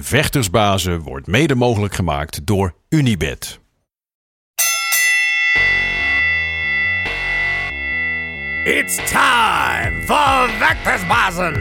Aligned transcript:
Vechtersbazen 0.00 1.00
wordt 1.00 1.26
mede 1.26 1.54
mogelijk 1.54 1.94
gemaakt 1.94 2.46
door 2.46 2.74
Unibed. 2.88 3.60
It's 8.64 8.96
time 8.96 10.02
for 10.04 10.48
Vectorsbazen! 10.58 11.52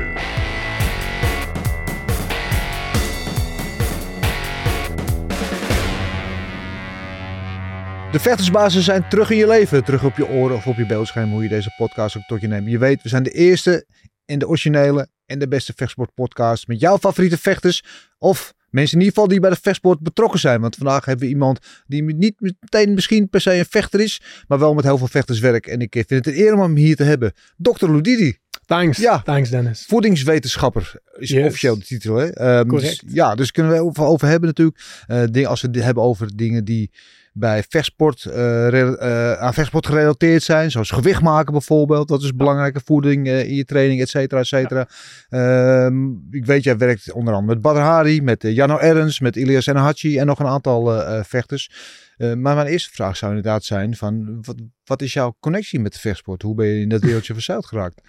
De 8.12 8.20
vechtersbazen 8.20 8.82
zijn 8.82 9.10
terug 9.10 9.30
in 9.30 9.38
je 9.38 9.48
leven. 9.48 9.84
Terug 9.84 10.04
op 10.04 10.18
je 10.18 10.28
oren 10.28 10.56
of 10.56 10.68
op 10.68 10.76
je 10.76 10.86
beeldscherm, 10.86 11.32
hoe 11.32 11.44
je 11.44 11.50
deze 11.50 11.74
podcast 11.78 12.18
ook 12.18 12.24
tot 12.24 12.42
je 12.42 12.48
neemt. 12.48 12.70
Je 12.70 12.78
weet, 12.78 13.02
we 13.02 13.10
zijn 13.10 13.24
de 13.24 13.32
eerste 13.32 13.86
en 14.26 14.40
de 14.40 14.48
originele 14.48 15.08
en 15.26 15.40
de 15.40 15.48
beste 15.48 15.74
vechtsportpodcast 15.76 16.68
met 16.68 16.80
jouw 16.80 16.98
favoriete 16.98 17.38
vechters. 17.38 17.84
Of 18.18 18.54
mensen 18.70 18.94
in 18.98 19.04
ieder 19.04 19.14
geval 19.16 19.30
die 19.30 19.40
bij 19.40 19.50
de 19.50 19.58
vechtsport 19.62 20.00
betrokken 20.00 20.40
zijn. 20.40 20.62
Want 20.62 20.76
vandaag 20.76 21.06
hebben 21.06 21.26
we 21.26 21.32
iemand 21.32 21.60
die 21.88 22.04
niet 22.04 22.36
meteen 22.40 22.94
misschien 22.94 23.30
per 23.30 23.42
se 23.42 23.54
een 23.54 23.66
vechter 23.70 24.00
is, 24.00 24.22
maar 24.48 24.60
wel 24.60 24.74
met 24.74 24.84
heel 24.84 24.98
veel 24.98 25.08
vechterswerk. 25.08 25.68
En 25.68 25.80
ik 25.80 25.94
vind 25.94 26.10
het 26.10 26.28
een 26.28 26.40
eer 26.40 26.54
om 26.54 26.60
hem 26.60 26.76
hier 26.76 26.96
te 26.96 27.04
hebben. 27.04 27.34
Dr. 27.58 27.92
Ludidi. 27.92 28.38
Thanks. 28.66 28.98
Ja. 28.98 29.22
Thanks, 29.22 29.50
Dennis. 29.50 29.86
Voedingswetenschapper 29.88 30.94
is 31.18 31.30
Yes. 31.30 31.46
officieel 31.46 31.78
de 31.78 31.86
titel. 31.86 32.16
Hè? 32.16 32.28
Ehm, 32.28 32.68
Correct. 32.68 33.02
Dus, 33.06 33.14
ja, 33.14 33.36
dus 33.36 33.52
kunnen 33.52 33.72
we 33.72 33.80
over, 33.80 34.04
over 34.04 34.28
hebben 34.28 34.48
natuurlijk. 34.50 34.80
Eh, 35.08 35.24
dingen, 35.32 35.50
als 35.50 35.62
we 35.62 35.68
het 35.68 35.84
hebben 35.84 36.04
over 36.04 36.36
dingen 36.36 36.66
die 36.66 36.92
bij 37.34 37.64
vechtsport, 37.70 38.26
eh, 38.26 38.68
re- 38.68 38.96
eh, 38.96 39.34
aan 39.34 39.54
vechtsport 39.54 39.86
gerelateerd 39.86 40.44
zijn. 40.44 40.72
Zoals 40.72 40.92
gewicht 40.92 41.22
maken 41.22 41.52
bijvoorbeeld. 41.52 42.08
Dat 42.08 42.24
is 42.24 42.36
belangrijke 42.36 42.82
voeding 42.86 43.28
eh, 43.28 43.48
in 43.48 43.56
je 43.56 43.66
training, 43.66 44.02
et 44.02 44.10
cetera, 44.10 44.40
et 44.40 44.48
cetera. 44.48 44.88
Ehm, 45.30 46.12
ik 46.30 46.46
weet, 46.46 46.64
jij 46.64 46.78
werkt 46.78 47.12
onder 47.12 47.34
andere 47.34 47.54
met 47.54 47.62
Badr 47.62 47.80
Hari, 47.80 48.22
met 48.22 48.42
Jano 48.42 48.78
Ernst, 48.78 49.22
met 49.22 49.36
Ilias 49.36 49.66
Enahachi 49.66 50.18
en 50.18 50.26
nog 50.26 50.40
een 50.40 50.46
aantal 50.46 51.02
vechters. 51.24 51.72
Maar 52.18 52.56
mijn 52.56 52.68
eerste 52.68 52.92
vraag 52.92 53.18
zou 53.18 53.36
inderdaad 53.36 53.64
zijn 53.64 53.96
van, 53.96 54.38
wat, 54.42 54.56
wat 54.84 55.02
is 55.02 55.14
jouw 55.14 55.36
connectie 55.40 55.80
met 55.80 55.94
de 55.94 56.00
vechtsport? 56.00 56.42
Hoe 56.42 56.56
ben 56.56 56.68
je 56.68 56.82
in 56.82 56.90
dat 56.90 57.02
wereldje 57.02 57.34
verzeild 57.34 57.66
geraakt? 57.66 58.02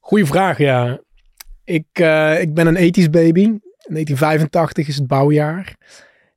Goeie 0.00 0.26
vraag, 0.26 0.58
ja. 0.58 1.00
Ik, 1.64 1.86
ik 2.40 2.54
ben 2.54 2.66
een 2.66 2.76
ethisch 2.76 3.10
baby. 3.10 3.42
1985 3.42 4.88
is 4.88 4.96
het 4.96 5.06
bouwjaar. 5.06 5.76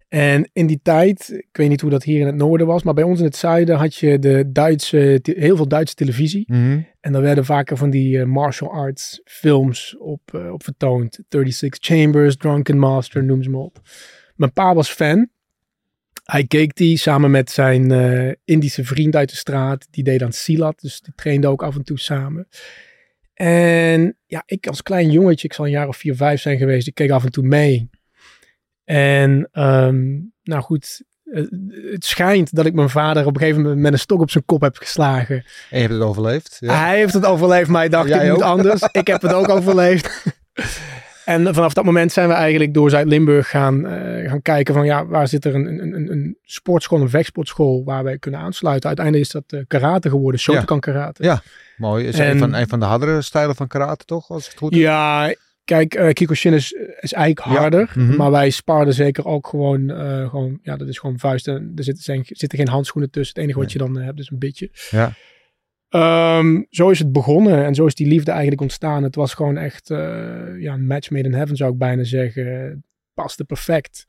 En 0.09 0.49
in 0.53 0.67
die 0.67 0.79
tijd, 0.83 1.29
ik 1.29 1.57
weet 1.57 1.69
niet 1.69 1.81
hoe 1.81 1.89
dat 1.89 2.03
hier 2.03 2.19
in 2.19 2.25
het 2.25 2.35
noorden 2.35 2.67
was, 2.67 2.83
maar 2.83 2.93
bij 2.93 3.03
ons 3.03 3.19
in 3.19 3.25
het 3.25 3.35
zuiden 3.35 3.75
had 3.75 3.95
je 3.95 4.19
de 4.19 4.51
Duitse, 4.51 5.19
heel 5.23 5.55
veel 5.55 5.67
Duitse 5.67 5.95
televisie. 5.95 6.45
En 6.99 7.11
daar 7.11 7.21
werden 7.21 7.45
vaker 7.45 7.77
van 7.77 7.89
die 7.89 8.19
eh, 8.19 8.25
martial 8.25 8.71
arts 8.71 9.21
films 9.25 9.97
op, 9.97 10.21
eh, 10.33 10.51
op 10.51 10.63
vertoond. 10.63 11.19
36 11.29 11.77
Chambers, 11.81 12.37
Drunken 12.37 12.77
Master, 12.77 13.23
noem 13.23 13.43
ze 13.43 13.49
maar 13.49 13.61
op. 13.61 13.81
Mijn 14.35 14.53
pa 14.53 14.73
was 14.73 14.89
fan. 14.89 15.29
Hij 16.23 16.45
keek 16.45 16.75
die 16.75 16.97
samen 16.97 17.31
met 17.31 17.51
zijn 17.51 17.91
eh, 17.91 18.33
Indische 18.45 18.83
vriend 18.83 19.15
uit 19.15 19.29
de 19.29 19.35
straat. 19.35 19.87
Die 19.91 20.03
deed 20.03 20.23
aan 20.23 20.33
Silat, 20.33 20.79
dus 20.79 21.01
die 21.01 21.13
trainde 21.15 21.47
ook 21.47 21.63
af 21.63 21.75
en 21.75 21.83
toe 21.83 21.99
samen. 21.99 22.47
En 23.33 24.17
ja, 24.25 24.43
ik 24.45 24.67
als 24.67 24.81
klein 24.81 25.11
jongetje, 25.11 25.47
ik 25.47 25.53
zal 25.53 25.65
een 25.65 25.71
jaar 25.71 25.87
of 25.87 25.97
vier, 25.97 26.15
vijf 26.15 26.41
zijn 26.41 26.57
geweest. 26.57 26.87
Ik 26.87 26.95
keek 26.95 27.11
af 27.11 27.23
en 27.23 27.31
toe 27.31 27.43
mee. 27.43 27.89
En 28.89 29.49
ehm, 29.51 30.17
nou 30.43 30.61
goed, 30.61 31.01
het 31.91 32.05
schijnt 32.05 32.55
dat 32.55 32.65
ik 32.65 32.73
mijn 32.73 32.89
vader 32.89 33.25
op 33.25 33.33
een 33.33 33.39
gegeven 33.39 33.61
moment 33.61 33.79
met 33.79 33.93
een 33.93 33.99
stok 33.99 34.21
op 34.21 34.31
zijn 34.31 34.45
kop 34.45 34.61
heb 34.61 34.77
geslagen. 34.77 35.35
En 35.35 35.43
je 35.69 35.87
hebt 35.87 35.93
het 35.93 36.01
overleefd? 36.01 36.57
Ja. 36.59 36.85
Hij 36.85 36.97
heeft 36.97 37.13
het 37.13 37.25
overleefd, 37.25 37.69
maar 37.69 37.79
hij 37.79 37.89
dacht, 37.89 38.07
Jij 38.07 38.25
ik 38.25 38.31
moet 38.31 38.41
anders. 38.41 38.81
Ik 38.91 39.07
heb 39.07 39.21
het 39.21 39.33
ook 39.33 39.49
overleefd. 39.49 40.23
en 41.25 41.53
vanaf 41.53 41.73
dat 41.73 41.85
moment 41.85 42.11
zijn 42.11 42.27
we 42.27 42.33
eigenlijk 42.33 42.73
door 42.73 42.89
Zuid-Limburg 42.89 43.49
gaan, 43.49 43.87
eh, 43.87 44.29
gaan 44.29 44.41
kijken 44.41 44.73
van, 44.73 44.85
ja, 44.85 45.05
waar 45.05 45.27
zit 45.27 45.45
er 45.45 45.55
een, 45.55 45.65
een, 45.65 45.95
een, 45.95 46.11
een 46.11 46.37
sportschool, 46.43 47.01
een 47.01 47.09
vechtsportschool 47.09 47.83
waar 47.83 48.03
wij 48.03 48.17
kunnen 48.17 48.39
aansluiten. 48.39 48.87
Uiteindelijk 48.87 49.25
is 49.25 49.31
dat 49.31 49.43
eh, 49.47 49.59
karate 49.67 50.09
geworden, 50.09 50.39
Shotokan 50.39 50.79
karate. 50.79 51.23
Ja. 51.23 51.41
Mooi. 51.77 52.05
Is 52.05 52.19
En- 52.19 52.29
een, 52.29 52.39
van, 52.39 52.53
een 52.53 52.67
van 52.67 52.79
de 52.79 52.85
hardere 52.85 53.21
stijlen 53.21 53.55
van 53.55 53.67
karate, 53.67 54.05
toch? 54.05 54.29
Als 54.29 54.43
ik 54.43 54.49
het 54.49 54.59
goed 54.59 54.73
heb? 54.73 54.81
Ja, 54.81 55.33
kijk, 55.69 55.95
eh 55.95 56.09
Kyokushin 56.13 56.53
is, 56.53 56.71
is 56.99 57.13
eigenlijk 57.13 57.55
Ja, 57.55 57.61
harder. 57.61 57.91
mhm. 57.95 58.15
Maar 58.15 58.31
wij 58.31 58.49
sparden 58.49 58.93
zeker 58.93 59.25
ook 59.25 59.47
gewoon, 59.47 59.89
eh, 59.89 60.29
gewoon, 60.29 60.59
ja, 60.63 60.77
dat 60.77 60.87
is 60.87 60.97
gewoon 60.97 61.19
vuisten. 61.19 61.71
Er 61.75 61.83
zitten, 61.83 62.03
zijn, 62.03 62.21
zitten 62.25 62.57
geen 62.57 62.67
handschoenen 62.67 63.11
tussen. 63.11 63.33
Het 63.35 63.43
enige 63.43 63.59
wat 63.59 63.71
je 63.71 63.77
dan 63.77 63.99
eh, 63.99 64.05
hebt 64.05 64.19
is 64.19 64.29
een 64.29 64.39
beetje. 64.39 64.69
Ja. 64.89 65.13
Ehm, 65.89 66.61
zo 66.69 66.89
is 66.89 66.99
het 66.99 67.11
begonnen 67.11 67.65
en 67.65 67.75
zo 67.75 67.85
is 67.85 67.95
die 67.95 68.07
liefde 68.07 68.31
eigenlijk 68.31 68.61
ontstaan. 68.61 69.03
Het 69.03 69.15
was 69.15 69.33
gewoon 69.33 69.57
echt 69.57 69.89
eh, 69.89 69.97
ja, 70.59 70.73
een 70.73 70.87
match 70.87 71.09
made 71.09 71.27
in 71.27 71.33
heaven 71.33 71.55
zou 71.55 71.71
ik 71.71 71.77
bijna 71.77 72.03
zeggen. 72.03 72.83
Paste 73.13 73.43
perfect. 73.45 74.05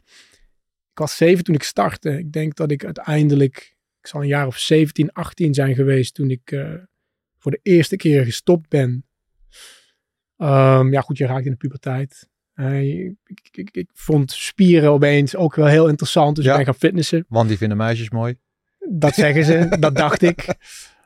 Ik 0.92 0.98
was 0.98 1.16
zeven 1.16 1.44
toen 1.44 1.54
ik 1.54 1.62
startte. 1.62 2.18
Ik 2.18 2.32
denk 2.32 2.56
dat 2.56 2.70
ik 2.70 2.84
uiteindelijk, 2.84 3.76
ik 4.00 4.06
zal 4.06 4.20
een 4.20 4.26
jaar 4.26 4.46
of 4.46 4.58
17, 4.58 5.12
18 5.12 5.54
zijn 5.54 5.74
geweest 5.74 6.14
toen 6.14 6.30
ik 6.30 6.50
eh, 6.50 6.74
voor 7.38 7.50
de 7.50 7.60
eerste 7.62 7.96
keer 7.96 8.24
gestopt 8.24 8.68
ben. 8.68 9.04
Ehm, 10.40 10.92
ja 10.92 11.00
goed, 11.00 11.18
je 11.18 11.26
raakt 11.26 11.44
in 11.44 11.50
de 11.50 11.56
puberteit. 11.56 12.28
Ik, 12.54 13.48
ik, 13.50 13.70
ik, 13.70 13.90
vond 13.92 14.32
spieren 14.32 14.90
opeens 14.90 15.36
ook 15.36 15.54
wel 15.54 15.66
heel 15.66 15.88
interessant, 15.88 16.36
dus 16.36 16.44
Ja. 16.44 16.50
ik 16.50 16.56
ben 16.56 16.66
gaan 16.66 16.74
fitnessen. 16.74 17.24
Want 17.28 17.48
die 17.48 17.56
vinden 17.58 17.76
meisjes 17.76 18.10
mooi. 18.10 18.36
Dat 18.90 19.14
zeggen 19.14 19.44
ze, 19.44 19.68
dat 19.80 19.96
dacht 19.96 20.22
ik. 20.22 20.54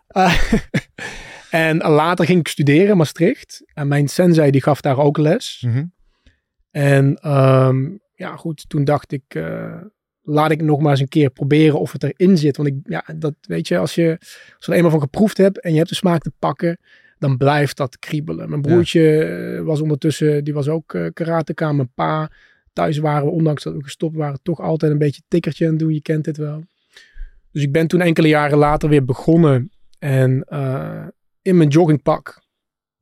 Eh, 0.06 0.42
en 1.50 1.76
later 1.76 2.24
ging 2.24 2.40
ik 2.40 2.48
studeren 2.48 2.88
in 2.88 2.96
Maastricht. 2.96 3.62
En 3.74 3.88
mijn 3.88 4.08
sensei 4.08 4.50
die 4.50 4.62
gaf 4.62 4.80
daar 4.80 4.98
ook 4.98 5.18
les. 5.18 5.66
En 6.70 7.16
ehm, 7.16 7.90
ja 8.14 8.36
goed, 8.36 8.68
toen 8.68 8.84
dacht 8.84 9.12
ik, 9.12 9.24
eh, 9.28 9.80
laat 10.22 10.50
ik 10.50 10.62
nog 10.62 10.80
maar 10.80 10.90
eens 10.90 11.00
een 11.00 11.08
keer 11.08 11.30
proberen 11.30 11.80
of 11.80 11.92
het 11.92 12.02
erin 12.02 12.38
zit. 12.38 12.56
Want 12.56 12.68
ik, 12.68 12.74
ja, 12.84 13.04
dat 13.16 13.34
weet 13.40 13.68
je, 13.68 13.78
als 13.78 13.94
je, 13.94 14.16
als 14.56 14.66
je 14.66 14.70
er 14.70 14.76
eenmaal 14.76 14.90
van 14.90 15.00
geproefd 15.00 15.36
hebt 15.36 15.60
en 15.60 15.70
je 15.70 15.76
hebt 15.76 15.88
de 15.88 15.94
smaak 15.94 16.22
te 16.22 16.32
pakken, 16.38 16.78
dan 17.18 17.36
blijft 17.36 17.76
dat 17.76 17.98
kriebelen. 17.98 18.48
Mijn 18.48 18.62
broertje 18.62 19.24
eh, 19.24 19.62
was 19.62 19.80
ondertussen, 19.80 20.44
die 20.44 20.54
was 20.54 20.68
ook 20.68 20.94
eh 20.94 21.06
karateka. 21.12 21.72
Mijn 21.72 21.92
pa, 21.94 22.30
thuis 22.72 22.98
waren 22.98 23.26
we, 23.26 23.32
ondanks 23.32 23.62
dat 23.62 23.74
we 23.74 23.82
gestopt 23.82 24.16
waren, 24.16 24.38
toch 24.42 24.60
altijd 24.60 24.92
een 24.92 24.98
beetje 24.98 25.22
tikkertje 25.28 25.64
aan 25.64 25.70
het 25.70 25.80
doen. 25.80 25.94
Je 25.94 26.02
kent 26.02 26.24
dit 26.24 26.36
wel. 26.36 26.64
Dus 27.50 27.62
ik 27.62 27.72
ben 27.72 27.86
toen 27.86 28.00
enkele 28.00 28.28
jaren 28.28 28.58
later 28.58 28.88
weer 28.88 29.04
begonnen. 29.04 29.70
En 29.98 30.44
eh, 30.48 31.06
in 31.42 31.56
mijn 31.56 31.68
joggingpak, 31.68 32.42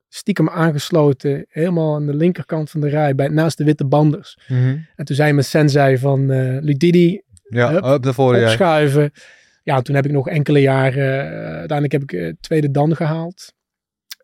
stiekem 0.08 0.48
aangesloten, 0.48 1.44
helemaal 1.48 1.94
aan 1.94 2.06
de 2.06 2.14
linkerkant 2.14 2.70
van 2.70 2.80
de 2.80 2.88
rij, 2.88 3.14
bij, 3.14 3.28
naast 3.28 3.58
de 3.58 3.64
witte 3.64 3.84
banders. 3.84 4.38
En 4.96 5.04
toen 5.04 5.16
zei 5.16 5.32
mijn 5.32 5.44
sensei 5.44 5.98
van 5.98 6.26
Ludidi, 6.60 7.22
Ja, 7.48 7.70
Hup, 7.70 7.84
up 7.84 8.02
daarvoor. 8.02 8.36
Ja. 8.36 8.42
opschuiven. 8.42 9.10
Ja, 9.62 9.82
toen 9.82 9.94
heb 9.94 10.04
ik 10.04 10.12
nog 10.12 10.28
enkele 10.28 10.60
jaren, 10.60 11.28
uiteindelijk 11.42 11.92
heb 11.92 12.02
ik 12.02 12.34
tweede 12.40 12.70
dan 12.70 12.96
gehaald. 12.96 13.52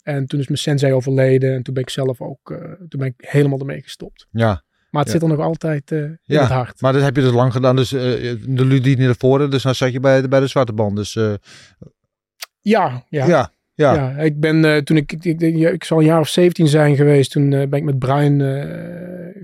En 0.09 0.27
toen 0.27 0.41
is 0.41 0.47
mijn 0.47 0.59
sensei 0.59 0.93
overleden 0.93 1.55
en 1.55 1.63
toen 1.63 1.75
ben 1.75 1.83
ik 1.83 1.91
zelf 1.91 2.21
ook, 2.21 2.51
eh, 2.51 2.59
toen 2.89 3.01
ben 3.01 3.07
ik 3.09 3.15
helemaal 3.17 3.59
ermee 3.59 3.83
gestopt. 3.83 4.27
ja. 4.31 4.67
Maar 4.91 5.03
het 5.03 5.13
Ja. 5.13 5.19
zit 5.19 5.29
er 5.29 5.37
nog 5.37 5.45
altijd 5.47 5.93
eh, 5.93 5.99
in 6.03 6.19
Ja, 6.23 6.41
het 6.41 6.51
hart. 6.51 6.81
Maar 6.81 6.93
dat 6.93 7.03
heb 7.03 7.17
je 7.17 7.23
dus 7.23 7.33
lang 7.33 7.53
gedaan. 7.53 7.77
Dus 7.77 7.93
eh, 7.93 8.01
de 8.49 8.65
Ludine 8.65 9.05
naar 9.05 9.15
voren. 9.19 9.51
Dus 9.51 9.63
dan 9.63 9.75
zat 9.75 9.93
je 9.93 10.01
bij, 10.01 10.21
de- 10.21 10.29
bij 10.29 10.41
de 10.41 10.47
zwarte 10.47 10.73
band. 10.73 10.97
Dus 10.97 11.13
Ja, 12.61 13.05
ja. 13.09 13.27
ja. 13.27 13.27
Ja. 13.75 13.95
Ja, 13.95 14.17
ik 14.17 14.41
ben 14.41 14.85
toen 14.85 14.97
ik, 14.97 15.13
ik, 15.13 15.25
ik, 15.25 15.39
denk, 15.39 15.57
ja, 15.57 15.69
ik 15.69 15.85
zal 15.85 15.99
een 15.99 16.05
jaar 16.05 16.21
of 16.21 16.29
17 16.29 16.69
zijn 16.69 16.97
geweest, 16.97 17.31
toen 17.31 17.51
ben 17.51 17.73
ik 17.73 17.83
met 17.83 17.99
Brian 17.99 18.41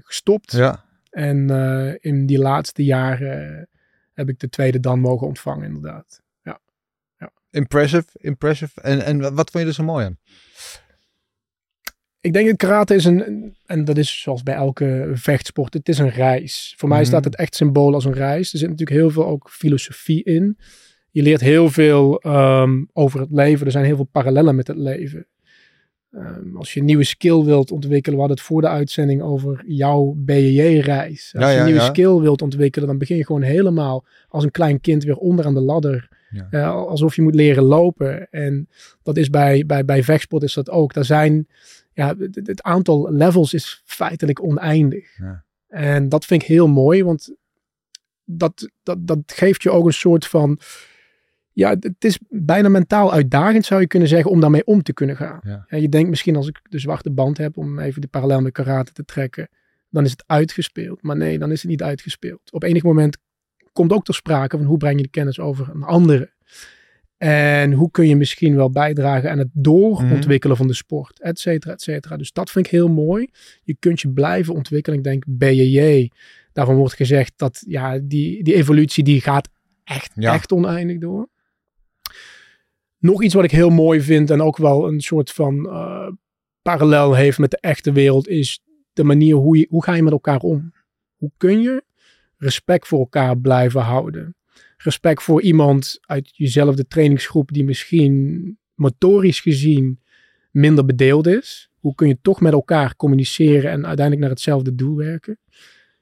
gestopt. 0.02 0.52
Ja. 0.52 0.84
En 1.10 1.50
in 2.00 2.26
die 2.26 2.38
laatste 2.38 2.84
jaren 2.84 3.68
heb 4.12 4.28
ik 4.28 4.38
de 4.38 4.48
tweede 4.48 4.80
dan 4.80 5.00
mogen 5.00 5.26
ontvangen, 5.26 5.66
inderdaad. 5.66 6.22
Impressive. 7.54 8.04
Impressive. 8.12 8.80
En, 8.80 9.04
en 9.04 9.20
wat 9.34 9.50
vond 9.50 9.62
je 9.64 9.68
er 9.68 9.74
zo 9.74 9.82
mooi 9.84 10.04
aan? 10.04 10.18
Ik 12.20 12.32
denk 12.32 12.46
dat 12.46 12.56
karate 12.56 12.94
is 12.94 13.04
een, 13.04 13.54
en 13.66 13.84
dat 13.84 13.96
is 13.96 14.20
zoals 14.20 14.42
bij 14.42 14.54
elke 14.54 15.10
vechtsport, 15.14 15.74
het 15.74 15.88
is 15.88 15.98
een 15.98 16.10
reis. 16.10 16.74
Voor 16.76 16.88
mij 16.88 16.98
Mhm. 16.98 17.06
staat 17.06 17.24
het 17.24 17.36
echt 17.36 17.54
symbool 17.54 17.94
als 17.94 18.04
een 18.04 18.12
reis. 18.12 18.52
Er 18.52 18.58
zit 18.58 18.68
natuurlijk 18.68 18.98
heel 18.98 19.10
veel 19.10 19.26
ook 19.26 19.50
filosofie 19.50 20.24
in. 20.24 20.58
Je 21.10 21.22
leert 21.22 21.40
heel 21.40 21.70
veel 21.70 22.20
ehm, 22.20 22.84
over 22.92 23.20
het 23.20 23.30
leven. 23.30 23.66
Er 23.66 23.72
zijn 23.72 23.84
heel 23.84 23.96
veel 23.96 24.08
parallellen 24.12 24.54
met 24.56 24.66
het 24.66 24.76
leven. 24.76 25.26
Ehm, 26.10 26.56
als 26.56 26.72
je 26.74 26.80
een 26.80 26.86
nieuwe 26.86 27.04
skill 27.04 27.42
wilt 27.44 27.70
ontwikkelen, 27.70 28.14
we 28.14 28.20
hadden 28.24 28.36
het 28.36 28.46
voor 28.46 28.60
de 28.60 28.68
uitzending 28.68 29.22
over 29.22 29.64
jouw 29.66 30.14
BJJ-reis. 30.16 31.32
Als 31.34 31.44
Ja, 31.44 31.48
je 31.48 31.54
ja, 31.54 31.58
een 31.60 31.64
nieuwe 31.66 31.80
ja. 31.80 31.86
skill 31.86 32.14
wilt 32.18 32.42
ontwikkelen, 32.42 32.88
dan 32.88 32.98
begin 32.98 33.16
je 33.16 33.24
gewoon 33.26 33.42
helemaal 33.42 34.04
als 34.28 34.44
een 34.44 34.50
klein 34.50 34.80
kind 34.80 35.04
weer 35.04 35.16
onderaan 35.16 35.54
de 35.54 35.60
ladder. 35.60 36.08
Ja. 36.34 36.46
Eh, 36.50 36.70
alsof 36.70 37.16
je 37.16 37.22
moet 37.22 37.34
leren 37.34 37.62
lopen. 37.62 38.30
En 38.30 38.68
dat 39.02 39.16
is 39.16 39.30
bij, 39.30 39.66
bij, 39.66 39.84
bij 39.84 40.02
vechtsport 40.02 40.42
is 40.42 40.54
dat 40.54 40.70
ook. 40.70 40.92
Daar 40.92 41.04
zijn, 41.04 41.48
ja, 41.92 42.14
het, 42.18 42.40
het 42.46 42.62
aantal 42.62 43.12
levels 43.12 43.54
is 43.54 43.82
feitelijk 43.84 44.42
oneindig. 44.42 45.16
Ja. 45.16 45.44
En 45.68 46.08
dat 46.08 46.24
vind 46.24 46.42
ik 46.42 46.48
heel 46.48 46.68
mooi, 46.68 47.04
want 47.04 47.34
dat, 48.24 48.70
dat, 48.82 49.06
dat 49.06 49.18
geeft 49.26 49.62
je 49.62 49.70
ook 49.70 49.86
een 49.86 49.92
soort 49.92 50.26
van, 50.26 50.58
ja, 51.52 51.76
het 51.80 52.04
is 52.04 52.18
bijna 52.28 52.68
mentaal 52.68 53.12
uitdagend 53.12 53.64
zou 53.64 53.80
je 53.80 53.86
kunnen 53.86 54.08
zeggen 54.08 54.30
om 54.30 54.40
daarmee 54.40 54.66
om 54.66 54.82
te 54.82 54.92
kunnen 54.92 55.16
gaan. 55.16 55.40
Ja. 55.42 55.64
Ja, 55.68 55.76
je 55.76 55.88
denkt 55.88 56.10
misschien 56.10 56.36
als 56.36 56.48
ik 56.48 56.60
de 56.62 56.78
zwarte 56.78 57.10
band 57.10 57.38
heb, 57.38 57.56
om 57.56 57.78
even 57.78 58.00
de 58.00 58.08
parallel 58.08 58.40
met 58.40 58.52
karate 58.52 58.92
te 58.92 59.04
trekken, 59.04 59.48
dan 59.90 60.04
is 60.04 60.10
het 60.10 60.24
uitgespeeld. 60.26 61.02
Maar 61.02 61.16
nee, 61.16 61.38
dan 61.38 61.50
is 61.50 61.62
het 61.62 61.70
niet 61.70 61.82
uitgespeeld. 61.82 62.52
Op 62.52 62.62
enig 62.62 62.82
moment 62.82 63.18
komt 63.74 63.92
ook 63.92 64.04
ter 64.04 64.14
sprake 64.14 64.56
van 64.56 64.66
hoe 64.66 64.76
breng 64.78 64.96
je 64.96 65.02
de 65.02 65.08
kennis 65.10 65.40
over 65.40 65.70
aan 65.74 65.82
anderen. 65.82 66.32
En 67.16 67.72
hoe 67.72 67.90
kun 67.90 68.08
je 68.08 68.16
misschien 68.16 68.56
wel 68.56 68.70
bijdragen 68.70 69.30
aan 69.30 69.38
het 69.38 69.48
doorontwikkelen 69.52 70.56
van 70.56 70.66
de 70.66 70.74
sport, 70.74 71.20
et 71.20 71.38
cetera, 71.38 71.72
et 71.72 71.82
cetera. 71.82 72.16
Dus 72.16 72.32
dat 72.32 72.50
vind 72.50 72.66
ik 72.66 72.72
heel 72.72 72.88
mooi. 72.88 73.28
Je 73.62 73.76
kunt 73.78 74.00
je 74.00 74.08
blijven 74.08 74.54
ontwikkelen. 74.54 74.98
Ik 74.98 75.04
denk 75.04 75.24
BJJ, 75.28 76.10
daarvan 76.52 76.76
wordt 76.76 76.94
gezegd 76.94 77.32
dat 77.36 77.64
ja, 77.68 77.98
die, 78.02 78.42
die 78.44 78.54
evolutie 78.54 79.04
die 79.04 79.20
gaat 79.20 79.48
echt, 79.84 80.12
Ja. 80.14 80.32
echt 80.32 80.52
oneindig 80.52 80.98
door. 80.98 81.28
Nog 82.98 83.22
iets 83.22 83.34
wat 83.34 83.44
ik 83.44 83.50
heel 83.50 83.70
mooi 83.70 84.00
vind 84.00 84.30
en 84.30 84.42
ook 84.42 84.56
wel 84.56 84.88
een 84.88 85.00
soort 85.00 85.30
van 85.30 85.68
eh, 85.68 86.08
parallel 86.62 87.14
heeft 87.14 87.38
met 87.38 87.50
de 87.50 87.58
echte 87.60 87.92
wereld 87.92 88.28
is 88.28 88.60
de 88.92 89.04
manier 89.04 89.34
hoe, 89.34 89.58
je, 89.58 89.66
hoe 89.70 89.84
ga 89.84 89.94
je 89.94 90.02
met 90.02 90.12
elkaar 90.12 90.40
om? 90.40 90.72
Hoe 91.16 91.30
kun 91.36 91.60
je 91.60 91.84
respect 92.44 92.86
voor 92.86 92.98
elkaar 92.98 93.38
blijven 93.38 93.80
houden? 93.80 94.36
Respect 94.76 95.22
voor 95.22 95.42
iemand 95.42 95.98
uit 96.00 96.36
jezelfde 96.36 96.86
trainingsgroep 96.86 97.52
die 97.52 97.64
misschien 97.64 98.58
motorisch 98.74 99.40
gezien 99.40 100.00
minder 100.50 100.84
bedeeld 100.84 101.26
is. 101.26 101.70
Hoe 101.78 101.94
kun 101.94 102.08
je 102.08 102.18
toch 102.22 102.40
met 102.40 102.52
elkaar 102.52 102.96
communiceren 102.96 103.70
en 103.70 103.86
uiteindelijk 103.86 104.20
naar 104.20 104.30
hetzelfde 104.30 104.74
doel 104.74 104.96
werken? 104.96 105.38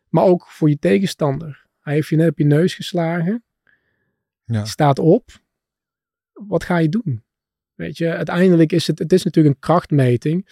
Maar 0.08 0.24
ook 0.24 0.46
voor 0.46 0.68
je 0.68 0.78
tegenstander. 0.78 1.66
Hij 1.80 1.94
heeft 1.94 2.08
je 2.08 2.16
net 2.16 2.30
op 2.30 2.38
je 2.38 2.44
neus 2.44 2.74
geslagen. 2.74 3.44
Ja. 4.44 4.64
Staat 4.64 4.98
op. 4.98 5.30
Wat 6.32 6.64
ga 6.64 6.78
je 6.78 6.88
doen? 6.88 7.22
Weet 7.74 7.98
je, 7.98 8.08
uiteindelijk 8.08 8.72
is 8.72 8.86
het, 8.86 8.98
het 8.98 9.12
is 9.12 9.24
natuurlijk 9.24 9.54
een 9.54 9.60
krachtmeting. 9.60 10.48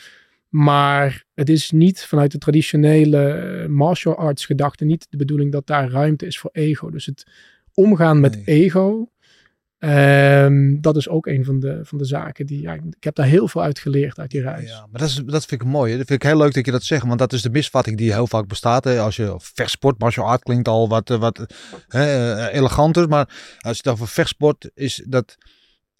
Maar 0.50 1.25
het 1.35 1.49
is 1.49 1.70
niet 1.70 2.05
vanuit 2.05 2.31
de 2.32 2.38
traditionele 2.38 3.29
eh, 3.32 3.67
martial 3.69 4.17
arts 4.17 4.47
gedachte 4.47 4.85
niet 4.85 5.06
de 5.11 5.17
bedoeling 5.17 5.52
dat 5.52 5.67
daar 5.67 5.91
ruimte 5.91 6.26
is 6.26 6.38
voor 6.38 6.50
ego. 6.52 6.91
Dus 6.91 7.06
het 7.06 7.26
omgaan 7.75 8.20
met 8.20 8.35
Nee. 8.35 8.44
ego, 8.44 9.11
ehm, 9.79 10.81
dat 10.81 10.97
is 10.97 11.08
ook 11.08 11.26
een 11.26 11.44
van 11.44 11.61
de, 11.61 11.81
van 11.82 11.99
de 11.99 12.05
zaken 12.05 12.47
die, 12.47 12.61
ja, 12.61 12.73
ik 12.75 13.05
heb 13.05 13.14
daar 13.14 13.26
heel 13.26 13.49
veel 13.49 13.62
uit 13.62 13.79
geleerd 13.79 14.19
uit 14.19 14.31
die 14.31 14.41
reis. 14.41 14.69
Ja, 14.70 14.87
maar 14.91 15.00
dat, 15.00 15.08
is, 15.08 15.14
dat 15.14 15.47
vind 15.47 15.61
ik 15.62 15.67
mooi. 15.67 15.91
hè. 15.93 15.99
Dat 15.99 16.06
vind 16.06 16.23
ik 16.23 16.29
heel 16.29 16.38
leuk 16.38 16.55
dat 16.55 16.67
je 16.67 16.73
dat 16.73 16.82
zegt. 16.82 17.06
Want 17.06 17.19
dat 17.19 17.32
is 17.32 17.43
de 17.43 17.50
misvatting 17.50 17.96
die 17.96 18.12
heel 18.12 18.26
vaak 18.26 18.46
bestaat. 18.46 18.85
Hè. 18.85 19.00
Als 19.00 19.17
je 19.17 19.35
vechtsport, 19.38 19.99
martial 19.99 20.26
art 20.26 20.43
klinkt 20.43 20.69
al 20.69 20.88
wat, 20.88 21.11
eh, 21.11 21.19
wat 21.19 21.46
hè, 21.88 22.35
eh, 22.35 22.55
eleganter. 22.58 23.08
Maar 23.08 23.26
als 23.58 23.76
je 23.76 23.82
het 23.82 23.93
over 23.93 24.08
vechtsport 24.08 24.70
is 24.75 25.05
dat 25.08 25.37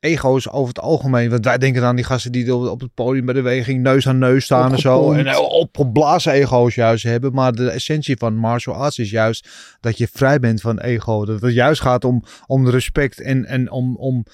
ego's 0.01 0.49
over 0.49 0.69
het 0.69 0.81
algemeen. 0.81 1.31
Want 1.31 1.45
wij 1.45 1.59
denken 1.59 1.85
aan 1.85 1.97
die 1.97 2.05
gasten 2.05 2.33
die 2.33 2.55
op 2.55 2.81
het 2.81 2.95
podium 2.95 3.25
bij 3.25 3.35
de 3.35 3.41
weging 3.41 3.83
neus 3.83 4.09
aan 4.09 4.19
neus 4.19 4.45
staan 4.45 4.73
en 4.73 4.79
zo. 4.79 5.13
En 5.13 5.27
eh, 5.27 5.41
opgeblazen 5.41 6.33
ego's 6.33 6.75
juist 6.75 7.05
hebben. 7.05 7.33
Maar 7.33 7.53
de 7.53 7.71
essentie 7.71 8.17
van 8.17 8.35
martial 8.35 8.75
arts 8.75 8.99
is 8.99 9.11
juist 9.11 9.49
dat 9.81 9.99
je 9.99 10.09
vrij 10.13 10.39
bent 10.39 10.61
van 10.61 10.79
ego. 10.79 11.25
Dat 11.25 11.41
het 11.41 11.53
juist 11.53 11.81
gaat 11.81 12.05
om, 12.05 12.25
om 12.47 12.69
respect 12.69 13.21
en, 13.21 13.45
en 13.45 13.71
om, 13.71 13.97
om 13.97 14.25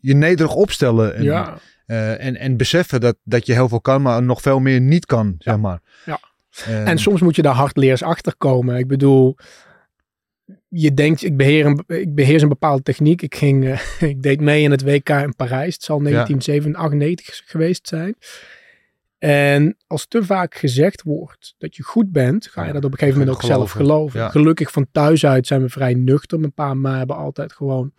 je 0.00 0.14
nederig 0.14 0.54
opstellen. 0.54 1.14
En, 1.14 1.22
ja. 1.22 1.58
eh, 1.86 2.24
en, 2.24 2.36
en 2.36 2.56
beseffen 2.56 3.00
dat, 3.00 3.16
dat 3.22 3.46
je 3.46 3.52
heel 3.52 3.68
veel 3.68 3.80
kan, 3.80 4.02
maar 4.02 4.22
nog 4.22 4.40
veel 4.40 4.60
meer 4.60 4.80
niet 4.80 5.06
kan, 5.06 5.34
zeg 5.38 5.58
maar. 5.58 5.80
Ja. 6.04 6.18
Eh, 6.66 6.88
En 6.88 6.98
soms 6.98 7.20
moet 7.20 7.36
je 7.36 7.42
daar 7.42 7.54
hardleers 7.54 8.02
achter 8.02 8.36
komen. 8.36 8.76
Ik 8.76 8.86
bedoel, 8.86 9.36
je 10.74 10.94
denkt, 10.94 11.24
ik 11.24 11.36
beheer 11.36 11.66
een, 11.66 11.84
ik 11.86 12.14
beheers 12.14 12.42
een 12.42 12.48
bepaalde 12.48 12.82
techniek. 12.82 13.22
Ik, 13.22 13.34
ging, 13.34 13.64
eh, 13.64 14.02
ik 14.10 14.22
deed 14.22 14.40
mee 14.40 14.62
in 14.62 14.70
het 14.70 14.82
WK 14.82 15.08
in 15.08 15.36
Parijs. 15.36 15.74
Het 15.74 15.82
zal 15.82 15.98
1997 15.98 17.42
geweest 17.44 17.88
zijn. 17.88 18.16
En 19.18 19.76
als 19.86 20.06
te 20.06 20.24
vaak 20.24 20.54
gezegd 20.54 21.02
wordt 21.02 21.54
dat 21.58 21.76
je 21.76 21.82
goed 21.82 22.12
bent, 22.12 22.46
ga 22.46 22.64
je 22.64 22.72
dat 22.72 22.84
op 22.84 22.92
een 22.92 22.98
gegeven 22.98 23.18
moment 23.18 23.36
ook 23.36 23.42
zelf 23.42 23.70
geloven. 23.70 24.20
Ja. 24.20 24.28
Gelukkig 24.28 24.70
van 24.70 24.86
thuis 24.92 25.26
uit 25.26 25.46
zijn 25.46 25.60
we 25.60 25.68
vrij 25.68 25.94
nuchter. 25.94 26.40
Mijn 26.40 26.52
pa 26.52 26.70
en 26.70 26.80
ma 26.80 26.98
hebben 26.98 27.16
altijd 27.16 27.52
gewoon 27.52 27.92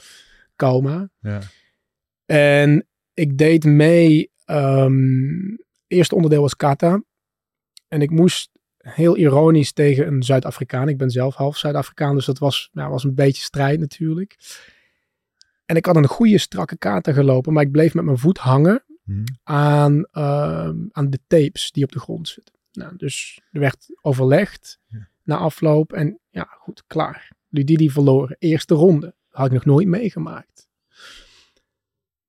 coma. 0.56 1.10
ja. 1.20 1.40
En 2.26 2.88
ik 3.14 3.38
deed 3.38 3.64
mee. 3.64 4.32
ehm 4.46 4.94
eerste 5.88 6.16
onderdeel 6.16 6.42
was 6.42 6.56
kata. 6.56 7.04
En 7.88 8.02
ik 8.02 8.10
moest 8.10 8.50
heel 8.94 9.18
ironisch 9.18 9.72
tegen 9.72 10.08
een 10.08 10.24
Zuid-Afrikaan. 10.24 10.90
Ik 10.90 10.98
ben 10.98 11.10
zelf 11.10 11.36
half 11.36 11.58
Zuid-Afrikaan, 11.58 12.16
dus 12.16 12.26
dat 12.26 12.40
was, 12.40 12.70
nou, 12.74 12.90
was 12.92 13.04
een 13.04 13.16
beetje 13.16 13.42
strijd 13.44 13.80
natuurlijk. 13.80 14.36
En 15.66 15.76
ik 15.76 15.86
had 15.86 15.96
een 15.96 16.08
goede 16.08 16.38
strakke 16.38 16.78
kata 16.78 17.12
gelopen, 17.14 17.54
maar 17.54 17.64
ik 17.64 17.72
bleef 17.72 17.94
met 17.94 18.06
mijn 18.06 18.18
voet 18.18 18.38
hangen 18.38 18.84
Hm. 19.04 19.24
aan, 19.44 20.06
ehm, 20.12 20.78
aan 20.92 21.10
de 21.10 21.20
tapes 21.28 21.72
die 21.72 21.84
op 21.84 21.92
de 21.92 22.00
grond 22.00 22.28
zitten. 22.28 22.56
Nou, 22.72 22.96
dus 22.98 23.42
er 23.52 23.60
werd 23.60 23.88
overlegd 24.02 24.80
Ja. 24.88 25.08
na 25.24 25.38
afloop 25.38 25.94
en 25.94 26.20
ja, 26.30 26.48
goed, 26.60 26.84
klaar. 26.88 27.32
Ludidi 27.50 27.90
verloren. 27.90 28.36
Eerste 28.40 28.74
ronde. 28.74 29.16
Had 29.30 29.46
ik 29.46 29.52
nog 29.52 29.66
nooit 29.66 29.88
meegemaakt. 29.88 30.68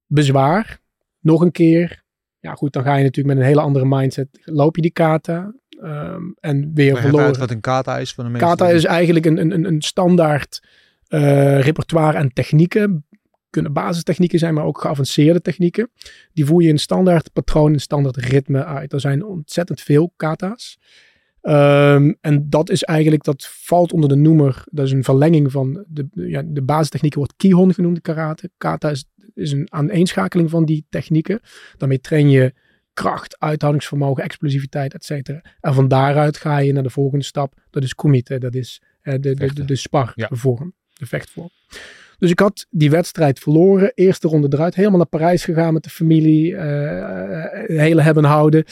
Bezwaar. 0.06 0.80
Nog 1.20 1.40
een 1.40 1.52
keer. 1.52 2.04
Ja, 2.38 2.54
goed, 2.54 2.72
dan 2.72 2.82
ga 2.82 2.96
je 2.96 3.04
natuurlijk 3.04 3.34
met 3.34 3.44
een 3.44 3.50
hele 3.50 3.60
andere 3.64 3.84
mindset. 3.86 4.28
Loop 4.44 4.76
je 4.76 4.82
die 4.82 4.90
kata 4.90 5.54
ehm, 5.82 6.22
en 6.40 6.70
weer 6.74 6.90
even 6.90 7.00
verloren. 7.02 7.26
uit 7.26 7.36
wat 7.36 7.50
een 7.50 7.60
kata 7.60 7.98
is 7.98 8.14
van 8.14 8.24
de 8.24 8.30
mensen. 8.30 8.48
Kata 8.48 8.68
is 8.68 8.84
eigenlijk 8.84 9.26
een, 9.26 9.38
een, 9.38 9.64
een- 9.64 9.82
standaard 9.82 10.62
eh, 11.06 11.60
repertoire 11.60 12.18
aan 12.18 12.32
technieken. 12.32 13.04
Kunnen 13.50 13.72
basistechnieken 13.72 14.38
zijn, 14.38 14.54
maar 14.54 14.64
ook 14.64 14.80
geavanceerde 14.80 15.40
technieken. 15.40 15.90
Die 16.32 16.44
voer 16.44 16.62
je 16.62 16.68
in 16.68 16.78
standaard 16.78 17.32
patroon, 17.32 17.72
in 17.72 17.80
standaard 17.80 18.16
ritme 18.16 18.64
uit. 18.64 18.92
Er 18.92 19.00
zijn 19.00 19.24
ontzettend 19.24 19.80
veel 19.80 20.12
kata's. 20.16 20.78
Ehm, 21.40 22.12
en 22.20 22.50
dat 22.50 22.70
is 22.70 22.82
eigenlijk, 22.82 23.24
dat 23.24 23.48
valt 23.50 23.92
onder 23.92 24.08
de 24.08 24.16
noemer, 24.16 24.64
dat 24.70 24.86
is 24.86 24.92
een 24.92 25.04
verlenging 25.04 25.52
van 25.52 25.84
de, 25.88 26.06
ja, 26.12 26.42
de 26.46 26.62
basistechnieken 26.62 27.18
wordt 27.18 27.34
Kihon 27.36 27.74
genoemd, 27.74 28.00
karate. 28.00 28.50
Kata 28.58 28.90
is, 28.90 29.04
is 29.34 29.52
een 29.52 29.72
aaneenschakeling 29.72 30.50
van 30.50 30.64
die 30.64 30.86
technieken. 30.88 31.40
Daarmee 31.76 32.00
train 32.00 32.30
je 32.30 32.54
kracht, 32.96 33.36
uithoudingsvermogen, 33.40 34.22
explosiviteit, 34.24 34.94
et 34.94 35.04
cetera. 35.04 35.40
En 35.60 35.74
van 35.74 35.88
daaruit 35.88 36.36
ga 36.36 36.58
je 36.58 36.72
naar 36.72 36.82
de 36.82 36.90
volgende 36.90 37.24
stap. 37.24 37.54
Dat 37.70 37.82
is 37.82 37.94
kumite, 37.94 38.38
dat 38.38 38.54
is 38.54 38.82
de, 39.02 39.18
de, 39.18 39.34
de, 39.34 39.52
de 39.64 39.64
Ja. 39.66 39.74
sparvorm, 39.74 40.74
de 40.92 41.06
vechtvorm. 41.06 41.50
Dus 42.18 42.30
ik 42.30 42.38
had 42.38 42.66
die 42.70 42.90
wedstrijd 42.90 43.38
verloren. 43.38 43.92
Eerste 43.94 44.28
ronde 44.28 44.48
eruit. 44.50 44.74
Helemaal 44.74 44.96
naar 44.98 45.06
Parijs 45.06 45.44
gegaan 45.44 45.72
met 45.72 45.82
de 45.82 45.90
familie. 45.90 46.56
eh, 46.56 47.78
hele 47.78 48.02
hebben 48.02 48.24
houden. 48.24 48.64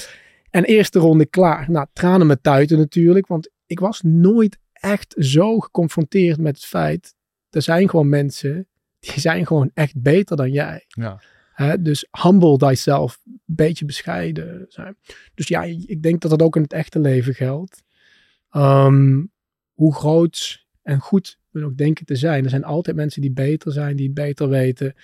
En 0.50 0.64
eerste 0.64 0.98
ronde 0.98 1.26
klaar. 1.26 1.70
Nou, 1.70 1.86
tranen 1.92 2.26
met 2.26 2.42
tuiten 2.42 2.78
natuurlijk. 2.78 3.26
Want 3.26 3.50
ik 3.66 3.80
was 3.80 4.00
nooit 4.02 4.58
echt 4.72 5.14
zo 5.18 5.58
geconfronteerd 5.58 6.38
met 6.38 6.56
het 6.56 6.64
feit. 6.64 7.14
Er 7.50 7.62
zijn 7.62 7.88
gewoon 7.88 8.08
mensen. 8.08 8.66
Die 9.00 9.20
zijn 9.20 9.46
gewoon 9.46 9.70
echt 9.74 10.02
beter 10.02 10.36
dan 10.36 10.50
jij. 10.50 10.84
Ja. 10.88 11.20
Hè, 11.54 11.82
dus 11.82 12.06
humble 12.22 12.56
thyself. 12.56 13.20
Een 13.26 13.40
beetje 13.46 13.84
bescheiden 13.84 14.66
zijn. 14.68 14.96
Dus 15.34 15.48
ja, 15.48 15.62
ik 15.62 16.02
denk 16.02 16.20
dat 16.20 16.30
dat 16.30 16.42
ook 16.42 16.56
in 16.56 16.62
het 16.62 16.72
echte 16.72 16.98
leven 17.00 17.34
geldt. 17.34 17.82
Ehm, 18.50 19.22
hoe 19.72 19.94
groot 19.94 20.66
en 20.82 20.98
goed 21.00 21.38
we 21.50 21.64
ook 21.64 21.76
denken 21.76 22.06
te 22.06 22.16
zijn. 22.16 22.44
Er 22.44 22.50
zijn 22.50 22.64
altijd 22.64 22.96
mensen 22.96 23.20
die 23.20 23.32
beter 23.32 23.72
zijn, 23.72 23.96
die 23.96 24.06
het 24.06 24.14
beter 24.14 24.48
weten. 24.48 24.94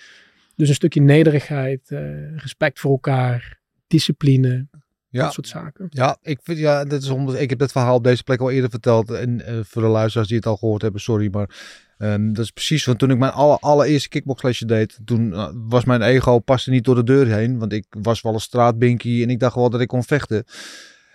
Dus 0.55 0.69
een 0.69 0.75
stukje 0.75 1.01
nederigheid, 1.01 1.91
eh, 1.91 2.37
respect 2.37 2.79
voor 2.79 2.91
elkaar, 2.91 3.59
discipline, 3.87 4.67
Ja. 5.09 5.23
dat 5.23 5.33
soort 5.33 5.47
zaken. 5.47 5.87
Ja, 5.89 6.17
ik, 6.21 6.39
vind, 6.43 6.57
ja 6.57 6.83
dat 6.85 7.01
is 7.01 7.09
omdat, 7.09 7.39
ik 7.39 7.49
heb 7.49 7.59
dat 7.59 7.71
verhaal 7.71 7.95
op 7.95 8.03
deze 8.03 8.23
plek 8.23 8.39
al 8.39 8.51
eerder 8.51 8.69
verteld. 8.69 9.11
En 9.11 9.45
eh, 9.45 9.59
voor 9.63 9.81
de 9.81 9.87
luisteraars 9.87 10.27
die 10.27 10.37
het 10.37 10.45
al 10.45 10.57
gehoord 10.57 10.81
hebben, 10.81 11.01
sorry. 11.01 11.27
Maar 11.31 11.49
ehm, 12.01 12.33
dat 12.33 12.43
is 12.43 12.51
precies, 12.51 12.85
want 12.85 12.99
toen 12.99 13.11
ik 13.11 13.17
mijn 13.17 13.31
alle, 13.31 13.57
allereerste 13.59 14.09
kickboxlesje 14.09 14.65
deed, 14.65 14.99
toen 15.05 15.33
eh, 15.33 15.47
was 15.53 15.85
mijn 15.85 16.01
ego 16.01 16.39
paste 16.39 16.69
niet 16.69 16.83
door 16.83 16.95
de 16.95 17.03
deur 17.03 17.27
heen. 17.27 17.59
Want 17.59 17.73
ik 17.73 17.85
was 17.89 18.21
wel 18.21 18.33
een 18.33 18.39
straatbinkie 18.39 19.23
en 19.23 19.29
ik 19.29 19.39
dacht 19.39 19.55
wel 19.55 19.69
dat 19.69 19.81
ik 19.81 19.87
kon 19.87 20.03
vechten. 20.03 20.45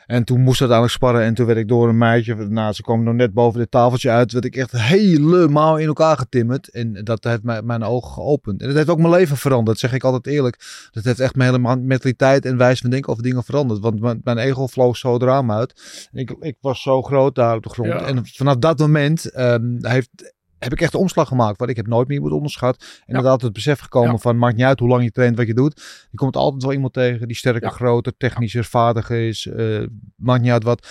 En 0.06 0.24
toen 0.24 0.40
moest 0.40 0.58
het 0.60 0.70
eigenlijk 0.70 0.92
sparren 0.92 1.22
en 1.22 1.34
toen 1.34 1.46
werd 1.46 1.58
ik 1.58 1.68
door 1.68 1.88
een 1.88 1.98
meisje, 1.98 2.34
nou 2.34 2.72
ze 2.72 2.82
kwam 2.82 3.02
nog 3.02 3.14
net 3.14 3.32
boven 3.32 3.58
dit 3.58 3.70
tafeltje 3.70 4.10
uit, 4.10 4.32
werd 4.32 4.44
ik 4.44 4.56
echt 4.56 4.72
helemaal 4.72 5.76
in 5.78 5.86
elkaar 5.86 6.16
getimmerd. 6.16 6.70
En 6.70 7.04
dat 7.04 7.24
heeft 7.24 7.42
mijn, 7.42 7.66
mijn 7.66 7.82
ogen 7.82 8.12
geopend. 8.12 8.60
En 8.60 8.66
dat 8.66 8.76
heeft 8.76 8.88
ook 8.88 8.98
mijn 8.98 9.10
leven 9.10 9.36
veranderd, 9.36 9.78
zeg 9.78 9.92
ik 9.92 10.04
altijd 10.04 10.26
eerlijk. 10.26 10.88
Dat 10.90 11.04
heeft 11.04 11.20
echt 11.20 11.36
mijn 11.36 11.54
hele 11.54 11.76
mentaliteit 11.76 12.44
en 12.44 12.56
wijze 12.56 12.80
van 12.80 12.90
denken 12.90 13.10
over 13.10 13.22
dingen 13.22 13.44
veranderd. 13.44 13.80
Want 13.80 14.00
mijn, 14.00 14.20
mijn 14.24 14.38
ego 14.38 14.66
vloog 14.66 14.96
zo 14.96 15.12
het 15.12 15.22
raam 15.22 15.52
uit. 15.52 16.08
Ik, 16.12 16.36
ik 16.40 16.56
was 16.60 16.82
zo 16.82 17.02
groot 17.02 17.34
daar 17.34 17.56
op 17.56 17.62
de 17.62 17.68
grond. 17.68 17.92
Ja. 17.92 18.06
En 18.06 18.26
vanaf 18.26 18.56
dat 18.56 18.78
moment 18.78 19.30
ehm, 19.30 19.76
heeft, 19.80 20.34
heb 20.58 20.72
ik 20.72 20.80
echt 20.80 20.92
de 20.92 20.98
omslag 20.98 21.28
gemaakt. 21.28 21.58
Want 21.58 21.70
ik 21.70 21.76
heb 21.76 21.86
nooit 21.86 22.06
meer 22.08 22.16
iemand 22.16 22.34
onderschat. 22.34 22.76
En 22.80 23.02
inderdaad 23.06 23.42
het 23.42 23.52
besef 23.52 23.78
gekomen 23.80 24.10
Ja. 24.10 24.18
van 24.18 24.38
maakt 24.38 24.56
niet 24.56 24.64
uit 24.64 24.78
hoe 24.78 24.88
lang 24.88 25.02
je 25.02 25.10
traint, 25.10 25.36
wat 25.36 25.46
je 25.46 25.54
doet. 25.54 26.06
Je 26.10 26.16
komt 26.16 26.36
altijd 26.36 26.62
wel 26.62 26.72
iemand 26.72 26.92
tegen 26.92 27.26
die 27.26 27.36
sterker, 27.36 27.62
Ja. 27.62 27.70
groter, 27.70 28.12
technischer, 28.16 28.64
vaardiger 28.64 29.28
is. 29.28 29.46
eh, 29.46 29.82
maakt 30.16 30.42
niet 30.42 30.50
uit 30.50 30.62
wat. 30.64 30.86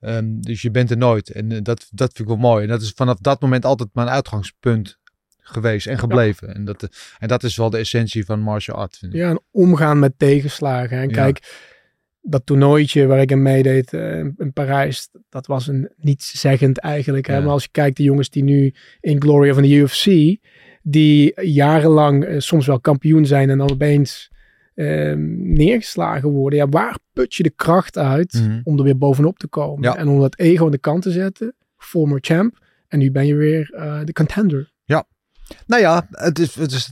Ehm, 0.00 0.24
dus 0.40 0.62
je 0.62 0.70
bent 0.70 0.90
er 0.90 0.96
nooit. 0.96 1.30
En 1.30 1.52
eh, 1.52 1.58
dat, 1.62 1.86
dat 1.90 2.12
vind 2.14 2.18
ik 2.18 2.26
wel 2.26 2.50
mooi. 2.50 2.62
En 2.62 2.68
dat 2.68 2.82
is 2.82 2.92
vanaf 2.96 3.18
dat 3.18 3.40
moment 3.40 3.64
altijd 3.64 3.88
mijn 3.92 4.08
uitgangspunt 4.08 4.98
geweest 5.38 5.86
en 5.86 5.98
gebleven. 5.98 6.54
En, 6.54 6.64
dat, 6.64 6.82
eh, 6.82 6.88
en 7.18 7.28
dat 7.28 7.42
is 7.42 7.56
wel 7.56 7.70
de 7.70 7.78
essentie 7.78 8.24
van 8.24 8.40
martial 8.40 8.76
art. 8.76 8.96
Vind 8.96 9.12
ik. 9.14 9.18
Ja, 9.20 9.28
en 9.30 9.42
omgaan 9.50 9.98
met 9.98 10.18
tegenslagen. 10.18 10.98
En 10.98 11.08
Ja. 11.08 11.14
kijk, 11.14 11.62
dat 12.26 12.46
toernooitje 12.46 13.06
waar 13.06 13.20
ik 13.20 13.32
aan 13.32 13.42
meedeed 13.42 13.92
uh, 13.92 14.16
in 14.18 14.50
Parijs, 14.52 15.08
dat 15.28 15.46
was 15.46 15.66
een 15.66 15.90
nietszeggend 15.96 16.78
eigenlijk. 16.78 17.26
Hè? 17.26 17.40
Maar 17.40 17.50
als 17.50 17.62
je 17.62 17.68
kijkt, 17.70 17.96
de 17.96 18.02
jongens 18.02 18.30
die 18.30 18.42
nu 18.44 18.74
in 19.00 19.22
Glory 19.22 19.54
van 19.54 19.62
de 19.62 19.68
UFC, 19.74 20.36
die 20.82 21.40
jarenlang 21.42 22.24
uh, 22.28 22.38
soms 22.38 22.66
wel 22.66 22.80
kampioen 22.80 23.26
zijn 23.26 23.50
en 23.50 23.58
dan 23.58 23.70
opeens 23.70 24.30
uh, 24.74 25.14
neergeslagen 25.38 26.28
worden. 26.28 26.58
Ja, 26.58 26.68
waar 26.68 26.98
put 27.12 27.34
je 27.34 27.42
de 27.42 27.50
kracht 27.56 27.98
uit 27.98 28.32
Mhm. 28.32 28.60
om 28.64 28.78
er 28.78 28.84
weer 28.84 28.98
bovenop 28.98 29.38
te 29.38 29.48
komen? 29.48 29.82
Ja. 29.82 29.96
En 29.96 30.08
om 30.08 30.20
dat 30.20 30.38
ego 30.38 30.64
aan 30.64 30.70
de 30.70 30.78
kant 30.78 31.02
te 31.02 31.10
zetten, 31.10 31.54
former 31.76 32.18
champ. 32.20 32.58
En 32.88 32.98
nu 32.98 33.10
ben 33.10 33.26
je 33.26 33.34
weer 33.34 33.72
uh, 33.74 34.00
de 34.04 34.12
contender. 34.12 34.72
Nou 35.66 35.82
ja, 35.82 36.06
het 36.10 36.38
is, 36.38 36.54
het 36.54 36.72
is 36.72 36.90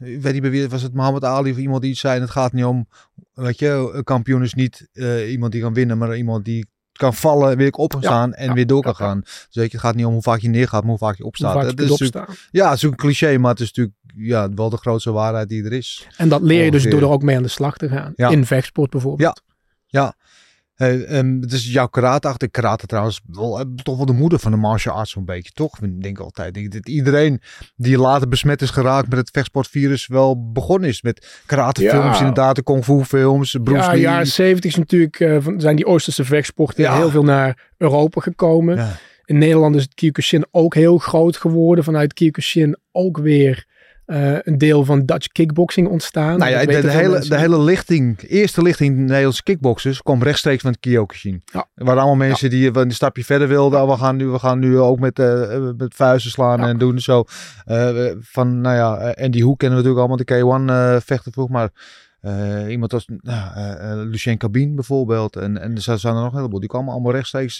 ik 0.00 0.22
weet 0.22 0.32
niet 0.32 0.42
meer 0.42 0.50
wie, 0.50 0.68
was 0.68 0.82
het 0.82 0.92
Muhammad 0.92 1.24
Ali 1.24 1.50
of 1.50 1.56
iemand 1.56 1.82
die 1.82 1.90
iets 1.90 2.00
zei. 2.00 2.14
en 2.14 2.20
Het 2.20 2.30
gaat 2.30 2.52
niet 2.52 2.64
om, 2.64 2.88
weet 3.34 3.58
je, 3.58 3.90
een 3.92 4.04
kampioen 4.04 4.42
is 4.42 4.54
niet 4.54 4.88
uh, 4.92 5.30
iemand 5.30 5.52
die 5.52 5.60
kan 5.60 5.74
winnen, 5.74 5.98
maar 5.98 6.16
iemand 6.16 6.44
die 6.44 6.66
kan 6.92 7.14
vallen, 7.14 7.56
weer 7.56 7.72
op 7.72 7.90
kan 7.90 8.00
Ja, 8.00 8.06
staan 8.06 8.34
en 8.34 8.46
ja, 8.46 8.52
weer 8.52 8.66
door 8.66 8.82
kan 8.82 8.94
ja, 8.98 9.04
ja. 9.04 9.10
gaan. 9.10 9.20
Dus 9.20 9.48
weet 9.52 9.70
je, 9.70 9.76
het 9.76 9.86
gaat 9.86 9.94
niet 9.94 10.06
om 10.06 10.12
hoe 10.12 10.22
vaak 10.22 10.38
je 10.38 10.48
neergaat, 10.48 10.80
maar 10.80 10.90
hoe 10.90 10.98
vaak 10.98 11.16
je 11.16 11.24
opstaat. 11.24 11.52
Hoe 11.52 11.62
vaak 11.62 11.70
je 11.70 11.82
Het 11.82 11.90
is 11.92 12.00
opstaan. 12.00 12.34
ja, 12.50 12.68
het 12.68 12.76
is 12.76 12.82
een 12.82 12.96
cliché, 12.96 13.38
maar 13.38 13.50
het 13.50 13.60
is 13.60 13.66
natuurlijk 13.66 13.96
ja, 14.16 14.54
wel 14.54 14.70
de 14.70 14.76
grootste 14.76 15.12
waarheid 15.12 15.48
die 15.48 15.64
er 15.64 15.72
is. 15.72 16.06
En 16.16 16.28
dat 16.28 16.42
leer 16.42 16.64
je 16.64 16.70
dus 16.70 16.84
door 16.84 17.00
er 17.00 17.08
ook 17.08 17.22
mee 17.22 17.36
aan 17.36 17.42
de 17.42 17.48
slag 17.48 17.76
te 17.76 17.88
gaan. 17.88 18.12
Ja. 18.16 18.28
In 18.28 18.46
vechtsport 18.46 18.90
bijvoorbeeld. 18.90 19.42
Hey, 20.74 21.04
ehm, 21.04 21.40
het 21.40 21.52
is 21.52 21.72
jouw 21.72 21.86
karate 21.86 22.28
achter 22.28 22.50
karate 22.50 22.86
trouwens 22.86 23.20
wel, 23.26 23.58
eh, 23.60 23.64
toch 23.82 23.96
wel 23.96 24.06
de 24.06 24.12
moeder 24.12 24.38
van 24.38 24.50
de 24.50 24.56
martial 24.56 24.94
arts 24.94 25.10
zo'n 25.10 25.24
beetje, 25.24 25.50
toch? 25.54 25.78
Ik 25.80 26.02
denk 26.02 26.18
altijd 26.18 26.54
denk 26.54 26.72
dat 26.72 26.88
iedereen 26.88 27.40
die 27.76 27.98
later 27.98 28.28
besmet 28.28 28.62
is 28.62 28.70
geraakt 28.70 29.08
met 29.08 29.18
het 29.18 29.30
vechtsportvirus 29.32 30.06
wel 30.06 30.52
begonnen 30.52 30.88
is 30.88 31.02
met 31.02 31.42
karatefilms, 31.46 32.12
Ja. 32.12 32.18
inderdaad, 32.18 32.56
de 32.56 32.62
kung 32.62 32.84
fu 32.84 33.04
films, 33.04 33.56
Bruce 33.62 33.80
Ja, 33.80 33.90
Lee. 33.92 34.00
jaren 34.00 34.26
70 34.26 34.70
is 34.70 34.76
natuurlijk, 34.76 35.42
van- 35.42 35.60
zijn 35.60 35.76
die 35.76 35.86
Oosterse 35.86 36.24
vechtsporten 36.24 36.82
Ja. 36.82 36.96
heel 36.96 37.10
veel 37.10 37.24
naar 37.24 37.70
Europa 37.76 38.20
gekomen. 38.20 38.76
Ja. 38.76 38.96
In 39.24 39.38
Nederland 39.38 39.74
is 39.76 39.82
het 39.82 39.94
Kyokushin 39.94 40.44
ook 40.50 40.74
heel 40.74 40.98
groot 40.98 41.36
geworden. 41.36 41.84
Vanuit 41.84 42.12
Kyokushin 42.12 42.76
ook 42.92 43.18
weer 43.18 43.66
eh, 44.04 44.36
een 44.42 44.58
deel 44.58 44.84
van 44.84 45.04
Dutch 45.04 45.26
kickboxing 45.26 45.88
ontstaan. 45.88 46.38
Nou 46.38 46.50
ja, 46.50 46.64
de, 46.64 46.90
hele, 46.90 47.08
mensen 47.08 47.30
de 47.30 47.38
hele 47.38 47.60
lichting, 47.60 48.18
eerste 48.28 48.62
lichting 48.62 48.96
Nederlandse 48.96 49.42
kickboxers 49.42 50.02
kwam 50.02 50.22
rechtstreeks 50.22 50.62
van 50.62 50.70
het 50.70 50.80
Kyokushin. 50.80 51.42
Ja. 51.52 51.68
Er 51.74 51.84
waren 51.84 52.02
allemaal 52.02 52.26
mensen 52.26 52.50
die 52.50 52.76
een 52.76 52.90
stapje 52.90 53.24
verder 53.24 53.48
wilden. 53.48 53.82
Oh, 53.82 53.90
we, 53.90 53.96
gaan 53.96 54.16
nu, 54.16 54.26
we 54.26 54.38
gaan 54.38 54.58
nu 54.58 54.78
ook 54.78 54.98
met, 54.98 55.18
eh, 55.18 55.58
met 55.76 55.94
vuisten 55.94 56.30
slaan 56.30 56.60
Ja. 56.60 56.66
en 56.66 56.78
doen 56.78 56.98
zo. 56.98 57.24
Eh, 57.64 58.10
van, 58.20 58.60
nou 58.60 58.76
ja, 58.76 58.96
eh, 58.98 59.24
Andy 59.24 59.40
Hoek 59.40 59.58
kennen 59.58 59.78
we 59.78 59.84
natuurlijk 59.84 60.26
allemaal, 60.26 60.60
de 60.60 60.64
K1 60.64 60.74
eh 60.74 61.00
vechter 61.06 61.32
vroeg. 61.32 61.48
Maar 61.48 61.70
eh, 62.22 62.70
iemand 62.70 62.92
als 62.92 63.06
nou, 63.06 63.54
eh, 63.54 63.90
eh, 63.90 64.08
Lucien 64.08 64.38
Cabine 64.38 64.74
bijvoorbeeld. 64.74 65.36
En, 65.36 65.60
en 65.60 65.74
er 65.74 65.80
zijn 65.80 66.14
er 66.14 66.22
nog 66.22 66.30
een 66.30 66.36
heleboel. 66.36 66.60
Die 66.60 66.68
kwamen 66.68 66.92
allemaal 66.92 67.12
rechtstreeks, 67.12 67.58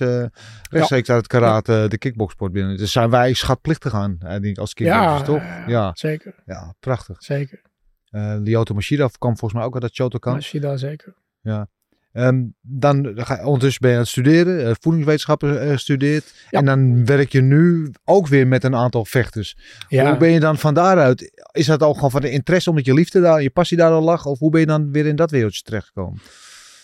rechtstreeks 0.71 1.11
uit 1.11 1.19
het 1.19 1.26
karate, 1.26 1.87
de 1.88 1.99
kickboxsport 1.99 2.52
binnen. 2.52 2.76
Dus 2.76 2.92
zijn 2.92 3.11
wij 3.11 3.33
schatplichtig 3.33 3.95
aan, 3.95 4.16
denk 4.19 4.45
ik, 4.45 4.59
als 4.59 4.75
kickboxers, 4.75 5.19
ja, 5.19 5.25
toch? 5.25 5.42
Ja, 5.66 5.90
zeker. 5.95 6.35
ja, 6.47 6.75
prachtig. 6.81 7.23
Zeker. 7.23 7.61
Lyoto 8.42 8.75
Machida 8.75 9.09
kwam 9.19 9.37
volgens 9.37 9.52
mij 9.52 9.62
ook 9.62 9.73
uit 9.73 9.83
dat 9.83 9.95
Shotokan. 9.95 10.33
Mashida, 10.33 10.76
zeker. 10.76 11.14
Ehm, 12.12 12.42
dan 12.61 13.12
ga 13.14 13.35
je, 13.35 13.47
ondertussen 13.47 13.81
ben 13.81 13.90
je 13.90 13.97
aan 13.97 14.02
het 14.02 14.11
studeren, 14.11 14.66
eh, 14.66 14.73
voedingswetenschappen 14.81 15.62
eh, 15.62 15.71
gestudeerd. 15.71 16.35
Ja. 16.50 16.59
En 16.59 16.64
dan 16.64 17.07
werk 17.07 17.33
je 17.33 17.40
nu 17.40 17.90
ook 18.04 18.26
weer 18.28 18.47
met 18.47 18.64
een 18.64 18.75
aantal 18.75 19.04
vechters. 19.04 19.57
Ja. 19.88 20.09
Hoe 20.09 20.19
ben 20.19 20.31
je 20.31 20.40
dan 20.40 20.59
van 20.59 20.75
daaruit? 20.75 21.33
Is 21.52 21.66
dat 21.66 21.83
ook 21.83 21.95
gewoon 21.95 22.11
van 22.11 22.21
de 22.21 22.31
interesse 22.31 22.71
omdat 22.71 22.85
je 22.85 22.95
liefde 22.95 23.21
daar, 23.21 23.42
je 23.42 23.50
passie 23.50 23.76
daar 23.76 23.90
al 23.90 24.02
lag? 24.02 24.26
Of 24.26 24.38
hoe 24.38 24.50
ben 24.50 24.61
je 24.61 24.66
dan 24.66 24.92
weer 24.92 25.07
in 25.07 25.16
dat 25.16 25.31
wereldje 25.31 25.62
terechtgekomen? 25.62 26.21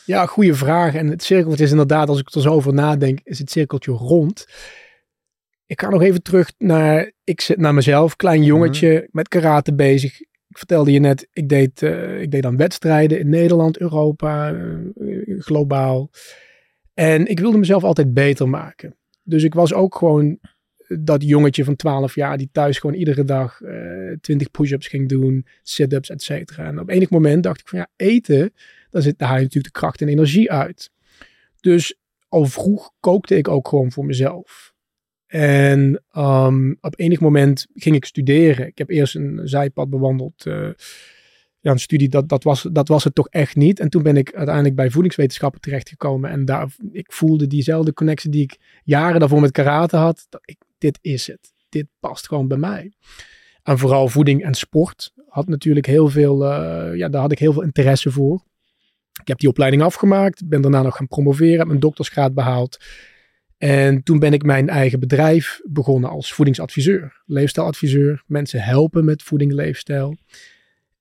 Ja, 0.04 0.26
goede 0.26 0.54
vraag. 0.54 0.94
En 0.94 1.06
het 1.06 1.22
cirkeltje 1.22 1.64
is 1.64 1.70
inderdaad, 1.70 2.08
als 2.08 2.18
ik 2.20 2.34
er 2.34 2.40
zo 2.40 2.48
over 2.50 2.74
nadenk, 2.74 3.20
is 3.22 3.38
het 3.38 3.50
cirkeltje 3.50 3.92
rond. 3.92 4.46
Ik 5.66 5.80
ga 5.80 5.88
nog 5.88 6.02
even 6.02 6.22
terug 6.22 6.52
naar, 6.58 7.12
ik 7.24 7.40
zit 7.40 7.58
naar 7.58 7.74
mezelf, 7.74 8.16
klein 8.16 8.42
jongetje 8.42 8.92
Mhm. 8.92 9.04
met 9.10 9.28
karate 9.28 9.74
bezig. 9.74 10.18
Vertelde 10.58 10.92
je 10.92 10.98
net, 10.98 11.28
ik 11.32 11.48
deed, 11.48 11.82
eh, 11.82 12.20
ik 12.20 12.30
deed 12.30 12.42
dan 12.42 12.56
wedstrijden 12.56 13.18
in 13.18 13.28
Nederland, 13.28 13.78
Europa, 13.78 14.54
eh, 14.54 15.38
globaal. 15.38 16.10
En 16.94 17.26
ik 17.26 17.40
wilde 17.40 17.58
mezelf 17.58 17.84
altijd 17.84 18.14
beter 18.14 18.48
maken. 18.48 18.96
Dus 19.22 19.42
ik 19.42 19.54
was 19.54 19.74
ook 19.74 19.94
gewoon 19.94 20.38
dat 20.88 21.22
jongetje 21.22 21.64
van 21.64 21.76
12 21.76 22.14
jaar 22.14 22.38
die 22.38 22.48
thuis 22.52 22.78
gewoon 22.78 22.96
iedere 22.96 23.24
dag 23.24 23.60
eh 23.60 24.12
20 24.20 24.50
push-ups 24.50 24.86
ging 24.86 25.08
doen, 25.08 25.46
sit-ups, 25.62 26.10
et 26.10 26.22
cetera. 26.22 26.66
En 26.66 26.80
op 26.80 26.88
enig 26.88 27.10
moment 27.10 27.42
dacht 27.42 27.60
ik 27.60 27.68
van 27.68 27.78
ja, 27.78 27.88
eten, 27.96 28.52
daar, 28.90 29.02
zit, 29.02 29.18
daar 29.18 29.28
haal 29.28 29.36
je 29.36 29.42
natuurlijk 29.42 29.74
de 29.74 29.80
kracht 29.80 30.00
en 30.00 30.08
energie 30.08 30.52
uit. 30.52 30.90
Dus 31.60 31.98
al 32.28 32.44
vroeg 32.44 32.90
kookte 33.00 33.36
ik 33.36 33.48
ook 33.48 33.68
gewoon 33.68 33.92
voor 33.92 34.04
mezelf. 34.04 34.74
En 35.28 36.04
ehm, 36.10 36.74
op 36.80 36.98
enig 36.98 37.20
moment 37.20 37.66
ging 37.74 37.96
ik 37.96 38.04
studeren. 38.04 38.66
Ik 38.66 38.78
heb 38.78 38.90
eerst 38.90 39.14
een 39.14 39.40
zijpad 39.44 39.90
bewandeld. 39.90 40.46
eh, 40.46 40.68
ja, 41.60 41.70
een 41.70 41.78
studie, 41.78 42.08
dat, 42.08 42.28
dat, 42.28 42.44
was, 42.44 42.68
dat 42.72 42.88
was 42.88 43.04
het 43.04 43.14
toch 43.14 43.28
echt 43.28 43.56
niet. 43.56 43.80
En 43.80 43.88
toen 43.88 44.02
ben 44.02 44.16
ik 44.16 44.34
uiteindelijk 44.34 44.74
bij 44.74 44.90
voedingswetenschappen 44.90 45.60
terechtgekomen. 45.60 46.30
En 46.30 46.44
daar, 46.44 46.68
ik 46.92 47.12
voelde 47.12 47.46
diezelfde 47.46 47.92
connectie 47.92 48.30
die 48.30 48.42
ik 48.42 48.56
jaren 48.84 49.20
daarvoor 49.20 49.40
met 49.40 49.50
karate 49.50 49.96
had. 49.96 50.26
Dat 50.28 50.40
ik, 50.44 50.56
dit 50.78 50.98
is 51.00 51.26
het. 51.26 51.52
Dit 51.68 51.86
past 52.00 52.26
gewoon 52.26 52.48
bij 52.48 52.58
mij. 52.58 52.92
En 53.62 53.78
vooral 53.78 54.08
voeding 54.08 54.44
en 54.44 54.54
sport 54.54 55.12
had 55.28 55.48
natuurlijk 55.48 55.86
heel 55.86 56.08
veel, 56.08 56.44
eh, 56.44 56.96
ja, 56.96 57.08
daar 57.08 57.20
had 57.20 57.32
ik 57.32 57.38
heel 57.38 57.52
veel 57.52 57.62
interesse 57.62 58.10
voor. 58.10 58.44
Ik 59.20 59.28
heb 59.28 59.38
die 59.38 59.48
opleiding 59.48 59.82
afgemaakt, 59.82 60.48
ben 60.48 60.60
daarna 60.60 60.82
nog 60.82 60.96
gaan 60.96 61.06
promoveren, 61.06 61.58
heb 61.58 61.66
mijn 61.66 61.80
doktersgraad 61.80 62.34
behaald. 62.34 62.78
En 63.58 64.02
toen 64.02 64.18
ben 64.18 64.32
ik 64.32 64.42
mijn 64.42 64.68
eigen 64.68 65.00
bedrijf 65.00 65.60
begonnen 65.64 66.10
als 66.10 66.32
voedingsadviseur, 66.32 67.22
leefstijladviseur. 67.26 68.22
Mensen 68.26 68.60
helpen 68.60 69.04
met 69.04 69.22
voeding, 69.22 69.52
leefstijl. 69.52 70.16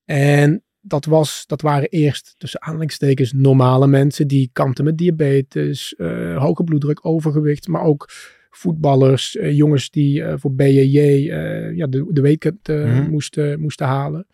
En 0.06 0.64
dat, 0.82 1.06
was, 1.06 1.44
dat 1.48 1.62
waren 1.62 1.90
eerst 1.90 2.36
tussen 2.38 2.62
aanhalingstekens 2.62 3.34
normale 3.34 3.88
mensen 3.88 4.28
die 4.28 4.50
kampten 4.54 4.84
met 4.84 4.98
diabetes, 4.98 5.96
eh, 5.96 6.38
hoge 6.38 6.64
bloeddruk, 6.64 7.06
overgewicht, 7.06 7.68
maar 7.68 7.84
ook 7.84 8.10
voetballers, 8.50 9.36
eh, 9.36 9.52
jongens 9.58 9.90
die 9.90 10.24
eh, 10.24 10.34
voor 10.38 10.54
BJJ 10.54 11.00
ja, 11.76 11.88
de, 11.88 12.08
de 12.10 12.22
weekend 12.22 12.68
Mhm. 12.68 13.10
moesten, 13.10 13.60
moesten 13.60 13.88
halen. 13.88 14.28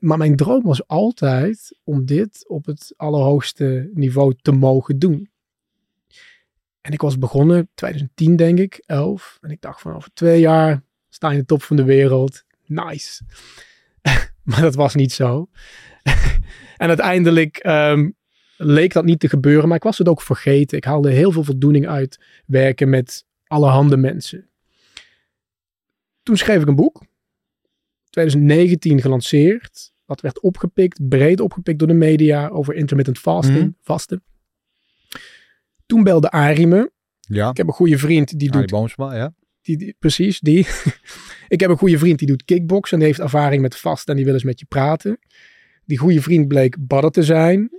Maar 0.00 0.18
mijn 0.18 0.36
droom 0.36 0.62
was 0.62 0.86
altijd 0.86 1.78
om 1.84 2.04
dit 2.04 2.44
op 2.48 2.66
het 2.66 2.94
allerhoogste 2.96 3.90
niveau 3.94 4.34
te 4.42 4.52
mogen 4.52 4.98
doen. 4.98 5.28
En 6.84 6.92
ik 6.92 7.00
was 7.00 7.18
begonnen 7.18 7.68
2010 7.74 8.36
denk 8.36 8.58
ik, 8.58 8.82
11. 8.86 9.38
En 9.40 9.50
ik 9.50 9.60
dacht 9.60 9.80
van 9.80 9.94
over 9.94 10.10
twee 10.12 10.40
jaar 10.40 10.82
sta 11.08 11.26
je 11.28 11.34
in 11.34 11.40
de 11.40 11.46
top 11.46 11.62
van 11.62 11.76
de 11.76 11.84
wereld. 11.84 12.44
Nice. 12.66 13.24
maar 14.42 14.60
dat 14.60 14.74
was 14.74 14.94
niet 14.94 15.12
zo. 15.12 15.48
en 16.76 16.88
uiteindelijk 16.88 17.56
ehm, 17.56 18.10
leek 18.56 18.92
dat 18.92 19.04
niet 19.04 19.20
te 19.20 19.28
gebeuren, 19.28 19.68
maar 19.68 19.76
ik 19.76 19.82
was 19.82 19.98
het 19.98 20.08
ook 20.08 20.22
vergeten. 20.22 20.76
Ik 20.76 20.84
haalde 20.84 21.10
heel 21.10 21.32
veel 21.32 21.44
voldoening 21.44 21.86
uit 21.88 22.20
werken 22.46 22.88
met 22.88 23.24
allerhande 23.46 23.96
mensen. 23.96 24.48
Toen 26.22 26.36
schreef 26.36 26.62
ik 26.62 26.68
een 26.68 26.74
boek. 26.76 27.02
2019 28.10 29.00
gelanceerd. 29.00 29.92
Dat 30.06 30.20
werd 30.20 30.40
opgepikt, 30.40 31.08
breed 31.08 31.40
opgepikt 31.40 31.78
door 31.78 31.88
de 31.88 31.94
media 31.94 32.48
over 32.48 32.74
intermittent 32.74 33.18
fasting, 33.18 33.58
Mhm. 33.58 33.70
vasten. 33.80 34.22
Toen 35.86 36.02
belde 36.02 36.30
Arie 36.30 36.66
me. 36.66 36.92
Ja, 37.20 37.50
Ik 37.50 37.56
heb 37.56 37.66
een 37.66 37.72
goede 37.72 37.98
vriend 37.98 38.38
die 38.38 38.48
Arie 38.50 38.60
doet 38.60 38.70
Boomsma, 38.70 39.14
ja. 39.16 39.34
die, 39.62 39.76
die- 39.76 39.96
precies, 39.98 40.40
die. 40.40 40.58
ik 41.48 41.60
heb 41.60 41.70
een 41.70 41.76
goede 41.78 41.98
vriend 41.98 42.18
die 42.18 42.28
doet 42.28 42.44
kickboksen 42.44 42.92
en 42.92 42.98
die 43.04 43.08
heeft 43.08 43.24
ervaring 43.24 43.62
met 43.62 43.76
vast 43.76 44.08
en 44.08 44.16
die 44.16 44.24
wil 44.24 44.34
eens 44.34 44.44
met 44.44 44.60
je 44.60 44.66
praten. 44.66 45.18
Die 45.84 45.98
goede 45.98 46.22
vriend 46.22 46.48
bleek 46.48 46.76
badder 46.86 47.10
te 47.10 47.22
zijn. 47.22 47.70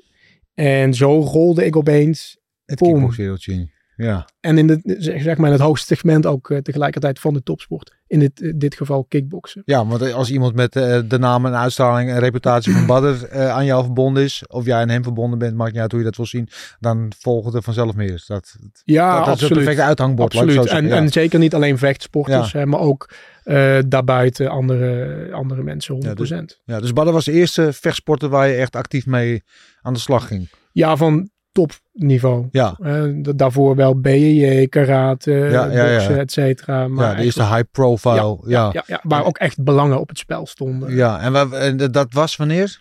En 0.54 0.94
zo 0.94 1.20
rolde 1.20 1.66
ik 1.66 1.76
opeens. 1.76 2.38
Het 2.66 2.80
kickboxwereldje 2.80 3.54
in. 3.54 3.72
Ja. 3.96 4.28
En 4.40 4.58
in, 4.58 4.68
de, 4.68 4.96
zeg 5.00 5.38
maar 5.38 5.48
in 5.48 5.54
het 5.56 5.62
hoogste 5.62 5.86
segment 5.88 6.26
ook 6.26 6.50
eh, 6.50 6.58
tegelijkertijd 6.58 7.20
van 7.20 7.34
de 7.34 7.44
topsport. 7.44 7.94
In 8.08 8.20
dit, 8.20 8.42
eh, 8.42 8.54
dit 8.56 8.76
geval 8.76 9.04
kickboksen. 9.04 9.62
ja, 9.66 9.86
want 9.86 10.14
als 10.14 10.32
iemand 10.32 10.56
met 10.56 10.76
eh, 10.76 11.00
de 11.08 11.20
naam 11.20 11.46
en 11.46 11.56
uitstraling 11.56 12.10
en 12.10 12.20
reputatie 12.20 12.74
van 12.74 12.86
Badder 12.86 13.28
eh, 13.28 13.50
aan 13.50 13.66
jou 13.66 13.84
verbonden 13.84 14.24
is, 14.24 14.44
of 14.48 14.66
jij 14.66 14.82
aan 14.82 14.90
hem 14.90 15.04
verbonden 15.04 15.40
bent, 15.40 15.56
maakt 15.56 15.72
niet 15.72 15.82
uit 15.82 15.92
hoe 15.92 16.00
je 16.00 16.06
dat 16.06 16.16
wil 16.16 16.26
zien, 16.26 16.50
dan 16.80 17.12
volgt 17.20 17.54
er 17.54 17.62
vanzelf 17.64 17.96
meer. 17.96 18.24
Dat, 18.28 18.56
dat, 18.60 18.82
Ja, 18.84 19.10
dat 19.12 19.20
is 19.20 19.26
een 19.26 19.32
absoluut. 19.32 19.54
perfecte 19.54 19.84
uithangbord. 19.84 20.36
Absoluut. 20.36 20.66
En, 20.66 20.88
ja. 20.88 20.96
en 20.96 21.10
zeker 21.10 21.40
niet 21.40 21.54
alleen 21.54 21.78
vechtsporters, 21.78 22.54
hè, 22.54 22.66
maar 22.66 22.80
ook 22.80 23.10
eh, 23.44 23.78
daarbuiten 23.88 24.50
andere, 24.50 25.30
andere 25.32 25.64
mensen, 25.64 25.96
100%. 25.96 25.98
Ja, 26.00 26.10
Ja, 26.10 26.16
dus- 26.16 26.62
Ja, 26.66 26.80
dus 26.80 26.94
Badder 26.94 27.14
was 27.14 27.26
de 27.26 27.32
eerste 27.32 27.74
vechtsporter 27.74 28.30
waar 28.30 28.48
je 28.48 28.56
echt 28.56 28.76
actief 28.76 29.06
mee 29.06 29.44
aan 29.82 29.94
de 29.94 30.00
slag 30.00 30.28
ging. 30.28 30.50
van 30.74 31.30
topniveau. 31.56 32.48
Ja, 32.52 32.76
da- 33.16 33.32
daarvoor 33.36 33.76
wel 33.76 34.00
BJJ, 34.00 34.68
karate, 34.68 35.32
Ja, 35.32 35.48
ja, 35.66 35.72
ja. 35.86 35.92
boksen, 35.98 36.20
et 36.20 36.32
cetera. 36.32 36.88
Maar 36.88 37.10
ja 37.10 37.16
de 37.18 37.24
eerste 37.24 37.44
high 37.44 37.64
profile. 37.72 38.16
Ja, 38.16 38.38
ja. 38.46 38.70
Ja, 38.74 38.84
ja, 38.88 39.00
waar 39.04 39.26
ook 39.26 39.38
echt 39.38 39.64
belangen 39.64 40.00
op 40.00 40.10
het 40.10 40.18
spel 40.18 40.46
stonden. 40.48 40.90
En, 41.20 41.32
waar- 41.32 41.52
en 41.52 41.78
dat 41.92 42.14
was 42.14 42.36
wanneer? 42.36 42.80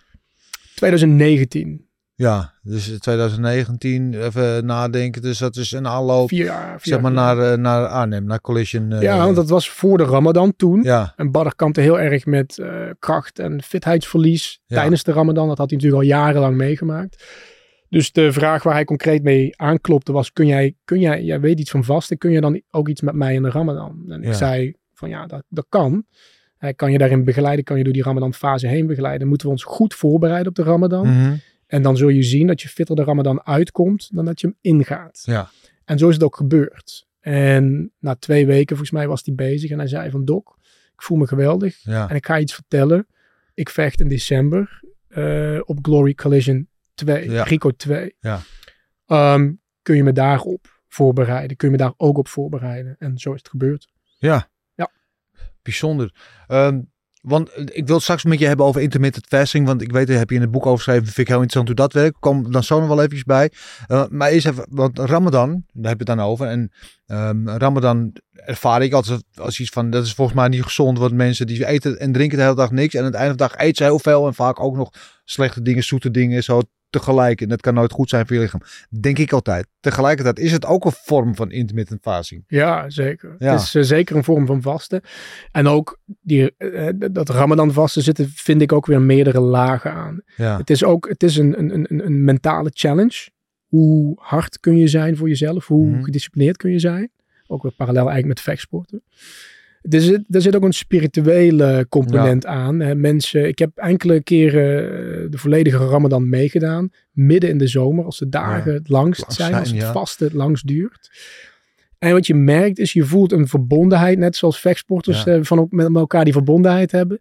2019. 0.75 1.83
Ja, 2.17 2.53
dus 2.61 2.99
2019, 2.99 4.13
even 4.13 4.65
nadenken. 4.65 5.21
Dus 5.21 5.37
dat 5.37 5.55
is 5.55 5.71
een 5.71 5.87
aanloop, 5.87 6.27
Vier 6.29 6.45
jaar. 6.45 6.79
Vier 6.79 6.93
zeg 6.93 7.01
maar, 7.01 7.13
jaar. 7.13 7.35
naar, 7.35 7.51
eh, 7.51 7.57
naar 7.57 7.87
Arnhem, 7.87 8.25
naar 8.25 8.41
Collision. 8.41 8.91
eh, 8.91 9.01
Ja, 9.01 9.17
want 9.17 9.35
dat 9.35 9.49
was 9.49 9.69
voor 9.69 9.97
de 9.97 10.03
Ramadan 10.03 10.53
toen. 10.55 10.83
Ja, 10.83 11.13
En 11.15 11.31
Badr 11.31 11.55
kampte 11.55 11.81
heel 11.81 11.99
erg 11.99 12.25
met 12.25 12.63
kracht 12.99 13.39
en 13.39 13.61
fitheidsverlies 13.63 14.59
Ja. 14.65 14.75
tijdens 14.77 15.03
de 15.03 15.11
Ramadan. 15.11 15.47
Dat 15.47 15.57
had 15.57 15.69
hij 15.69 15.77
natuurlijk 15.79 16.03
al 16.03 16.09
jarenlang 16.17 16.55
meegemaakt. 16.57 17.23
Dus 17.89 18.11
de 18.11 18.31
vraag 18.31 18.63
waar 18.63 18.73
hij 18.73 18.85
concreet 18.85 19.23
mee 19.23 19.53
aanklopte 19.55 20.11
was: 20.11 20.33
kun 20.33 20.47
jij, 20.47 20.75
kun 20.83 20.99
jij, 20.99 21.23
jij 21.23 21.39
weet 21.39 21.59
iets 21.59 21.71
van 21.71 21.83
vasten, 21.83 22.17
kun 22.17 22.31
je 22.31 22.41
dan 22.41 22.61
ook 22.71 22.87
iets 22.89 23.01
met 23.01 23.15
mij 23.15 23.33
in 23.33 23.43
de 23.43 23.49
Ramadan? 23.49 24.05
En 24.07 24.23
ik 24.23 24.33
zei 24.33 24.73
van 24.93 25.09
ja, 25.09 25.25
dat, 25.25 25.43
dat 25.49 25.65
kan. 25.69 26.05
Hij 26.57 26.73
kan 26.73 26.91
je 26.91 26.97
daarin 26.97 27.23
begeleiden, 27.23 27.65
kan 27.65 27.77
je 27.77 27.83
door 27.83 27.93
die 27.93 28.03
Ramadan 28.03 28.33
fase 28.33 28.67
heen 28.67 28.87
begeleiden. 28.87 29.27
Moeten 29.27 29.47
we 29.47 29.53
ons 29.53 29.63
goed 29.63 29.93
voorbereiden 29.93 30.47
op 30.47 30.55
de 30.55 30.63
Ramadan. 30.63 31.07
Mhm. 31.07 31.35
En 31.67 31.81
dan 31.81 31.97
zul 31.97 32.09
je 32.09 32.23
zien 32.23 32.47
dat 32.47 32.61
je 32.61 32.67
fitter 32.67 32.95
de 32.95 33.03
Ramadan 33.03 33.45
uitkomt 33.45 34.09
dan 34.15 34.25
dat 34.25 34.41
je 34.41 34.47
hem 34.47 34.57
ingaat. 34.61 35.21
ja. 35.25 35.49
En 35.85 35.97
zo 35.97 36.07
is 36.07 36.13
het 36.13 36.23
ook 36.23 36.35
gebeurd. 36.35 37.07
En 37.19 37.91
na 37.99 38.15
twee 38.15 38.45
weken, 38.45 38.67
volgens 38.67 38.91
mij, 38.91 39.07
was 39.07 39.21
hij 39.25 39.35
bezig. 39.35 39.69
En 39.71 39.77
hij 39.77 39.87
zei 39.87 40.09
van, 40.09 40.25
Dok, 40.25 40.57
ik 40.93 41.01
voel 41.01 41.17
me 41.17 41.27
geweldig. 41.27 41.83
ja. 41.83 42.09
En 42.09 42.15
ik 42.15 42.25
ga 42.25 42.39
iets 42.39 42.53
vertellen. 42.53 43.07
Ik 43.53 43.69
vecht 43.69 43.99
in 43.99 44.07
december 44.07 44.81
eh, 45.07 45.59
op 45.63 45.77
Glory 45.81 46.13
Collision 46.13 46.67
2, 46.95 47.29
Ja. 47.29 47.43
Rico 47.43 47.71
2. 47.71 48.15
Ja. 48.19 48.41
Ehm, 49.05 49.51
kun 49.81 49.95
je 49.95 50.03
me 50.03 50.11
daarop 50.11 50.79
voorbereiden? 50.87 51.57
Kun 51.57 51.67
je 51.67 51.77
me 51.77 51.83
daar 51.83 51.93
ook 51.97 52.17
op 52.17 52.27
voorbereiden? 52.27 52.95
En 52.99 53.17
zo 53.17 53.31
is 53.31 53.37
het 53.37 53.49
gebeurd. 53.49 53.87
Ja. 54.17 54.49
Ja. 54.75 54.91
Bijzonder. 55.61 56.13
Ehm, 56.47 56.79
want 57.21 57.49
eh, 57.49 57.65
ik 57.71 57.85
wil 57.85 57.95
het 57.95 58.03
straks 58.03 58.23
met 58.23 58.39
je 58.39 58.45
hebben 58.47 58.65
over 58.65 58.81
intermittent 58.81 59.25
fasting. 59.27 59.65
Want 59.65 59.81
ik 59.81 59.91
weet, 59.91 60.07
daar 60.07 60.17
heb 60.17 60.29
je 60.29 60.35
in 60.35 60.41
het 60.41 60.51
boek 60.51 60.65
over 60.65 60.77
geschreven. 60.77 61.03
Vind 61.05 61.17
ik 61.17 61.27
heel 61.27 61.41
interessant 61.41 61.67
hoe 61.67 61.75
dat 61.75 61.93
werkt. 61.93 62.19
Kom 62.19 62.51
dan 62.51 62.63
zo 62.63 62.79
nog 62.79 62.87
wel 62.87 62.97
eventjes 62.97 63.23
bij. 63.23 63.51
Eh, 63.87 64.05
maar 64.09 64.29
eerst 64.29 64.47
even, 64.47 64.65
want 64.69 64.99
Ramadan, 64.99 65.49
daar 65.73 65.91
heb 65.91 65.99
je 66.01 66.11
het 66.11 66.17
dan 66.17 66.27
over. 66.27 66.47
En 66.47 66.71
ehm, 67.05 67.47
Ramadan 67.47 68.13
ervaar 68.31 68.81
ik 68.81 68.93
altijd 68.93 69.23
als 69.35 69.59
iets 69.59 69.69
van, 69.69 69.89
dat 69.89 70.05
is 70.05 70.13
volgens 70.13 70.37
mij 70.37 70.47
niet 70.47 70.63
gezond. 70.63 70.97
Want 70.97 71.13
mensen 71.13 71.47
die 71.47 71.65
eten 71.65 71.99
en 71.99 72.11
drinken 72.11 72.37
de 72.37 72.43
hele 72.43 72.55
dag 72.55 72.71
niks. 72.71 72.93
En 72.93 72.99
aan 72.99 73.05
het 73.05 73.15
einde 73.15 73.37
van 73.37 73.47
de 73.47 73.53
dag 73.53 73.61
eten 73.61 73.75
ze 73.75 73.83
heel 73.83 73.99
veel. 73.99 74.27
En 74.27 74.33
vaak 74.33 74.59
ook 74.59 74.75
nog 74.75 74.89
slechte 75.23 75.61
dingen, 75.61 75.83
zoete 75.83 76.11
dingen, 76.11 76.43
zo 76.43 76.61
tegelijk. 76.89 77.41
En 77.41 77.49
dat 77.49 77.61
kan 77.61 77.73
nooit 77.73 77.91
goed 77.91 78.09
zijn 78.09 78.27
voor 78.27 78.35
je 78.35 78.41
lichaam. 78.41 78.61
Denk 78.99 79.17
ik 79.17 79.31
altijd. 79.33 79.67
Tegelijkertijd 79.79 80.39
is 80.39 80.51
het 80.51 80.65
ook 80.65 80.85
een 80.85 80.91
vorm 80.91 81.35
van 81.35 81.51
intermittent 81.51 82.01
fasting. 82.01 82.43
Ja, 82.47 82.89
zeker. 82.89 83.35
Ja. 83.37 83.51
Het 83.51 83.61
is 83.61 83.75
eh, 83.75 83.83
zeker 83.83 84.15
een 84.15 84.23
vorm 84.23 84.45
van 84.45 84.61
vasten. 84.61 85.01
En 85.51 85.67
ook 85.67 85.99
die, 86.21 86.55
eh, 86.57 86.89
dat 87.11 87.29
Ramadan 87.29 87.73
vasten 87.73 88.01
zitten, 88.01 88.29
vind 88.29 88.61
ik 88.61 88.71
ook 88.71 88.85
weer 88.85 89.01
meerdere 89.01 89.39
lagen 89.39 89.93
aan. 89.93 90.21
Ja. 90.35 90.57
Het 90.57 90.69
is 90.69 90.83
ook 90.83 91.07
het 91.09 91.23
is 91.23 91.37
een, 91.37 91.59
een, 91.59 91.73
een, 91.89 92.05
een 92.05 92.23
mentale 92.23 92.71
challenge. 92.73 93.29
Hoe 93.65 94.13
hard 94.21 94.59
kun 94.59 94.77
je 94.77 94.87
zijn 94.87 95.17
voor 95.17 95.27
jezelf? 95.27 95.67
Hoe 95.67 95.87
Mhm. 95.87 96.03
gedisciplineerd 96.03 96.57
kun 96.57 96.71
je 96.71 96.79
zijn? 96.79 97.11
Ook 97.47 97.63
weer 97.63 97.71
parallel 97.71 98.09
eigenlijk 98.09 98.27
met 98.27 98.41
vechtsporten. 98.41 99.03
Er 99.89 100.01
zit, 100.01 100.23
er 100.29 100.41
zit 100.41 100.55
ook 100.55 100.63
een 100.63 100.73
spirituele 100.73 101.85
component 101.89 102.45
aan. 102.45 102.79
Hè. 102.79 102.95
Mensen, 102.95 103.47
ik 103.47 103.59
heb 103.59 103.77
enkele 103.77 104.23
keren 104.23 104.83
eh, 104.83 105.31
de 105.31 105.37
volledige 105.37 105.77
Ramadan 105.77 106.29
meegedaan. 106.29 106.89
Midden 107.11 107.49
in 107.49 107.57
de 107.57 107.67
zomer, 107.67 108.05
als 108.05 108.19
de 108.19 108.29
dagen 108.29 108.73
het 108.73 108.89
langst 108.89 109.21
Lang 109.21 109.33
zijn, 109.33 109.49
zijn, 109.49 109.59
als 109.59 109.69
het 109.69 109.79
ja. 109.79 109.91
vasten 109.91 110.25
het 110.25 110.35
langst 110.35 110.67
duurt. 110.67 111.11
En 111.97 112.11
wat 112.11 112.27
je 112.27 112.35
merkt 112.35 112.79
is, 112.79 112.93
je 112.93 113.03
voelt 113.03 113.31
een 113.31 113.47
verbondenheid, 113.47 114.17
net 114.17 114.35
zoals 114.35 114.59
vechtsporters 114.59 115.25
eh, 115.25 115.39
van 115.41 115.67
met 115.69 115.95
elkaar 115.95 116.23
die 116.23 116.33
verbondenheid 116.33 116.91
hebben. 116.91 117.19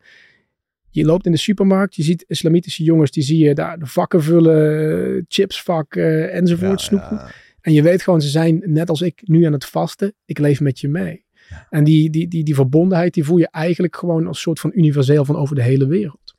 Je 0.91 1.05
loopt 1.05 1.27
in 1.27 1.33
de 1.33 1.39
supermarkt, 1.39 1.95
je 1.95 2.03
ziet 2.03 2.25
islamitische 2.29 2.83
jongens, 2.83 3.11
die 3.11 3.23
zie 3.23 3.39
je 3.39 3.55
daar 3.55 3.79
de 3.79 3.87
vakken 3.87 4.23
vullen, 4.23 5.25
chipsvak 5.29 5.95
eh, 5.95 6.35
enzovoort 6.35 6.81
snoepen. 6.81 7.21
En 7.61 7.73
je 7.73 7.83
weet 7.83 8.03
gewoon, 8.03 8.21
ze 8.21 8.29
zijn 8.29 8.63
net 8.65 8.89
als 8.89 9.03
ik 9.03 9.21
nu 9.25 9.45
aan 9.45 9.53
het 9.53 9.65
vasten. 9.65 10.15
Ik 10.25 10.39
leef 10.39 10.61
met 10.61 10.81
je 10.81 10.89
mee. 10.89 11.24
En 11.71 11.85
die, 11.85 12.11
die, 12.11 12.29
die, 12.29 12.45
die 12.45 12.55
verbondenheid, 12.55 13.15
die 13.15 13.25
voel 13.25 13.39
je 13.39 13.49
eigenlijk 13.51 13.97
gewoon 13.97 14.27
als 14.27 14.41
soort 14.41 14.61
van 14.61 14.71
universeel 14.75 15.25
van 15.25 15.37
over 15.37 15.55
de 15.55 15.63
hele 15.63 15.87
wereld. 15.87 16.35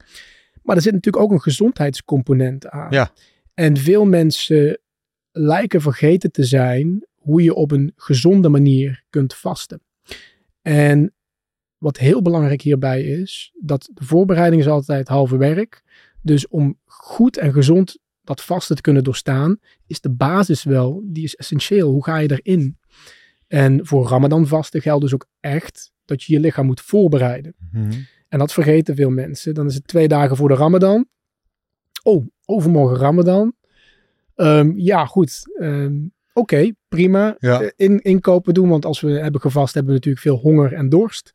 Maar 0.63 0.75
er 0.75 0.81
zit 0.81 0.93
natuurlijk 0.93 1.23
ook 1.23 1.31
een 1.31 1.41
gezondheidscomponent 1.41 2.67
aan. 2.69 2.91
Ja. 2.91 3.11
En 3.53 3.77
veel 3.77 4.05
mensen 4.05 4.79
lijken 5.31 5.81
vergeten 5.81 6.31
te 6.31 6.43
zijn 6.43 7.07
hoe 7.15 7.43
je 7.43 7.53
op 7.53 7.71
een 7.71 7.93
gezonde 7.95 8.49
manier 8.49 9.03
kunt 9.09 9.33
vasten. 9.33 9.81
En 10.61 11.13
wat 11.77 11.97
heel 11.97 12.21
belangrijk 12.21 12.61
hierbij 12.61 13.03
is, 13.03 13.53
dat 13.59 13.89
de 13.93 14.05
voorbereiding 14.05 14.61
is 14.61 14.67
altijd 14.67 15.07
halve 15.07 15.37
werk. 15.37 15.83
Dus 16.21 16.47
om 16.47 16.79
goed 16.85 17.37
en 17.37 17.53
gezond 17.53 17.97
dat 18.23 18.43
vasten 18.43 18.75
te 18.75 18.81
kunnen 18.81 19.03
doorstaan, 19.03 19.59
is 19.87 20.01
de 20.01 20.11
basis 20.11 20.63
wel, 20.63 21.03
die 21.05 21.23
is 21.23 21.35
essentieel. 21.35 21.91
Hoe 21.91 22.03
ga 22.03 22.17
je 22.17 22.39
erin? 22.41 22.77
En 23.47 23.86
voor 23.86 24.08
Ramadan 24.08 24.47
vasten 24.47 24.81
geldt 24.81 25.01
dus 25.01 25.13
ook 25.13 25.25
echt 25.39 25.91
dat 26.05 26.23
je 26.23 26.34
je 26.34 26.39
lichaam 26.39 26.65
moet 26.65 26.81
voorbereiden. 26.81 27.55
Mhm. 27.71 27.91
En 28.29 28.39
dat 28.39 28.53
vergeten 28.53 28.95
veel 28.95 29.10
mensen. 29.10 29.53
Dan 29.53 29.65
is 29.65 29.75
het 29.75 29.88
twee 29.88 30.08
dagen 30.08 30.36
voor 30.36 30.47
de 30.47 30.55
Ramadan. 30.55 31.08
Oh, 32.03 32.27
overmorgen 32.45 32.97
Ramadan. 32.97 33.53
Ehm, 34.36 34.71
ja, 34.75 35.05
goed. 35.05 35.41
Ehm, 35.60 35.93
Oké, 36.38 36.71
prima. 36.88 37.36
Ja. 37.39 37.62
Eh, 37.62 37.69
In, 37.75 37.99
inkopen 38.01 38.53
doen, 38.53 38.69
want 38.69 38.86
als 38.86 39.01
we 39.01 39.12
hebben 39.12 39.41
gevast, 39.41 39.73
hebben 39.73 39.91
we 39.93 39.97
natuurlijk 39.97 40.25
veel 40.25 40.38
honger 40.38 40.73
en 40.73 40.89
dorst. 40.89 41.31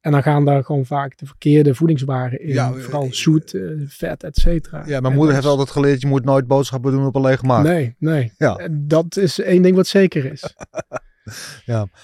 En 0.00 0.12
dan 0.12 0.22
gaan 0.22 0.44
daar 0.44 0.64
gewoon 0.64 0.86
vaak 0.86 1.18
de 1.18 1.26
verkeerde 1.26 1.74
voedingswaren 1.74 2.40
in. 2.40 2.48
Ja, 2.52 2.72
vooral 2.72 3.04
eh, 3.04 3.12
zoet, 3.12 3.54
eh, 3.54 3.62
vet, 3.86 4.22
et 4.22 4.36
cetera. 4.36 4.82
Ja, 4.86 4.96
En 4.96 5.02
mijn 5.02 5.14
moeder 5.14 5.34
heeft 5.34 5.46
altijd 5.46 5.70
geleerd, 5.70 6.00
je 6.00 6.06
moet 6.06 6.24
nooit 6.24 6.46
boodschappen 6.46 6.92
doen 6.92 7.06
op 7.06 7.14
een 7.14 7.20
lege 7.22 7.46
maag. 7.46 7.62
Nee, 7.62 7.94
nee. 7.98 8.32
Ja. 8.38 8.68
Dat 8.70 9.16
is 9.16 9.40
één 9.40 9.62
ding 9.62 9.76
wat 9.76 9.86
zeker 9.86 10.24
is. 10.32 10.42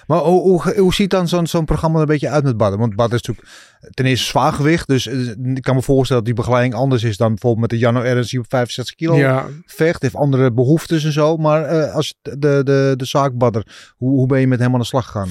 Maar 0.06 0.18
hoe, 0.18 0.40
hoe, 0.40 0.74
hoe 0.80 0.94
ziet 0.94 1.10
dan 1.10 1.28
zo'n 1.28 1.46
zo'n 1.46 1.64
programma 1.64 1.96
er 1.96 2.02
een 2.02 2.08
beetje 2.08 2.28
uit 2.28 2.44
met 2.44 2.56
Badden? 2.56 2.78
Want 2.80 2.94
Badden 2.96 3.18
is 3.18 3.26
natuurlijk 3.26 3.56
ten 3.90 4.06
eerste 4.06 4.26
zwaargewicht. 4.26 4.86
Dus 4.88 5.06
eh, 5.06 5.28
ik 5.54 5.62
kan 5.62 5.74
me 5.74 5.82
voorstellen 5.82 6.24
dat 6.24 6.34
die 6.34 6.42
begeleiding 6.42 6.74
anders 6.74 7.02
is 7.02 7.16
dan 7.16 7.28
bijvoorbeeld 7.28 7.60
met 7.60 7.70
de 7.70 7.78
Janno 7.78 8.00
Ernst 8.02 8.30
die 8.30 8.38
op 8.38 8.46
65 8.48 8.94
kilo 8.94 9.16
Ja, 9.16 9.46
vecht. 9.66 10.02
Heeft 10.02 10.14
andere 10.14 10.52
behoeftes 10.52 11.04
en 11.04 11.12
zo. 11.12 11.36
Maar 11.36 11.64
eh, 11.64 11.94
als 11.94 12.14
de, 12.22 12.38
de, 12.38 12.60
de, 12.64 12.94
de 12.96 13.04
zaak 13.04 13.36
Badder, 13.38 13.92
hoe, 13.96 14.10
hoe 14.10 14.26
ben 14.26 14.40
je 14.40 14.46
met 14.46 14.58
hem 14.58 14.72
aan 14.72 14.80
de 14.80 14.86
slag 14.86 15.04
gegaan? 15.06 15.28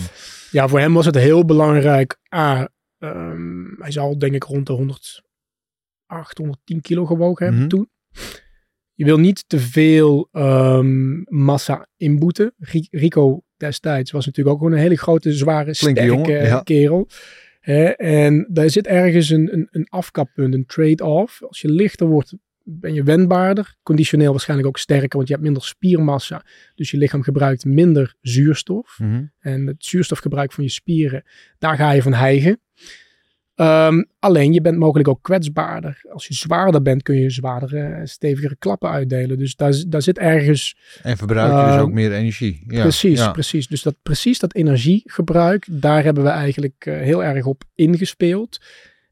Ja, 0.52 0.68
voor 0.68 0.80
hem 0.80 0.94
was 0.94 1.06
het 1.06 1.16
heel 1.16 1.46
belangrijk. 1.46 2.20
A, 2.36 2.70
ehm, 2.98 3.66
hij 3.78 3.92
zal 3.92 4.18
denk 4.18 4.34
ik 4.34 4.44
rond 4.44 4.68
de 4.68 4.74
108, 4.74 6.38
110 6.38 6.82
kilo 6.82 7.06
gewogen 7.06 7.46
hebben 7.46 7.62
Mhm. 7.64 7.70
toen. 7.72 7.90
Je 8.96 9.06
wil 9.06 9.18
niet 9.18 9.44
te 9.48 9.60
veel 9.60 10.28
ehm, 10.32 11.22
massa 11.24 11.88
inboeten. 11.98 12.54
Ri- 12.58 12.88
Rico 12.92 13.42
destijds 13.64 14.12
was 14.12 14.26
natuurlijk 14.26 14.56
ook 14.56 14.62
gewoon 14.62 14.78
een 14.78 14.84
hele 14.84 14.98
grote, 14.98 15.34
zware, 15.34 15.74
sterke 15.74 16.06
jongen, 16.06 16.46
ja. 16.46 16.62
kerel. 16.62 17.08
Hè, 17.60 17.84
en 17.86 18.48
daar 18.50 18.70
zit 18.70 18.88
ergens 18.88 19.30
een, 19.30 19.54
een, 19.54 19.68
een 19.72 19.88
afkappunt, 19.90 20.54
een 20.54 20.66
trade-off. 20.66 21.44
Als 21.44 21.62
je 21.62 21.70
lichter 21.70 22.08
wordt, 22.08 22.34
ben 22.64 22.94
je 22.94 23.04
wendbaarder. 23.04 23.76
Conditioneel 23.84 24.32
waarschijnlijk 24.32 24.70
ook 24.70 24.78
sterker, 24.78 25.18
want 25.18 25.28
je 25.28 25.34
hebt 25.34 25.46
minder 25.46 25.64
spiermassa. 25.64 26.46
Dus 26.76 26.92
je 26.92 26.98
lichaam 26.98 27.22
gebruikt 27.22 27.66
minder 27.66 28.16
zuurstof. 28.22 28.98
En 29.40 29.68
het 29.68 29.86
zuurstofgebruik 29.86 30.52
van 30.52 30.64
je 30.64 30.70
spieren, 30.70 31.24
daar 31.60 31.76
ga 31.76 31.92
je 31.92 32.02
van 32.02 32.14
hijgen. 32.14 32.62
Ehm, 33.56 34.04
alleen 34.20 34.54
je 34.54 34.62
bent 34.62 34.78
mogelijk 34.78 35.08
ook 35.10 35.22
kwetsbaarder. 35.22 36.02
Als 36.12 36.28
je 36.28 36.34
zwaarder 36.34 36.82
bent, 36.82 37.04
kun 37.04 37.16
je 37.16 37.30
zwaardere, 37.30 38.02
stevigere 38.08 38.56
klappen 38.56 38.90
uitdelen. 38.90 39.38
Dus 39.38 39.56
daar, 39.56 39.74
daar 39.88 40.02
zit 40.02 40.18
ergens. 40.18 40.78
En 41.04 41.18
verbruik 41.18 41.52
je 41.52 41.66
dus 41.66 41.74
Ehm, 41.76 41.82
ook 41.84 41.92
meer 41.92 42.14
energie. 42.14 42.64
Ja, 42.68 42.82
precies, 42.82 43.20
ja. 43.20 43.32
precies. 43.32 43.68
Dus 43.68 43.82
dat, 43.82 43.96
precies 44.04 44.40
dat 44.40 44.54
energiegebruik, 44.56 45.66
daar 45.70 46.04
hebben 46.04 46.24
we 46.24 46.30
eigenlijk 46.30 46.86
eh, 46.86 46.94
heel 46.98 47.24
erg 47.24 47.46
op 47.46 47.64
ingespeeld. 47.76 48.62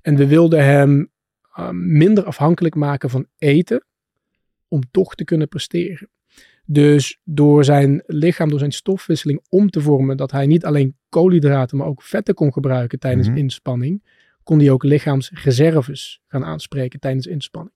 En 0.02 0.16
we 0.16 0.28
wilden 0.28 0.66
hem 0.66 1.10
ehm, 1.56 1.98
minder 1.98 2.24
afhankelijk 2.24 2.76
maken 2.76 3.10
van 3.10 3.26
eten, 3.38 3.86
om 4.68 4.82
toch 4.92 5.16
te 5.16 5.24
kunnen 5.24 5.48
presteren. 5.48 6.10
Dus 6.66 7.20
door 7.24 7.64
zijn 7.64 8.04
lichaam, 8.06 8.50
door 8.50 8.60
zijn 8.60 8.72
stofwisseling 8.72 9.46
om 9.50 9.70
te 9.70 9.82
vormen, 9.82 10.18
dat 10.18 10.32
hij 10.32 10.46
niet 10.46 10.66
alleen 10.66 10.96
koolhydraten, 11.10 11.78
maar 11.78 11.88
ook 11.88 12.02
vetten 12.02 12.34
kon 12.34 12.54
gebruiken 12.54 13.00
tijdens 13.00 13.28
Mhm. 13.28 13.38
inspanning, 13.38 14.04
kon 14.52 14.60
hij 14.60 14.70
ook 14.72 14.84
lichaamsreserves 14.84 16.22
gaan 16.28 16.46
aanspreken 16.46 17.00
tijdens 17.00 17.26
inspanning. 17.26 17.76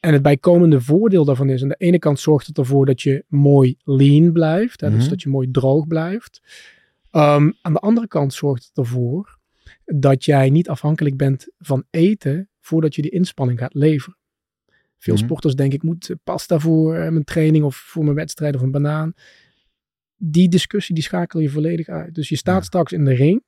En 0.00 0.12
het 0.12 0.22
bijkomende 0.22 0.80
voordeel 0.80 1.24
daarvan 1.24 1.48
is, 1.50 1.62
aan 1.62 1.68
de 1.68 1.74
ene 1.78 1.98
kant 1.98 2.20
zorgt 2.20 2.46
het 2.46 2.58
ervoor 2.58 2.86
dat 2.86 3.02
je 3.02 3.24
mooi 3.28 3.76
lean 3.84 4.32
blijft, 4.32 4.80
hè, 4.80 4.90
dus 4.90 5.00
Mhm. 5.00 5.08
dat 5.08 5.22
je 5.22 5.28
mooi 5.28 5.50
droog 5.50 5.86
blijft. 5.86 6.40
Ehm, 7.10 7.50
aan 7.62 7.72
de 7.72 7.78
andere 7.78 8.06
kant 8.08 8.34
zorgt 8.34 8.64
het 8.64 8.76
ervoor 8.78 9.38
dat 9.84 10.24
jij 10.24 10.50
niet 10.50 10.68
afhankelijk 10.68 11.16
bent 11.16 11.46
van 11.58 11.84
eten 11.90 12.48
voordat 12.60 12.94
je 12.94 13.02
die 13.02 13.10
inspanning 13.10 13.58
gaat 13.58 13.74
leveren. 13.74 14.18
Veel 14.98 15.14
Mhm. 15.14 15.24
sporters 15.24 15.54
denken, 15.54 15.76
ik 15.78 15.84
moet 15.84 16.14
pasta 16.24 16.58
voor 16.58 16.94
eh, 16.94 17.10
mijn 17.10 17.24
training 17.24 17.64
of 17.64 17.76
voor 17.76 18.04
mijn 18.04 18.16
wedstrijd 18.16 18.54
of 18.54 18.60
een 18.62 18.70
banaan. 18.70 19.12
Die 20.16 20.48
discussie 20.48 20.94
die 20.94 21.04
schakel 21.04 21.40
je 21.40 21.48
volledig 21.50 21.88
uit. 21.88 22.14
Dus 22.14 22.28
je 22.28 22.36
staat 22.36 22.58
Ja. 22.60 22.62
straks 22.64 22.92
in 22.92 23.04
de 23.04 23.14
ring. 23.14 23.42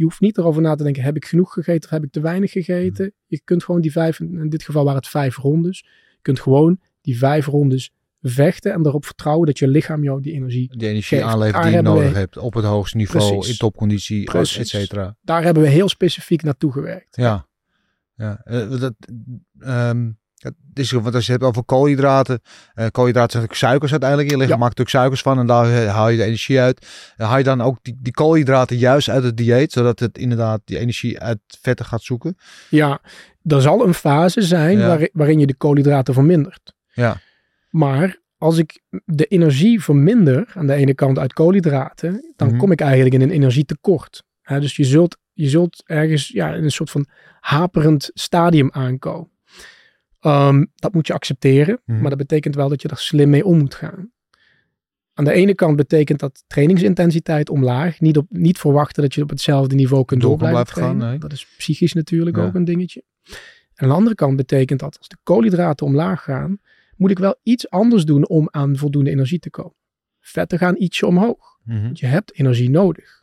Je 0.00 0.06
hoeft 0.06 0.20
niet 0.20 0.38
erover 0.38 0.62
na 0.62 0.74
te 0.74 0.82
denken, 0.82 1.02
heb 1.02 1.16
ik 1.16 1.24
genoeg 1.24 1.52
gegeten 1.52 1.84
of 1.84 1.90
heb 1.90 2.04
ik 2.04 2.10
te 2.10 2.20
weinig 2.20 2.50
gegeten? 2.52 3.12
Je 3.26 3.40
kunt 3.44 3.64
gewoon 3.64 3.80
die 3.80 3.92
vijf, 3.92 4.20
in 4.20 4.48
dit 4.48 4.62
geval 4.62 4.84
waren 4.84 4.98
het 4.98 5.08
vijf 5.08 5.36
rondes. 5.36 5.78
Je 6.12 6.18
kunt 6.22 6.40
gewoon 6.40 6.80
die 7.00 7.18
vijf 7.18 7.46
rondes 7.46 7.92
vechten 8.22 8.72
en 8.72 8.86
erop 8.86 9.04
vertrouwen 9.04 9.46
dat 9.46 9.58
je 9.58 9.68
lichaam 9.68 10.02
jou 10.02 10.20
die 10.22 10.32
energie 10.32 10.76
Die 10.76 10.88
energie 10.88 11.24
aanlevert 11.24 11.62
die 11.62 11.72
je 11.72 11.82
nodig 11.82 12.12
we- 12.12 12.18
hebt 12.18 12.36
op 12.36 12.54
het 12.54 12.64
hoogste 12.64 12.96
niveau, 12.96 13.28
Precies. 13.32 13.50
in 13.52 13.56
topconditie, 13.56 14.24
Precies. 14.24 14.58
et 14.58 14.68
cetera. 14.68 15.16
Daar 15.22 15.42
hebben 15.42 15.62
we 15.62 15.68
heel 15.68 15.88
specifiek 15.88 16.42
naartoe 16.42 16.72
gewerkt. 16.72 17.16
Ja. 17.16 17.46
ja. 18.14 18.40
eh, 18.44 18.80
dat, 18.80 18.94
ehm, 19.58 20.10
het 20.42 20.54
is, 20.74 20.90
want 20.90 21.14
als 21.14 21.26
je 21.26 21.32
het 21.32 21.40
hebt 21.40 21.52
over 21.52 21.64
koolhydraten. 21.64 22.40
eh 22.74 22.86
koolhydraten 22.90 23.30
zijn 23.30 23.42
natuurlijk 23.42 23.54
suikers 23.54 23.90
uiteindelijk. 23.90 24.30
Je 24.30 24.36
lichaam 24.36 24.52
Ja. 24.52 24.60
maakt 24.64 24.78
natuurlijk 24.78 24.96
suikers 24.96 25.22
van 25.22 25.38
en 25.38 25.46
daar 25.46 25.82
eh, 25.84 25.94
haal 25.94 26.08
je 26.08 26.16
de 26.16 26.24
energie 26.24 26.60
uit. 26.60 26.86
Eh, 27.16 27.28
haal 27.28 27.38
je 27.38 27.44
dan 27.44 27.60
ook 27.60 27.78
die, 27.82 27.96
die 28.00 28.12
koolhydraten 28.12 28.76
juist 28.76 29.08
uit 29.08 29.24
het 29.24 29.36
dieet, 29.36 29.72
zodat 29.72 29.98
het 29.98 30.18
inderdaad 30.18 30.60
die 30.64 30.78
energie 30.78 31.20
uit 31.20 31.38
vetten 31.60 31.86
gaat 31.86 32.02
zoeken. 32.02 32.36
Ja, 32.70 33.00
er 33.42 33.60
zal 33.60 33.86
een 33.86 33.94
fase 33.94 34.42
zijn 34.42 34.78
Ja. 34.78 34.86
waarin, 34.86 35.10
waarin 35.12 35.38
je 35.38 35.46
de 35.46 35.54
koolhydraten 35.56 36.14
vermindert. 36.14 36.72
Ja. 36.92 37.16
Maar 37.70 38.18
als 38.38 38.58
ik 38.58 38.82
de 39.04 39.24
energie 39.24 39.82
verminder 39.82 40.50
aan 40.54 40.66
de 40.66 40.74
ene 40.74 40.94
kant 40.94 41.18
uit 41.18 41.32
koolhydraten, 41.32 42.32
dan 42.36 42.48
Mhm. 42.48 42.56
kom 42.58 42.72
ik 42.72 42.80
eigenlijk 42.80 43.14
in 43.14 43.20
een 43.20 43.30
energietekort. 43.30 44.22
Hè, 44.42 44.60
dus 44.60 44.76
je 44.76 44.84
zult, 44.84 45.16
je 45.32 45.48
zult 45.48 45.82
ergens 45.86 46.28
ja, 46.28 46.54
in 46.54 46.64
een 46.64 46.70
soort 46.70 46.90
van 46.90 47.06
haperend 47.40 48.10
stadium 48.14 48.68
aankomen. 48.72 49.29
Ehm, 50.20 50.64
dat 50.74 50.92
moet 50.94 51.06
je 51.06 51.12
accepteren, 51.12 51.80
Mhm. 51.84 52.00
maar 52.00 52.08
dat 52.10 52.18
betekent 52.18 52.54
wel 52.54 52.68
dat 52.68 52.82
je 52.82 52.88
er 52.88 52.98
slim 52.98 53.30
mee 53.30 53.44
om 53.44 53.58
moet 53.58 53.74
gaan. 53.74 54.10
Aan 55.14 55.24
de 55.24 55.32
ene 55.32 55.54
kant 55.54 55.76
betekent 55.76 56.20
dat 56.20 56.44
trainingsintensiteit 56.46 57.50
omlaag. 57.50 58.00
Niet, 58.00 58.16
op, 58.16 58.26
niet 58.28 58.58
verwachten 58.58 59.02
dat 59.02 59.14
je 59.14 59.22
op 59.22 59.30
hetzelfde 59.30 59.74
niveau 59.74 60.04
kunt 60.04 60.20
Door 60.20 60.36
blijven 60.36 60.66
gaan, 60.66 60.96
nee. 60.96 61.18
Dat 61.18 61.32
is 61.32 61.46
psychisch 61.56 61.92
natuurlijk 61.92 62.36
Ja. 62.36 62.44
ook 62.44 62.54
een 62.54 62.64
dingetje. 62.64 63.02
En 63.74 63.86
aan 63.86 63.88
de 63.88 63.94
andere 63.94 64.14
kant 64.14 64.36
betekent 64.36 64.80
dat 64.80 64.98
als 64.98 65.08
de 65.08 65.16
koolhydraten 65.22 65.86
omlaag 65.86 66.22
gaan, 66.22 66.58
moet 66.96 67.10
ik 67.10 67.18
wel 67.18 67.38
iets 67.42 67.70
anders 67.70 68.04
doen 68.04 68.28
om 68.28 68.48
aan 68.50 68.76
voldoende 68.76 69.10
energie 69.10 69.38
te 69.38 69.50
komen. 69.50 69.74
Vetten 70.20 70.58
gaan 70.58 70.76
ietsje 70.76 71.06
omhoog. 71.06 71.58
Mhm. 71.64 71.82
Want 71.82 71.98
je 71.98 72.06
hebt 72.06 72.34
energie 72.38 72.70
nodig. 72.70 73.22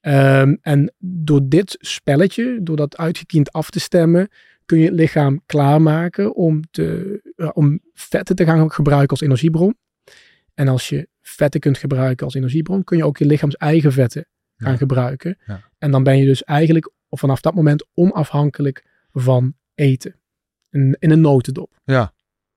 Ehm, 0.00 0.56
en 0.60 0.92
door 0.98 1.40
dit 1.44 1.76
spelletje, 1.80 2.58
door 2.62 2.76
dat 2.76 2.96
uitgekiend 2.96 3.52
af 3.52 3.70
te 3.70 3.80
stemmen, 3.80 4.28
kun 4.64 4.78
je 4.78 4.84
het 4.84 4.94
lichaam 4.94 5.42
klaarmaken 5.46 6.34
om, 6.34 6.62
te, 6.70 7.20
eh, 7.36 7.50
om 7.52 7.80
vetten 7.92 8.36
te 8.36 8.44
gaan 8.44 8.70
gebruiken 8.72 9.08
als 9.10 9.20
energiebron. 9.20 9.76
En 10.54 10.68
als 10.68 10.88
je 10.88 11.08
vetten 11.20 11.60
kunt 11.60 11.78
gebruiken 11.78 12.24
als 12.24 12.34
energiebron, 12.34 12.84
kun 12.84 12.96
je 12.96 13.04
ook 13.04 13.18
je 13.18 13.26
lichaams 13.26 13.56
eigen 13.56 13.92
vetten 13.92 14.26
gaan 14.56 14.72
Ja. 14.72 14.78
gebruiken. 14.78 15.38
Ja. 15.46 15.60
En 15.78 15.90
dan 15.90 16.02
ben 16.02 16.18
je 16.18 16.24
dus 16.24 16.42
eigenlijk 16.44 16.90
vanaf 17.10 17.40
dat 17.40 17.54
moment 17.54 17.86
onafhankelijk 17.94 18.84
van 19.12 19.54
eten. 19.74 20.14
In, 20.70 20.96
in 20.98 21.10
een 21.10 21.20
notendop. 21.20 21.72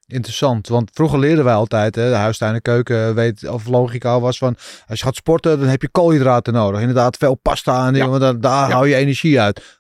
Interessant, 0.08 0.68
want 0.68 0.90
vroeger 0.94 1.20
leerden 1.20 1.44
wij 1.44 1.54
altijd, 1.54 1.96
hè, 1.96 2.10
de 2.10 2.16
huistuin 2.16 2.54
en 2.54 2.62
keuken 2.62 3.16
weet 3.16 3.48
of 3.50 3.68
logica 3.68 4.20
was 4.20 4.38
van, 4.38 4.56
als 4.88 5.00
je 5.00 5.06
gaat 5.06 5.16
sporten, 5.16 5.60
dan 5.60 5.68
heb 5.68 5.82
je 5.82 5.90
koolhydraten 5.90 6.54
nodig. 6.54 6.80
Inderdaad, 6.80 7.18
veel 7.18 7.36
pasta 7.36 7.86
en 7.88 7.94
dingen, 7.94 8.12
Ja. 8.12 8.20
want 8.20 8.22
daar, 8.22 8.40
daar 8.40 8.70
Ja. 8.70 8.76
hou 8.76 8.88
je 8.88 8.96
energie 8.96 9.40
uit. 9.40 9.77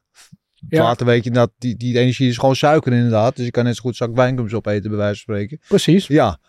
Ja. 0.70 0.84
Later 0.84 1.06
weet 1.06 1.24
je 1.24 1.32
dat 1.32 1.52
die, 1.58 1.76
die 1.78 1.98
energie 1.98 2.30
is 2.30 2.38
gewoon 2.38 2.56
suiker 2.56 2.93
inderdaad, 2.93 3.36
dus 3.36 3.46
je 3.46 3.52
kan 3.52 3.63
net 3.63 3.76
zo 3.76 3.82
goed 3.82 3.96
zak 3.96 4.15
wijnkums 4.15 4.54
opeten 4.54 4.89
bij 4.89 5.00
wijze 5.00 5.24
van 5.24 5.36
spreken. 5.36 5.60
Precies. 5.67 6.08
Ja, 6.08 6.39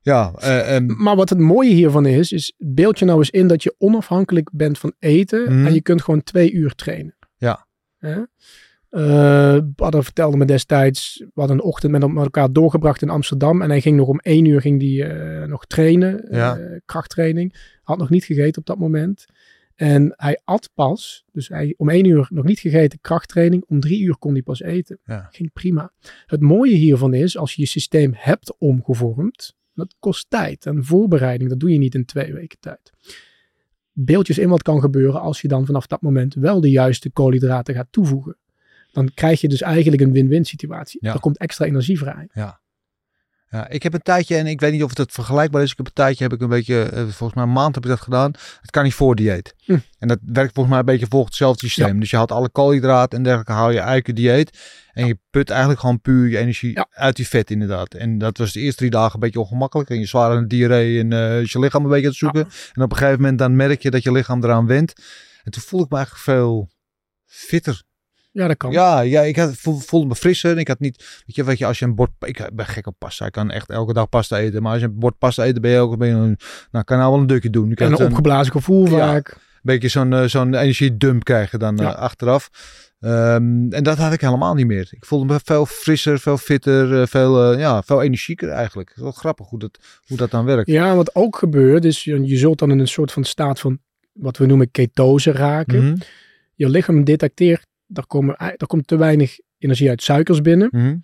ja, 0.00 0.32
eh, 0.34 0.80
Maar 0.86 1.16
wat 1.16 1.28
het 1.28 1.38
mooie 1.38 1.72
hiervan 1.74 2.06
is, 2.06 2.32
is 2.32 2.52
beeld 2.58 2.98
je 2.98 3.04
nou 3.04 3.18
eens 3.18 3.30
in 3.30 3.46
dat 3.46 3.62
je 3.62 3.74
onafhankelijk 3.78 4.50
bent 4.52 4.78
van 4.78 4.92
eten 4.98 5.42
Mhm. 5.56 5.66
en 5.66 5.74
je 5.74 5.82
kunt 5.82 6.02
gewoon 6.02 6.22
twee 6.22 6.52
uur 6.52 6.74
trainen. 6.74 7.16
Ja. 7.36 7.66
Badder 9.74 10.04
vertelde 10.04 10.36
me 10.36 10.44
destijds, 10.44 11.16
we 11.18 11.30
hadden 11.40 11.56
een 11.56 11.62
ochtend 11.64 11.92
met, 11.92 12.02
elkaar 12.02 12.52
doorgebracht 12.52 13.02
in 13.02 13.08
Amsterdam 13.10 13.62
en 13.62 13.68
hij 13.70 13.80
ging 13.80 13.96
nog 13.96 14.08
om 14.08 14.18
één 14.18 14.44
uur 14.44 14.60
ging 14.60 14.80
die, 14.80 15.04
eh, 15.04 15.46
nog 15.48 15.66
trainen, 15.66 16.26
Ja. 16.30 16.58
krachttraining. 16.84 17.54
Had 17.82 17.98
nog 17.98 18.10
niet 18.10 18.24
gegeten 18.24 18.60
op 18.60 18.66
dat 18.66 18.78
moment. 18.78 19.24
En 19.78 20.14
hij 20.16 20.40
at 20.44 20.70
pas, 20.74 21.24
dus 21.32 21.48
hij 21.48 21.74
om 21.76 21.88
één 21.88 22.04
uur 22.04 22.28
nog 22.30 22.44
niet 22.44 22.58
gegeten 22.58 23.00
krachttraining, 23.00 23.64
om 23.68 23.80
drie 23.80 24.00
uur 24.00 24.16
kon 24.16 24.32
hij 24.32 24.42
pas 24.42 24.62
eten. 24.62 24.98
Ja. 25.04 25.28
Ging 25.30 25.52
prima. 25.52 25.92
Het 26.26 26.40
mooie 26.40 26.74
hiervan 26.74 27.14
is, 27.14 27.36
als 27.36 27.54
je 27.54 27.62
je 27.62 27.68
systeem 27.68 28.12
hebt 28.14 28.58
omgevormd, 28.58 29.56
dat 29.74 29.94
kost 29.98 30.26
tijd 30.30 30.66
en 30.66 30.84
voorbereiding, 30.84 31.50
dat 31.50 31.60
doe 31.60 31.70
je 31.70 31.78
niet 31.78 31.94
in 31.94 32.04
twee 32.04 32.32
weken 32.32 32.58
tijd. 32.60 32.92
Beeldjes 33.92 34.38
in 34.38 34.48
wat 34.48 34.62
kan 34.62 34.80
gebeuren 34.80 35.20
als 35.20 35.40
je 35.40 35.48
dan 35.48 35.66
vanaf 35.66 35.86
dat 35.86 36.02
moment 36.02 36.34
wel 36.34 36.60
de 36.60 36.70
juiste 36.70 37.10
koolhydraten 37.10 37.74
gaat 37.74 37.88
toevoegen. 37.90 38.36
Dan 38.92 39.10
krijg 39.14 39.40
je 39.40 39.48
dus 39.48 39.60
eigenlijk 39.62 40.02
een 40.02 40.12
win-win 40.12 40.44
situatie. 40.44 40.98
Ja. 41.02 41.12
Er 41.12 41.20
komt 41.20 41.38
extra 41.38 41.64
energie 41.64 41.98
vrij. 41.98 42.28
ja, 42.32 42.60
ik 43.68 43.82
heb 43.82 43.94
een 43.94 44.02
tijdje, 44.02 44.36
en 44.36 44.46
ik 44.46 44.60
weet 44.60 44.72
niet 44.72 44.82
of 44.82 44.96
het 44.96 45.12
vergelijkbaar 45.12 45.62
is, 45.62 45.70
ik 45.70 45.76
heb 45.76 45.86
een 45.86 45.92
tijdje, 45.92 46.24
heb 46.24 46.32
ik 46.32 46.40
een 46.40 46.48
beetje, 46.48 46.82
eh, 46.82 47.00
volgens 47.02 47.34
mij 47.34 47.42
een 47.42 47.52
maand 47.52 47.74
heb 47.74 47.84
ik 47.84 47.90
dat 47.90 48.00
gedaan, 48.00 48.32
het 48.60 48.70
kan 48.70 48.84
niet 48.84 48.94
voor 48.94 49.14
dieet. 49.14 49.54
Hm. 49.64 49.78
En 49.98 50.08
dat 50.08 50.18
werkt 50.22 50.52
volgens 50.54 50.68
mij 50.68 50.78
een 50.78 50.84
beetje 50.84 51.06
volgens 51.08 51.30
hetzelfde 51.30 51.66
systeem. 51.66 52.00
Dus 52.00 52.10
je 52.10 52.16
haalt 52.16 52.32
alle 52.32 52.48
koolhydraten 52.48 53.18
en 53.18 53.24
dergelijke, 53.24 53.52
haal 53.52 53.70
je 53.70 54.02
je 54.04 54.12
dieet. 54.12 54.58
En 54.92 55.06
je 55.06 55.18
put 55.30 55.50
eigenlijk 55.50 55.80
gewoon 55.80 56.00
puur 56.00 56.28
je 56.28 56.38
energie 56.38 56.74
Ja. 56.74 56.86
uit 56.90 57.16
die 57.16 57.28
vet 57.28 57.50
inderdaad. 57.50 57.94
En 57.94 58.18
dat 58.18 58.38
was 58.38 58.52
de 58.52 58.60
eerste 58.60 58.76
drie 58.78 58.90
dagen 58.90 59.14
een 59.14 59.20
beetje 59.20 59.40
ongemakkelijk. 59.40 59.90
En 59.90 59.98
je 59.98 60.06
zwaar 60.06 60.30
aan 60.30 60.46
diarree 60.46 61.00
en 61.00 61.12
eh, 61.12 61.44
je 61.44 61.58
lichaam 61.58 61.84
een 61.84 61.90
beetje 61.90 62.04
aan 62.04 62.10
het 62.10 62.18
zoeken. 62.18 62.48
En 62.72 62.82
op 62.82 62.90
een 62.90 62.96
gegeven 62.96 63.20
moment 63.20 63.38
dan 63.38 63.56
merk 63.56 63.82
je 63.82 63.90
dat 63.90 64.02
je 64.02 64.12
lichaam 64.12 64.44
eraan 64.44 64.66
went. 64.66 64.92
En 65.42 65.50
toen 65.52 65.62
voelde 65.62 65.84
ik 65.84 65.90
me 65.90 65.96
eigenlijk 65.96 66.24
veel 66.24 66.68
fitter. 67.24 67.82
Ja, 68.30 68.46
dat 68.48 68.56
kan. 68.56 68.70
Ja, 68.72 69.00
ja 69.00 69.20
ik 69.22 69.36
had, 69.36 69.56
voel- 69.56 69.78
voelde 69.78 70.06
me 70.06 70.14
frisser. 70.14 70.50
En 70.50 70.58
ik 70.58 70.68
had 70.68 70.80
niet, 70.80 71.22
weet 71.26 71.36
je, 71.36 71.44
weet 71.44 71.58
je, 71.58 71.66
als 71.66 71.78
je 71.78 71.84
een 71.84 71.94
bord, 71.94 72.10
ik 72.20 72.50
ben 72.52 72.66
gek 72.66 72.86
op 72.86 72.94
pasta. 72.98 73.26
Ik 73.26 73.32
kan 73.32 73.50
echt 73.50 73.70
elke 73.70 73.92
dag 73.92 74.08
pasta 74.08 74.38
eten. 74.38 74.62
Maar 74.62 74.72
als 74.72 74.80
je 74.80 74.86
een 74.86 74.98
bord 74.98 75.18
pasta 75.18 75.44
eet, 75.44 75.52
dan 75.52 75.62
ben 75.62 75.70
je 75.70 75.78
ook, 75.78 75.98
ben 75.98 76.08
je 76.08 76.14
een, 76.14 76.36
nou, 76.70 76.84
kan 76.84 76.98
nou 76.98 77.10
wel 77.12 77.20
een 77.20 77.26
dukje 77.26 77.50
doen. 77.50 77.70
Ik 77.70 77.80
en 77.80 77.92
een 77.92 78.00
een 78.00 78.06
opgeblazen 78.06 78.52
gevoel 78.52 78.86
Ja. 78.88 78.96
vaak. 78.96 79.36
beetje 79.62 79.88
zo'n 79.88 80.12
eh, 80.12 80.24
zo'n 80.24 80.54
energiedump 80.54 81.24
krijgen 81.24 81.58
dan 81.58 81.78
eh, 81.78 81.94
achteraf. 81.94 82.50
Ehm, 83.00 83.72
en 83.72 83.82
dat 83.82 83.98
had 83.98 84.12
ik 84.12 84.20
helemaal 84.20 84.54
niet 84.54 84.66
meer. 84.66 84.88
Ik 84.90 85.04
voelde 85.04 85.24
me 85.32 85.40
veel 85.44 85.66
frisser, 85.66 86.18
veel 86.18 86.36
fitter, 86.38 87.00
eh, 87.00 87.06
veel, 87.06 87.52
eh, 87.52 87.58
ja, 87.58 87.82
veel 87.82 88.02
energieker 88.02 88.48
eigenlijk. 88.48 88.88
Het 88.88 88.96
is 88.96 89.02
wel 89.02 89.12
grappig 89.12 89.48
hoe 89.48 89.58
dat, 89.58 89.78
hoe 90.06 90.16
dat 90.16 90.30
dan 90.30 90.44
werkt. 90.44 90.68
Ja, 90.70 90.94
wat 90.94 91.14
ook 91.14 91.36
gebeurt 91.36 91.84
is, 91.84 92.04
je, 92.04 92.26
je 92.26 92.36
zult 92.36 92.58
dan 92.58 92.70
in 92.70 92.78
een 92.78 92.88
soort 92.88 93.12
van 93.12 93.24
staat 93.24 93.60
van 93.60 93.78
wat 94.12 94.36
we 94.36 94.46
noemen 94.46 94.70
ketose 94.70 95.32
raken. 95.32 95.84
Mhm, 95.84 95.96
Je 96.54 96.68
lichaam 96.68 97.04
detecteert, 97.04 97.66
daar, 97.88 98.06
komen, 98.06 98.36
er 98.36 98.66
komt 98.66 98.86
te 98.86 98.96
weinig 98.96 99.38
energie 99.58 99.88
uit 99.88 100.02
suikers 100.02 100.40
binnen. 100.40 100.68
mhm. 100.72 100.96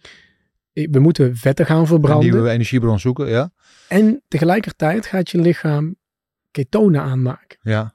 We 0.90 0.99
moeten 0.99 1.37
vetten 1.37 1.66
gaan 1.66 1.81
Een 1.81 1.87
verbranden. 1.87 2.31
nieuwe 2.31 2.51
energiebron 2.51 2.99
zoeken, 3.01 3.29
ja. 3.29 3.51
En 3.88 4.23
tegelijkertijd 4.29 5.07
gaat 5.07 5.31
je 5.31 5.38
lichaam 5.40 5.97
ketonen 6.51 7.01
aanmaken. 7.01 7.59
Ja, 7.62 7.94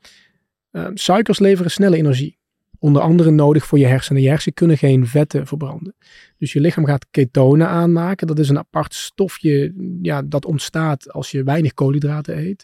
Ehm, 0.71 0.91
suikers 0.95 1.39
leveren 1.39 1.71
snelle 1.71 1.97
energie. 1.97 2.38
Onder 2.80 3.02
andere 3.02 3.32
nodig 3.32 3.65
voor 3.65 3.80
je 3.80 3.86
hersenen. 3.86 4.21
Je 4.21 4.28
hersenen 4.30 4.54
kunnen 4.54 4.78
geen 4.78 5.08
vetten 5.08 5.47
verbranden. 5.47 5.95
Dus 6.38 6.54
je 6.54 6.60
lichaam 6.60 6.86
gaat 6.86 7.06
ketonen 7.12 7.67
aanmaken. 7.67 8.28
Dat 8.28 8.39
is 8.39 8.49
een 8.49 8.58
apart 8.58 8.93
stofje 8.93 9.73
ja, 10.02 10.21
dat 10.21 10.45
ontstaat 10.45 11.12
als 11.12 11.32
je 11.32 11.43
weinig 11.43 11.73
koolhydraten 11.73 12.38
eet. 12.38 12.63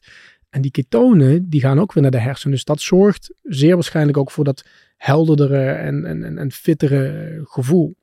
En 0.50 0.62
die 0.62 0.72
ketonen 0.72 1.50
die 1.50 1.62
gaan 1.62 1.80
ook 1.80 1.94
weer 1.94 2.04
naar 2.04 2.12
de 2.12 2.20
hersenen. 2.20 2.54
Dus 2.56 2.64
dat 2.66 2.82
zorgt 2.82 3.34
zeer 3.44 3.74
waarschijnlijk 3.74 4.18
ook 4.18 4.32
voor 4.32 4.44
dat 4.44 4.66
helderdere 4.98 5.72
en, 5.72 6.06
en, 6.06 6.24
en, 6.24 6.38
en 6.38 6.52
fittere 6.52 7.40
gevoel. 7.44 7.96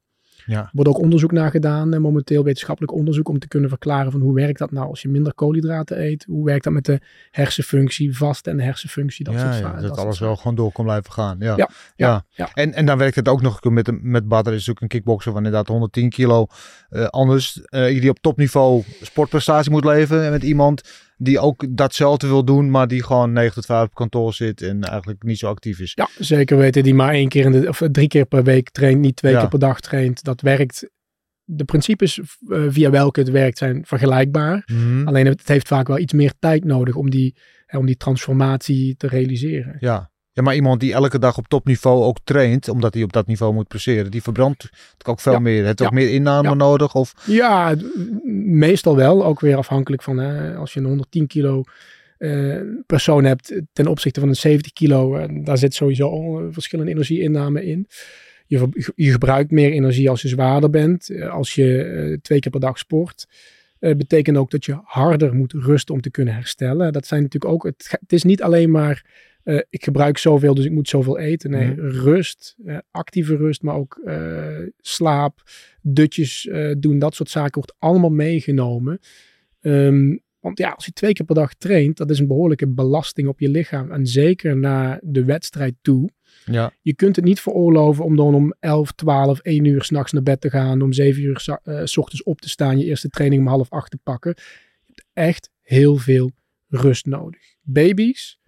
ja. 0.46 0.61
Er 0.61 0.70
wordt 0.72 0.90
ook 0.90 0.98
onderzoek 0.98 1.33
naar 1.33 1.50
gedaan, 1.50 1.94
eh, 1.94 2.00
momenteel 2.00 2.44
wetenschappelijk 2.44 2.92
onderzoek, 2.92 3.28
om 3.28 3.38
te 3.38 3.48
kunnen 3.48 3.68
verklaren 3.68 4.12
van 4.12 4.20
hoe 4.20 4.35
werkt 4.35 4.59
dat 4.59 4.70
nou 4.70 4.88
als 4.88 5.02
je 5.02 5.09
minder 5.09 5.35
koolhydraten 5.35 6.00
eet. 6.02 6.24
Hoe 6.24 6.44
werkt 6.44 6.64
dat 6.64 6.72
met 6.72 6.85
de 6.85 7.00
hersenfunctie, 7.31 8.16
vast 8.16 8.46
en 8.46 8.57
de 8.57 8.62
hersenfunctie, 8.62 9.24
dat 9.24 9.35
ja, 9.35 9.52
soort 9.52 9.74
ja, 9.74 9.81
dat, 9.81 9.98
alles 9.98 10.18
wel 10.18 10.37
gewoon 10.37 10.55
door 10.55 10.72
kon 10.72 10.85
blijven 10.85 11.12
gaan. 11.12 11.37
Ja. 11.38 11.57
Ja, 11.57 11.68
ja. 11.96 12.24
ja. 12.28 12.50
En, 12.55 12.72
en 12.74 12.87
dan 12.87 12.98
werkt 12.98 13.16
het 13.16 13.28
ook 13.28 13.42
nog 13.42 13.64
met, 13.64 14.02
met 14.02 14.28
Badr 14.28 14.48
is 14.48 14.55
natuurlijk 14.55 14.81
een 14.81 14.88
kickboxer 14.88 15.33
van 15.33 15.44
inderdaad 15.44 15.68
110 15.68 16.11
kilo. 16.11 16.46
eh, 16.88 17.05
anders, 17.05 17.61
eh, 17.62 18.00
die 18.00 18.11
op 18.11 18.18
topniveau 18.20 18.83
sportprestatie 19.00 19.70
moet 19.70 19.85
leveren. 19.85 20.24
En 20.24 20.31
met 20.31 20.42
iemand 20.42 20.83
die 21.22 21.38
ook 21.38 21.66
datzelfde 21.76 22.26
wil 22.26 22.44
doen, 22.44 22.70
maar 22.70 22.88
die 22.88 23.02
gewoon 23.04 23.32
9 23.32 23.54
tot 23.54 23.64
5 23.66 23.85
op 23.85 23.94
kantoor 23.94 24.35
zit 24.35 24.62
en 24.62 24.82
eigenlijk 24.85 25.22
niet 25.22 25.38
zo 25.38 25.48
actief 25.48 25.78
is. 25.80 25.92
Ja, 25.94 26.08
zeker 26.18 26.56
weten, 26.56 26.82
die 26.82 26.94
maar 26.94 27.12
één 27.12 27.28
keer 27.28 27.44
in 27.44 27.52
de, 27.52 27.68
of 27.68 27.82
drie 27.92 28.08
keer 28.08 28.24
per 28.24 28.44
week 28.44 28.70
traint, 28.70 29.00
niet 29.00 29.16
twee 29.16 29.32
Ja. 29.32 29.40
keer 29.40 29.48
per 29.48 29.58
dag 29.58 29.80
traint. 29.80 30.22
Dat 30.24 30.40
werkt. 30.40 30.90
De 31.44 31.64
principes 31.64 32.20
eh, 32.48 32.62
via 32.68 32.90
welke 32.90 33.20
het 33.20 33.30
werkt 33.30 33.58
zijn 33.58 33.85
vergelijkbaar. 33.87 34.62
Mhm. 34.66 35.06
Alleen 35.08 35.26
het 35.26 35.48
heeft 35.48 35.68
vaak 35.68 35.87
wel 35.88 35.98
iets 35.98 36.12
meer 36.12 36.32
tijd 36.38 36.64
nodig 36.64 36.94
om 36.94 37.11
die, 37.11 37.37
hè, 37.66 37.78
om 37.78 37.87
die 37.87 37.96
transformatie 37.96 38.96
te 38.96 39.06
realiseren. 39.06 39.76
Ja. 39.80 40.11
Ja, 40.32 40.42
maar 40.42 40.54
iemand 40.54 40.80
die 40.80 40.92
elke 40.92 41.18
dag 41.18 41.38
op 41.38 41.48
topniveau 41.48 42.02
ook 42.04 42.16
traint, 42.24 42.68
omdat 42.68 42.94
hij 42.94 43.02
op 43.02 43.12
dat 43.12 43.26
niveau 43.26 43.54
moet 43.54 43.68
presteren, 43.68 44.10
die 44.10 44.22
verbrandt 44.22 44.62
natuurlijk 44.62 45.08
ook 45.08 45.20
veel 45.20 45.32
Ja. 45.32 45.38
meer. 45.38 45.66
Het 45.66 45.78
Ja. 45.78 45.86
ook 45.86 45.92
meer 45.92 46.10
inname 46.10 46.48
Ja. 46.48 46.54
nodig 46.54 46.94
of 46.94 47.14
Ja, 47.26 47.74
meestal 48.44 48.96
wel. 48.96 49.24
Ook 49.24 49.40
weer 49.40 49.56
afhankelijk 49.56 50.02
van 50.02 50.18
hè, 50.18 50.54
als 50.54 50.72
je 50.72 50.80
een 50.80 50.86
110 50.86 51.26
kilo 51.26 51.62
eh, 52.18 52.60
persoon 52.86 53.24
hebt 53.24 53.60
ten 53.72 53.86
opzichte 53.86 54.20
van 54.20 54.28
een 54.28 54.34
70 54.36 54.72
kilo. 54.72 55.16
eh, 55.16 55.28
daar 55.44 55.58
zit 55.58 55.74
sowieso 55.74 56.08
al 56.08 56.38
eh, 56.40 56.44
verschillende 56.50 56.90
energieinname 56.90 57.64
in. 57.64 57.86
Je, 58.46 58.92
je 58.94 59.10
gebruikt 59.12 59.50
meer 59.50 59.72
energie 59.72 60.10
als 60.10 60.22
je 60.22 60.28
zwaarder 60.28 60.70
bent. 60.70 61.10
eh, 61.10 61.30
als 61.30 61.54
je 61.54 61.82
eh, 61.82 62.18
twee 62.22 62.38
keer 62.40 62.50
per 62.50 62.60
dag 62.60 62.78
sport. 62.78 63.26
betekent 63.78 64.36
ook 64.36 64.50
dat 64.50 64.64
je 64.64 64.78
harder 64.84 65.34
moet 65.34 65.52
rusten 65.52 65.94
om 65.94 66.00
te 66.00 66.10
kunnen 66.10 66.34
herstellen. 66.34 66.92
Dat 66.92 67.06
zijn 67.06 67.22
natuurlijk 67.22 67.52
ook, 67.52 67.64
het, 67.64 67.96
het 68.00 68.12
is 68.12 68.22
niet 68.22 68.42
alleen 68.42 68.70
maar, 68.70 69.04
uh, 69.44 69.61
ik 69.70 69.85
gebruik 69.85 70.18
zoveel, 70.18 70.55
dus 70.55 70.64
ik 70.64 70.72
moet 70.72 70.88
zoveel 70.88 71.18
eten. 71.18 71.50
Nee, 71.50 71.68
mm. 71.68 71.78
rust, 71.78 72.55
uh, 72.64 72.78
actieve 72.90 73.37
rust, 73.37 73.62
maar 73.62 73.74
ook 73.74 74.00
slaap, 74.81 75.42
dutjes 75.83 76.50
doen, 76.78 76.98
dat 76.98 77.14
soort 77.14 77.31
zaken 77.31 77.55
wordt 77.55 77.74
allemaal 77.78 78.11
meegenomen. 78.11 78.98
Um, 79.61 80.22
want 80.42 80.59
ja, 80.59 80.70
als 80.70 80.85
je 80.85 80.92
twee 80.92 81.12
keer 81.12 81.26
per 81.26 81.35
dag 81.35 81.55
traint, 81.55 81.96
dat 81.96 82.11
is 82.11 82.18
een 82.18 82.26
behoorlijke 82.26 82.68
belasting 82.68 83.28
op 83.28 83.40
je 83.40 83.48
lichaam. 83.48 83.90
En 83.90 84.07
zeker 84.07 84.57
naar 84.57 85.00
de 85.02 85.24
wedstrijd 85.24 85.74
toe. 85.83 86.11
Ja. 86.44 86.72
Je 86.81 86.94
kunt 86.94 87.16
het 87.16 87.24
niet 87.24 87.40
veroorloven 87.40 88.05
om 88.05 88.16
dan 88.16 88.35
om 88.35 88.55
11, 88.61 88.92
12, 88.92 89.38
1 89.38 89.64
uur 89.64 89.83
s'nachts 89.83 90.12
naar 90.12 90.22
bed 90.22 90.40
te 90.40 90.50
gaan. 90.50 90.83
Om 90.83 90.92
7 90.92 91.22
uur 91.22 91.40
s 91.85 91.96
ochtends 91.96 92.22
op 92.22 92.40
te 92.40 92.48
staan. 92.48 92.78
Je 92.78 92.85
eerste 92.85 93.09
training 93.09 93.42
om 93.42 93.48
half 93.48 93.70
8 93.70 93.90
te 93.90 93.98
pakken. 94.02 94.35
Je 94.37 94.92
hebt 94.94 95.07
echt 95.12 95.50
heel 95.61 95.96
veel 95.96 96.31
rust 96.68 97.07
nodig. 97.07 97.42
Baby's 97.62 98.38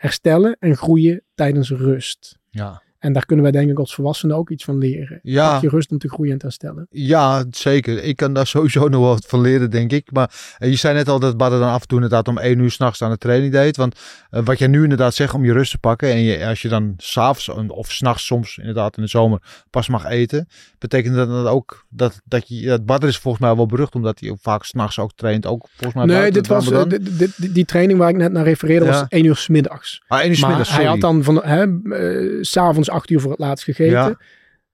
herstellen 0.00 0.56
en 0.58 0.76
groeien 0.76 1.22
tijdens 1.34 1.70
rust. 1.70 2.38
Ja. 2.50 2.82
En 3.00 3.12
daar 3.12 3.26
kunnen 3.26 3.44
wij 3.44 3.52
denk 3.52 3.70
ik 3.70 3.78
als 3.78 3.94
volwassenen 3.94 4.36
ook 4.36 4.50
iets 4.50 4.64
van 4.64 4.78
leren. 4.78 5.20
Ja. 5.22 5.52
Pak 5.52 5.62
je 5.62 5.68
rust 5.68 5.90
om 5.90 5.98
te 5.98 6.08
groeien 6.08 6.32
en 6.32 6.38
te 6.38 6.44
herstellen. 6.44 6.86
Ja, 6.90 7.44
zeker. 7.50 8.02
Ik 8.02 8.16
kan 8.16 8.32
daar 8.32 8.46
sowieso 8.56 8.88
nog 8.88 9.02
wat 9.02 9.26
van 9.26 9.40
leren, 9.40 9.70
denk 9.70 9.92
ik. 9.92 10.12
Maar 10.12 10.30
uh, 10.58 10.70
je 10.70 10.76
zei 10.76 10.94
net 10.94 11.08
al 11.08 11.18
dat 11.18 11.36
Badder 11.36 11.60
dan 11.60 11.68
af 11.68 11.80
en 11.80 11.86
toe 11.86 12.00
inderdaad 12.02 12.28
om 12.28 12.38
één 12.38 12.58
uur 12.58 12.70
s'nachts 12.70 13.02
aan 13.02 13.10
de 13.10 13.18
training 13.18 13.52
deed. 13.52 13.76
Want 13.76 14.00
uh, 14.30 14.40
wat 14.44 14.58
jij 14.58 14.68
nu 14.68 14.82
inderdaad 14.82 15.14
zegt 15.14 15.34
om 15.34 15.44
je 15.44 15.52
rust 15.52 15.70
te 15.70 15.78
pakken. 15.78 16.08
En 16.08 16.20
je, 16.20 16.46
als 16.46 16.62
je 16.62 16.68
dan 16.68 16.94
s'avonds 16.96 17.48
of 17.68 17.92
s'nachts 17.92 18.26
soms 18.26 18.58
inderdaad 18.58 18.96
in 18.96 19.02
de 19.02 19.08
zomer 19.08 19.42
pas 19.70 19.88
mag 19.88 20.04
eten. 20.04 20.48
Betekent 20.78 21.14
dat 21.14 21.28
dan 21.28 21.46
ook 21.46 21.84
dat, 21.88 22.20
dat 22.24 22.48
je... 22.48 22.66
Dat 22.66 22.86
Badder 22.86 23.08
is 23.08 23.18
volgens 23.18 23.44
mij 23.44 23.56
wel 23.56 23.66
berucht 23.66 23.94
omdat 23.94 24.20
hij 24.20 24.30
ook 24.30 24.38
vaak 24.40 24.64
s'nachts 24.64 24.98
ook 24.98 25.12
traint. 25.14 25.46
Ook 25.46 25.68
volgens 25.76 26.04
mij 26.04 26.18
Nee, 26.20 26.30
dit 26.30 26.46
was, 26.46 26.70
uh, 26.70 26.82
dit, 26.88 27.18
dit, 27.18 27.54
die 27.54 27.64
training 27.64 27.98
waar 27.98 28.08
ik 28.08 28.16
net 28.16 28.32
naar 28.32 28.44
refereerde 28.44 28.84
ja. 28.84 28.90
was 28.90 29.04
één 29.08 29.24
uur 29.24 29.36
s 29.36 29.48
middags. 29.48 30.02
Ah, 30.08 30.20
één 30.20 30.28
uur 30.28 30.36
s 30.36 30.46
middags, 30.46 30.70
Maar 30.70 30.78
hij 30.78 30.88
had 30.88 31.00
dan 31.00 31.24
van, 31.24 31.42
hè, 31.44 31.66
s'avonds 32.44 32.89
acht 32.90 33.10
uur 33.10 33.20
voor 33.20 33.30
het 33.30 33.40
laatst 33.40 33.64
gegeten. 33.64 33.92
Ja. 33.92 34.18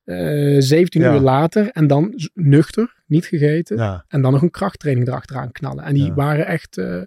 Uh, 0.04 0.56
17 0.62 1.00
ja. 1.00 1.14
uur 1.14 1.20
later 1.20 1.70
en 1.70 1.86
dan 1.86 2.12
nuchter, 2.34 2.94
niet 3.06 3.26
gegeten. 3.26 3.76
Ja. 3.76 4.04
En 4.08 4.22
dan 4.22 4.32
nog 4.32 4.42
een 4.42 4.50
krachttraining 4.50 5.08
erachteraan 5.08 5.52
knallen. 5.52 5.84
En 5.84 5.94
die 5.94 6.12
waren 6.12 6.46
echt, 6.46 6.76
uh, 6.76 7.02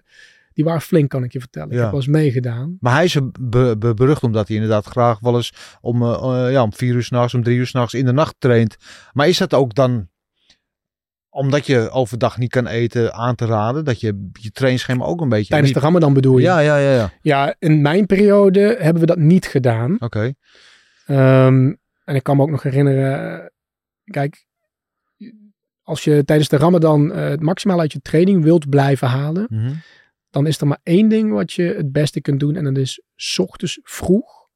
die 0.53 0.63
waren 0.63 0.81
flink 0.81 1.09
kan 1.09 1.23
ik 1.23 1.33
je 1.33 1.39
vertellen. 1.39 1.71
Ik 1.71 1.77
heb 1.77 1.85
wel 1.85 1.95
eens 1.95 2.07
meegedaan. 2.07 2.77
Maar 2.79 2.93
hij 2.93 3.03
is 3.03 3.19
be 3.39 3.75
be 3.79 3.93
berucht 3.93 4.23
omdat 4.23 4.47
hij 4.47 4.55
inderdaad 4.55 4.85
graag 4.85 5.19
wel 5.19 5.35
eens 5.35 5.53
om, 5.81 6.01
uh, 6.01 6.47
ja, 6.51 6.63
om 6.63 6.73
vier 6.73 6.95
uur 6.95 7.03
s'nachts, 7.03 7.33
om 7.33 7.43
drie 7.43 7.57
uur 7.57 7.67
s'nachts 7.67 7.93
in 7.93 8.05
de 8.05 8.11
nacht 8.11 8.35
traint. 8.37 8.75
Maar 9.13 9.27
is 9.27 9.37
dat 9.37 9.53
ook 9.53 9.75
dan 9.75 10.09
omdat 11.29 11.65
je 11.65 11.89
overdag 11.89 12.37
niet 12.37 12.49
kan 12.49 12.67
eten, 12.67 13.13
aan 13.13 13.35
te 13.35 13.45
raden. 13.45 13.85
Dat 13.85 13.99
je 13.99 14.29
je 14.33 14.51
trainingsschema 14.51 15.05
ook 15.05 15.21
een 15.21 15.29
beetje... 15.29 15.49
Tijdens 15.49 15.73
de 15.73 15.79
ramadan 15.79 16.13
bedoel 16.13 16.37
je? 16.37 16.43
Ja, 16.43 16.59
ja, 16.59 16.77
ja, 16.77 16.91
ja. 16.91 17.11
Ja, 17.21 17.55
in 17.59 17.81
mijn 17.81 18.05
periode 18.05 18.75
hebben 18.79 19.01
we 19.01 19.07
dat 19.07 19.17
niet 19.17 19.47
gedaan. 19.47 19.93
Oké. 19.93 20.05
Okay. 20.05 20.35
Um, 21.09 21.77
en 22.03 22.15
ik 22.15 22.23
kan 22.23 22.37
me 22.37 22.41
ook 22.41 22.49
nog 22.49 22.63
herinneren, 22.63 23.51
kijk, 24.03 24.45
als 25.81 26.03
je 26.03 26.25
tijdens 26.25 26.49
de 26.49 26.57
Ramadan 26.57 27.11
uh, 27.11 27.15
het 27.15 27.41
maximaal 27.41 27.79
uit 27.79 27.91
je 27.91 28.01
training 28.01 28.43
wilt 28.43 28.69
blijven 28.69 29.07
halen, 29.07 29.47
mm 29.49 29.65
-hmm. 29.65 29.81
dan 30.29 30.47
is 30.47 30.61
er 30.61 30.67
maar 30.67 30.79
één 30.83 31.09
ding 31.09 31.31
wat 31.31 31.53
je 31.53 31.63
het 31.63 31.91
beste 31.91 32.21
kunt 32.21 32.39
doen 32.39 32.55
en 32.55 32.63
dat 32.63 32.77
is 32.77 33.01
's 33.15 33.39
ochtends 33.39 33.79
vroeg 33.83 34.47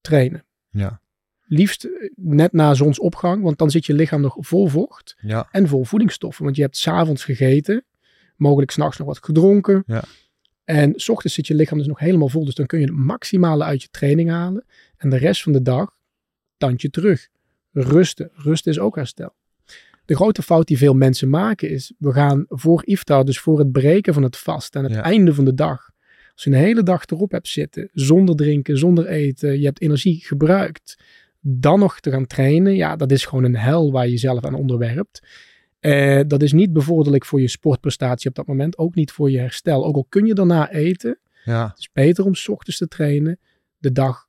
trainen. 0.00 0.44
Ja. 0.70 1.00
Liefst 1.44 1.88
net 2.14 2.52
na 2.52 2.74
zonsopgang, 2.74 3.42
want 3.42 3.58
dan 3.58 3.70
zit 3.70 3.86
je 3.86 3.94
lichaam 3.94 4.20
nog 4.20 4.36
vol 4.38 4.66
vocht 4.66 5.16
ja. 5.20 5.48
en 5.50 5.68
vol 5.68 5.84
voedingsstoffen. 5.84 6.44
Want 6.44 6.56
je 6.56 6.62
hebt 6.62 6.76
s'avonds 6.76 7.24
gegeten, 7.24 7.84
mogelijk 8.36 8.70
s'nachts 8.70 8.98
nog 8.98 9.06
wat 9.06 9.24
gedronken. 9.24 9.82
Ja. 9.86 10.02
En 10.64 10.92
s 10.96 11.08
ochtends 11.08 11.34
zit 11.34 11.46
je 11.46 11.54
lichaam 11.54 11.78
dus 11.78 11.86
nog 11.86 11.98
helemaal 11.98 12.28
vol. 12.28 12.44
Dus 12.44 12.54
dan 12.54 12.66
kun 12.66 12.80
je 12.80 12.86
het 12.86 12.94
maximale 12.94 13.64
uit 13.64 13.82
je 13.82 13.88
training 13.90 14.30
halen. 14.30 14.64
En 14.96 15.10
de 15.10 15.16
rest 15.16 15.42
van 15.42 15.52
de 15.52 15.62
dag 15.62 15.96
tandje 16.56 16.90
terug. 16.90 17.28
Rusten. 17.72 18.30
Rusten 18.34 18.72
is 18.72 18.78
ook 18.78 18.96
herstel. 18.96 19.34
De 20.04 20.14
grote 20.14 20.42
fout 20.42 20.66
die 20.66 20.78
veel 20.78 20.94
mensen 20.94 21.28
maken 21.30 21.70
is, 21.70 21.92
we 21.98 22.12
gaan 22.12 22.44
voor 22.48 22.82
iftar, 22.84 23.24
dus 23.24 23.38
voor 23.38 23.58
het 23.58 23.72
breken 23.72 24.14
van 24.14 24.22
het 24.22 24.36
vast 24.36 24.76
en 24.76 24.82
het 24.82 24.92
Ja. 24.92 25.02
einde 25.02 25.34
van 25.34 25.44
de 25.44 25.54
dag. 25.54 25.90
Als 26.32 26.44
je 26.44 26.50
een 26.50 26.56
hele 26.56 26.82
dag 26.82 27.04
erop 27.06 27.30
hebt 27.30 27.48
zitten, 27.48 27.88
zonder 27.92 28.36
drinken, 28.36 28.78
zonder 28.78 29.06
eten, 29.06 29.58
je 29.58 29.64
hebt 29.64 29.80
energie 29.80 30.24
gebruikt, 30.24 31.02
dan 31.40 31.78
nog 31.78 32.00
te 32.00 32.10
gaan 32.10 32.26
trainen, 32.26 32.74
ja, 32.74 32.96
dat 32.96 33.10
is 33.10 33.24
gewoon 33.24 33.44
een 33.44 33.56
hel 33.56 33.92
waar 33.92 34.04
je 34.04 34.10
jezelf 34.10 34.44
aan 34.44 34.54
onderwerpt. 34.54 35.26
Eh, 35.82 36.20
dat 36.26 36.42
is 36.42 36.52
niet 36.52 36.72
bevorderlijk 36.72 37.24
voor 37.24 37.40
je 37.40 37.48
sportprestatie 37.48 38.28
op 38.30 38.34
dat 38.36 38.46
moment, 38.46 38.78
ook 38.78 38.94
niet 38.94 39.12
voor 39.12 39.30
je 39.30 39.38
herstel. 39.38 39.84
Ook 39.84 39.94
al 39.94 40.06
kun 40.08 40.26
je 40.26 40.34
daarna 40.34 40.70
eten, 40.70 41.18
Ja. 41.44 41.68
het 41.68 41.78
is 41.78 41.90
beter 41.92 42.24
om 42.24 42.34
's 42.34 42.48
ochtends 42.48 42.78
te 42.78 42.88
trainen, 42.88 43.38
de 43.78 43.92
dag 43.92 44.26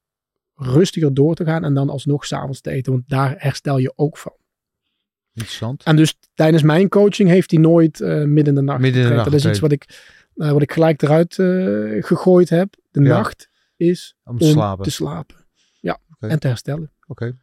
rustiger 0.56 1.14
door 1.14 1.36
te 1.36 1.44
gaan 1.46 1.64
en 1.64 1.74
dan 1.74 1.90
alsnog 1.90 2.26
s'avonds 2.26 2.62
te 2.62 2.70
eten, 2.72 2.92
want 2.92 3.10
daar 3.10 3.36
herstel 3.38 3.78
je 3.78 3.94
ook 3.96 4.18
van. 4.18 4.34
Interessant. 5.34 5.84
En 5.84 5.96
dus 5.96 6.20
tijdens 6.34 6.64
mijn 6.64 6.90
coaching 6.90 7.30
heeft 7.30 7.52
hij 7.52 7.60
nooit 7.60 8.02
eh, 8.02 8.24
midden 8.24 8.46
in 8.46 8.56
de 8.56 8.62
nacht 8.62 8.80
Midden 8.80 9.02
in 9.02 9.08
de 9.08 9.14
nacht 9.14 9.32
Dat 9.32 9.40
is 9.40 9.46
iets 9.46 9.60
wat 9.60 9.72
ik, 9.72 9.86
eh, 10.36 10.52
wat 10.52 10.62
ik 10.62 10.72
gelijk 10.72 11.02
eruit 11.02 11.34
gegooid 12.06 12.50
heb. 12.50 12.76
De 12.92 13.02
Ja. 13.02 13.08
nacht 13.08 13.50
is 13.78 14.16
Om 14.24 14.38
te 14.38 14.44
om 14.46 14.50
slapen. 14.52 14.84
te 14.84 14.92
slapen. 14.92 15.36
Ja, 15.82 16.00
en 16.20 16.40
te 16.40 16.48
herstellen. 16.48 16.92
Oké. 17.14 17.36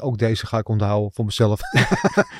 Ook 0.00 0.18
deze 0.18 0.46
ga 0.46 0.58
ik 0.58 0.68
onthouden 0.68 1.10
voor 1.12 1.24
mezelf. 1.24 1.60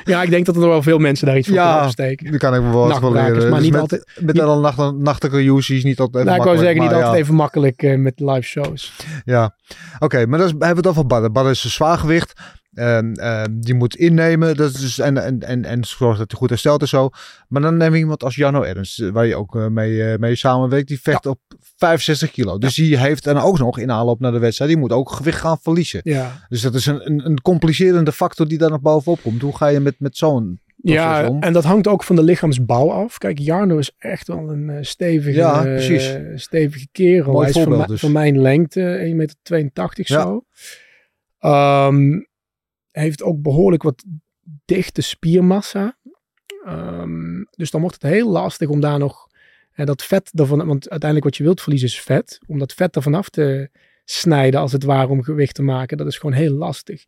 Ja, 0.04 0.22
ik 0.22 0.30
denk 0.30 0.46
dat 0.46 0.54
er 0.56 0.60
wel 0.68 0.82
veel 0.82 0.98
mensen 0.98 1.26
daar 1.26 1.36
iets 1.38 1.46
van 1.46 1.56
Ja, 1.56 1.66
kunnen 1.68 1.84
opsteken. 1.84 2.30
Daar 2.30 2.38
kan 2.40 2.54
ik 2.54 2.62
me 2.62 2.70
wel 2.70 2.88
wat 2.88 2.98
van 2.98 3.12
leren. 3.12 3.32
maar 3.50 3.50
Dus 3.50 3.60
niet 3.60 3.72
met, 3.72 3.80
altijd- 3.80 4.04
Met 4.20 4.34
niet- 4.34 4.44
nacht, 4.60 4.94
nachtige 4.96 5.36
uses 5.36 5.84
niet 5.84 5.98
altijd 6.00 6.16
even 6.24 6.26
Nou, 6.26 6.38
ik 6.38 6.44
wou 6.44 6.56
zeggen, 6.66 6.82
niet 6.82 6.92
altijd 6.92 7.12
ja. 7.12 7.18
even 7.18 7.34
makkelijk 7.34 7.82
eh, 7.82 7.98
met 7.98 8.20
live 8.20 8.42
shows. 8.42 8.92
Ja, 9.24 9.56
oké, 9.98 10.26
maar 10.26 10.38
dan 10.38 10.48
hebben 10.48 10.68
we 10.68 10.76
het 10.76 10.86
over 10.86 11.06
badden. 11.06 11.32
Badden 11.32 11.52
is 11.52 11.64
een 11.64 11.70
zwaargewicht. 11.70 12.40
En 12.74 13.12
die 13.60 13.74
moet 13.74 13.96
innemen. 13.96 14.56
Dat 14.56 14.70
is 14.74 14.80
dus, 14.80 14.98
en, 14.98 15.16
en, 15.24 15.40
en, 15.40 15.64
en 15.64 15.84
zorg 15.84 16.18
dat 16.18 16.30
hij 16.30 16.40
goed 16.40 16.48
herstelt 16.48 16.80
en 16.80 16.88
zo. 16.88 17.08
Maar 17.48 17.62
dan 17.62 17.76
neem 17.76 17.92
je 17.92 17.98
iemand 17.98 18.22
als 18.24 18.34
Janno 18.34 18.62
Ernst, 18.62 19.10
waar 19.10 19.26
je 19.26 19.36
ook 19.36 19.56
eh, 19.56 19.66
mee, 19.66 20.04
eh, 20.04 20.18
mee 20.18 20.34
samenwerkt. 20.36 20.88
Die 20.88 21.00
vecht 21.00 21.26
op 21.26 21.40
65 21.76 22.30
kilo. 22.30 22.58
Dus 22.58 22.74
die 22.74 22.98
heeft 22.98 23.24
dan 23.24 23.38
ook 23.38 23.58
nog 23.58 23.78
in 23.78 23.90
aanloop 23.90 24.20
naar 24.20 24.32
de 24.32 24.38
wedstrijd. 24.38 24.70
Die 24.70 24.80
moet 24.80 24.92
ook 24.92 25.10
gewicht 25.12 25.40
gaan 25.40 25.58
verliezen. 25.62 26.00
Ja, 26.02 26.46
Dus 26.48 26.60
dat 26.62 26.74
is 26.74 26.86
een, 26.86 27.06
een, 27.10 27.26
een 27.26 27.40
complicerende 27.42 28.12
factor 28.12 28.48
die 28.48 28.58
daar 28.58 28.70
nog 28.70 28.80
bovenop 28.80 29.22
komt. 29.22 29.42
Hoe 29.42 29.56
ga 29.56 29.66
je 29.66 29.80
met, 29.80 29.94
met 29.98 30.16
zo'n 30.16 30.60
ja 30.82 31.28
om? 31.28 31.42
en 31.42 31.52
dat 31.52 31.64
hangt 31.64 31.86
ook 31.88 32.04
van 32.04 32.16
de 32.16 32.22
lichaamsbouw 32.22 32.90
af. 32.90 33.18
Kijk, 33.18 33.38
Jarno 33.38 33.78
is 33.78 33.92
echt 33.98 34.26
wel 34.26 34.50
een 34.50 34.70
eh, 34.70 34.76
stevige, 34.80 35.36
Ja, 35.38 35.56
eh, 35.56 35.62
precies. 35.62 36.16
stevige 36.34 36.88
kerel. 36.92 37.32
Mooi 37.32 37.50
Hij 37.50 37.62
is 37.62 37.68
van, 37.68 37.84
dus. 37.86 38.00
van 38.00 38.12
mijn 38.12 38.40
lengte, 38.40 38.98
1,82 38.98 39.14
meter 39.16 39.88
Ja. 39.94 40.22
zo. 40.22 40.44
Ehm, 41.38 42.10
heeft 42.90 43.22
ook 43.22 43.42
behoorlijk 43.42 43.82
wat 43.82 44.04
dichte 44.64 45.00
spiermassa. 45.00 45.98
Ehm, 46.64 47.44
dus 47.50 47.70
dan 47.70 47.80
wordt 47.80 48.02
het 48.02 48.12
heel 48.12 48.30
lastig 48.30 48.68
om 48.68 48.80
daar 48.80 48.98
nog 48.98 49.28
dat 49.84 50.04
vet 50.04 50.30
ervan, 50.34 50.66
want 50.66 50.90
uiteindelijk 50.90 51.24
wat 51.24 51.36
je 51.36 51.42
wilt 51.42 51.60
verliezen 51.60 51.88
is 51.88 52.00
vet. 52.00 52.38
Om 52.46 52.58
dat 52.58 52.72
vet 52.72 52.96
ervan 52.96 53.14
af 53.14 53.28
te 53.28 53.70
snijden 54.04 54.60
als 54.60 54.72
het 54.72 54.84
ware 54.84 55.08
om 55.08 55.22
gewicht 55.22 55.54
te 55.54 55.62
maken, 55.62 55.96
dat 55.96 56.06
is 56.06 56.18
gewoon 56.18 56.36
heel 56.36 56.52
lastig. 56.52 57.04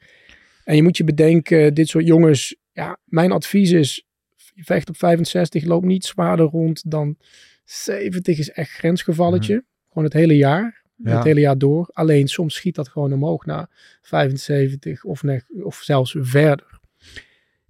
En 0.64 0.76
je 0.76 0.82
moet 0.82 0.96
je 0.96 1.04
bedenken, 1.04 1.74
dit 1.74 1.88
soort 1.88 2.06
jongens, 2.06 2.56
ja, 2.72 2.98
mijn 3.04 3.32
advies 3.32 3.70
is, 3.70 4.06
je 4.54 4.64
vecht 4.64 4.88
op 4.88 4.96
65, 4.96 5.64
loop 5.64 5.84
niet 5.84 6.04
zwaarder 6.04 6.46
rond 6.46 6.90
dan 6.90 7.16
70 7.64 8.38
is 8.38 8.50
echt 8.50 8.70
grensgevalletje. 8.70 9.64
Gewoon 9.88 10.04
het 10.04 10.12
hele 10.12 10.36
jaar. 10.36 10.81
Ja. 11.02 11.16
Het 11.16 11.24
hele 11.24 11.40
jaar 11.40 11.58
door. 11.58 11.88
Alleen 11.92 12.28
soms 12.28 12.54
schiet 12.54 12.74
dat 12.74 12.88
gewoon 12.88 13.12
omhoog 13.12 13.46
naar 13.46 13.98
75 14.02 15.04
of, 15.04 15.22
ne- 15.22 15.44
of 15.62 15.76
zelfs 15.76 16.16
verder. 16.18 16.80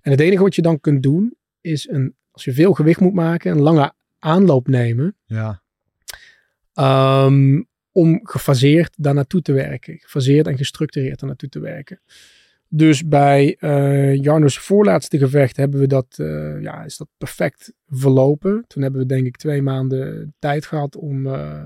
En 0.00 0.10
het 0.10 0.20
enige 0.20 0.42
wat 0.42 0.54
je 0.54 0.62
dan 0.62 0.80
kunt 0.80 1.02
doen 1.02 1.34
is 1.60 1.88
een, 1.88 2.14
als 2.30 2.44
je 2.44 2.52
veel 2.52 2.72
gewicht 2.72 3.00
moet 3.00 3.14
maken, 3.14 3.50
een 3.52 3.60
lange 3.60 3.92
aanloop 4.18 4.68
nemen. 4.68 5.16
Ja, 5.26 5.62
ehm, 6.74 7.62
om 7.92 8.20
gefaseerd 8.22 8.94
daar 8.98 9.14
naartoe 9.14 9.42
te 9.42 9.52
werken. 9.52 9.98
Gefaseerd 9.98 10.46
en 10.46 10.56
gestructureerd 10.56 11.18
daar 11.18 11.28
naartoe 11.28 11.48
te 11.48 11.60
werken. 11.60 12.00
Dus 12.68 13.08
bij 13.08 13.56
eh 13.58 14.14
Jarno's 14.14 14.58
voorlaatste 14.58 15.18
gevecht 15.18 15.56
hebben 15.56 15.80
we 15.80 15.86
dat, 15.86 16.06
eh, 16.16 16.62
ja, 16.62 16.84
is 16.84 16.96
dat 16.96 17.08
perfect 17.18 17.72
verlopen. 17.88 18.64
Toen 18.66 18.82
hebben 18.82 19.00
we 19.00 19.06
denk 19.06 19.26
ik 19.26 19.36
twee 19.36 19.62
maanden 19.62 20.34
tijd 20.38 20.66
gehad 20.66 20.96
om 20.96 21.26
eh, 21.26 21.64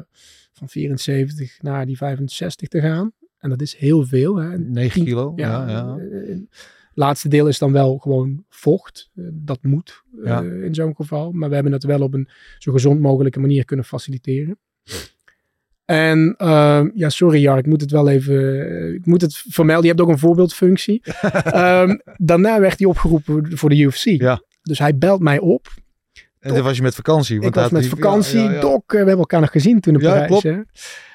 van 0.56 0.68
74 0.68 1.58
naar 1.62 1.86
die 1.86 1.96
65 1.96 2.68
te 2.68 2.80
gaan. 2.80 3.12
En 3.38 3.50
dat 3.50 3.60
is 3.60 3.74
heel 3.76 4.06
veel. 4.06 4.36
Hè. 4.36 4.58
9 4.58 5.04
kilo. 5.04 5.32
Ja, 5.36 5.48
Ja, 5.48 5.68
ja. 5.70 5.96
eh, 5.96 6.28
Het 6.28 7.04
laatste 7.04 7.28
deel 7.28 7.48
is 7.48 7.58
dan 7.58 7.72
wel 7.72 7.98
gewoon 7.98 8.44
vocht. 8.48 9.10
Eh, 9.14 9.24
Dat 9.32 9.58
moet 9.62 10.02
eh, 10.24 10.64
in 10.64 10.74
zo'n 10.74 10.94
geval. 10.96 11.32
Maar 11.32 11.48
we 11.48 11.54
hebben 11.54 11.72
het 11.72 11.84
wel 11.84 12.00
op 12.00 12.14
een 12.14 12.28
zo 12.58 12.72
gezond 12.72 13.00
mogelijke 13.00 13.40
manier 13.40 13.64
kunnen 13.64 13.84
faciliteren. 13.84 14.58
En 15.84 16.34
ehm, 16.36 16.88
ja, 16.94 17.08
sorry 17.08 17.40
Jar, 17.40 17.58
ik 17.58 17.66
moet 17.66 17.80
het 17.80 17.90
wel 17.90 18.08
even, 18.08 18.66
eh, 18.68 18.92
ik 18.94 19.06
moet 19.06 19.20
het 19.20 19.36
vermelden. 19.48 19.84
Je 19.84 19.90
hebt 19.90 20.00
ook 20.00 20.08
een 20.08 20.18
voorbeeldfunctie. 20.18 21.00
Ehm, 21.32 21.96
daarna 22.16 22.60
werd 22.60 22.78
hij 22.78 22.88
opgeroepen 22.88 23.56
voor 23.58 23.68
de 23.68 23.76
UFC. 23.78 24.04
Ja. 24.04 24.42
Dus 24.62 24.78
hij 24.78 24.98
belt 24.98 25.20
mij 25.20 25.38
op. 25.38 25.68
En 26.46 26.54
dan 26.54 26.62
was 26.62 26.76
je 26.76 26.82
met 26.82 26.94
vakantie. 26.94 27.36
Ik 27.36 27.42
want 27.42 27.54
was 27.54 27.62
had 27.64 27.72
met 27.72 27.80
die- 27.82 27.90
vakantie. 27.90 28.38
ja, 28.38 28.44
ja, 28.44 28.52
ja. 28.52 28.60
Doc, 28.60 28.72
eh, 28.72 28.84
we 28.86 28.96
hebben 28.96 29.18
elkaar 29.18 29.40
nog 29.40 29.50
gezien 29.50 29.80
toen 29.80 29.94
in 29.94 30.00
Ja, 30.00 30.08
Parijs. 30.10 30.26
klopt. 30.28 30.42
Hè? 30.42 30.60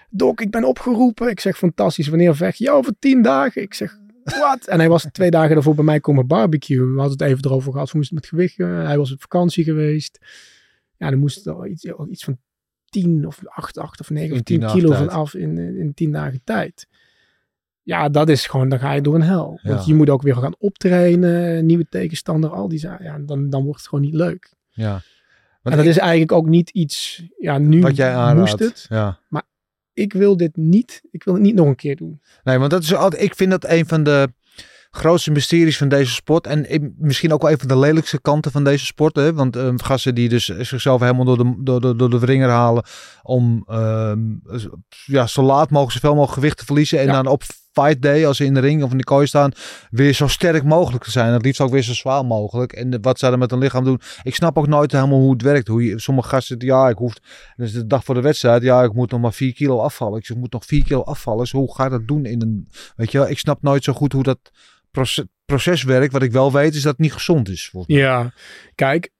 Doc, 0.10 0.40
ik 0.40 0.52
ben 0.52 0.64
opgeroepen. 0.64 1.30
Ik 1.30 1.40
zeg, 1.40 1.58
fantastisch. 1.58 2.08
Wanneer 2.08 2.36
vecht 2.36 2.58
je? 2.58 2.64
Ja, 2.64 2.72
over 2.72 2.94
tien 3.00 3.22
dagen. 3.22 3.62
Ik 3.62 3.74
zeg, 3.74 3.98
wat? 4.24 4.68
en 4.68 4.80
hij 4.80 4.90
was 4.90 5.08
twee 5.12 5.30
dagen 5.40 5.54
daarvoor 5.54 5.76
bij 5.76 5.84
mij 5.84 6.00
komen 6.00 6.28
barbecue. 6.28 6.80
We 6.94 7.00
hadden 7.00 7.18
het 7.18 7.22
even 7.22 7.46
erover 7.46 7.72
gehad. 7.72 7.92
We 7.92 7.98
moesten 7.98 8.16
met 8.16 8.26
gewicht. 8.28 8.60
eh, 8.60 8.86
hij 8.86 8.98
was 8.98 9.12
op 9.12 9.22
vakantie 9.22 9.64
geweest. 9.64 10.18
Ja, 10.98 11.10
dan 11.10 11.20
moest 11.20 11.48
er 11.48 11.68
iets, 11.68 11.86
iets 12.10 12.24
van 12.24 12.38
tien 12.86 13.26
of 13.28 13.40
acht, 13.46 13.78
acht 13.78 14.00
of 14.00 14.10
negen 14.10 14.36
of 14.36 14.42
tien 14.42 14.66
kilo 14.66 14.94
van 14.94 15.10
af 15.10 15.34
in, 15.34 15.58
in, 15.58 15.78
in 15.78 15.94
tien 15.94 16.12
dagen 16.12 16.42
tijd. 16.44 16.88
Ja, 17.84 18.10
dat 18.10 18.30
is 18.30 18.48
gewoon, 18.48 18.70
dan 18.70 18.80
ga 18.80 18.92
je 18.94 19.02
door 19.02 19.16
een 19.16 19.22
hel. 19.22 19.60
Want 19.64 19.86
je 19.86 19.94
moet 19.94 20.10
ook 20.10 20.22
weer 20.22 20.36
gaan 20.36 20.56
optrainen, 20.58 21.66
nieuwe 21.66 21.86
tegenstander, 21.90 22.50
al 22.50 22.68
die 22.68 22.80
zaken. 22.80 23.06
Ja, 23.06 23.20
dan, 23.20 23.50
dan 23.50 23.64
wordt 23.64 23.80
het 23.80 23.90
gewoon 23.90 24.04
niet 24.06 24.14
leuk. 24.14 24.54
Ja. 24.70 25.02
En 25.64 25.72
dat 25.72 25.80
ik- 25.86 25.86
is 25.92 25.98
eigenlijk 25.98 26.32
ook 26.32 26.48
niet 26.48 26.70
iets, 26.70 27.24
ja, 27.38 27.58
nu 27.58 27.82
wat 27.82 27.96
jij 27.96 28.16
aanraadt. 28.16 28.38
moest 28.40 28.60
het. 28.60 28.86
Ja. 28.90 29.20
Ik 29.94 30.14
wil 30.14 30.38
dit 30.38 30.56
niet, 30.56 31.02
ik 31.12 31.24
wil 31.24 31.34
het 31.34 31.44
niet 31.44 31.56
nog 31.56 31.68
een 31.68 31.76
keer 31.76 31.96
doen. 31.96 32.22
Nee, 32.44 32.58
want 32.58 32.72
dat 32.72 32.84
is 32.84 32.94
altijd, 32.94 33.24
ik 33.24 33.36
vind 33.36 33.52
dat 33.52 33.66
een 33.70 33.86
van 33.86 34.04
de 34.04 34.34
grootste 34.92 35.32
mysteries 35.32 35.78
van 35.78 35.88
deze 35.90 36.12
sport. 36.12 36.48
En 36.48 36.94
misschien 36.98 37.34
ook 37.34 37.42
wel 37.42 37.52
een 37.52 37.60
van 37.60 37.68
de 37.68 37.78
lelijkste 37.78 38.22
kanten 38.22 38.52
van 38.52 38.64
deze 38.64 38.86
sport. 38.86 39.16
Hè? 39.16 39.34
Want 39.34 39.56
ehm, 39.56 39.78
gasten 39.78 40.16
die 40.16 40.30
dus 40.30 40.46
zichzelf 40.46 41.02
helemaal 41.02 41.26
door 41.26 41.38
de, 41.38 41.56
door 41.64 41.82
de, 41.82 41.96
door 41.96 42.10
de 42.10 42.20
wringer 42.20 42.50
halen. 42.50 42.84
Om 43.24 43.64
ehm, 43.68 44.20
ja, 45.06 45.28
zo 45.28 45.42
laat 45.42 45.70
mogelijk, 45.70 45.92
zoveel 45.92 46.10
mogelijk 46.16 46.34
gewicht 46.34 46.58
te 46.58 46.66
verliezen. 46.66 47.00
En 47.00 47.06
Ja. 47.06 47.12
dan 47.12 47.28
op 47.28 47.44
fight 47.72 48.02
day, 48.02 48.28
als 48.28 48.38
ze 48.38 48.46
in 48.46 48.54
de 48.54 48.60
ring 48.60 48.84
of 48.84 48.92
in 48.92 48.98
de 48.98 49.04
kooi 49.04 49.28
staan, 49.28 49.52
weer 49.90 50.14
zo 50.14 50.28
sterk 50.28 50.64
mogelijk 50.64 51.04
te 51.04 51.12
zijn. 51.12 51.34
Het 51.34 51.46
liefst 51.46 51.62
ook 51.62 51.72
weer 51.72 51.82
zo 51.82 51.94
zwaar 51.94 52.26
mogelijk. 52.26 52.74
En 52.74 53.02
wat 53.02 53.20
zij 53.20 53.30
dan 53.30 53.40
met 53.40 53.52
hun 53.52 53.60
lichaam 53.60 53.84
doen. 53.84 54.00
Ik 54.24 54.36
snap 54.36 54.58
ook 54.58 54.68
nooit 54.68 54.92
helemaal 54.92 55.20
hoe 55.20 55.32
het 55.32 55.42
werkt. 55.42 55.68
Hoe 55.68 55.86
je, 55.86 56.00
sommige 56.00 56.30
gasten, 56.30 56.60
ja, 56.60 56.90
ik 56.90 56.98
hoef, 56.98 57.14
dus 57.56 57.72
de 57.72 57.88
dag 57.88 58.04
voor 58.04 58.16
de 58.16 58.22
wedstrijd, 58.22 58.64
ja, 58.64 58.84
ik 58.84 58.94
moet 58.94 59.12
nog 59.12 59.22
maar 59.22 59.34
4 59.34 59.54
kilo 59.54 59.80
afvallen. 59.80 60.20
Ik 60.20 60.36
moet 60.36 60.52
nog 60.52 60.66
4 60.66 60.84
kilo 60.84 61.02
afvallen. 61.02 61.40
Dus 61.40 61.52
hoe 61.52 61.76
ga 61.76 61.84
je 61.84 61.90
dat 61.90 62.08
doen 62.08 62.26
in 62.26 62.42
een, 62.42 62.68
weet 62.96 63.12
je 63.12 63.18
wel, 63.18 63.30
ik 63.30 63.40
snap 63.40 63.62
nooit 63.62 63.84
zo 63.84 63.94
goed 63.94 64.14
hoe 64.14 64.24
dat 64.24 64.52
proces, 65.46 65.84
werkt. 65.84 66.14
Wat 66.14 66.24
ik 66.24 66.32
wel 66.32 66.52
weet 66.52 66.76
is 66.76 66.82
dat 66.82 66.92
het 66.92 67.02
niet 67.02 67.14
gezond 67.14 67.50
is. 67.50 67.74
Ja, 67.88 68.34
kijk, 68.76 69.12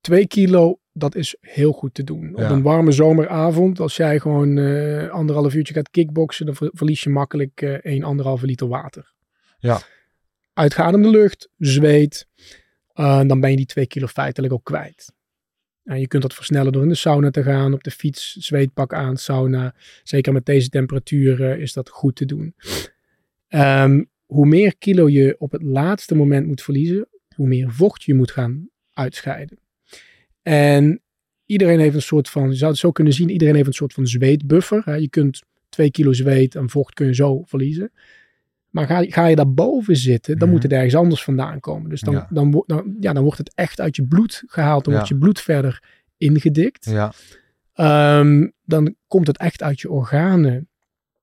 twee 0.00 0.26
kilo, 0.26 0.78
dat 0.96 1.14
is 1.14 1.36
heel 1.40 1.72
goed 1.72 1.94
te 1.94 2.04
doen. 2.04 2.32
Ja. 2.36 2.44
Op 2.44 2.50
een 2.50 2.62
warme 2.62 2.92
zomeravond, 2.92 3.80
als 3.80 3.96
jij 3.96 4.20
gewoon 4.20 4.58
eh, 4.58 5.08
anderhalf 5.10 5.54
uurtje 5.54 5.74
gaat 5.74 5.90
kickboksen, 5.90 6.46
dan 6.46 6.54
ver- 6.54 6.70
verlies 6.72 7.02
je 7.02 7.10
makkelijk 7.10 7.62
eh 7.62 7.72
1, 7.82 8.02
anderhalve 8.02 8.46
liter 8.46 8.68
water. 8.68 9.12
Ja. 9.58 9.80
Uitgeademde 10.52 11.10
lucht, 11.10 11.48
zweet, 11.58 12.28
eh, 12.92 13.22
dan 13.26 13.40
ben 13.40 13.50
je 13.50 13.56
die 13.56 13.66
twee 13.66 13.86
kilo 13.86 14.06
feitelijk 14.06 14.52
ook 14.52 14.64
kwijt. 14.64 15.12
En 15.84 16.00
je 16.00 16.06
kunt 16.06 16.22
dat 16.22 16.34
versnellen 16.34 16.72
door 16.72 16.82
in 16.82 16.88
de 16.88 16.94
sauna 16.94 17.30
te 17.30 17.42
gaan, 17.42 17.72
op 17.72 17.84
de 17.84 17.90
fiets, 17.90 18.32
zweetpak 18.32 18.94
aan, 18.94 19.16
sauna. 19.16 19.74
Zeker 20.02 20.32
met 20.32 20.46
deze 20.46 20.68
temperaturen 20.68 21.60
is 21.60 21.72
dat 21.72 21.88
goed 21.88 22.16
te 22.16 22.24
doen. 22.24 22.54
Ehm, 23.48 24.04
hoe 24.26 24.46
meer 24.46 24.76
kilo 24.78 25.08
je 25.08 25.34
op 25.38 25.52
het 25.52 25.62
laatste 25.62 26.14
moment 26.14 26.46
moet 26.46 26.62
verliezen, 26.62 27.08
hoe 27.36 27.46
meer 27.46 27.72
vocht 27.72 28.02
je 28.02 28.14
moet 28.14 28.30
gaan 28.30 28.68
uitscheiden. 28.92 29.58
En 30.48 31.00
iedereen 31.46 31.78
heeft 31.80 31.94
een 31.94 32.02
soort 32.02 32.28
van, 32.28 32.48
je 32.48 32.54
zou 32.56 32.70
het 32.70 32.80
zo 32.80 32.90
kunnen 32.92 33.12
zien, 33.12 33.30
iedereen 33.30 33.54
heeft 33.54 33.66
een 33.66 33.72
soort 33.72 33.92
van 33.92 34.06
zweetbuffer. 34.06 34.82
Hè. 34.84 34.94
Je 34.94 35.08
kunt 35.08 35.42
twee 35.68 35.90
kilo 35.90 36.12
zweet 36.12 36.54
en 36.54 36.70
vocht 36.70 36.94
kun 36.94 37.06
je 37.06 37.14
zo 37.14 37.42
verliezen. 37.46 37.92
Maar 38.70 38.86
ga, 38.86 39.04
ga 39.08 39.26
je 39.26 39.36
daarboven 39.36 39.96
zitten, 39.96 40.32
dan 40.38 40.42
Mhm. 40.48 40.56
moet 40.56 40.62
het 40.62 40.72
ergens 40.72 40.94
anders 40.94 41.24
vandaan 41.24 41.60
komen. 41.60 41.90
Dus 41.90 42.00
dan, 42.00 42.14
Ja. 42.14 42.26
dan, 42.30 42.64
ja, 43.00 43.12
dan 43.12 43.22
wordt 43.22 43.38
het 43.38 43.52
echt 43.54 43.80
uit 43.80 43.96
je 43.96 44.06
bloed 44.06 44.42
gehaald. 44.46 44.84
Dan 44.84 44.92
Ja. 44.92 44.98
wordt 44.98 45.12
je 45.14 45.18
bloed 45.18 45.40
verder 45.40 45.82
ingedikt. 46.16 46.84
Ja, 46.84 47.12
Ehm, 47.74 48.48
dan 48.64 48.94
komt 49.06 49.26
het 49.26 49.38
echt 49.38 49.62
uit 49.62 49.80
je 49.80 49.90
organen, 49.90 50.68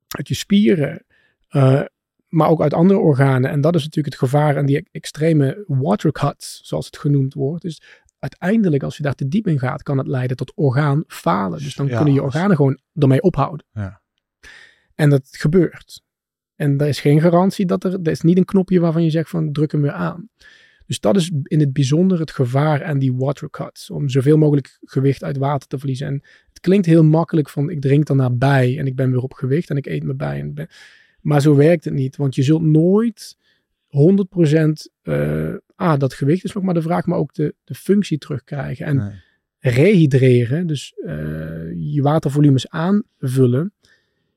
uit 0.07 0.27
je 0.27 0.33
spieren, 0.33 1.03
eh, 1.49 1.81
maar 2.27 2.49
ook 2.49 2.61
uit 2.61 2.73
andere 2.73 2.99
organen. 2.99 3.49
En 3.51 3.61
dat 3.61 3.75
is 3.75 3.83
natuurlijk 3.83 4.13
het 4.15 4.23
gevaar 4.23 4.57
aan 4.57 4.65
die 4.65 4.87
extreme 4.91 5.63
water 5.67 6.11
cuts, 6.11 6.59
zoals 6.63 6.85
het 6.85 6.97
genoemd 6.97 7.33
wordt. 7.33 7.61
Dus 7.63 7.81
uiteindelijk, 8.21 8.83
als 8.83 8.97
je 8.97 9.03
daar 9.03 9.15
te 9.15 9.27
diep 9.27 9.47
in 9.47 9.59
gaat, 9.59 9.83
kan 9.83 9.97
het 9.97 10.07
leiden 10.07 10.37
tot 10.37 10.51
orgaanfalen. 10.55 11.59
Dus 11.59 11.75
dan 11.75 11.87
Ja, 11.87 11.95
kunnen 11.95 12.13
je 12.13 12.23
organen 12.23 12.55
gewoon 12.55 12.79
ermee 12.93 13.21
ophouden. 13.21 13.65
Ja. 13.73 14.01
En 14.95 15.09
dat 15.09 15.27
gebeurt. 15.31 16.01
En 16.55 16.77
er 16.77 16.87
is 16.87 16.99
geen 16.99 17.21
garantie 17.21 17.65
dat 17.65 17.83
er, 17.83 17.93
er 17.93 18.11
is 18.11 18.21
niet 18.21 18.37
een 18.37 18.45
knopje 18.45 18.79
waarvan 18.79 19.03
je 19.03 19.09
zegt 19.09 19.29
van 19.29 19.51
druk 19.51 19.71
hem 19.71 19.81
weer 19.81 19.91
aan. 19.91 20.29
Dus 20.85 20.99
dat 20.99 21.15
is 21.15 21.31
in 21.43 21.59
het 21.59 21.73
bijzonder 21.73 22.19
het 22.19 22.31
gevaar 22.31 22.83
aan 22.83 22.99
die 22.99 23.13
water 23.15 23.49
cuts. 23.49 23.89
Om 23.89 24.09
zoveel 24.09 24.37
mogelijk 24.37 24.79
gewicht 24.81 25.23
uit 25.23 25.37
water 25.37 25.67
te 25.67 25.77
verliezen. 25.77 26.07
En 26.07 26.23
het 26.49 26.59
klinkt 26.59 26.85
heel 26.85 27.03
makkelijk 27.03 27.49
van 27.49 27.69
ik 27.69 27.81
drink 27.81 28.05
daarna 28.05 28.29
bij 28.29 28.77
en 28.77 28.85
ik 28.85 28.95
ben 28.95 29.11
weer 29.11 29.21
op 29.21 29.33
gewicht 29.33 29.69
en 29.69 29.77
ik 29.77 29.85
eet 29.85 30.03
me 30.03 30.15
bij. 30.15 30.39
En 30.39 30.53
ben... 30.53 30.67
Maar 31.21 31.41
zo 31.41 31.55
werkt 31.55 31.85
het 31.85 31.93
niet. 31.93 32.15
Want 32.15 32.35
je 32.35 32.43
zult 32.43 32.61
nooit 32.61 33.37
100% 33.87 33.89
eh 35.01 35.53
ah, 35.81 35.99
dat 35.99 36.13
gewicht 36.13 36.43
is 36.43 36.53
nog 36.53 36.63
maar 36.63 36.73
de 36.73 36.81
vraag, 36.81 37.05
maar 37.05 37.17
ook 37.17 37.33
de, 37.33 37.55
de 37.63 37.75
functie 37.75 38.17
terugkrijgen. 38.17 38.85
En 38.85 38.95
nee. 38.97 39.11
rehydreren, 39.59 40.67
dus 40.67 40.93
eh, 41.05 41.13
je 41.75 41.99
watervolumes 42.01 42.69
aanvullen. 42.69 43.73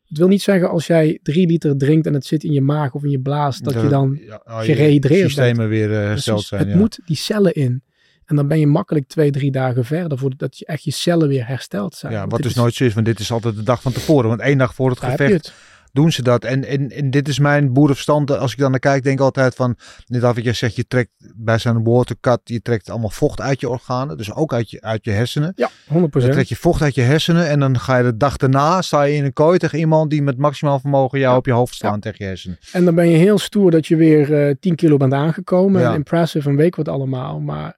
Het 0.09 0.19
wil 0.19 0.29
niet 0.29 0.43
zeggen 0.43 0.71
als 0.71 0.87
jij 0.87 1.19
drie 1.23 1.47
liter 1.47 1.77
drinkt 1.77 2.07
en 2.07 2.15
het 2.15 2.27
zit 2.27 2.45
in 2.45 2.53
je 2.53 2.61
maag 2.61 2.95
of 2.95 3.05
in 3.05 3.11
je 3.11 3.21
blaas, 3.21 3.59
dat 3.59 3.73
je 3.73 3.89
dan 3.89 4.19
ja, 4.27 4.43
oh, 4.45 4.61
gerehydreerd 4.61 5.31
systemen 5.31 5.69
weer 5.69 5.93
eh, 5.93 5.97
hersteld 5.97 6.43
zijn. 6.43 6.61
Het 6.61 6.71
ja. 6.71 6.77
moet 6.77 6.99
die 7.05 7.17
cellen 7.17 7.55
in. 7.55 7.83
En 8.25 8.37
dan 8.37 8.49
ben 8.49 8.59
je 8.59 8.67
makkelijk 8.67 9.09
twee, 9.09 9.31
drie 9.31 9.51
dagen 9.51 9.85
verder 9.85 10.19
voordat 10.19 10.59
je 10.59 10.67
echt 10.67 10.85
je 10.85 10.91
cellen 10.91 11.29
weer 11.29 11.47
hersteld 11.47 11.95
zijn. 11.95 12.13
ja, 12.13 12.19
Want 12.19 12.33
wat 12.33 12.43
dus 12.43 12.55
nooit 12.55 12.75
zo 12.75 12.85
is, 12.85 12.95
want 12.95 13.07
dit 13.07 13.19
is 13.19 13.33
altijd 13.33 13.57
de 13.57 13.63
dag 13.63 13.83
van 13.83 13.93
tevoren. 13.93 14.29
Want 14.29 14.41
één 14.41 14.59
dag 14.59 14.75
voor 14.75 14.91
het 14.91 14.99
gevecht. 14.99 15.53
Doen 15.95 16.13
ze 16.13 16.23
dat. 16.23 16.45
En, 16.45 16.65
en, 16.65 16.91
en 16.91 17.11
dit 17.11 17.29
is 17.29 17.39
mijn 17.39 17.73
boerenverstand. 17.73 18.31
Als 18.31 18.53
ik 18.53 18.59
dan 18.59 18.71
naar 18.71 18.81
kijk, 18.81 19.03
denk 19.03 19.19
ik 19.19 19.25
altijd 19.25 19.55
van... 19.55 19.77
Net 20.07 20.25
als 20.25 20.35
wat 20.35 20.45
je 20.45 20.53
zegt, 20.53 20.77
je 20.77 20.87
trekt 20.87 21.11
bij 21.37 21.59
zo'n 21.59 21.85
watercut... 21.85 22.41
je 22.45 22.63
trekt 22.63 22.91
allemaal 22.91 23.11
vocht 23.11 23.41
uit 23.41 23.61
je 23.61 23.69
organen. 23.69 24.17
Dus 24.17 24.33
ook 24.33 24.53
uit 24.53 24.71
je, 24.71 24.81
uit 24.81 25.05
je 25.05 25.11
hersenen. 25.11 25.53
Ja, 25.57 25.71
100%. 25.71 25.91
Dan 25.93 26.11
trek 26.11 26.47
je 26.47 26.57
vocht 26.57 26.83
uit 26.83 26.95
je 26.95 27.01
hersenen. 27.01 27.49
En 27.49 27.61
dan 27.61 27.79
ga 27.79 27.97
je 27.97 28.05
de 28.05 28.17
dag 28.17 28.37
daarna... 28.37 28.83
sta 28.83 29.03
je 29.03 29.17
in 29.17 29.25
een 29.25 29.33
kooi 29.33 29.59
tegen 29.59 29.79
iemand... 29.79 30.11
die 30.11 30.23
met 30.23 30.39
maximaal 30.39 30.81
vermogen 30.81 31.19
jou 31.19 31.33
Ja. 31.33 31.39
op 31.39 31.47
je 31.47 31.53
hoofd 31.53 31.75
slaan 31.75 32.01
tegen 32.01 32.19
je 32.19 32.25
hersenen. 32.25 32.59
En 32.73 32.85
dan 32.85 32.95
ben 32.95 33.09
je 33.09 33.17
heel 33.17 33.39
stoer 33.39 33.71
dat 33.71 33.87
je 33.87 33.97
weer 33.97 34.49
eh 34.49 34.55
10 34.61 34.75
kilo 34.75 34.97
bent 34.97 35.13
aangekomen. 35.13 35.81
Ja. 35.81 35.89
En 35.89 35.95
impressive 35.95 36.49
en 36.49 36.57
weet 36.57 36.77
wat 36.77 36.89
allemaal. 36.89 37.41
Maar 37.41 37.77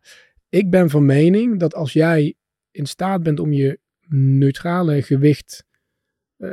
ik 0.48 0.70
ben 0.70 0.90
van 0.90 1.06
mening 1.06 1.60
dat 1.60 1.74
als 1.74 1.92
jij 1.92 2.34
in 2.70 2.86
staat 2.86 3.22
bent 3.22 3.40
om 3.40 3.52
je 3.52 3.78
neutrale 4.08 5.02
gewicht 5.02 5.64
eh, 5.70 5.75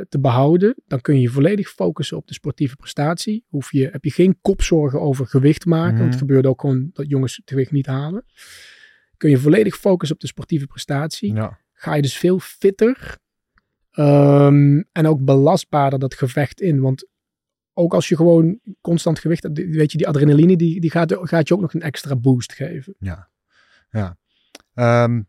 te 0.10 0.20
behouden, 0.20 0.76
dan 0.88 1.02
kun 1.02 1.16
je 1.16 1.22
je 1.22 1.30
volledig 1.30 1.70
focussen 1.70 2.18
op 2.18 2.28
de 2.28 2.34
sportieve 2.34 2.76
prestatie. 2.76 3.46
Hoef 3.48 3.72
je, 3.72 3.90
heb 3.92 4.04
je 4.04 4.12
geen 4.12 4.38
kopzorgen 4.42 5.02
over 5.02 5.28
gewicht 5.28 5.66
maken, 5.66 5.92
Mhm. 5.92 6.00
want 6.02 6.10
het 6.12 6.22
gebeurt 6.22 6.46
ook 6.46 6.62
gewoon 6.62 6.90
dat 6.94 7.10
jongens 7.10 7.36
het 7.36 7.50
gewicht 7.50 7.72
niet 7.72 7.86
halen. 7.86 8.26
Kun 9.18 9.30
je 9.30 9.38
volledig 9.38 9.76
focussen 9.76 10.16
op 10.16 10.22
de 10.22 10.28
sportieve 10.28 10.68
prestatie. 10.68 11.34
Ja. 11.34 11.60
Ga 11.74 11.94
je 11.94 12.02
dus 12.02 12.18
veel 12.18 12.40
fitter 12.40 13.18
ehm, 13.92 14.82
en 14.92 15.08
ook 15.08 15.24
belastbaarder 15.26 16.00
dat 16.00 16.14
gevecht 16.14 16.62
in. 16.62 16.82
Want 16.82 17.08
ook 17.74 17.94
als 17.94 18.08
je 18.08 18.16
gewoon 18.16 18.60
constant 18.82 19.20
gewicht 19.20 19.44
hebt, 19.44 19.58
weet 19.58 19.92
je, 19.92 19.98
die 19.98 20.08
adrenaline 20.08 20.56
die, 20.56 20.80
die 20.82 20.92
gaat, 20.92 21.14
gaat 21.20 21.48
je 21.48 21.54
ook 21.54 21.62
nog 21.62 21.74
een 21.74 21.82
extra 21.82 22.16
boost 22.16 22.54
geven. 22.54 22.96
Ja. 23.00 23.30
ja. 23.90 24.18
Ehm, 24.74 25.22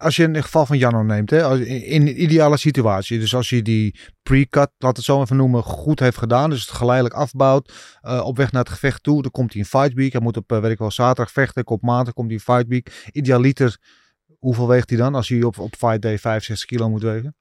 als 0.00 0.16
je 0.16 0.22
in 0.22 0.34
het 0.34 0.44
geval 0.44 0.66
van 0.66 0.78
Janno 0.78 1.02
neemt, 1.02 1.30
hè, 1.30 1.64
in 1.64 2.02
een 2.02 2.22
ideale 2.22 2.56
situatie, 2.56 3.18
dus 3.18 3.34
als 3.34 3.48
je 3.48 3.62
die 3.62 4.00
pre-cut, 4.22 4.70
laat 4.78 4.96
het 4.96 5.04
zo 5.04 5.20
even 5.22 5.36
noemen, 5.36 5.62
goed 5.62 6.00
heeft 6.00 6.16
gedaan, 6.16 6.50
dus 6.50 6.60
het 6.60 6.70
geleidelijk 6.76 7.14
afbouwt, 7.14 7.72
eh, 8.00 8.20
op 8.24 8.36
weg 8.36 8.52
naar 8.52 8.62
het 8.62 8.72
gevecht 8.72 9.02
toe, 9.02 9.22
dan 9.22 9.30
komt 9.30 9.52
hij 9.52 9.62
in 9.62 9.68
fight 9.68 9.92
week, 9.92 10.12
hij 10.12 10.20
moet 10.20 10.36
op, 10.36 10.52
eh, 10.52 10.60
weet 10.60 10.70
ik 10.70 10.78
wel, 10.78 10.90
zaterdag 10.90 11.32
vechten, 11.32 11.66
op 11.66 11.82
maandag 11.82 12.14
komt 12.14 12.26
hij 12.26 12.36
in 12.36 12.54
fight 12.54 12.68
week. 12.68 13.08
Idealiter, 13.12 13.78
hoeveel 14.38 14.68
weegt 14.68 14.90
hij 14.90 14.98
dan 14.98 15.14
als 15.14 15.28
hij 15.28 15.42
op, 15.42 15.58
op 15.58 15.74
fight 15.76 16.02
day 16.02 16.18
65 16.18 16.66
kilo 16.66 16.90
moet 16.90 17.02
wegen? 17.02 17.36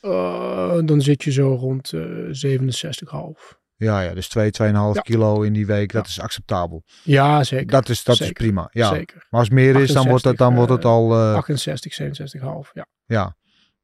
Eh, 0.00 0.78
dan 0.84 1.00
zit 1.00 1.24
je 1.24 1.32
zo 1.32 1.54
rond 1.54 1.92
eh 1.92 2.00
67,5. 2.30 3.62
Ja, 3.76 4.00
ja, 4.00 4.14
dus 4.14 4.28
2, 4.28 4.50
2,5 4.50 4.94
Ja. 4.94 5.00
kilo 5.00 5.42
in 5.42 5.52
die 5.52 5.66
week, 5.66 5.92
dat 5.92 6.04
Ja. 6.04 6.10
is 6.10 6.20
acceptabel. 6.20 6.82
Ja, 7.02 7.44
zeker. 7.44 7.66
Dat 7.66 7.88
is, 7.88 8.04
dat 8.04 8.20
is 8.20 8.30
prima, 8.32 8.68
ja. 8.72 8.88
Zeker. 8.88 9.16
Maar 9.30 9.40
als 9.40 9.48
het 9.48 9.58
meer 9.58 9.76
is, 9.76 9.92
dan 9.92 10.08
wordt 10.08 10.24
het, 10.24 10.36
dan 10.36 10.52
68, 10.52 10.56
wordt 10.56 10.72
het 10.72 10.84
al... 10.84 11.30
eh, 11.30 11.34
68, 11.34 11.92
67,5. 11.92 12.70
Ja. 12.72 12.86
Ja. 13.06 13.36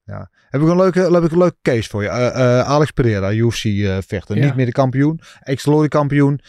ja. 0.05 0.31
Heb 0.49 0.61
ik 0.61 0.69
een 0.69 0.77
leuke, 0.77 1.01
heb 1.01 1.25
ik 1.25 1.31
een 1.33 1.39
leuke 1.39 1.57
case 1.63 1.89
voor 1.89 2.03
je. 2.03 2.09
Eh, 2.09 2.59
eh, 2.59 2.67
Alex 2.69 2.91
Pereira, 2.91 3.33
UFC 3.33 3.65
eh. 3.65 3.99
Ja. 4.09 4.21
Niet 4.29 4.55
meer 4.55 4.67
de 4.67 4.73
kampioen. 4.73 5.21
Ex-glory 5.41 5.89
kampioen. 5.89 6.41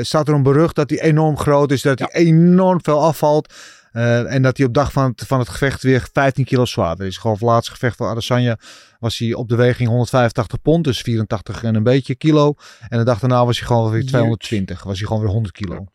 Staat 0.00 0.28
er 0.28 0.34
een 0.34 0.42
berucht 0.42 0.74
dat 0.74 0.90
hij 0.90 1.00
enorm 1.00 1.36
groot 1.38 1.70
is. 1.72 1.82
Dat 1.82 1.98
hij 1.98 2.08
enorm 2.12 2.82
veel 2.82 3.02
afvalt. 3.02 3.54
Eh, 3.98 4.34
en 4.34 4.42
dat 4.42 4.56
hij 4.56 4.66
op 4.66 4.74
dag 4.74 4.92
van 4.92 5.10
het, 5.10 5.26
van 5.26 5.38
het 5.38 5.48
gevecht 5.48 5.82
weer 5.82 6.08
15 6.12 6.44
kilo 6.44 6.64
zwaarder 6.64 7.06
is. 7.06 7.16
Gewoon 7.16 7.36
het 7.36 7.46
laatste 7.46 7.72
gevecht 7.72 7.96
van 7.96 8.08
Adesanya 8.08 8.58
was 8.98 9.18
hij 9.18 9.34
op 9.34 9.48
de 9.48 9.56
weging 9.56 9.88
185 9.88 10.62
pond. 10.62 10.84
Dus 10.84 11.00
84 11.00 11.64
en 11.64 11.74
een 11.74 11.82
beetje 11.82 12.14
kilo. 12.14 12.54
En 12.88 12.98
de 12.98 13.04
dag 13.04 13.18
daarna 13.18 13.44
was 13.44 13.58
hij 13.58 13.66
gewoon 13.66 13.90
weer 13.90 14.00
Huge. 14.00 14.08
220. 14.08 14.82
Was 14.82 14.98
hij 14.98 15.06
gewoon 15.06 15.22
weer 15.22 15.32
100 15.32 15.54
kilo. 15.54 15.86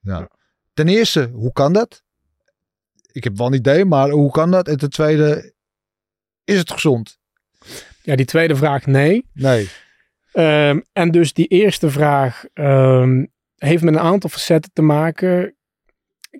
Ja. 0.00 0.18
Ja. 0.18 0.28
Ten 0.74 0.88
eerste, 0.88 1.30
hoe 1.32 1.52
kan 1.52 1.72
dat? 1.72 2.04
ik 3.16 3.24
heb 3.24 3.36
wel 3.36 3.46
een 3.46 3.52
idee, 3.52 3.84
maar 3.84 4.10
hoe 4.10 4.30
kan 4.30 4.50
dat? 4.50 4.68
En 4.68 4.78
ten 4.78 4.90
tweede, 4.90 5.52
is 6.44 6.58
het 6.58 6.70
gezond? 6.70 7.18
Ja, 8.02 8.16
die 8.16 8.26
tweede 8.26 8.56
vraag 8.56 8.86
nee. 8.86 9.26
Nee. 9.32 9.68
Ehm, 10.32 10.80
en 10.92 11.10
dus 11.10 11.32
die 11.32 11.46
eerste 11.46 11.90
vraag 11.90 12.44
ehm, 12.52 13.24
heeft 13.56 13.82
met 13.82 13.94
een 13.94 14.00
aantal 14.00 14.30
facetten 14.30 14.70
te 14.72 14.82
maken. 14.82 15.56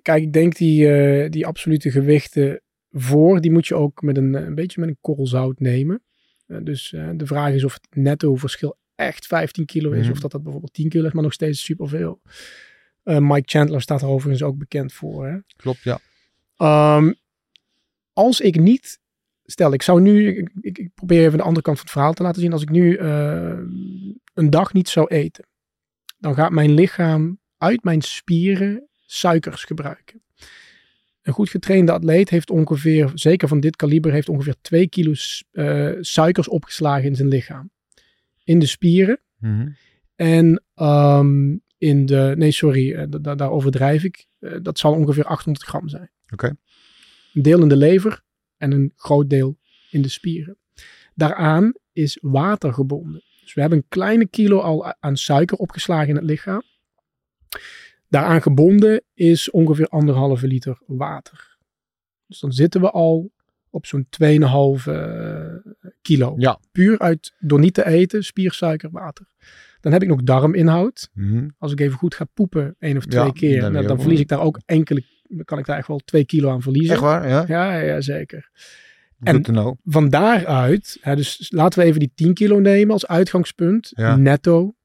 Kijk, 0.01 0.23
ik 0.23 0.33
denk 0.33 0.55
die, 0.55 0.91
eh, 0.93 1.29
die 1.29 1.45
absolute 1.45 1.91
gewichten 1.91 2.61
voor, 2.91 3.41
die 3.41 3.51
moet 3.51 3.67
je 3.67 3.75
ook 3.75 4.01
met 4.01 4.17
een, 4.17 4.33
een 4.33 4.55
beetje 4.55 4.79
met 4.79 4.89
een 4.89 4.97
korrel 5.01 5.27
zout 5.27 5.59
nemen. 5.59 6.01
Eh, 6.47 6.57
dus 6.63 6.93
eh, 6.93 7.09
de 7.15 7.25
vraag 7.25 7.53
is 7.53 7.63
of 7.63 7.73
het 7.73 7.87
netto 7.95 8.35
verschil 8.35 8.77
echt 8.95 9.25
15 9.25 9.65
kilo 9.65 9.91
is, 9.91 10.03
Mhm. 10.03 10.11
of 10.11 10.19
dat 10.19 10.31
dat 10.31 10.41
bijvoorbeeld 10.43 10.73
10 10.73 10.89
kilo 10.89 11.05
is, 11.07 11.11
maar 11.13 11.23
nog 11.23 11.33
steeds 11.33 11.63
superveel. 11.63 12.21
Eh 13.03 13.17
Mike 13.19 13.49
Chandler 13.49 13.81
staat 13.81 14.01
er 14.01 14.07
overigens 14.07 14.43
ook 14.43 14.57
bekend 14.57 14.93
voor. 14.93 15.27
Hè? 15.27 15.37
Klopt, 15.55 15.83
ja. 15.83 15.99
Ehm, 16.57 17.13
als 18.13 18.41
ik 18.41 18.59
niet, 18.59 18.99
stel 19.45 19.73
ik 19.73 19.81
zou 19.81 20.01
nu, 20.01 20.27
ik, 20.37 20.51
ik, 20.61 20.77
ik 20.77 20.89
probeer 20.95 21.25
even 21.25 21.37
de 21.37 21.43
andere 21.43 21.61
kant 21.61 21.77
van 21.77 21.85
het 21.85 21.93
verhaal 21.95 22.13
te 22.13 22.23
laten 22.23 22.41
zien. 22.41 22.51
Als 22.53 22.61
ik 22.61 22.69
nu 22.69 22.95
eh, 22.95 23.57
een 24.33 24.49
dag 24.49 24.73
niet 24.73 24.89
zou 24.89 25.07
eten, 25.07 25.45
dan 26.19 26.33
gaat 26.35 26.51
mijn 26.51 26.71
lichaam 26.71 27.39
uit 27.57 27.83
mijn 27.83 28.01
spieren 28.01 28.86
suikers 29.07 29.63
gebruiken. 29.63 30.21
Een 31.21 31.33
goed 31.33 31.49
getrainde 31.49 31.91
atleet 31.91 32.29
heeft 32.29 32.49
ongeveer, 32.49 33.11
zeker 33.13 33.47
van 33.47 33.59
dit 33.59 33.75
kaliber, 33.75 34.11
heeft 34.11 34.29
ongeveer 34.29 34.55
2 34.61 34.87
kilo 34.89 35.13
eh, 35.51 35.91
suikers 35.99 36.47
opgeslagen 36.47 37.03
in 37.05 37.15
zijn 37.15 37.27
lichaam. 37.27 37.71
In 38.43 38.59
de 38.59 38.65
spieren 38.65 39.19
Mhm. 39.39 39.69
en 40.15 40.63
ehm, 40.75 41.55
in 41.77 42.05
de, 42.05 42.33
nee 42.37 42.51
sorry, 42.51 43.07
da- 43.09 43.17
da- 43.17 43.35
daar 43.35 43.51
overdrijf 43.51 44.03
ik. 44.03 44.27
Eh, 44.39 44.55
dat 44.61 44.79
zal 44.79 44.93
ongeveer 44.93 45.23
800 45.25 45.65
gram 45.65 45.89
zijn. 45.89 46.11
Oké. 46.33 46.55
Een 47.33 47.41
deel 47.41 47.61
in 47.61 47.67
de 47.67 47.77
lever 47.77 48.21
en 48.57 48.71
een 48.71 48.93
groot 48.95 49.29
deel 49.29 49.57
in 49.91 50.01
de 50.01 50.09
spieren. 50.09 50.57
Daaraan 51.15 51.73
is 51.91 52.17
water 52.21 52.73
gebonden. 52.73 53.23
Dus 53.41 53.53
we 53.53 53.61
hebben 53.61 53.79
een 53.79 53.85
kleine 53.89 54.27
kilo 54.27 54.59
al 54.59 54.93
aan 54.99 55.17
suiker 55.17 55.57
opgeslagen 55.57 56.07
in 56.09 56.15
het 56.15 56.23
lichaam. 56.23 56.61
Daaraan 58.09 58.41
gebonden 58.41 59.03
is 59.13 59.49
ongeveer 59.51 59.87
anderhalve 59.87 60.47
liter 60.47 60.77
water. 60.85 61.57
Dus 62.27 62.39
dan 62.39 62.51
zitten 62.51 62.81
we 62.81 62.91
al 62.91 63.31
op 63.69 63.85
zo'n 63.85 64.07
2,5 64.09 64.87
eh, 64.87 65.45
kilo. 66.01 66.33
Ja. 66.37 66.59
Puur 66.71 66.99
uit, 66.99 67.33
door 67.39 67.59
niet 67.59 67.73
te 67.73 67.85
eten, 67.85 68.23
spiersuiker, 68.23 68.89
water. 68.91 69.27
Dan 69.81 69.91
heb 69.91 70.01
ik 70.01 70.07
nog 70.07 70.23
darminhoud. 70.23 71.09
Mhm. 71.13 71.47
Als 71.57 71.71
ik 71.71 71.79
even 71.79 71.97
goed 71.97 72.15
ga 72.15 72.25
poepen, 72.33 72.75
één 72.79 72.97
of 72.97 73.05
twee 73.05 73.23
Ja, 73.25 73.31
keer, 73.31 73.71
dan 73.71 73.99
verlies 74.01 74.19
ik 74.19 74.27
daar 74.27 74.41
ook 74.41 74.59
enkele, 74.65 75.03
dan 75.23 75.45
kan 75.45 75.57
ik 75.59 75.65
daar 75.65 75.77
echt 75.77 75.87
wel 75.87 75.99
twee 75.99 76.25
kilo 76.25 76.49
aan 76.51 76.61
verliezen. 76.61 76.93
Echt 76.93 77.01
waar? 77.03 77.27
Ja. 77.29 77.43
Ja, 77.47 77.79
ja, 77.79 78.01
zeker. 78.01 78.49
Good 79.23 79.35
En- 79.35 79.41
know. 79.41 79.77
Van 79.83 80.09
daaruit, 80.09 80.97
hè, 81.01 81.15
dus 81.15 81.51
laten 81.53 81.79
we 81.79 81.85
even 81.85 81.99
die 81.99 82.11
10 82.15 82.33
kilo 82.33 82.59
nemen 82.59 82.93
als 82.93 83.07
uitgangspunt, 83.07 83.91
Ja. 83.95 84.15
netto. 84.15 84.75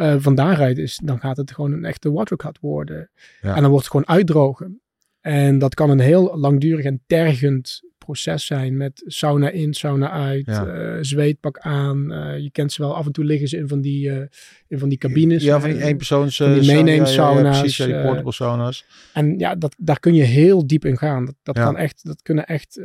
Eh, 0.00 0.14
van 0.18 0.34
daaruit 0.34 0.78
is, 0.78 1.00
dan 1.04 1.20
gaat 1.20 1.36
het 1.36 1.52
gewoon 1.52 1.72
een 1.72 1.84
echte 1.84 2.12
watercut 2.12 2.58
worden. 2.60 3.10
Ja. 3.40 3.54
En 3.54 3.60
dan 3.60 3.70
wordt 3.70 3.84
het 3.84 3.94
gewoon 3.94 4.08
uitdrogen. 4.08 4.80
En 5.20 5.58
dat 5.58 5.74
kan 5.74 5.90
een 5.90 6.00
heel 6.00 6.38
langdurig 6.38 6.84
en 6.84 7.02
tergend 7.06 7.80
proces 8.04 8.46
zijn 8.46 8.76
met 8.76 9.02
sauna 9.06 9.50
in, 9.50 9.74
sauna 9.74 10.10
uit, 10.10 10.46
Ja. 10.46 10.66
eh, 10.66 10.98
zweetpak 11.00 11.58
aan. 11.58 12.12
Eh, 12.12 12.38
je 12.38 12.50
kent 12.50 12.72
ze 12.72 12.82
wel, 12.82 12.96
af 12.96 13.06
en 13.06 13.12
toe 13.12 13.24
liggen 13.24 13.48
ze 13.48 13.56
in 13.56 13.68
van 13.68 13.80
die, 13.80 14.10
eh, 14.10 14.26
in 14.68 14.78
van 14.78 14.88
die 14.88 14.98
cabines. 14.98 15.42
Ja, 15.42 15.60
van 15.60 15.70
die 15.70 15.82
eenpersoons... 15.82 16.36
van 16.36 16.58
die 16.58 16.72
meeneemsauna's, 16.72 17.58
precies, 17.58 17.76
ja, 17.76 17.86
die 17.86 18.02
portable 18.02 18.32
sauna's. 18.32 18.84
En 19.12 19.38
ja, 19.38 19.54
dat, 19.54 19.74
daar 19.78 20.00
kun 20.00 20.14
je 20.14 20.22
heel 20.22 20.66
diep 20.66 20.84
in 20.84 20.98
gaan. 20.98 21.24
Dat, 21.24 21.34
dat, 21.42 21.54
kan 21.54 21.76
echt, 21.76 22.04
dat 22.04 22.22
kunnen 22.22 22.46
echt 22.46 22.80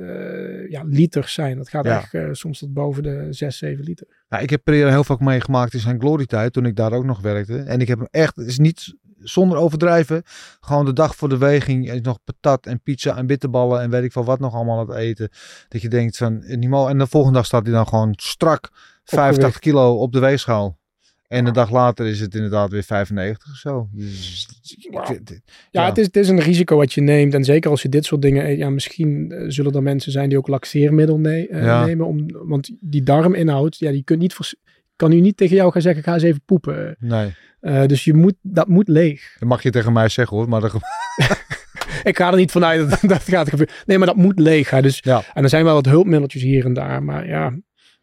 ja, 0.70 0.84
liters 0.86 1.34
zijn. 1.34 1.58
Dat 1.58 1.70
gaat 1.70 1.86
echt 1.86 2.38
soms 2.38 2.60
tot 2.60 2.74
boven 2.74 3.04
de 3.04 3.28
6, 3.30 3.58
7 3.58 3.84
liter. 3.84 4.08
Ja, 4.30 4.40
ik 4.40 4.50
heb 4.50 4.64
Pereira 4.64 4.90
heel 4.90 5.04
vaak 5.04 5.20
meegemaakt 5.20 5.74
in 5.74 5.80
zijn 5.80 6.00
glory-tijd, 6.00 6.54
toen 6.54 6.66
ik 6.66 6.76
daar 6.76 6.94
ook 6.94 7.06
nog 7.06 7.22
werkte. 7.22 7.58
En 7.58 7.80
ik 7.80 7.88
heb 7.88 7.98
hem 7.98 8.08
echt, 8.12 8.36
het 8.36 8.48
is 8.48 8.58
niet 8.58 8.96
zonder 9.20 9.58
overdrijven, 9.58 10.24
gewoon 10.60 10.86
de 10.86 10.94
dag 10.94 11.16
voor 11.16 11.30
de 11.30 11.38
weging 11.38 11.92
is 11.92 12.02
nog 12.02 12.20
patat 12.24 12.66
en 12.66 12.82
pizza 12.82 13.18
en 13.18 13.28
bitterballen 13.28 13.82
en 13.82 13.90
weet 13.90 14.04
ik 14.04 14.12
veel 14.12 14.24
wat 14.26 14.40
nog 14.40 14.54
allemaal 14.54 14.80
aan 14.80 14.88
het 14.90 14.98
eten. 14.98 15.30
Dat 15.68 15.82
je 15.82 15.90
denkt 15.90 16.18
van, 16.18 16.42
eh, 16.42 16.58
niet 16.58 16.70
mo- 16.70 16.88
en 16.88 16.98
de 16.98 17.08
volgende 17.08 17.38
dag 17.38 17.46
staat 17.46 17.64
hij 17.66 17.74
dan 17.76 17.88
gewoon 17.88 18.14
strak 18.18 18.70
85 19.04 19.60
kilo 19.60 19.94
op 19.96 20.12
de 20.14 20.20
weegschaal. 20.20 20.78
En 21.28 21.46
een 21.46 21.54
dag 21.54 21.72
later 21.72 22.06
is 22.06 22.20
het 22.20 22.36
inderdaad 22.36 22.72
weer 22.72 22.84
95 22.84 23.52
of 23.52 23.58
zo. 23.58 23.88
Dus, 23.92 24.48
Ja, 24.62 25.06
Ja. 25.72 25.86
Het, 25.86 25.98
is, 25.98 26.06
het 26.06 26.16
is 26.18 26.30
een 26.30 26.40
risico 26.40 26.78
wat 26.78 26.94
je 26.94 27.02
neemt. 27.02 27.34
En 27.34 27.44
zeker 27.44 27.70
als 27.70 27.82
je 27.82 27.90
dit 27.90 28.06
soort 28.06 28.22
dingen 28.22 28.50
eet. 28.50 28.58
Ja, 28.58 28.70
misschien 28.70 29.32
eh, 29.32 29.46
zullen 29.48 29.74
er 29.74 29.84
mensen 29.84 30.12
zijn 30.12 30.30
die 30.30 30.38
ook 30.38 30.48
laxeermiddel 30.48 31.18
ne- 31.20 31.48
eh, 31.48 31.64
Ja. 31.64 31.86
nemen. 31.86 32.06
Om, 32.06 32.26
want 32.48 32.72
die 32.80 33.04
darminhoud, 33.04 33.78
ja, 33.78 33.92
die 33.92 34.04
kunt 34.04 34.20
niet 34.20 34.34
kan 34.96 35.10
nu 35.10 35.20
niet 35.20 35.38
tegen 35.38 35.56
jou 35.56 35.72
gaan 35.72 35.82
zeggen, 35.82 36.04
ga 36.04 36.14
eens 36.14 36.24
even 36.24 36.42
poepen. 36.46 36.96
nee, 37.00 37.34
Eh, 37.60 37.86
dus 37.86 38.04
je 38.04 38.14
moet, 38.14 38.36
dat 38.42 38.68
moet 38.68 38.88
leeg. 38.88 39.36
dat 39.40 39.50
mag 39.50 39.64
je 39.64 39.70
tegen 39.70 39.94
mij 39.94 40.10
zeggen 40.10 40.38
hoor, 40.38 40.50
maar 40.50 40.62
dat, 40.62 40.74
Ik 42.04 42.18
ga 42.18 42.30
er 42.32 42.36
niet 42.38 42.52
vanuit 42.52 42.90
dat 42.90 43.00
dat 43.12 43.24
gaat 43.24 43.50
gebeuren. 43.50 43.76
Nee, 43.86 43.98
maar 43.98 44.08
dat 44.08 44.16
moet 44.16 44.40
leeg. 44.40 44.70
Hè. 44.70 44.82
Dus, 44.82 45.00
Ja. 45.02 45.24
En 45.34 45.44
er 45.44 45.50
zijn 45.50 45.64
wel 45.64 45.74
wat 45.74 45.86
hulpmiddeltjes 45.86 46.42
hier 46.42 46.66
en 46.66 46.74
daar. 46.74 47.04
Maar 47.04 47.28
ja, 47.28 47.52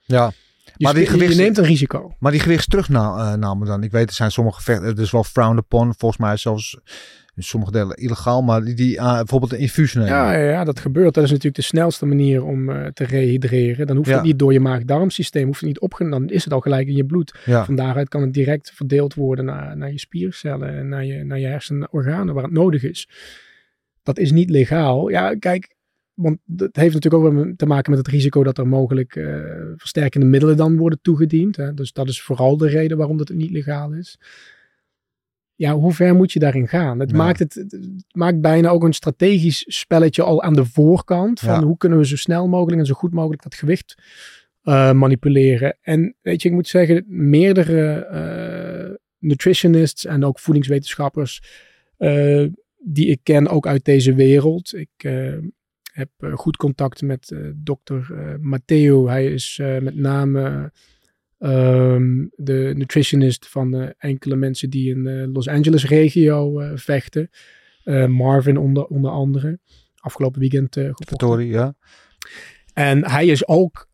ja. 0.01 0.33
je, 0.77 0.85
Maar 0.85 0.95
die 0.95 1.07
spe- 1.07 1.29
je 1.29 1.35
neemt 1.35 1.59
een 1.59 1.65
risico. 1.65 2.15
Maar 2.19 2.33
die 2.33 2.41
gewichtsterugname 2.41 3.65
dan, 3.65 3.83
ik 3.83 3.91
weet 3.91 4.09
er 4.09 4.15
zijn 4.15 4.31
sommige 4.31 4.63
vechten, 4.63 4.87
het 4.87 4.99
is 4.99 5.11
wel 5.11 5.25
frowned 5.25 5.59
upon, 5.65 5.95
volgens 5.99 6.21
mij 6.21 6.37
zelfs 6.37 6.79
in 7.35 7.43
sommige 7.43 7.73
delen 7.73 7.97
illegaal, 7.97 8.43
maar 8.43 8.65
die, 8.65 8.75
die 8.75 9.01
ah, 9.01 9.17
bijvoorbeeld 9.17 9.53
een 9.53 9.59
infuus 9.59 9.95
nemen. 9.95 10.11
Ja, 10.11 10.33
ja, 10.33 10.65
dat 10.65 10.81
gebeurt. 10.81 11.15
Dat 11.15 11.25
is 11.25 11.29
natuurlijk 11.31 11.57
de 11.57 11.63
snelste 11.63 12.07
manier 12.07 12.45
om 12.45 12.69
eh, 12.71 12.87
te 12.87 13.05
rehydreren. 13.05 13.87
Dan 13.87 13.97
hoeft 13.97 14.09
Ja. 14.09 14.15
het 14.15 14.25
niet 14.25 14.39
door 14.39 14.53
je 14.53 14.61
maag-darmsysteem, 14.61 15.47
hoeft 15.47 15.61
het 15.61 15.69
niet 15.69 15.81
opgenomen. 15.81 16.27
Dan 16.27 16.37
is 16.37 16.45
het 16.45 16.53
al 16.53 16.61
gelijk 16.61 16.89
in 16.89 16.97
je 16.97 17.05
bloed. 17.05 17.35
ja. 17.45 17.65
Van 17.65 17.75
daaruit 17.77 18.09
kan 18.09 18.21
het 18.21 18.33
direct 18.33 18.71
verdeeld 18.75 19.15
worden 19.15 19.45
naar, 19.45 19.77
naar 19.77 19.91
je 19.93 19.99
spiercellen 19.99 20.77
en 20.79 20.89
naar 20.89 21.05
je, 21.05 21.25
naar 21.25 21.39
je 21.39 21.47
hersenorganen 21.47 22.35
waar 22.35 22.45
het 22.45 22.53
nodig 22.53 22.83
is. 22.85 23.09
Dat 24.03 24.19
is 24.19 24.33
niet 24.33 24.51
legaal. 24.51 25.09
Ja, 25.09 25.35
kijk, 25.35 25.75
want 26.15 26.39
het 26.57 26.77
heeft 26.77 26.95
natuurlijk 26.95 27.25
ook 27.25 27.57
te 27.57 27.67
maken 27.67 27.91
met 27.91 27.99
het 27.99 28.09
risico 28.09 28.43
dat 28.43 28.59
er 28.59 28.69
mogelijk 28.69 29.17
eh, 29.17 29.25
versterkende 29.77 30.27
middelen 30.27 30.57
dan 30.57 30.77
worden 30.77 30.99
toegediend. 31.03 31.57
Hè. 31.57 31.75
Dus 31.75 31.93
dat 31.93 32.09
is 32.09 32.23
vooral 32.23 32.57
de 32.57 32.69
reden 32.69 32.97
waarom 32.97 33.17
dat 33.17 33.29
het 33.29 33.37
niet 33.37 33.51
legaal 33.51 33.93
is. 33.93 34.19
Ja, 35.63 35.75
hoe 35.75 35.93
ver 35.93 36.15
moet 36.15 36.33
je 36.33 36.39
daarin 36.39 36.69
gaan? 36.69 37.01
Het, 37.01 37.11
Ja. 37.11 37.17
maakt 37.17 37.39
het, 37.39 37.55
het 37.55 37.79
maakt 38.13 38.41
bijna 38.41 38.69
ook 38.69 38.83
een 38.85 38.93
strategisch 38.93 39.65
spelletje 39.67 40.23
al 40.23 40.43
aan 40.43 40.55
de 40.55 40.65
voorkant. 40.65 41.41
Van 41.41 41.61
Ja. 41.61 41.63
hoe 41.67 41.77
kunnen 41.77 41.99
we 41.99 42.07
zo 42.07 42.17
snel 42.17 42.49
mogelijk 42.49 42.81
en 42.81 42.87
zo 42.87 42.95
goed 42.95 43.13
mogelijk 43.13 43.43
dat 43.43 43.55
gewicht 43.55 43.95
eh, 44.63 44.93
manipuleren. 44.93 45.77
En 45.81 46.17
weet 46.21 46.43
je, 46.43 46.49
ik 46.49 46.55
moet 46.55 46.69
zeggen, 46.69 47.05
meerdere 47.09 47.93
eh, 47.93 48.95
nutritionists 49.19 50.05
en 50.07 50.25
ook 50.25 50.39
voedingswetenschappers 50.39 51.43
eh, 51.97 52.47
die 52.79 53.07
ik 53.07 53.21
ken, 53.23 53.49
ook 53.49 53.67
uit 53.67 53.85
deze 53.85 54.15
wereld. 54.15 54.75
Ik 54.75 55.11
heb 55.93 56.11
goed 56.35 56.57
contact 56.57 57.03
met 57.03 57.35
dokter 57.55 58.07
Matteo. 58.41 59.09
Hij 59.09 59.33
is 59.33 59.61
met 59.81 59.97
name 59.97 60.73
ehm, 61.43 62.27
de 62.37 62.73
nutritionist 62.77 63.49
van 63.49 63.75
eh, 63.75 63.89
enkele 63.99 64.37
mensen 64.37 64.71
die 64.71 64.91
in 64.95 65.03
de 65.05 65.31
Los 65.33 65.49
Angeles 65.49 65.87
regio 65.87 66.61
eh, 66.61 66.71
vechten. 66.75 67.31
Eh, 67.85 68.07
Marvin 68.07 68.57
onder, 68.57 68.85
onder 68.85 69.11
andere. 69.11 69.59
Afgelopen 69.97 70.41
weekend 70.41 70.77
eh 70.77 70.85
gevochten. 70.85 71.17
Tori, 71.19 71.47
ja. 71.47 71.75
En 72.73 73.11
hij 73.11 73.27
is 73.27 73.47
ook 73.47 73.89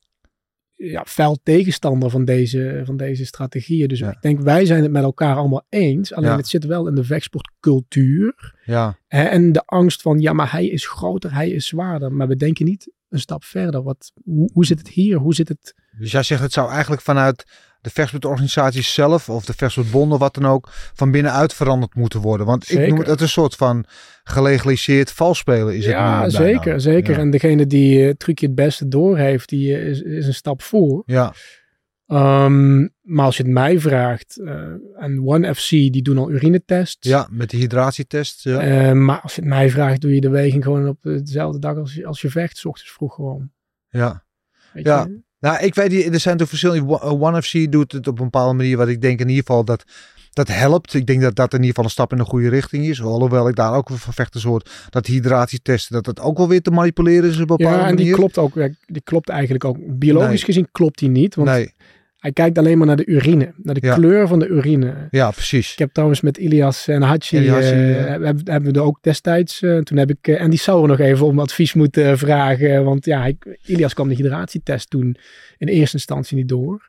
ja, 0.78 1.04
fel 1.06 1.38
tegenstander 1.42 2.10
van 2.10 2.24
deze, 2.24 2.82
van 2.84 2.96
deze 2.96 3.26
strategieën. 3.26 3.88
Dus 3.88 3.98
Ja. 3.98 4.10
ik 4.10 4.20
denk, 4.22 4.40
wij 4.40 4.64
zijn 4.64 4.82
het 4.82 4.90
met 4.92 5.02
elkaar 5.02 5.36
allemaal 5.36 5.66
eens. 5.68 6.12
Alleen 6.14 6.30
Ja. 6.30 6.36
het 6.36 6.48
zit 6.48 6.64
wel 6.64 6.88
in 6.88 6.94
de 6.94 7.04
vechtsportcultuur. 7.04 8.54
Ja, 8.64 8.98
en 9.08 9.52
de 9.52 9.62
angst 9.66 10.02
van, 10.02 10.18
ja, 10.18 10.32
maar 10.32 10.52
hij 10.52 10.66
is 10.66 10.86
groter, 10.86 11.34
hij 11.34 11.50
is 11.50 11.66
zwaarder. 11.66 12.12
Maar 12.12 12.28
we 12.28 12.36
denken 12.36 12.64
niet 12.64 12.92
een 13.08 13.18
stap 13.20 13.44
verder. 13.44 13.82
Wat, 13.82 14.12
hoe, 14.24 14.50
hoe 14.52 14.66
zit 14.66 14.78
het 14.78 14.88
hier? 14.88 15.16
Hoe 15.18 15.34
zit 15.34 15.48
het? 15.48 15.74
dus 15.98 16.10
jij 16.10 16.22
zegt 16.22 16.42
het 16.42 16.52
zou 16.52 16.70
eigenlijk 16.70 17.02
vanuit 17.02 17.44
de 17.80 17.90
vechtsportorganisatie 17.90 18.82
zelf 18.82 19.28
of 19.28 19.44
de 19.44 19.52
vechtsportbond 19.56 20.12
of 20.12 20.18
wat 20.18 20.34
dan 20.34 20.46
ook 20.46 20.68
van 20.94 21.10
binnenuit 21.10 21.54
veranderd 21.54 21.94
moeten 21.94 22.20
worden. 22.20 22.46
Want 22.46 22.70
ik 22.70 22.88
noem 22.88 22.98
het, 22.98 23.06
het 23.06 23.20
een 23.20 23.28
soort 23.28 23.54
van 23.54 23.84
gelegaliseerd 24.24 25.12
valspelen 25.12 25.76
is 25.76 25.86
het 25.86 25.94
nu 25.94 26.00
ja, 26.00 26.12
bijna. 26.20 26.28
zeker, 26.30 26.80
zeker. 26.80 27.14
Ja. 27.14 27.18
En 27.20 27.30
degene 27.30 27.66
die 27.66 28.00
het 28.02 28.18
trucje 28.18 28.46
het 28.46 28.54
beste 28.54 28.88
doorheeft, 28.88 29.48
die 29.48 29.74
eh, 29.76 29.86
is, 29.88 30.00
is 30.02 30.26
een 30.26 30.34
stap 30.34 30.62
voor. 30.62 31.02
Ja, 31.06 31.32
Ehm, 32.06 32.80
maar 33.02 33.24
als 33.24 33.36
je 33.36 33.42
het 33.42 33.52
mij 33.52 33.78
vraagt, 33.80 34.40
eh, 34.44 34.54
en 34.96 35.22
One 35.24 35.54
FC, 35.54 35.68
die 35.70 36.02
doen 36.02 36.18
al 36.18 36.30
urinetests. 36.30 37.08
ja, 37.08 37.28
met 37.30 37.50
de 37.50 37.56
hydratietest. 37.56 38.42
Ja. 38.44 38.60
Eh, 38.60 38.92
maar 38.92 39.20
als 39.20 39.34
je 39.34 39.40
het 39.40 39.50
mij 39.50 39.70
vraagt, 39.70 40.00
doe 40.00 40.14
je 40.14 40.20
de 40.20 40.28
weging 40.28 40.64
gewoon 40.64 40.88
op 40.88 40.98
dezelfde 41.02 41.58
dag 41.58 41.76
als 41.76 41.94
je, 41.94 42.06
als 42.06 42.20
je 42.20 42.30
vecht, 42.30 42.56
s 42.56 42.64
ochtends 42.64 42.92
vroeg 42.92 43.14
gewoon. 43.14 43.50
ja. 43.88 44.24
Weet 44.72 44.86
Ja. 44.86 45.04
je? 45.08 45.22
Nou, 45.40 45.64
ik 45.64 45.74
weet 45.74 45.90
niet, 45.90 46.14
er 46.14 46.20
zijn 46.20 46.36
toch 46.36 46.48
verschillende. 46.48 47.00
One 47.00 47.42
FC 47.42 47.72
doet 47.72 47.92
het 47.92 48.06
op 48.06 48.18
een 48.18 48.24
bepaalde 48.24 48.54
manier, 48.54 48.76
wat 48.76 48.88
ik 48.88 49.00
denk 49.00 49.20
in 49.20 49.28
ieder 49.28 49.44
geval 49.44 49.64
dat 49.64 49.84
dat 50.32 50.48
helpt. 50.48 50.94
Ik 50.94 51.06
denk 51.06 51.20
dat 51.20 51.36
dat 51.36 51.52
in 51.52 51.58
ieder 51.58 51.68
geval 51.68 51.84
een 51.84 51.90
stap 51.90 52.12
in 52.12 52.18
de 52.18 52.24
goede 52.24 52.48
richting 52.48 52.84
is. 52.84 53.02
Alhoewel 53.02 53.48
ik 53.48 53.54
daar 53.56 53.72
ook 53.74 53.88
van 53.92 54.12
vechten 54.12 54.40
soort 54.40 54.70
dat 54.90 55.06
hydratietesten, 55.06 55.94
dat 55.94 56.04
dat 56.04 56.20
ook 56.20 56.36
wel 56.38 56.48
weer 56.48 56.62
te 56.62 56.70
manipuleren 56.70 57.28
is 57.30 57.34
op 57.34 57.50
een 57.50 57.56
bepaalde 57.56 57.78
Ja, 57.78 57.88
en 57.88 57.96
die 57.96 58.04
manier. 58.04 58.14
klopt 58.18 58.38
ook. 58.38 58.54
Die 58.86 59.02
klopt 59.04 59.28
eigenlijk 59.28 59.64
ook. 59.64 59.76
Biologisch 59.98 60.28
Nee. 60.30 60.44
gezien 60.44 60.68
klopt 60.72 60.98
die 60.98 61.08
niet. 61.08 61.34
Want 61.34 61.48
Nee, 61.48 61.72
hij 62.18 62.32
kijkt 62.32 62.58
alleen 62.58 62.78
maar 62.78 62.86
naar 62.86 62.96
de 62.96 63.06
urine. 63.06 63.52
Naar 63.56 63.74
de 63.74 63.86
Ja. 63.86 63.94
kleur 63.94 64.28
van 64.28 64.38
de 64.38 64.46
urine. 64.46 65.08
ja, 65.10 65.30
precies. 65.30 65.72
Ik 65.72 65.78
heb 65.78 65.92
trouwens 65.92 66.20
met 66.20 66.36
Ilias 66.38 66.88
en 66.88 67.02
Hachi, 67.02 67.38
ja. 67.40 67.54
hebben, 67.60 68.40
hebben 68.44 68.72
we 68.72 68.78
er 68.78 68.84
ook 68.84 68.98
destijds, 69.02 69.62
eh, 69.62 69.78
toen 69.78 69.98
heb 69.98 70.10
ik 70.10 70.28
eh, 70.28 70.40
Andy 70.40 70.56
Sauer 70.56 70.88
nog 70.88 70.98
even 70.98 71.26
om 71.26 71.38
advies 71.38 71.74
moeten 71.74 72.04
eh, 72.04 72.16
vragen. 72.16 72.84
Want 72.84 73.04
ja, 73.04 73.24
ik, 73.26 73.58
Ilias 73.66 73.94
kwam 73.94 74.08
de 74.08 74.14
hydratietest 74.14 74.90
toen 74.90 75.16
in 75.58 75.68
eerste 75.68 75.96
instantie 75.96 76.36
niet 76.36 76.48
door. 76.48 76.88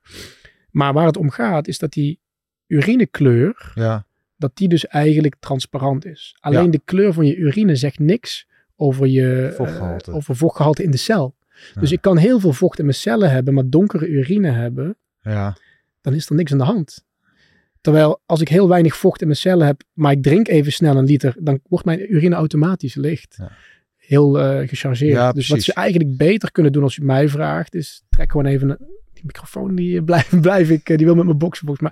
Maar 0.72 0.94
waar 0.94 1.06
het 1.06 1.18
om 1.18 1.30
gaat 1.30 1.68
is 1.68 1.78
dat 1.80 1.92
die 1.94 2.20
urinekleur, 2.68 3.72
Ja, 3.76 4.06
dat 4.38 4.52
die 4.58 4.68
dus 4.68 4.88
eigenlijk 4.88 5.36
transparant 5.40 6.06
is. 6.06 6.36
Alleen 6.40 6.64
Ja. 6.66 6.70
de 6.72 6.82
kleur 6.86 7.14
van 7.14 7.26
je 7.26 7.36
urine 7.36 7.76
zegt 7.76 8.00
niks 8.00 8.48
over 8.76 9.08
je 9.08 9.48
eh, 9.48 9.56
Vochtgehalte. 9.56 10.12
over 10.12 10.36
vochtgehalte 10.36 10.84
in 10.84 10.92
de 10.92 10.98
cel. 10.98 11.36
Dus 11.80 11.92
ik 11.92 12.02
kan 12.02 12.18
heel 12.18 12.40
veel 12.40 12.54
vocht 12.54 12.78
in 12.80 12.86
mijn 12.86 12.98
cellen 12.98 13.32
hebben, 13.32 13.54
maar 13.54 13.70
donkere 13.70 14.08
urine 14.08 14.52
hebben, 14.52 14.98
ja, 15.22 15.58
dan 16.02 16.14
is 16.14 16.30
er 16.30 16.36
niks 16.36 16.52
aan 16.52 16.58
de 16.58 16.64
hand. 16.64 17.08
Terwijl 17.82 18.22
als 18.26 18.42
ik 18.42 18.48
heel 18.48 18.68
weinig 18.68 18.96
vocht 18.96 19.22
in 19.22 19.28
mijn 19.28 19.40
cellen 19.40 19.66
heb, 19.66 19.84
maar 19.94 20.12
ik 20.12 20.24
drink 20.24 20.48
even 20.48 20.72
snel 20.72 20.98
een 20.98 21.06
liter, 21.06 21.36
dan 21.40 21.60
wordt 21.68 21.86
mijn 21.86 22.14
urine 22.14 22.36
automatisch 22.36 22.96
licht. 22.96 23.36
Ja. 23.38 23.52
Heel 23.98 24.40
eh, 24.40 24.68
gechargeerd. 24.68 25.12
Ja, 25.12 25.32
dus 25.32 25.48
wat 25.48 25.62
ze 25.62 25.74
eigenlijk 25.74 26.18
beter 26.18 26.52
kunnen 26.52 26.72
doen 26.72 26.84
als 26.84 26.96
je 26.96 27.04
mij 27.04 27.30
vraagt, 27.30 27.76
is 27.76 28.04
trek 28.10 28.32
gewoon 28.32 28.46
even 28.46 28.70
een, 28.70 28.78
die 29.14 29.26
microfoon, 29.26 29.76
die 29.76 29.98
eh, 29.98 30.04
blijf, 30.10 30.40
blijf 30.42 30.70
ik, 30.70 30.90
eh, 30.90 30.98
die 30.98 31.06
wil 31.06 31.16
met 31.16 31.26
mijn 31.26 31.40
volgens 31.40 31.80
mij. 31.80 31.92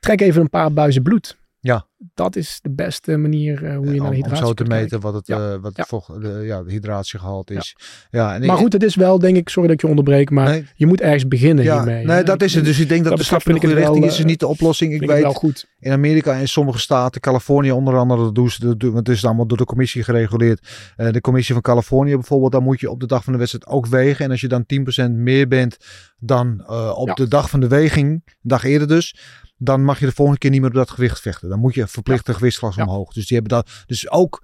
Trek 0.00 0.20
even 0.20 0.40
een 0.40 0.50
paar 0.50 0.72
buizen 0.72 1.02
bloed. 1.02 1.36
Ja. 1.60 1.86
Dat 2.14 2.36
is 2.36 2.58
de 2.62 2.70
beste 2.70 3.16
manier 3.16 3.64
eh, 3.64 3.76
hoe 3.76 3.84
je 3.86 3.90
naar 3.90 4.00
de 4.00 4.06
om 4.06 4.12
hydratie 4.12 4.36
zo 4.46 4.52
te 4.52 4.62
kijken. 4.62 4.80
meten 4.82 5.00
wat 5.00 5.14
het, 5.14 5.26
Ja. 5.26 5.52
eh, 5.52 5.56
wat 5.60 5.76
Ja. 5.76 5.84
vocht, 5.84 6.08
ja, 6.42 6.62
de 6.62 6.70
hydratiegehalte 6.70 7.54
is. 7.54 7.76
Ja, 8.10 8.34
en 8.34 8.46
Maar 8.46 8.56
goed, 8.56 8.72
het 8.72 8.82
is 8.82 8.94
wel, 8.94 9.18
denk 9.18 9.36
ik, 9.36 9.48
sorry 9.48 9.68
dat 9.68 9.76
ik 9.76 9.82
je 9.82 9.88
onderbreek, 9.88 10.30
maar 10.30 10.48
nee, 10.48 10.66
je 10.74 10.86
moet 10.86 11.00
ergens 11.00 11.28
beginnen 11.28 11.64
ja, 11.64 11.74
hiermee. 11.76 12.04
nee, 12.04 12.16
hè. 12.16 12.22
dat 12.22 12.42
is 12.42 12.54
het. 12.54 12.64
Dus 12.64 12.78
ik 12.80 12.88
denk 12.88 13.00
dat 13.00 13.10
dat 13.10 13.18
de 13.18 13.24
stap 13.24 13.42
in 13.48 13.54
de 13.54 13.66
wel, 13.66 13.76
richting 13.76 14.04
is, 14.04 14.12
is 14.12 14.18
eh, 14.18 14.24
niet 14.24 14.40
de 14.40 14.46
oplossing. 14.46 14.92
Ik 14.92 15.00
weet 15.08 15.22
wel 15.22 15.32
goed. 15.32 15.68
in 15.80 15.92
Amerika 15.92 16.38
en 16.38 16.48
sommige 16.48 16.78
staten, 16.78 17.20
Californië 17.20 17.70
onder 17.72 17.96
andere, 17.96 18.22
dat 18.22 18.34
doen 18.34 18.50
ze, 18.50 18.60
dat 18.66 18.80
doen- 18.80 18.92
want 18.92 19.06
het 19.06 19.16
is 19.16 19.24
allemaal 19.24 19.46
door 19.46 19.58
de 19.58 19.64
commissie 19.64 20.02
gereguleerd. 20.02 20.68
De 20.96 21.20
commissie 21.20 21.54
van 21.54 21.62
Californië 21.62 22.14
bijvoorbeeld, 22.14 22.52
daar 22.52 22.62
moet 22.62 22.80
je 22.80 22.90
op 22.90 23.00
de 23.00 23.06
dag 23.06 23.24
van 23.24 23.32
de 23.32 23.38
wedstrijd 23.38 23.66
ook 23.66 23.86
wegen. 23.86 24.24
En 24.24 24.30
als 24.30 24.40
je 24.40 24.48
dan 24.48 24.64
10% 24.66 25.10
meer 25.16 25.48
bent 25.48 25.76
dan 26.18 26.68
op 26.94 27.16
de 27.16 27.28
dag 27.28 27.50
van 27.50 27.60
de 27.60 27.68
weging, 27.68 28.08
een 28.10 28.22
dag 28.42 28.64
eerder 28.64 28.88
dus, 28.88 29.16
dan 29.62 29.84
mag 29.84 29.98
je 30.00 30.06
de 30.06 30.12
volgende 30.12 30.40
keer 30.40 30.50
niet 30.50 30.60
meer 30.60 30.68
op 30.70 30.74
dat 30.76 30.90
gewicht 30.90 31.20
vechten. 31.20 31.48
Dan 31.48 31.58
moet 31.58 31.74
je 31.74 31.86
verplicht 31.90 32.26
de 32.26 32.34
gewichtsklasse 32.34 32.80
Ja. 32.80 32.86
omhoog. 32.86 33.12
Dus 33.12 33.26
die 33.26 33.38
hebben 33.38 33.56
dat. 33.58 33.70
Dus 33.86 34.10
ook, 34.10 34.42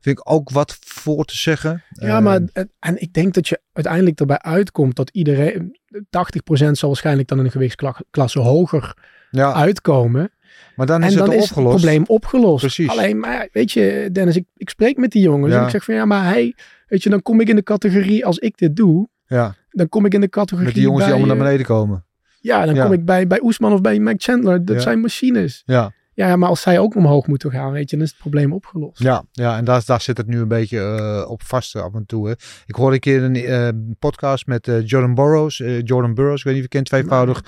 vind 0.00 0.18
ik 0.18 0.30
ook 0.30 0.50
wat 0.50 0.76
voor 0.80 1.24
te 1.24 1.36
zeggen. 1.36 1.82
Ja, 1.88 2.20
maar 2.20 2.40
het- 2.52 2.68
en 2.78 3.00
ik 3.00 3.12
denk 3.12 3.34
dat 3.34 3.48
je 3.48 3.60
uiteindelijk 3.72 4.20
erbij 4.20 4.38
uitkomt 4.38 4.96
dat 4.96 5.10
iedereen, 5.10 5.78
80% 6.10 6.78
zal 6.78 6.88
waarschijnlijk 6.88 7.28
dan 7.28 7.38
in 7.38 7.44
een 7.44 7.50
gewichtsklasse 7.50 8.38
hoger 8.38 8.94
ja, 9.30 9.52
uitkomen. 9.54 10.30
maar 10.76 10.86
dan 10.86 11.02
en 11.02 11.08
is 11.08 11.14
dan 11.14 11.28
het 11.30 11.38
is 11.38 11.50
het 11.50 11.52
probleem 11.58 12.04
opgelost. 12.06 12.60
Precies. 12.60 12.88
Alleen, 12.88 13.18
maar 13.18 13.48
weet 13.52 13.72
je, 13.72 14.08
Dennis, 14.12 14.36
ik, 14.36 14.44
ik 14.56 14.70
spreek 14.70 14.96
met 14.96 15.10
die 15.10 15.22
jongens 15.22 15.52
Ja. 15.52 15.58
en 15.58 15.64
ik 15.64 15.70
zeg 15.70 15.84
van 15.84 15.94
ja, 15.94 16.04
maar 16.04 16.24
hij, 16.24 16.54
weet 16.86 17.02
je, 17.02 17.10
dan 17.10 17.22
kom 17.22 17.40
ik 17.40 17.48
in 17.48 17.56
de 17.56 17.62
categorie, 17.62 18.26
als 18.26 18.38
ik 18.38 18.58
dit 18.58 18.76
doe, 18.76 19.08
Ja, 19.26 19.54
dan 19.70 19.88
kom 19.88 20.04
ik 20.04 20.14
in 20.14 20.20
de 20.20 20.28
categorie 20.28 20.64
met 20.66 20.74
die 20.74 20.82
jongens 20.84 21.04
die 21.04 21.12
allemaal 21.12 21.30
naar 21.36 21.44
eh, 21.44 21.50
beneden 21.50 21.66
komen. 21.66 22.04
Ja, 22.40 22.64
dan 22.64 22.74
Ja. 22.74 22.82
kom 22.84 22.92
ik 22.92 23.04
bij, 23.04 23.26
bij 23.26 23.40
Oesman 23.42 23.72
of 23.72 23.80
bij 23.80 23.98
Mike 23.98 24.22
Chandler. 24.22 24.64
Dat 24.64 24.82
zijn 24.82 25.00
machines. 25.00 25.62
Ja. 25.66 25.92
Ja, 26.18 26.36
maar 26.36 26.48
als 26.48 26.60
zij 26.60 26.78
ook 26.78 26.94
omhoog 26.94 27.26
moeten 27.26 27.50
gaan, 27.50 27.72
weet 27.72 27.90
je, 27.90 27.96
dan 27.96 28.04
is 28.04 28.10
het 28.10 28.20
probleem 28.20 28.52
opgelost. 28.52 29.02
Ja, 29.02 29.24
ja 29.32 29.56
en 29.56 29.64
daar, 29.64 29.82
daar 29.86 30.00
zit 30.00 30.16
het 30.16 30.26
nu 30.26 30.40
een 30.40 30.48
beetje 30.48 30.78
eh, 30.80 31.30
op 31.30 31.42
vast 31.42 31.74
eh, 31.74 31.82
af 31.82 31.94
en 31.94 32.06
toe. 32.06 32.28
Hè. 32.28 32.34
Ik 32.66 32.74
hoorde 32.74 32.94
een 32.94 33.00
keer 33.00 33.22
een 33.22 33.36
eh, 33.36 33.68
podcast 33.98 34.46
met 34.46 34.70
Jordan 34.84 35.14
Burroughs. 35.14 35.56
Jordan 35.84 36.14
Burroughs, 36.14 36.38
ik 36.38 36.44
weet 36.44 36.54
niet 36.54 36.64
of 36.64 36.70
je 36.72 36.76
kent, 36.76 36.86
tweevoudig 36.86 37.44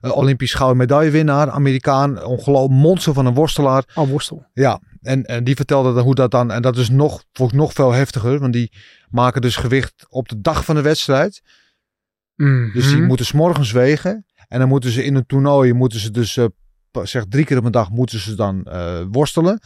Olympisch 0.00 0.54
gouden 0.54 0.76
medaillewinnaar. 0.76 1.50
Amerikaan, 1.50 2.24
ongelooflijk 2.24 2.80
monster 2.80 3.14
van 3.14 3.26
een 3.26 3.34
worstelaar. 3.34 3.84
Al 3.94 4.08
worstel. 4.08 4.46
Ja, 4.52 4.80
en, 5.00 5.24
en 5.24 5.44
die 5.44 5.56
vertelde 5.56 5.94
dan 5.94 6.02
hoe 6.04 6.14
dat 6.14 6.30
dan, 6.30 6.50
en 6.50 6.62
dat 6.62 6.76
is 6.76 6.90
nog, 6.90 7.24
volgens 7.32 7.58
nog 7.58 7.72
veel 7.72 7.92
heftiger, 7.92 8.38
want 8.38 8.52
die 8.52 8.72
maken 9.08 9.40
dus 9.40 9.56
gewicht 9.56 10.06
op 10.08 10.28
de 10.28 10.40
dag 10.40 10.64
van 10.64 10.74
de 10.74 10.82
wedstrijd. 10.82 11.42
Dus 12.72 12.86
die 12.86 12.96
Mhm. 12.96 13.06
moeten 13.06 13.26
's 13.26 13.32
morgens 13.32 13.72
wegen. 13.72 14.26
En 14.48 14.58
dan 14.58 14.68
moeten 14.68 14.90
ze 14.90 15.04
in 15.04 15.14
een 15.14 15.26
toernooi, 15.26 15.72
moeten 15.72 15.98
ze 16.00 16.10
dus, 16.10 16.38
eh, 16.96 17.04
zeg 17.04 17.24
drie 17.28 17.44
keer 17.44 17.58
op 17.58 17.64
een 17.64 17.72
dag, 17.72 17.90
moeten 17.90 18.18
ze 18.18 18.34
dan 18.34 18.64
eh, 18.64 19.00
worstelen. 19.10 19.60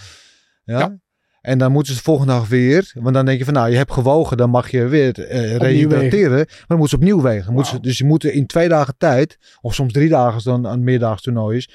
Ja? 0.64 0.78
Ja. 0.78 0.98
En 1.40 1.58
dan 1.58 1.72
moeten 1.72 1.92
ze 1.92 1.98
de 1.98 2.04
volgende 2.04 2.32
dag 2.32 2.48
weer. 2.48 2.90
Want 2.94 3.14
dan 3.14 3.24
denk 3.24 3.38
je 3.38 3.44
van, 3.44 3.54
nou, 3.54 3.70
je 3.70 3.76
hebt 3.76 3.92
gewogen, 3.92 4.36
dan 4.36 4.50
mag 4.50 4.70
je 4.70 4.86
weer 4.88 5.18
eh 5.28 5.56
rehydrateren. 5.56 6.36
Maar 6.36 6.64
dan 6.66 6.78
moeten 6.78 6.88
ze 6.88 6.96
opnieuw 6.96 7.22
wegen. 7.22 7.64
Ze, 7.64 7.80
dus 7.80 7.98
je 7.98 8.04
moet 8.04 8.24
in 8.24 8.46
twee 8.46 8.68
dagen 8.68 8.94
tijd, 8.98 9.38
of 9.60 9.74
soms 9.74 9.92
drie 9.92 10.08
dagen 10.08 10.34
als 10.34 10.44
dan 10.44 10.64
een 10.64 10.84
meerdaags 10.84 11.22
toernooi 11.22 11.56
is, 11.56 11.70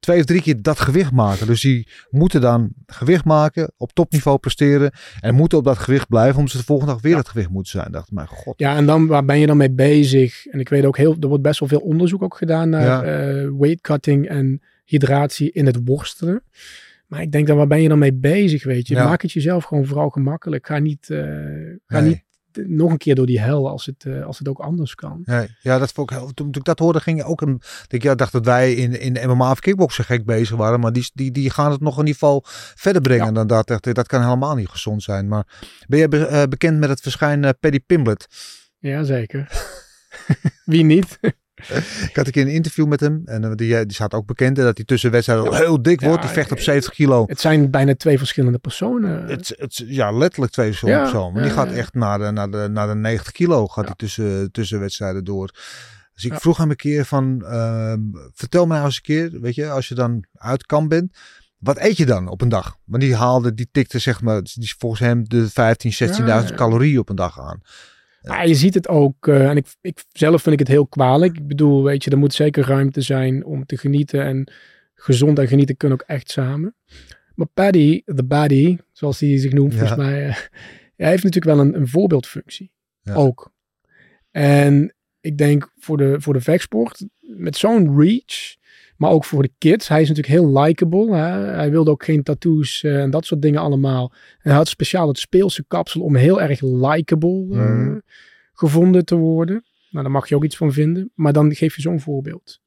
twee 0.00 0.18
of 0.18 0.24
drie 0.24 0.42
keer 0.42 0.62
dat 0.62 0.80
gewicht 0.80 1.12
maken. 1.12 1.46
Dus 1.46 1.60
die 1.60 1.88
moeten 2.10 2.40
dan 2.40 2.70
gewicht 2.86 3.24
maken, 3.24 3.72
op 3.76 3.92
topniveau 3.92 4.38
presteren. 4.38 4.92
En 5.20 5.34
moeten 5.34 5.58
op 5.58 5.64
dat 5.64 5.78
gewicht 5.78 6.08
blijven, 6.08 6.36
omdat 6.36 6.50
ze 6.52 6.58
de 6.58 6.64
volgende 6.64 6.92
dag 6.92 7.02
weer 7.02 7.10
Ja. 7.10 7.16
dat 7.16 7.28
gewicht 7.28 7.50
moeten 7.50 7.70
zijn. 7.72 7.86
Ik 7.86 7.92
dacht, 7.92 8.10
mijn 8.10 8.26
god. 8.28 8.54
Ja, 8.56 8.76
en 8.76 8.86
dan 8.86 9.06
waar 9.06 9.24
ben 9.24 9.38
je 9.38 9.46
dan 9.46 9.56
mee 9.56 9.70
bezig? 9.72 10.46
En 10.46 10.60
ik 10.60 10.68
weet 10.68 10.84
ook 10.84 10.96
heel, 10.96 11.16
er 11.20 11.28
wordt 11.28 11.42
best 11.42 11.60
wel 11.60 11.68
veel 11.68 11.80
onderzoek 11.80 12.22
ook 12.22 12.36
gedaan 12.36 12.68
naar 12.68 12.82
Ja. 12.84 13.02
eh, 13.02 13.48
weight 13.58 13.80
cutting 13.80 14.28
en 14.28 14.62
hydratie 14.90 15.52
in 15.52 15.66
het 15.66 15.78
worstelen. 15.84 16.42
Maar 17.06 17.22
ik 17.22 17.32
denk 17.32 17.46
dan, 17.46 17.56
waar 17.56 17.66
ben 17.66 17.82
je 17.82 17.88
dan 17.88 17.98
mee 17.98 18.14
bezig, 18.14 18.64
weet 18.64 18.88
je? 18.88 18.94
Ja. 18.94 19.04
Maak 19.04 19.22
het 19.22 19.32
jezelf 19.32 19.64
gewoon 19.64 19.86
vooral 19.86 20.08
gemakkelijk. 20.08 20.66
Ga 20.66 20.78
niet, 20.78 21.10
eh, 21.10 21.18
ga 21.86 22.00
Nee. 22.00 22.08
niet 22.08 22.22
eh, 22.52 22.64
nog 22.66 22.90
een 22.90 22.96
keer 22.98 23.14
door 23.14 23.26
die 23.26 23.40
hel 23.40 23.68
als 23.68 23.86
het, 23.86 24.04
eh, 24.04 24.24
als 24.26 24.38
het 24.38 24.48
ook 24.48 24.58
anders 24.58 24.94
kan. 24.94 25.20
Nee, 25.24 25.48
ja, 25.60 25.78
dat 25.78 25.92
vond 25.92 26.10
ik 26.10 26.16
heel, 26.18 26.32
toen, 26.34 26.48
ik 26.50 26.64
dat 26.64 26.78
hoorde, 26.78 27.00
ging 27.00 27.18
je 27.18 27.24
ook 27.24 27.40
een. 27.40 27.60
Ik 27.88 28.02
ja, 28.02 28.14
dacht 28.14 28.32
dat 28.32 28.44
wij 28.44 28.72
in, 28.74 29.00
in 29.00 29.28
MMA 29.30 29.50
of 29.50 29.60
kickboksen 29.60 30.04
gek 30.04 30.24
bezig 30.24 30.56
waren. 30.56 30.80
Maar 30.80 30.92
die, 30.92 31.10
die, 31.14 31.30
die 31.30 31.50
gaan 31.50 31.70
het 31.70 31.80
nog 31.80 31.96
een 31.98 32.04
niveau 32.04 32.40
verder 32.74 33.02
brengen 33.02 33.26
Ja. 33.26 33.32
dan 33.32 33.46
dat. 33.46 33.70
Ik, 33.86 33.94
Dat 33.94 34.06
kan 34.06 34.22
helemaal 34.22 34.54
niet 34.54 34.68
gezond 34.68 35.02
zijn. 35.02 35.28
Maar 35.28 35.46
ben 35.88 35.98
jij 35.98 36.08
be- 36.08 36.46
bekend 36.48 36.78
met 36.78 36.88
het 36.88 37.00
verschijnen 37.00 37.48
eh, 37.50 37.58
Paddy 37.60 37.80
Pimblett? 37.80 38.26
Ja, 38.78 39.02
zeker. 39.02 39.48
Wie 40.64 40.84
niet? 40.84 41.18
Ik 42.08 42.16
had 42.16 42.26
een 42.26 42.32
keer 42.32 42.42
een 42.42 42.52
interview 42.52 42.86
met 42.86 43.00
hem. 43.00 43.22
En 43.24 43.44
eh, 43.44 43.50
die, 43.54 43.76
eh, 43.76 43.82
die 43.82 43.92
staat 43.94 44.14
ook 44.14 44.26
bekend 44.26 44.56
dat 44.56 44.76
hij 44.76 44.86
tussen 44.86 45.10
wedstrijden 45.10 45.54
heel 45.54 45.82
dik 45.82 46.00
Ja, 46.00 46.06
wordt. 46.06 46.22
Die 46.22 46.30
vecht 46.30 46.52
op 46.52 46.58
eh, 46.58 46.64
70 46.64 46.92
kilo. 46.92 47.24
Het 47.26 47.40
zijn 47.40 47.70
bijna 47.70 47.94
twee 47.94 48.18
verschillende 48.18 48.58
personen. 48.58 49.26
Het, 49.26 49.54
het, 49.58 49.82
ja, 49.86 50.10
letterlijk 50.12 50.52
twee 50.52 50.66
verschillende 50.66 51.00
Ja, 51.04 51.10
personen. 51.10 51.32
Maar 51.34 51.42
die 51.42 51.52
gaat 51.52 51.70
ja. 51.70 51.76
echt 51.76 51.94
naar 51.94 52.18
de, 52.18 52.30
naar 52.30 52.50
de, 52.50 52.68
naar 52.70 52.86
de 52.86 52.94
90 52.94 53.32
kilo 53.32 53.66
gaat 53.66 53.76
Ja. 53.76 53.82
hij 53.84 53.94
tussen, 53.96 54.52
tussen 54.52 54.80
wedstrijden 54.80 55.24
door. 55.24 55.50
Dus 56.14 56.24
ik 56.24 56.32
Ja. 56.32 56.38
vroeg 56.38 56.56
hem 56.56 56.70
een 56.70 56.76
keer 56.76 57.04
van, 57.04 57.44
ehm, 57.44 58.00
vertel 58.34 58.66
me 58.66 58.72
nou 58.72 58.84
eens 58.84 58.96
een 58.96 59.02
keer, 59.02 59.40
weet 59.40 59.54
je, 59.54 59.70
als 59.70 59.88
je 59.88 59.94
dan 59.94 60.24
uit 60.34 60.66
kan 60.66 60.88
bent, 60.88 61.16
wat 61.58 61.78
eet 61.78 61.96
je 61.96 62.06
dan 62.06 62.28
op 62.28 62.40
een 62.40 62.48
dag? 62.48 62.76
Want 62.84 63.02
die 63.02 63.16
haalde, 63.16 63.54
die 63.54 63.68
tikte 63.72 63.98
zeg 63.98 64.20
maar, 64.20 64.42
die 64.42 64.52
is 64.62 64.74
volgens 64.78 65.00
hem 65.00 65.28
de 65.28 65.50
15, 65.50 65.92
16.000 65.92 66.24
Ja, 66.26 66.40
ja. 66.40 66.54
calorieën 66.54 66.98
op 66.98 67.08
een 67.08 67.16
dag 67.16 67.40
aan. 67.40 67.60
Maar 68.22 68.48
je 68.48 68.54
ziet 68.54 68.74
het 68.74 68.88
ook, 68.88 69.28
eh, 69.28 69.48
en 69.48 69.56
ik, 69.56 69.66
ik 69.80 70.04
zelf 70.08 70.42
vind 70.42 70.52
ik 70.54 70.58
het 70.60 70.68
heel 70.68 70.86
kwalijk. 70.86 71.36
Ik 71.36 71.46
bedoel, 71.46 71.82
weet 71.84 72.04
je, 72.04 72.10
er 72.10 72.18
moet 72.18 72.34
zeker 72.34 72.64
ruimte 72.66 73.00
zijn 73.00 73.44
om 73.44 73.66
te 73.66 73.76
genieten. 73.76 74.22
En 74.24 74.52
gezond 74.94 75.38
en 75.38 75.48
genieten 75.48 75.76
kunnen 75.76 76.00
ook 76.00 76.08
echt 76.08 76.30
samen. 76.30 76.74
Maar 77.34 77.46
Paddy, 77.54 78.02
the 78.04 78.24
Baddy, 78.24 78.76
zoals 78.92 79.20
hij 79.20 79.38
zich 79.38 79.52
noemt, 79.52 79.72
Ja. 79.72 79.78
volgens 79.78 79.98
mij, 79.98 80.26
eh, 80.26 80.36
hij 80.96 81.08
heeft 81.08 81.24
natuurlijk 81.24 81.56
wel 81.56 81.66
een, 81.66 81.74
een 81.76 81.88
voorbeeldfunctie. 81.88 82.72
Ja. 83.02 83.14
Ook. 83.14 83.52
En 84.30 84.94
ik 85.20 85.38
denk 85.38 85.72
voor 85.78 85.96
de, 85.96 86.20
voor 86.20 86.32
de 86.32 86.40
vechtsport, 86.40 87.06
met 87.20 87.56
zo'n 87.56 87.98
reach, 88.00 88.56
maar 89.00 89.10
ook 89.10 89.24
voor 89.24 89.42
de 89.42 89.52
kids. 89.58 89.88
Hij 89.88 90.02
is 90.02 90.08
natuurlijk 90.08 90.34
heel 90.40 90.60
likable. 90.62 91.14
Hè? 91.16 91.44
Hij 91.46 91.70
wilde 91.70 91.90
ook 91.90 92.04
geen 92.04 92.22
tattoos 92.22 92.82
eh, 92.82 93.00
en 93.02 93.10
dat 93.10 93.24
soort 93.26 93.42
dingen 93.42 93.60
allemaal. 93.60 94.12
Hij 94.38 94.52
had 94.54 94.68
speciaal 94.68 95.08
het 95.08 95.18
speelse 95.18 95.64
kapsel 95.68 96.00
om 96.00 96.16
heel 96.16 96.40
erg 96.40 96.60
likable 96.60 97.46
eh, 97.50 97.58
Mhm. 97.58 97.98
gevonden 98.52 99.04
te 99.04 99.14
worden. 99.16 99.64
Nou, 99.90 100.04
daar 100.04 100.12
mag 100.14 100.28
je 100.28 100.34
ook 100.34 100.44
iets 100.44 100.56
van 100.56 100.72
vinden. 100.72 101.10
Maar 101.14 101.32
dan 101.32 101.54
geef 101.54 101.76
je 101.76 101.82
zo'n 101.82 102.00
voorbeeld. 102.00 102.60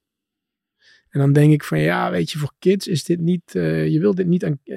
En 1.14 1.20
dan 1.20 1.34
denk 1.34 1.52
ik 1.52 1.64
van 1.64 1.80
ja, 1.80 2.12
weet 2.12 2.32
je, 2.32 2.38
voor 2.38 2.52
kids 2.60 2.88
is 2.88 3.04
dit 3.04 3.20
niet, 3.20 3.56
eh, 3.56 3.88
je 3.88 4.00
wil 4.00 4.16
dit 4.16 4.28
niet 4.28 4.46
aan, 4.46 4.60
eh, 4.64 4.76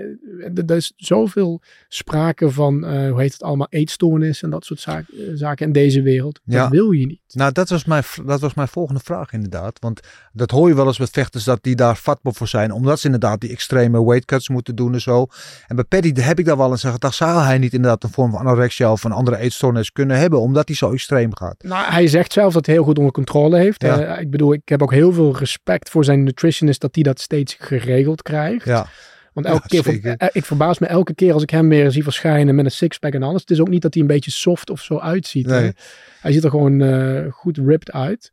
er 0.67 0.77
is 0.77 0.93
zoveel 0.97 1.63
sprake 1.89 2.51
van, 2.51 2.85
eh, 2.85 3.11
hoe 3.11 3.21
heet 3.21 3.33
het 3.33 3.43
allemaal, 3.43 3.67
eetstoornis 3.71 4.43
en 4.43 4.51
dat 4.51 4.65
soort 4.65 4.81
zaak- 4.81 5.11
zaken 5.35 5.67
in 5.67 5.73
deze 5.73 6.03
wereld. 6.03 6.41
Ja. 6.45 6.63
Dat 6.63 6.71
wil 6.71 6.91
je 6.91 7.07
niet. 7.07 7.21
Nou, 7.33 7.53
dat 7.53 7.69
was, 7.69 7.85
mijn, 7.85 8.03
dat 8.27 8.41
was 8.41 8.55
mijn 8.55 8.69
volgende 8.69 9.01
vraag 9.05 9.33
inderdaad. 9.33 9.79
Want 9.81 10.01
dat 10.33 10.51
hoor 10.51 10.69
je 10.69 10.75
wel 10.75 10.87
eens 10.87 10.99
met 10.99 11.11
vechters 11.11 11.45
dat 11.45 11.63
die 11.63 11.75
daar 11.75 11.97
vatbaar 11.97 12.33
voor 12.33 12.49
zijn. 12.49 12.73
Omdat 12.73 12.99
ze 13.01 13.05
inderdaad 13.05 13.41
die 13.41 13.51
extreme 13.51 14.05
weight 14.05 14.25
cuts 14.25 14.49
moeten 14.49 14.77
doen 14.77 14.93
en 14.93 15.01
zo. 15.01 15.27
En 15.67 15.77
bij 15.77 15.85
Paddy 15.85 16.21
heb 16.21 16.39
ik 16.39 16.45
daar 16.45 16.57
wel 16.57 16.71
eens 16.71 16.81
gezegd. 16.81 17.01
Dat 17.01 17.15
zou 17.15 17.43
hij 17.43 17.59
niet 17.59 17.73
inderdaad 17.73 18.05
een 18.05 18.11
vorm 18.11 18.31
van 18.31 18.41
anorexia 18.41 18.93
of 18.93 19.05
een 19.05 19.13
andere 19.13 19.37
eetstoornis 19.37 19.93
kunnen 19.93 20.19
hebben. 20.19 20.41
Omdat 20.41 20.69
hij 20.69 20.77
zo 20.77 20.93
extreem 20.93 21.37
gaat. 21.37 21.63
Nou, 21.63 21.93
hij 21.93 22.07
zegt 22.07 22.33
zelf 22.33 22.53
dat 22.53 22.67
hij 22.67 22.75
heel 22.75 22.85
goed 22.85 22.99
onder 22.99 23.13
controle 23.13 23.59
heeft. 23.59 23.83
Ja. 23.83 24.19
Ik 24.19 24.31
bedoel, 24.31 24.53
ik 24.53 24.69
heb 24.69 24.83
ook 24.83 24.93
heel 24.93 25.13
veel 25.13 25.37
respect 25.37 25.91
voor 25.91 26.05
zijn 26.05 26.26
nutritionist 26.27 26.81
dat 26.81 26.95
die 26.95 27.03
dat 27.05 27.21
steeds 27.21 27.57
geregeld 27.59 28.23
krijgt. 28.23 28.65
Ja. 28.65 28.87
Want 29.33 29.47
elke 29.47 29.77
Ja, 29.77 29.83
keer, 29.83 30.17
eh, 30.17 30.29
ik 30.33 30.45
verbaas 30.45 30.79
me 30.79 30.87
elke 30.87 31.15
keer 31.15 31.33
als 31.33 31.43
ik 31.43 31.51
hem 31.51 31.69
weer 31.69 31.91
zie 31.91 32.03
verschijnen 32.03 32.55
met 32.55 32.65
een 32.65 32.71
sixpack 32.71 33.13
en 33.13 33.23
alles. 33.23 33.41
Het 33.41 33.51
is 33.51 33.61
ook 33.61 33.69
niet 33.69 33.83
dat 33.83 33.95
hij 33.95 34.03
een 34.03 34.09
beetje 34.09 34.31
soft 34.31 34.71
of 34.71 34.81
zo 34.83 34.99
uitziet. 34.99 35.47
Nee. 35.47 35.73
Hij 36.21 36.33
ziet 36.33 36.45
er 36.45 36.51
gewoon 36.51 36.81
eh, 36.81 37.33
goed 37.33 37.59
ripped 37.59 37.93
uit. 37.93 38.31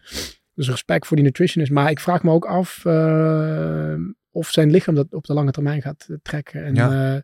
Dus 0.55 0.69
respect 0.69 1.07
voor 1.07 1.15
die 1.15 1.25
nutritionist. 1.25 1.71
Maar 1.71 1.89
ik 1.89 1.99
vraag 1.99 2.23
me 2.23 2.31
ook 2.31 2.45
af 2.45 2.85
eh, 2.85 3.93
of 4.31 4.49
zijn 4.49 4.71
lichaam 4.71 4.95
dat 4.95 5.07
op 5.13 5.25
de 5.25 5.33
lange 5.33 5.51
termijn 5.51 5.81
gaat 5.81 6.07
trekken. 6.21 6.63
En 6.65 6.75
Ja. 6.75 7.21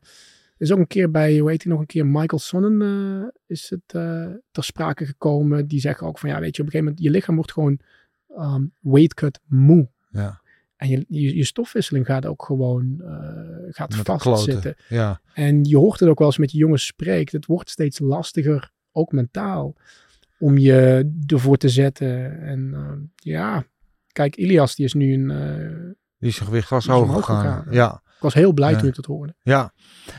is 0.57 0.71
ook 0.71 0.79
een 0.79 0.87
keer 0.87 1.11
bij, 1.11 1.37
hoe 1.37 1.49
heet 1.49 1.63
hij 1.63 1.71
nog 1.71 1.81
een 1.81 1.87
keer, 1.87 2.05
Michael 2.05 2.39
Sonnen 2.39 3.31
is 3.47 3.69
het 3.69 3.81
ter 4.51 4.63
sprake 4.63 5.05
gekomen. 5.05 5.67
Die 5.67 5.79
zeggen 5.79 6.07
ook 6.07 6.19
van, 6.19 6.29
ja 6.29 6.39
weet 6.39 6.55
je, 6.55 6.61
op 6.61 6.67
een 6.67 6.71
gegeven 6.71 6.85
moment, 6.85 7.03
je 7.03 7.09
lichaam 7.09 7.35
wordt 7.35 7.51
gewoon 7.51 7.79
weight 8.79 9.13
cut 9.13 9.39
moe. 9.47 9.89
Ja. 10.11 10.41
En 10.79 10.89
je, 10.89 11.05
je, 11.07 11.35
je 11.35 11.43
stofwisseling 11.45 12.05
gaat 12.05 12.25
ook 12.25 12.43
gewoon 12.45 13.01
eh, 13.01 13.09
gaat 13.69 13.95
vastzitten. 14.21 14.75
Ja. 14.89 15.21
En 15.33 15.63
je 15.63 15.77
hoort 15.77 15.99
het 15.99 16.09
ook 16.09 16.17
wel 16.19 16.27
eens 16.27 16.37
met 16.37 16.51
je 16.51 16.57
jongens 16.57 16.85
spreekt. 16.85 17.31
Het 17.31 17.45
wordt 17.45 17.69
steeds 17.69 17.99
lastiger, 17.99 18.71
ook 18.91 19.11
mentaal, 19.11 19.75
om 20.39 20.57
je 20.57 21.11
ervoor 21.27 21.57
te 21.57 21.69
zetten. 21.69 22.41
En 22.41 22.71
eh, 22.73 22.91
ja, 23.15 23.65
kijk, 24.11 24.35
Ilias 24.35 24.75
die 24.75 24.85
is 24.85 24.93
nu 24.93 25.13
een... 25.13 25.29
eh, 25.31 25.91
Die 26.17 26.29
is 26.29 26.37
omhoog 27.09 27.25
gegaan. 27.25 27.43
gegaan, 27.61 27.73
Ja. 27.73 28.01
Ik 28.19 28.25
was 28.25 28.33
heel 28.33 28.53
blij 28.53 28.71
Ja. 28.71 28.77
toen 28.77 28.87
ik 28.87 28.95
dat 28.95 29.05
hoorde. 29.05 29.35
Ja, 29.41 29.73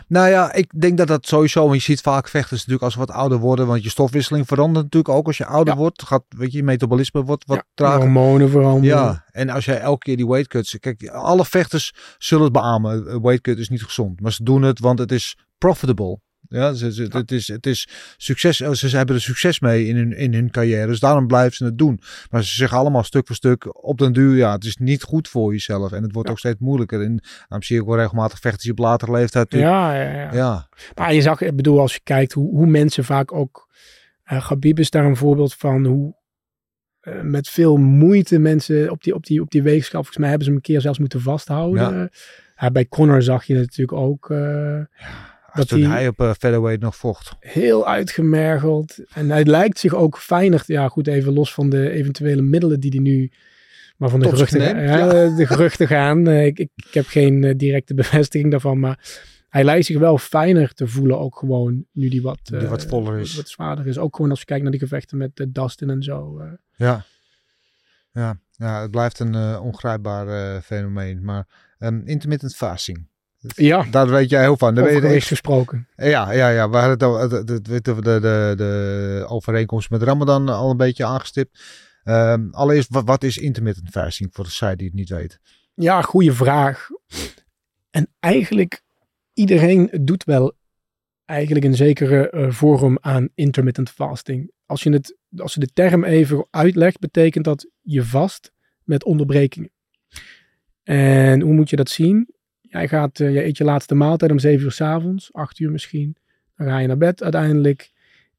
nou 0.09 0.29
ja, 0.29 0.53
ik 0.53 0.81
denk 0.81 0.99
dat 0.99 1.07
dat 1.07 1.27
sowieso, 1.27 1.63
want 1.63 1.75
je 1.75 1.81
ziet 1.81 2.01
vaak 2.01 2.29
vechters 2.29 2.59
natuurlijk 2.59 2.83
als 2.85 2.93
ze 2.93 2.99
wat 2.99 3.11
ouder 3.11 3.39
worden, 3.39 3.67
want 3.67 3.83
je 3.83 3.89
stofwisseling 3.91 4.47
verandert 4.47 4.85
natuurlijk 4.85 5.15
ook 5.15 5.27
als 5.27 5.37
je 5.37 5.47
ouder 5.47 5.75
Ja. 5.75 5.81
wordt. 5.81 6.03
Gaat, 6.03 6.23
weet 6.29 6.53
je, 6.53 6.59
je 6.59 6.65
metabolisme 6.65 7.23
wordt 7.25 7.45
wat 7.47 7.57
ja, 7.57 7.65
trager. 7.75 8.01
hormonen 8.01 8.51
veranderen. 8.51 8.99
Ja, 8.99 9.25
en 9.31 9.49
als 9.49 9.65
jij 9.65 9.81
elke 9.81 9.99
keer 10.05 10.17
die 10.17 10.27
weight 10.27 10.49
cuts, 10.49 10.79
kijk, 10.79 11.09
alle 11.09 11.45
vechters 11.45 11.93
zullen 12.19 12.45
het 12.45 12.53
beamen. 12.53 13.13
Een 13.15 13.21
Weight 13.23 13.43
cut 13.43 13.59
is 13.59 13.69
niet 13.69 13.83
gezond, 13.83 14.21
maar 14.21 14.33
ze 14.33 14.43
doen 14.43 14.63
het, 14.63 14.79
want 14.79 14.99
het 14.99 15.13
is 15.13 15.37
profitable. 15.59 16.21
Ja, 16.53 16.73
ze, 16.73 16.93
ze- 16.93 17.07
Het, 17.11 17.33
is, 17.33 17.49
het 17.49 17.67
is 17.67 17.89
succes. 18.17 18.57
Ze, 18.57 18.89
ze 18.89 18.97
hebben 18.97 19.15
er 19.15 19.21
succes 19.21 19.61
mee 19.61 19.87
in 19.87 19.97
hun, 19.97 20.17
in 20.17 20.35
hun 20.35 20.51
carrière. 20.51 20.87
Dus 20.87 21.01
daarom 21.01 21.27
blijven 21.27 21.57
ze 21.57 21.65
het 21.65 21.79
doen. 21.79 22.01
Maar 22.31 22.45
ze 22.45 22.55
zeggen 22.55 22.79
allemaal 22.79 23.03
stuk 23.03 23.27
voor 23.27 23.37
stuk 23.37 23.85
op 23.85 23.99
den 23.99 24.13
duur. 24.13 24.37
Ja, 24.37 24.53
het 24.53 24.65
is 24.65 24.77
niet 24.77 25.03
goed 25.03 25.29
voor 25.29 25.53
jezelf. 25.53 25.93
En 25.93 26.03
het 26.03 26.13
wordt 26.13 26.27
Ja. 26.29 26.35
ook 26.35 26.39
steeds 26.41 26.59
moeilijker. 26.61 27.03
En 27.03 27.23
daarom 27.41 27.63
zie 27.63 27.85
wel 27.85 27.97
regelmatig 27.97 28.39
vechters 28.39 28.63
die 28.63 28.73
op 28.73 28.79
latere 28.79 29.13
leeftijd. 29.13 29.53
Ja, 29.53 29.95
ja, 29.95 30.11
ja. 30.13 30.33
ja. 30.33 30.69
Maar 30.95 31.15
je 31.15 31.23
zag, 31.23 31.41
ik 31.41 31.57
bedoel, 31.57 31.81
als 31.81 31.95
je 31.95 32.01
kijkt 32.03 32.33
hoe, 32.33 32.51
hoe 32.51 32.67
mensen 32.67 33.05
vaak 33.05 33.33
ook... 33.33 33.69
eh 34.23 34.43
Gabib 34.45 34.79
is 34.79 34.91
daar 34.91 35.05
een 35.05 35.17
voorbeeld 35.17 35.55
van 35.55 35.85
hoe 35.87 36.15
eh, 37.01 37.21
met 37.23 37.49
veel 37.49 37.77
moeite 37.77 38.39
mensen 38.39 38.91
op 38.91 39.03
die, 39.03 39.15
op, 39.15 39.27
die, 39.27 39.41
op 39.41 39.51
die 39.51 39.63
weegschaal... 39.63 40.01
Volgens 40.03 40.17
mij 40.19 40.29
hebben 40.29 40.47
ze 40.47 40.53
hem 40.53 40.61
een 40.65 40.67
keer 40.73 40.81
zelfs 40.81 40.99
moeten 40.99 41.21
vasthouden. 41.21 42.11
Ja. 42.57 42.71
bij 42.71 42.87
Connor 42.89 43.23
zag 43.23 43.45
je 43.45 43.55
natuurlijk 43.55 43.93
ook... 43.99 44.31
eh, 44.31 44.81
Dat 45.55 45.69
toen 45.69 45.83
hij 45.83 46.09
op 46.09 46.21
eh, 46.21 46.33
featherweight 46.39 46.83
nog 46.83 46.97
vocht. 46.97 47.37
heel 47.41 47.87
uitgemergeld. 47.87 48.99
En 49.15 49.31
hij 49.31 49.45
lijkt 49.45 49.79
zich 49.79 49.95
ook 49.95 50.19
fijner. 50.19 50.63
Ja, 50.67 50.89
goed, 50.89 51.07
even 51.07 51.33
los 51.33 51.55
van 51.55 51.71
de 51.71 51.91
eventuele 51.91 52.43
middelen 52.43 52.81
die 52.81 52.91
hij 52.91 53.01
nu. 53.01 53.33
Maar 53.97 54.09
van 54.11 54.19
de 54.21 54.25
Tot 54.25 54.35
geruchten, 54.35 54.59
neemt, 54.59 54.89
ja, 54.89 55.37
de 55.37 55.47
geruchten 55.47 55.87
gaan. 55.87 56.27
Eh, 56.27 56.47
Ik, 56.47 56.59
ik, 56.59 56.71
ik 56.75 56.95
heb 56.95 57.07
geen 57.07 57.45
eh, 57.45 57.57
directe 57.57 57.95
bevestiging 58.03 58.51
daarvan. 58.51 58.81
Maar 58.81 59.21
hij 59.49 59.65
lijkt 59.65 59.87
zich 59.87 59.99
wel 59.99 60.19
fijner 60.19 60.73
te 60.75 60.87
voelen. 60.87 61.19
Ook 61.19 61.39
gewoon 61.39 61.85
nu 61.93 62.09
die 62.09 62.23
wat, 62.23 62.39
Die 62.43 62.59
wat 62.59 62.87
voller 62.87 63.19
is. 63.19 63.37
Wat 63.37 63.49
zwaarder 63.49 63.87
is. 63.87 63.99
Ook 63.99 64.17
gewoon 64.17 64.31
als 64.31 64.39
je 64.41 64.45
kijkt 64.45 64.63
naar 64.63 64.73
die 64.73 64.81
gevechten 64.81 65.19
met 65.19 65.47
Dustin 65.49 65.91
en 65.91 66.03
zo. 66.03 66.43
Ja. 66.77 67.05
Ja, 68.13 68.39
ja 68.51 68.81
het 68.81 68.91
blijft 68.91 69.19
een 69.19 69.59
ongrijpbaar 69.59 70.61
fenomeen. 70.61 71.25
Maar 71.25 71.47
ehm, 71.79 72.01
intermittent 72.05 72.57
fasting. 72.57 73.09
Ja, 73.41 73.83
Daar 73.91 74.09
weet 74.09 74.31
jij 74.31 74.41
heel 74.41 74.57
van. 74.57 74.75
Daar 74.75 74.85
over 74.85 74.97
je 74.97 75.03
gewicht 75.03 75.27
gesproken. 75.27 75.89
Ja, 75.97 76.33
ja, 76.33 76.49
ja. 76.49 76.71
We 76.71 76.77
hadden 76.77 76.93
het 76.93 77.03
al- 77.03 77.29
de, 77.29 77.61
de, 77.61 77.81
de, 77.81 78.21
de, 78.57 79.25
overeenkomst 79.29 79.91
met 79.91 80.03
Ramadan 80.03 80.49
al 80.49 80.71
een 80.71 80.77
beetje 80.77 81.05
aangestipt. 81.05 81.61
Ehm, 82.03 82.49
allereerst, 82.51 82.89
wat, 82.91 83.05
wat 83.05 83.23
is 83.25 83.39
intermittent 83.39 83.89
fasting 83.89 84.29
voor 84.33 84.45
de 84.45 84.51
site 84.51 84.77
die 84.77 84.87
het 84.87 84.97
niet 84.97 85.09
weet? 85.09 85.41
Ja, 85.75 86.03
goede 86.03 86.33
vraag. 86.33 86.89
En 87.91 88.09
eigenlijk, 88.19 88.83
iedereen 89.33 89.91
doet 90.01 90.25
wel 90.25 90.57
eigenlijk 91.25 91.65
een 91.65 91.75
zekere 91.75 92.31
eh, 92.31 92.51
vorm 92.51 92.99
aan 93.01 93.29
intermittent 93.35 93.91
fasting. 93.91 94.53
Als 94.67 94.83
je, 94.83 94.93
het, 94.93 95.17
als 95.37 95.55
je 95.55 95.61
de 95.61 95.71
term 95.73 96.05
even 96.05 96.47
uitlegt, 96.51 96.99
betekent 96.99 97.45
dat 97.45 97.71
je 97.81 98.05
vast 98.05 98.53
met 98.85 99.05
onderbrekingen. 99.05 99.71
En 100.83 101.41
hoe 101.41 101.53
moet 101.53 101.71
je 101.71 101.77
dat 101.77 101.89
zien? 101.89 102.35
Jij 102.71 102.89
gaat, 102.89 103.21
eh, 103.21 103.33
je 103.35 103.45
eet 103.45 103.57
je 103.57 103.65
laatste 103.65 103.95
maaltijd 103.95 104.31
om 104.31 104.39
7 104.39 104.65
uur 104.65 104.73
s 104.73 104.81
avonds, 104.81 105.33
8 105.33 105.59
uur 105.59 105.71
misschien. 105.71 106.17
Dan 106.57 106.67
ga 106.67 106.79
je 106.79 106.87
naar 106.87 106.97
bed 106.97 107.23
uiteindelijk. 107.23 107.91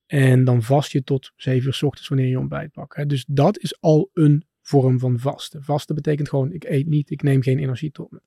En 0.05 0.43
dan 0.43 0.63
vast 0.63 0.91
je 0.91 1.03
tot 1.03 1.31
7 1.35 1.67
uur 1.67 1.73
s 1.73 1.83
ochtends 1.83 2.07
wanneer 2.09 2.27
je 2.27 2.39
ontbijt 2.39 2.71
pakt. 2.71 2.95
hè. 2.95 3.05
Dus 3.05 3.25
dat 3.27 3.57
is 3.59 3.81
al 3.81 4.09
een 4.13 4.43
vorm 4.61 4.99
van 4.99 5.19
vasten. 5.19 5.63
Vasten 5.63 5.95
betekent 5.95 6.29
gewoon, 6.29 6.51
ik 6.53 6.63
eet 6.63 6.87
niet, 6.87 7.09
ik 7.09 7.23
neem 7.23 7.41
geen 7.41 7.59
energie 7.59 7.91
tot 7.91 8.11
me. 8.11 8.21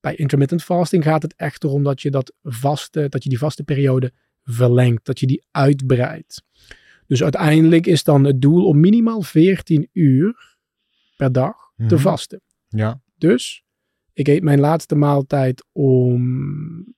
Bij 0.00 0.14
intermittent 0.14 0.62
fasting 0.62 1.04
gaat 1.04 1.22
het 1.22 1.34
echt 1.36 1.64
erom 1.64 1.82
dat 1.82 2.02
je, 2.02 2.10
dat 2.10 2.34
vaste, 2.42 3.08
dat 3.08 3.22
je 3.22 3.28
die 3.28 3.38
vaste 3.38 3.64
periode 3.64 4.12
verlengt, 4.44 5.04
dat 5.04 5.20
je 5.20 5.26
die 5.26 5.44
uitbreidt. 5.50 6.42
Dus 7.06 7.22
uiteindelijk 7.22 7.86
is 7.86 8.04
dan 8.04 8.24
het 8.24 8.40
doel 8.40 8.66
om 8.66 8.80
minimaal 8.80 9.22
14 9.22 9.88
uur 9.92 10.56
per 11.16 11.32
dag 11.32 11.56
te 11.76 11.84
Mhm. 11.94 11.96
vasten. 11.98 12.40
Ja. 12.68 13.00
Dus 13.18 13.64
ik 14.12 14.28
eet 14.28 14.42
mijn 14.42 14.60
laatste 14.60 14.94
maaltijd 14.94 15.64
om 15.72 16.94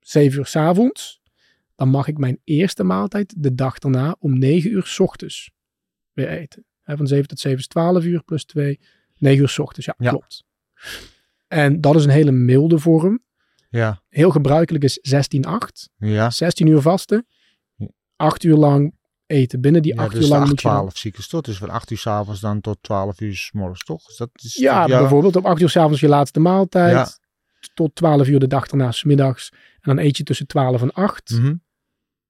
7 0.00 0.38
uur 0.38 0.46
s 0.46 0.56
avonds. 0.56 1.20
Dan 1.74 1.88
mag 1.88 2.08
ik 2.08 2.18
mijn 2.18 2.40
eerste 2.44 2.84
maaltijd 2.84 3.34
de 3.42 3.54
dag 3.54 3.78
daarna 3.78 4.16
om 4.18 4.38
9 4.38 4.70
uur 4.70 4.86
s 4.86 5.00
ochtends 5.00 5.50
weer 6.12 6.28
eten. 6.28 6.64
Van 6.84 7.06
7 7.06 7.28
tot 7.28 7.38
7 7.38 7.58
is 7.58 7.66
12 7.66 8.04
uur 8.04 8.22
plus 8.24 8.44
2, 8.44 8.80
9 9.16 9.40
uur 9.42 9.48
s 9.48 9.58
ochtends. 9.58 9.86
Ja, 9.86 9.94
Ja. 9.98 10.10
klopt. 10.10 10.44
En 11.46 11.80
dat 11.80 11.94
is 11.96 12.04
een 12.04 12.10
hele 12.10 12.32
milde 12.32 12.78
vorm. 12.78 13.24
Ja. 13.70 14.02
Heel 14.08 14.30
gebruikelijk 14.30 14.84
is 14.84 14.98
16-8. 15.02 15.90
Ja. 15.96 16.30
16 16.30 16.66
uur 16.66 16.80
vasten. 16.80 17.26
8 18.16 18.44
uur 18.44 18.56
lang 18.56 18.94
eten. 19.26 19.60
Binnen 19.60 19.82
die 19.82 19.94
ja 19.94 20.02
8 20.02 20.12
dus 20.14 20.24
uur 20.24 20.28
lang 20.30 20.48
moet 20.48 20.60
je 20.60 20.68
dan- 20.68 20.76
12 20.76 20.96
ziektes 20.96 21.28
tot. 21.28 21.44
Dus 21.44 21.58
van 21.58 21.70
8 21.70 21.90
uur 21.90 21.98
s 21.98 22.06
avonds 22.06 22.40
dan 22.40 22.60
tot 22.60 22.78
12 22.80 23.20
uur 23.20 23.34
s 23.36 23.50
morgens, 23.52 23.84
toch? 23.84 24.08
Is 24.08 24.16
dat, 24.16 24.30
is, 24.32 24.54
Ja, 24.54 24.86
bijvoorbeeld 24.86 25.36
op 25.36 25.44
8 25.46 25.60
uur 25.60 25.68
s'avonds 25.68 26.00
je 26.00 26.08
laatste 26.08 26.40
maaltijd. 26.40 26.92
Ja. 26.92 27.08
Tot 27.74 27.94
12 27.94 28.28
uur 28.28 28.38
de 28.38 28.46
dag 28.46 28.66
daarna 28.66 28.90
's 28.92 29.04
middags. 29.04 29.50
En 29.52 29.94
dan 29.94 29.98
eet 29.98 30.16
je 30.16 30.22
tussen 30.22 30.46
12 30.46 30.82
en 30.82 30.92
8. 30.92 31.30
Mhm. 31.30 31.54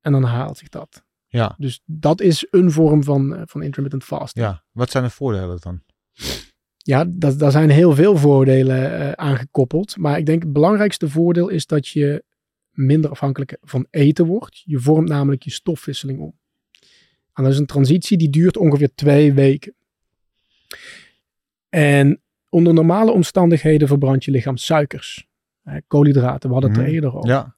En 0.00 0.12
dan 0.12 0.22
haalt 0.24 0.58
zich 0.58 0.68
dat. 0.68 1.04
Ja. 1.26 1.54
Dus 1.58 1.80
dat 1.84 2.20
is 2.20 2.46
een 2.50 2.70
vorm 2.70 3.04
van, 3.04 3.36
eh, 3.36 3.42
van 3.44 3.62
intermittent 3.62 4.04
fasting. 4.04 4.46
ja. 4.46 4.64
Wat 4.72 4.90
zijn 4.90 5.04
de 5.04 5.10
voordelen 5.10 5.58
dan? 5.60 5.82
Ja, 6.76 7.04
dat, 7.08 7.38
daar 7.38 7.50
zijn 7.50 7.70
heel 7.70 7.94
veel 7.94 8.16
voordelen 8.16 8.98
eh, 9.00 9.12
aangekoppeld. 9.12 9.96
Maar 9.96 10.18
ik 10.18 10.26
denk 10.26 10.42
het 10.42 10.52
belangrijkste 10.52 11.08
voordeel 11.08 11.48
is 11.48 11.66
dat 11.66 11.88
je 11.88 12.24
minder 12.70 13.10
afhankelijk 13.10 13.56
van 13.60 13.86
eten 13.90 14.26
wordt. 14.26 14.62
Je 14.64 14.78
vormt 14.78 15.08
namelijk 15.08 15.42
je 15.42 15.50
stofwisseling 15.50 16.20
om. 16.20 16.38
En 17.36 17.42
dat 17.42 17.52
is 17.52 17.58
een 17.58 17.66
transitie 17.66 18.18
die 18.18 18.30
duurt 18.30 18.56
ongeveer 18.56 18.94
twee 18.94 19.32
weken. 19.32 19.74
En 21.68 22.20
onder 22.48 22.74
normale 22.74 23.10
omstandigheden 23.10 23.88
verbrandt 23.88 24.24
je 24.24 24.30
lichaam 24.30 24.56
suikers. 24.56 25.26
Koolhydraten, 25.86 26.48
we 26.48 26.52
hadden 26.54 26.70
het 26.70 26.80
er 26.80 26.86
Mhm. 26.86 26.94
eerder 26.94 27.14
over. 27.16 27.28
Ja. 27.30 27.56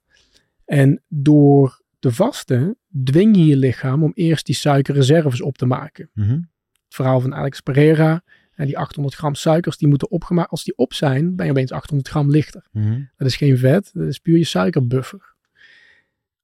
En 0.64 1.02
door 1.08 1.82
te 1.98 2.12
vasten 2.12 2.76
dwing 3.04 3.36
je 3.36 3.46
je 3.46 3.56
lichaam 3.56 4.02
om 4.02 4.12
eerst 4.14 4.46
die 4.46 4.54
suikerreserves 4.54 5.40
op 5.42 5.58
te 5.58 5.66
maken 5.66 6.10
Mhm. 6.14 6.30
het 6.32 6.42
verhaal 6.88 7.20
van 7.20 7.34
Alex 7.34 7.60
Pereira. 7.60 8.22
En 8.54 8.66
die 8.66 8.78
800 8.78 9.14
gram 9.16 9.34
suikers, 9.34 9.76
die 9.76 9.88
moeten 9.88 10.10
opgemaakt. 10.10 10.50
Als 10.50 10.64
die 10.64 10.76
op 10.76 10.92
zijn, 10.92 11.36
ben 11.36 11.44
je 11.46 11.50
opeens 11.52 11.72
800 11.72 12.08
gram 12.10 12.30
lichter. 12.30 12.66
Mhm. 12.72 13.02
Dat 13.16 13.28
is 13.28 13.36
geen 13.36 13.58
vet, 13.58 13.90
dat 13.94 14.06
is 14.06 14.18
puur 14.18 14.36
je 14.38 14.44
suikerbuffer. 14.44 15.34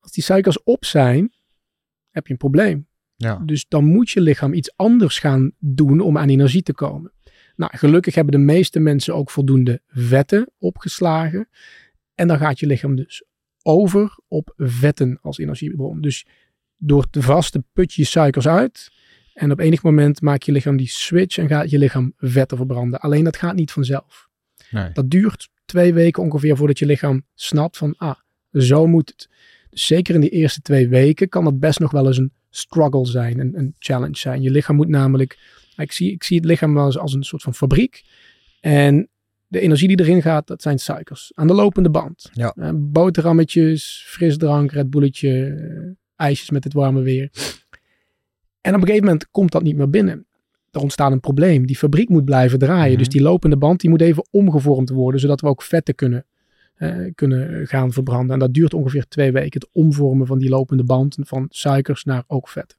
Als 0.01 0.12
die 0.12 0.22
suikers 0.24 0.62
op 0.62 0.85
zijn, 0.85 1.32
heb 2.11 2.26
je 2.26 2.32
een 2.32 2.39
probleem. 2.39 2.87
Ja. 3.17 3.43
Dus 3.45 3.65
dan 3.69 3.85
moet 3.85 4.11
je 4.11 4.21
lichaam 4.21 4.53
iets 4.53 4.77
anders 4.77 5.19
gaan 5.19 5.53
doen 5.59 6.01
om 6.01 6.19
aan 6.19 6.29
energie 6.29 6.62
te 6.62 6.75
komen. 6.75 7.12
Nou, 7.57 7.77
gelukkig 7.77 8.15
hebben 8.15 8.33
de 8.33 8.47
meeste 8.53 8.81
mensen 8.81 9.15
ook 9.15 9.31
voldoende 9.31 9.81
vetten 9.87 10.51
opgeslagen. 10.59 11.49
En 12.15 12.29
dan 12.29 12.39
gaat 12.39 12.59
je 12.61 12.67
lichaam 12.67 12.97
dus 12.97 13.25
over 13.62 14.19
op 14.29 14.53
vetten 14.57 15.19
als 15.23 15.39
energiebron. 15.39 16.01
Dus 16.01 16.27
door 16.77 17.11
te 17.11 17.23
vasten 17.23 17.67
put 17.73 17.93
je 17.93 18.05
suikers 18.05 18.49
uit. 18.49 18.93
En 19.35 19.51
op 19.51 19.59
enig 19.59 19.83
moment 19.83 20.21
maakt 20.21 20.45
je 20.47 20.53
lichaam 20.53 20.77
die 20.77 20.89
switch 20.89 21.39
en 21.39 21.49
gaat 21.49 21.71
je 21.71 21.79
lichaam 21.79 22.12
vetten 22.17 22.57
verbranden. 22.57 23.01
Alleen 23.01 23.25
dat 23.25 23.37
gaat 23.37 23.55
niet 23.55 23.73
vanzelf. 23.73 24.29
Nee. 24.71 24.93
Dat 24.93 25.11
duurt 25.11 25.49
twee 25.65 25.95
weken 25.95 26.23
ongeveer 26.23 26.57
voordat 26.57 26.79
je 26.79 26.87
lichaam 26.87 27.27
snapt 27.35 27.77
van, 27.77 27.95
ah, 27.97 28.15
zo 28.53 28.87
moet 28.87 29.09
het. 29.09 29.29
Dus 29.71 29.87
zeker 29.87 30.15
in 30.15 30.21
die 30.21 30.31
eerste 30.31 30.61
twee 30.61 30.89
weken 30.89 31.29
kan 31.29 31.45
dat 31.45 31.61
best 31.61 31.79
nog 31.79 31.91
wel 31.91 32.07
eens 32.07 32.19
een 32.19 32.33
struggle 32.57 33.07
zijn, 33.07 33.38
een, 33.38 33.59
een 33.59 33.74
challenge 33.78 34.18
zijn. 34.18 34.42
Je 34.42 34.50
lichaam 34.50 34.76
moet 34.76 34.88
namelijk, 34.88 35.38
ik 35.76 35.92
zie, 35.92 36.12
ik 36.12 36.24
zie 36.24 36.36
het 36.36 36.46
lichaam 36.46 36.74
wel 36.74 36.86
eens 36.86 36.98
als 36.98 37.12
een 37.12 37.24
soort 37.24 37.42
van 37.42 37.55
fabriek. 37.55 38.05
En 38.61 39.09
de 39.46 39.61
energie 39.61 39.88
die 39.88 40.00
erin 40.00 40.22
gaat, 40.22 40.46
dat 40.46 40.62
zijn 40.62 40.78
suikers. 40.78 41.32
Aan 41.34 41.46
de 41.46 41.55
lopende 41.55 41.90
band. 41.90 42.30
Ja. 42.32 42.55
Eh, 42.57 42.70
boterhammetjes, 42.74 44.05
frisdrank, 44.07 44.72
Red 44.72 44.90
Bulletje, 44.90 45.44
eh, 45.46 46.26
ijsjes 46.26 46.50
met 46.50 46.64
het 46.64 46.72
warme 46.72 47.02
weer. 47.02 47.30
En 48.61 48.74
op 48.74 48.80
een 48.80 48.86
gegeven 48.86 49.05
moment 49.05 49.30
komt 49.30 49.52
dat 49.52 49.62
niet 49.62 49.76
meer 49.76 49.90
binnen. 49.90 50.26
Er 50.70 50.80
ontstaat 50.80 51.12
een 51.12 51.20
probleem. 51.20 51.66
Die 51.66 51.76
fabriek 51.76 52.09
moet 52.09 52.24
blijven 52.24 52.59
draaien. 52.59 52.88
Mhm. 52.88 52.98
Dus 52.98 53.09
die 53.09 53.22
lopende 53.22 53.57
band 53.57 53.80
die 53.80 53.90
moet 53.90 54.00
even 54.00 54.26
omgevormd 54.30 54.90
worden, 54.90 55.20
zodat 55.20 55.40
we 55.40 55.46
ook 55.46 55.62
vetten 55.62 55.94
kunnen, 55.94 56.26
eh, 56.75 56.97
kunnen 57.14 57.66
gaan 57.66 57.93
verbranden. 57.93 58.33
En 58.33 58.39
dat 58.39 58.55
duurt 58.55 58.75
ongeveer 58.75 59.09
twee 59.09 59.33
weken. 59.33 59.61
Het 59.61 59.68
omvormen 59.72 60.27
van 60.27 60.39
die 60.39 60.49
lopende 60.49 60.85
band 60.85 61.16
van 61.20 61.47
suikers 61.51 62.05
naar 62.05 62.25
ook 62.27 62.49
vetten. 62.49 62.79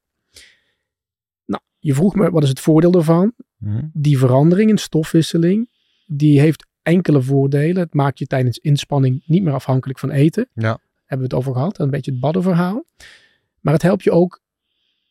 Nou, 1.45 1.61
je 1.79 1.93
vroeg 1.93 2.15
me, 2.15 2.29
wat 2.29 2.43
is 2.43 2.49
het 2.49 2.59
voordeel 2.59 2.91
daarvan? 2.91 3.33
Mhm. 3.57 3.85
die 3.93 4.17
verandering 4.17 4.69
in 4.69 4.77
stofwisseling, 4.77 5.69
die 6.05 6.39
heeft 6.39 6.67
enkele 6.81 7.21
voordelen. 7.21 7.77
Het 7.77 7.93
maakt 7.93 8.19
je 8.19 8.25
tijdens 8.25 8.57
inspanning 8.57 9.23
niet 9.25 9.43
meer 9.43 9.53
afhankelijk 9.53 9.99
van 9.99 10.09
eten. 10.11 10.49
Ja. 10.53 10.79
Hebben 11.05 11.27
we 11.27 11.35
het 11.35 11.43
over 11.43 11.53
gehad, 11.53 11.79
een 11.79 11.89
beetje 11.89 12.11
het 12.11 12.19
baddenverhaal. 12.19 12.85
Maar 13.59 13.73
het 13.73 13.81
helpt 13.81 14.03
je 14.03 14.11
ook 14.11 14.41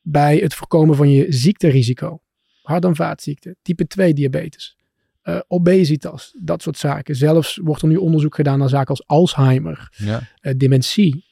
bij 0.01 0.37
het 0.37 0.55
voorkomen 0.55 0.97
van 0.97 1.11
je 1.11 1.33
ziekterisico. 1.33 2.21
Hart- 2.63 2.85
en 2.85 2.97
vaatziekten, 2.97 3.57
type 3.63 3.87
2 3.87 4.15
diabetes, 4.15 4.77
eh, 5.25 5.41
obesitas, 5.49 6.35
dat 6.43 6.63
soort 6.63 6.77
zaken. 6.79 7.17
Zelfs 7.17 7.57
wordt 7.63 7.83
er 7.83 7.89
nu 7.89 7.97
onderzoek 7.97 8.35
gedaan 8.35 8.59
naar 8.59 8.69
zaken 8.69 8.89
als 8.89 9.07
Alzheimer, 9.07 9.89
Ja. 9.97 10.21
eh, 10.41 10.55
dementie. 10.57 11.25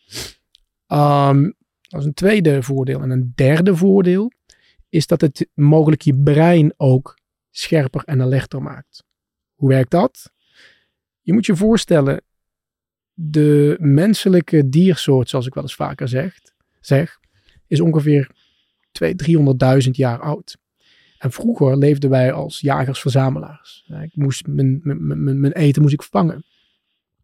Ehm, 0.87 1.43
dat 1.89 2.01
is 2.01 2.07
een 2.07 2.15
tweede 2.15 2.63
voordeel. 2.63 3.01
En 3.03 3.11
een 3.11 3.33
derde 3.35 3.77
voordeel 3.77 4.33
is 4.89 5.07
dat 5.07 5.21
het 5.21 5.49
mogelijk 5.55 6.03
je 6.03 6.17
brein 6.23 6.75
ook 6.77 7.19
scherper 7.51 8.03
en 8.05 8.21
alerter 8.21 8.63
maakt. 8.63 9.05
Hoe 9.55 9.69
werkt 9.69 9.91
dat? 9.91 10.33
Je 11.21 11.33
moet 11.33 11.47
je 11.47 11.57
voorstellen, 11.57 12.23
de 13.15 13.77
menselijke 13.81 14.69
diersoort, 14.69 15.29
zoals 15.29 15.47
ik 15.47 15.55
wel 15.55 15.63
eens 15.63 15.75
vaker 15.75 16.09
zeg, 16.09 16.39
zeg 16.81 17.19
is 17.67 17.81
ongeveer 17.81 18.31
200.000, 18.93 19.15
300.000 19.85 19.91
jaar 19.97 20.21
oud. 20.21 20.57
En 21.23 21.33
vroeger 21.33 21.79
leefden 21.79 22.11
wij 22.11 22.33
als 22.33 22.61
jagers-verzamelaars. 22.61 23.85
Ja, 23.87 24.01
Ik 24.01 24.17
moest 24.17 24.47
mijn, 24.47 24.81
mijn, 24.83 25.25
mijn, 25.25 25.41
mijn 25.41 25.53
eten 25.53 25.83
moest 25.83 25.95
ik 25.95 26.03
vangen. 26.03 26.45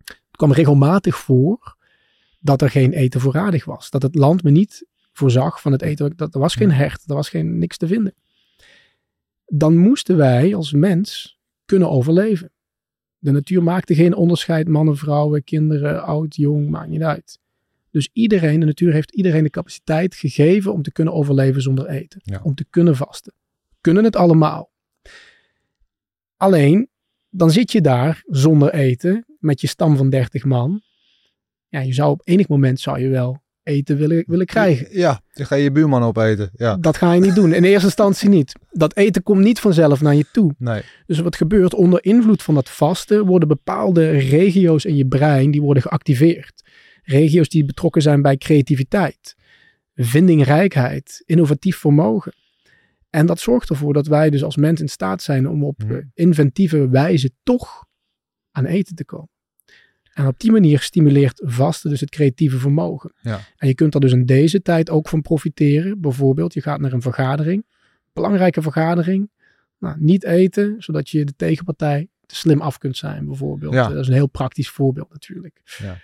Het 0.05 0.37
kwam 0.37 0.53
regelmatig 0.53 1.17
voor 1.17 1.77
dat 2.41 2.63
er 2.63 2.71
geen 2.71 2.93
eten 2.93 3.21
voorradig 3.21 3.65
was. 3.65 3.91
Dat 3.91 4.03
het 4.03 4.15
land 4.15 4.43
me 4.43 4.51
niet 4.51 4.87
voorzag 5.13 5.61
van 5.61 5.73
het 5.73 5.83
eten. 5.83 6.13
Dat, 6.17 6.35
er 6.35 6.41
was 6.41 6.55
geen 6.55 6.71
hert, 6.71 7.03
er 7.07 7.15
was 7.15 7.29
geen, 7.29 7.59
niks 7.59 7.77
te 7.77 7.87
vinden. 7.87 8.15
Dan 9.47 9.77
moesten 9.77 10.17
wij 10.17 10.55
als 10.55 10.73
mens 10.73 11.39
kunnen 11.65 11.91
overleven. 11.91 12.51
De 13.19 13.31
natuur 13.31 13.63
maakte 13.63 13.95
geen 13.95 14.15
onderscheid 14.15 14.69
mannen, 14.69 14.97
vrouwen, 14.97 15.45
kinderen, 15.45 16.03
oud, 16.03 16.37
jong, 16.37 16.71
maakt 16.71 16.89
niet 16.89 17.03
uit. 17.03 17.39
Dus 17.91 18.11
iedereen, 18.13 18.61
de 18.61 18.67
natuur 18.67 18.93
heeft 18.93 19.15
iedereen 19.15 19.43
de 19.43 19.51
capaciteit 19.51 20.15
gegeven 20.15 20.73
om 20.73 20.83
te 20.83 20.93
kunnen 20.93 21.15
overleven 21.15 21.63
zonder 21.63 21.87
eten. 21.87 22.21
Ja. 22.25 22.41
Om 22.43 22.55
te 22.55 22.65
kunnen 22.71 22.97
vasten. 22.97 23.33
Kunnen 23.81 24.05
het 24.05 24.17
allemaal. 24.17 24.71
Alleen, 26.37 26.89
dan 27.29 27.51
zit 27.51 27.73
je 27.73 27.81
daar 27.81 28.23
zonder 28.27 28.75
eten 28.75 29.25
met 29.39 29.61
je 29.61 29.67
stam 29.67 29.97
van 29.97 30.11
30 30.11 30.45
man. 30.45 30.83
Ja, 31.69 31.81
je 31.81 31.93
zou 31.93 32.11
op 32.11 32.21
enig 32.25 32.49
moment 32.49 32.81
zou 32.81 32.99
je 32.99 33.09
wel 33.09 33.43
eten 33.63 33.97
willen, 33.97 34.25
willen 34.27 34.47
krijgen. 34.47 34.87
Ja, 34.91 35.21
dan 35.33 35.47
ga 35.47 35.55
je 35.55 35.63
je 35.63 35.73
buurman 35.73 36.03
opeten. 36.03 36.51
Ja. 36.55 36.77
Dat 36.77 36.97
ga 36.97 37.13
je 37.13 37.21
niet 37.21 37.35
doen. 37.35 37.53
In 37.53 37.65
eerste 37.65 37.87
instantie 37.87 38.29
niet. 38.29 38.53
Dat 38.71 38.97
eten 38.97 39.23
komt 39.23 39.41
niet 39.41 39.61
vanzelf 39.61 40.01
naar 40.01 40.15
je 40.15 40.27
toe. 40.33 40.55
Nee. 40.59 40.83
Dus 41.07 41.19
wat 41.19 41.37
gebeurt 41.37 41.75
onder 41.75 42.05
invloed 42.05 42.43
van 42.43 42.55
dat 42.55 42.71
vasten 42.71 43.27
worden 43.27 43.49
bepaalde 43.49 44.11
regio's 44.11 44.85
in 44.85 44.97
je 44.97 45.07
brein 45.07 45.51
die 45.51 45.63
worden 45.63 45.83
geactiveerd. 45.83 46.63
Regio's 47.03 47.49
die 47.49 47.65
betrokken 47.65 48.03
zijn 48.03 48.23
bij 48.23 48.37
creativiteit, 48.37 49.37
vindingrijkheid, 49.95 51.23
innovatief 51.27 51.77
vermogen. 51.77 52.33
En 53.11 53.27
dat 53.27 53.41
zorgt 53.41 53.71
ervoor 53.71 53.93
dat 53.93 54.07
wij 54.07 54.31
dus 54.31 54.45
als 54.45 54.57
mens 54.57 54.81
in 54.81 54.89
staat 54.89 55.23
zijn 55.23 55.49
om 55.49 55.65
op 55.65 55.83
eh, 55.83 55.97
inventieve 56.15 56.89
wijze 56.89 57.31
toch 57.43 57.85
aan 58.51 58.65
eten 58.65 58.95
te 58.95 59.05
komen. 59.05 59.31
En 60.13 60.27
op 60.27 60.39
die 60.41 60.53
manier 60.53 60.81
stimuleert 60.81 61.43
vasten 61.45 61.91
dus 61.91 62.01
het 62.01 62.11
creatieve 62.11 62.59
vermogen. 62.59 63.13
Ja. 63.21 63.41
En 63.57 63.69
je 63.69 63.75
kunt 63.75 63.95
er 63.95 64.01
dus 64.01 64.13
in 64.13 64.27
deze 64.27 64.63
tijd 64.63 64.91
ook 64.91 65.09
van 65.09 65.23
profiteren. 65.23 66.01
Bijvoorbeeld, 66.01 66.55
je 66.55 66.63
gaat 66.63 66.81
naar 66.81 66.93
een 66.93 67.03
vergadering, 67.03 67.67
belangrijke 68.13 68.63
vergadering. 68.63 69.31
Nou, 69.79 69.97
niet 69.99 70.25
eten, 70.25 70.75
zodat 70.79 71.09
je 71.11 71.25
de 71.25 71.35
tegenpartij 71.37 72.09
te 72.27 72.37
slim 72.37 72.61
af 72.61 72.79
kunt 72.79 72.97
zijn, 72.97 73.27
bijvoorbeeld. 73.27 73.75
Ja. 73.75 73.83
Eh, 73.85 73.91
Dat 73.91 73.99
is 73.99 74.09
een 74.09 74.15
heel 74.15 74.29
praktisch 74.29 74.69
voorbeeld 74.69 75.13
natuurlijk. 75.13 75.61
Ja. 75.79 75.99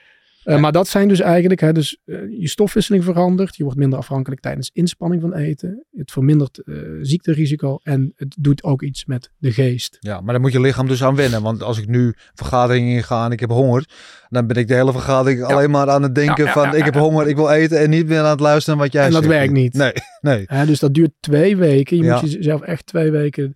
Eh, 0.44 0.60
maar 0.60 0.72
dat 0.72 0.88
zijn 0.88 1.08
dus 1.08 1.20
eigenlijk, 1.20 1.60
hè, 1.60 1.72
dus, 1.72 1.98
eh, 2.04 2.16
je 2.38 2.48
stofwisseling 2.48 3.04
verandert, 3.04 3.56
je 3.56 3.64
wordt 3.64 3.78
minder 3.78 3.98
afhankelijk 3.98 4.40
tijdens 4.40 4.70
inspanning 4.72 5.20
van 5.22 5.34
eten, 5.34 5.84
het 5.96 6.12
vermindert 6.12 6.58
eh, 6.58 6.74
ziekterisico 7.00 7.78
en 7.82 8.12
het 8.16 8.36
doet 8.38 8.62
ook 8.62 8.82
iets 8.82 9.04
met 9.04 9.30
de 9.38 9.52
geest. 9.52 9.96
Ja, 10.00 10.20
maar 10.20 10.32
daar 10.32 10.40
moet 10.40 10.52
je 10.52 10.60
lichaam 10.60 10.88
dus 10.88 11.04
aan 11.04 11.16
wennen. 11.16 11.42
Want 11.42 11.62
als 11.62 11.78
ik 11.78 11.88
nu 11.88 12.14
vergadering 12.34 12.88
inga 12.88 13.24
en 13.24 13.30
ik 13.30 13.40
heb 13.40 13.50
honger, 13.50 13.88
dan 14.28 14.46
ben 14.46 14.56
ik 14.56 14.68
de 14.68 14.74
hele 14.74 14.92
vergadering 14.92 15.42
alleen 15.42 15.70
maar 15.70 15.90
aan 15.90 16.02
het 16.02 16.14
denken 16.14 16.44
Ja, 16.44 16.50
ja, 16.50 16.52
van 16.52 16.74
ik 16.74 16.84
heb 16.84 16.94
honger, 16.94 17.28
ik 17.28 17.36
wil 17.36 17.50
eten 17.50 17.80
en 17.80 17.90
niet 17.90 18.06
meer 18.06 18.20
aan 18.20 18.30
het 18.30 18.40
luisteren 18.40 18.78
wat 18.78 18.92
jij 18.92 19.04
En 19.04 19.10
dat 19.10 19.22
zegt. 19.22 19.34
werkt 19.34 19.52
niet. 19.52 19.74
Nee, 19.74 19.92
nee. 20.20 20.66
Dus 20.66 20.78
dat 20.78 20.94
duurt 20.94 21.12
twee 21.20 21.56
weken. 21.56 21.96
Je 21.96 22.02
moet 22.02 22.32
jezelf 22.32 22.60
echt 22.60 22.86
twee 22.86 23.10
weken 23.10 23.54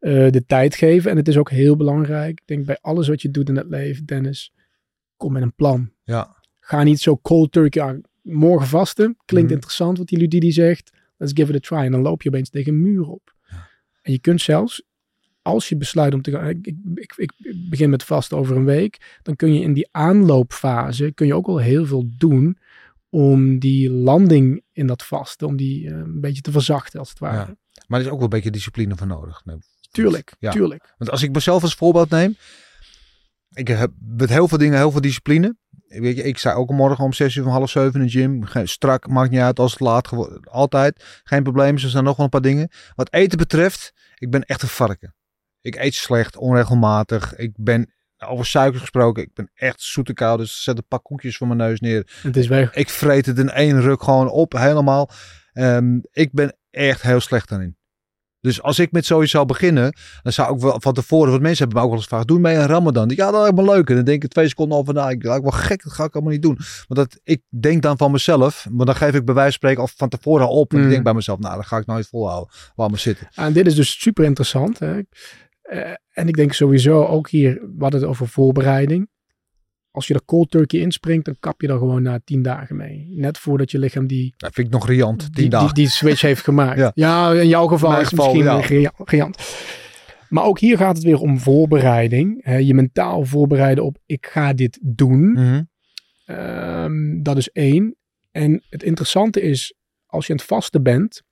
de 0.00 0.42
tijd 0.46 0.74
geven. 0.74 1.10
En 1.10 1.16
het 1.16 1.28
is 1.28 1.36
ook 1.36 1.50
heel 1.50 1.76
belangrijk. 1.76 2.30
Ik 2.30 2.46
denk 2.46 2.66
bij 2.66 2.78
alles 2.80 3.08
wat 3.08 3.22
je 3.22 3.30
doet 3.30 3.48
in 3.48 3.56
het 3.56 3.68
leven, 3.68 4.04
Dennis, 4.04 4.52
kom 5.18 5.32
met 5.32 5.42
een 5.42 5.54
plan. 5.54 5.90
Ja, 6.04 6.36
Ga 6.60 6.82
niet 6.82 7.00
zo 7.00 7.18
cold 7.22 7.52
turkey 7.52 7.82
aan. 7.82 8.00
Morgen 8.22 8.66
vasten. 8.68 9.16
Klinkt 9.24 9.46
Mhm. 9.46 9.54
interessant 9.54 9.98
wat 9.98 10.06
die 10.06 10.18
Ludidi 10.18 10.52
zegt. 10.52 10.90
Let's 11.16 11.32
give 11.34 11.52
it 11.54 11.56
a 11.56 11.68
try. 11.76 11.84
En 11.86 11.92
dan 11.92 12.00
loop 12.02 12.22
je 12.22 12.28
opeens 12.28 12.50
tegen 12.50 12.72
een 12.72 12.82
muur 12.82 13.06
op. 13.06 13.34
En 14.02 14.12
je 14.12 14.18
kunt 14.18 14.40
zelfs, 14.40 14.82
als 15.42 15.68
je 15.68 15.76
besluit 15.76 16.14
om 16.14 16.22
te 16.22 16.30
gaan. 16.30 16.48
Ik, 16.48 16.66
ik, 16.94 17.12
ik, 17.16 17.32
ik 17.38 17.68
begin 17.70 17.90
met 17.90 18.04
vasten 18.04 18.36
over 18.38 18.56
een 18.56 18.64
week. 18.64 19.18
Dan 19.22 19.36
kun 19.36 19.54
je 19.54 19.60
in 19.60 19.72
die 19.72 19.88
aanloopfase. 19.90 21.12
kun 21.14 21.26
je 21.26 21.34
ook 21.34 21.46
al 21.46 21.58
heel 21.58 21.86
veel 21.86 22.08
doen. 22.18 22.58
om 23.10 23.58
die 23.58 23.90
landing 23.90 24.62
in 24.72 24.86
dat 24.86 25.02
vasten. 25.04 25.46
om 25.46 25.56
die 25.56 25.88
eh, 25.88 25.96
een 25.96 26.20
beetje 26.20 26.42
te 26.42 26.50
verzachten 26.52 26.98
als 26.98 27.08
het 27.08 27.18
ware. 27.18 27.36
Ja. 27.36 27.56
maar 27.86 27.98
er 28.00 28.04
is 28.06 28.10
ook 28.12 28.16
wel 28.18 28.24
een 28.24 28.34
beetje 28.34 28.50
discipline 28.50 28.96
voor 28.96 29.06
nodig. 29.06 29.44
Nee. 29.44 29.56
Tuurlijk, 29.90 30.34
Ja. 30.38 30.50
tuurlijk. 30.50 30.94
Want 30.98 31.10
als 31.10 31.22
ik 31.22 31.32
mezelf 31.32 31.62
als 31.62 31.74
voorbeeld 31.74 32.10
neem. 32.10 32.36
Ik 33.58 33.68
heb 33.68 33.90
met 34.00 34.28
heel 34.28 34.48
veel 34.48 34.58
dingen 34.58 34.78
heel 34.78 34.90
veel 34.90 35.00
discipline. 35.00 35.56
Weet 35.88 36.16
je, 36.16 36.22
ik 36.22 36.38
sta 36.38 36.52
ook 36.52 36.70
morgen 36.70 37.04
om 37.04 37.12
zes 37.12 37.34
uur 37.34 37.42
van 37.42 37.52
half 37.52 37.70
zeven 37.70 38.00
in 38.00 38.06
de 38.06 38.12
gym. 38.12 38.44
Geen- 38.44 38.68
Strak, 38.68 39.08
maakt 39.08 39.30
niet 39.30 39.40
uit 39.40 39.58
als 39.58 39.70
het 39.72 39.80
laat 39.80 40.10
Altijd. 40.50 41.20
Geen 41.24 41.42
probleem. 41.42 41.74
Er 41.74 41.80
zijn 41.80 42.04
nog 42.04 42.16
wel 42.16 42.24
een 42.24 42.30
paar 42.30 42.40
dingen. 42.40 42.70
Wat 42.94 43.12
eten 43.12 43.38
betreft, 43.38 43.92
ik 44.14 44.30
ben 44.30 44.42
echt 44.42 44.62
een 44.62 44.68
varken. 44.68 45.14
Ik 45.60 45.76
eet 45.76 45.94
slecht, 45.94 46.36
onregelmatig. 46.36 47.36
Ik 47.36 47.52
ben, 47.56 47.92
over 48.26 48.46
suikers 48.46 48.80
gesproken, 48.80 49.22
ik 49.22 49.34
ben 49.34 49.50
echt 49.54 49.80
zoete 49.80 50.12
kou. 50.12 50.38
Dus 50.38 50.62
zet 50.62 50.76
een 50.76 50.86
pak 50.88 51.04
koekjes 51.04 51.36
voor 51.36 51.46
mijn 51.46 51.58
neus 51.58 51.80
neer. 51.80 52.10
Het 52.22 52.36
is 52.36 52.48
weg. 52.48 52.74
Ik 52.74 52.88
vreet 52.90 53.26
het 53.26 53.38
in 53.38 53.50
één 53.50 53.80
ruk 53.80 54.02
gewoon 54.02 54.28
op, 54.30 54.52
helemaal. 54.52 55.10
Ehm, 55.52 55.98
ik 56.12 56.32
ben 56.32 56.56
echt 56.70 57.02
heel 57.02 57.20
slecht 57.20 57.48
daarin. 57.48 57.77
Dus 58.48 58.62
als 58.62 58.78
ik 58.78 58.92
met 58.92 59.06
zoiets 59.06 59.30
zou 59.30 59.46
beginnen, 59.46 59.92
dan 60.22 60.32
zou 60.32 60.54
ik 60.54 60.60
wel 60.60 60.80
van 60.80 60.92
tevoren, 60.94 61.30
want 61.30 61.42
mensen 61.42 61.58
hebben 61.64 61.76
me 61.76 61.82
ook 61.82 61.88
wel 61.90 61.98
eens 61.98 62.08
gevraagd, 62.08 62.28
doe 62.28 62.38
mee 62.38 62.56
een 62.56 62.66
ramadan. 62.66 63.08
Ja, 63.14 63.30
dat 63.30 63.40
lijkt 63.40 63.56
me 63.56 63.64
leuk. 63.64 63.88
En 63.88 63.94
dan 63.96 64.04
denk 64.04 64.24
ik 64.24 64.30
twee 64.30 64.48
seconden 64.48 64.78
over 64.78 64.94
na. 64.94 65.08
Ik 65.10 65.22
lijkt 65.24 65.42
wel 65.42 65.50
gek, 65.50 65.82
dat 65.82 65.92
ga 65.92 66.04
ik 66.04 66.14
allemaal 66.14 66.32
niet 66.32 66.42
doen. 66.42 66.58
Want 66.88 67.10
dat, 67.10 67.20
ik 67.24 67.42
denk 67.48 67.82
dan 67.82 67.96
van 67.96 68.10
mezelf, 68.10 68.66
maar 68.70 68.86
dan 68.86 68.94
geef 68.94 69.14
ik 69.14 69.24
bij 69.24 69.34
wijze 69.34 69.50
van 69.50 69.52
spreken 69.58 69.80
al 69.80 69.88
van 69.96 70.08
tevoren 70.08 70.46
al 70.46 70.52
op. 70.60 70.72
En 70.72 70.78
Mm. 70.78 70.84
ik 70.84 70.90
denk 70.90 71.02
bij 71.04 71.14
mezelf, 71.14 71.38
nou, 71.38 71.56
dat 71.56 71.66
ga 71.66 71.76
ik 71.78 71.86
nooit 71.86 72.08
volhouden. 72.08 72.54
Laat 72.76 72.90
maar 72.90 72.98
zitten. 72.98 73.28
En 73.34 73.52
dit 73.52 73.66
is 73.66 73.74
dus 73.74 74.00
super 74.00 74.24
interessant. 74.24 74.78
Hè? 74.78 75.00
Eh, 75.62 75.90
en 76.12 76.28
ik 76.28 76.36
denk 76.36 76.52
sowieso 76.52 77.04
ook 77.04 77.28
hier, 77.28 77.54
we 77.54 77.76
hadden 77.82 78.00
het 78.00 78.08
over 78.08 78.28
voorbereiding. 78.28 79.08
Als 79.90 80.06
je 80.06 80.14
er 80.14 80.24
cold 80.24 80.50
turkey 80.50 80.80
inspringt, 80.80 81.24
dan 81.24 81.36
kap 81.40 81.60
je 81.60 81.68
er 81.68 81.78
gewoon 81.78 82.02
na 82.02 82.20
tien 82.24 82.42
dagen 82.42 82.76
mee. 82.76 82.97
Net 83.18 83.38
voordat 83.38 83.70
je 83.70 83.78
lichaam 83.78 84.06
die, 84.06 84.34
Dat 84.36 84.52
vind 84.54 84.66
ik 84.66 84.72
nog 84.72 84.86
riant, 84.86 85.18
tien 85.20 85.30
die, 85.32 85.42
die, 85.42 85.50
dagen. 85.50 85.74
die 85.74 85.88
switch 85.88 86.20
heeft 86.20 86.42
gemaakt. 86.42 86.78
Ja. 86.78 86.92
Ja. 86.94 87.32
in 87.32 87.48
jouw 87.48 87.66
geval 87.66 88.00
is 88.00 88.08
geval, 88.08 88.34
misschien 88.34 88.80
ja. 88.80 88.92
riant. 88.96 89.36
Maar 90.28 90.44
ook 90.44 90.58
hier 90.58 90.76
gaat 90.76 90.96
het 90.96 91.04
weer 91.04 91.20
om 91.20 91.38
voorbereiding. 91.38 92.44
Hè? 92.44 92.56
Je 92.56 92.74
mentaal 92.74 93.24
voorbereiden 93.24 93.84
op 93.84 93.98
ik 94.06 94.26
ga 94.26 94.52
dit 94.52 94.78
doen. 94.82 95.32
Mhm. 95.32 95.62
Ehm, 96.24 97.22
dat 97.22 97.36
is 97.36 97.50
één. 97.50 97.96
En 98.30 98.64
het 98.70 98.82
interessante 98.82 99.40
is, 99.40 99.74
als 100.06 100.26
je 100.26 100.32
aan 100.32 100.38
het 100.38 100.46
vasten 100.46 100.82
bent, 100.82 101.22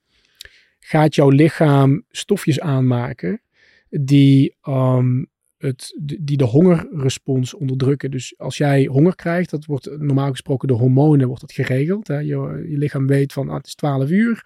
gaat 0.79 1.15
jouw 1.15 1.29
lichaam 1.29 2.03
stofjes 2.09 2.59
aanmaken 2.59 3.41
die, 3.89 4.55
ehm, 4.61 5.23
het, 5.57 5.99
die 6.21 6.37
de 6.37 6.43
hongerrespons 6.43 7.53
onderdrukken. 7.53 8.11
Dus 8.11 8.33
als 8.37 8.57
jij 8.57 8.85
honger 8.85 9.15
krijgt, 9.15 9.49
dat 9.49 9.65
wordt 9.65 9.97
normaal 9.99 10.29
gesproken 10.29 10.67
door 10.67 10.79
hormonen 10.79 11.27
wordt 11.27 11.41
dat 11.41 11.51
geregeld. 11.51 12.07
Hè? 12.07 12.17
Je, 12.17 12.65
je 12.69 12.77
lichaam 12.77 13.07
weet 13.07 13.33
van 13.33 13.49
ah, 13.49 13.55
het 13.55 13.67
is 13.67 13.75
12 13.75 14.09
uur, 14.09 14.45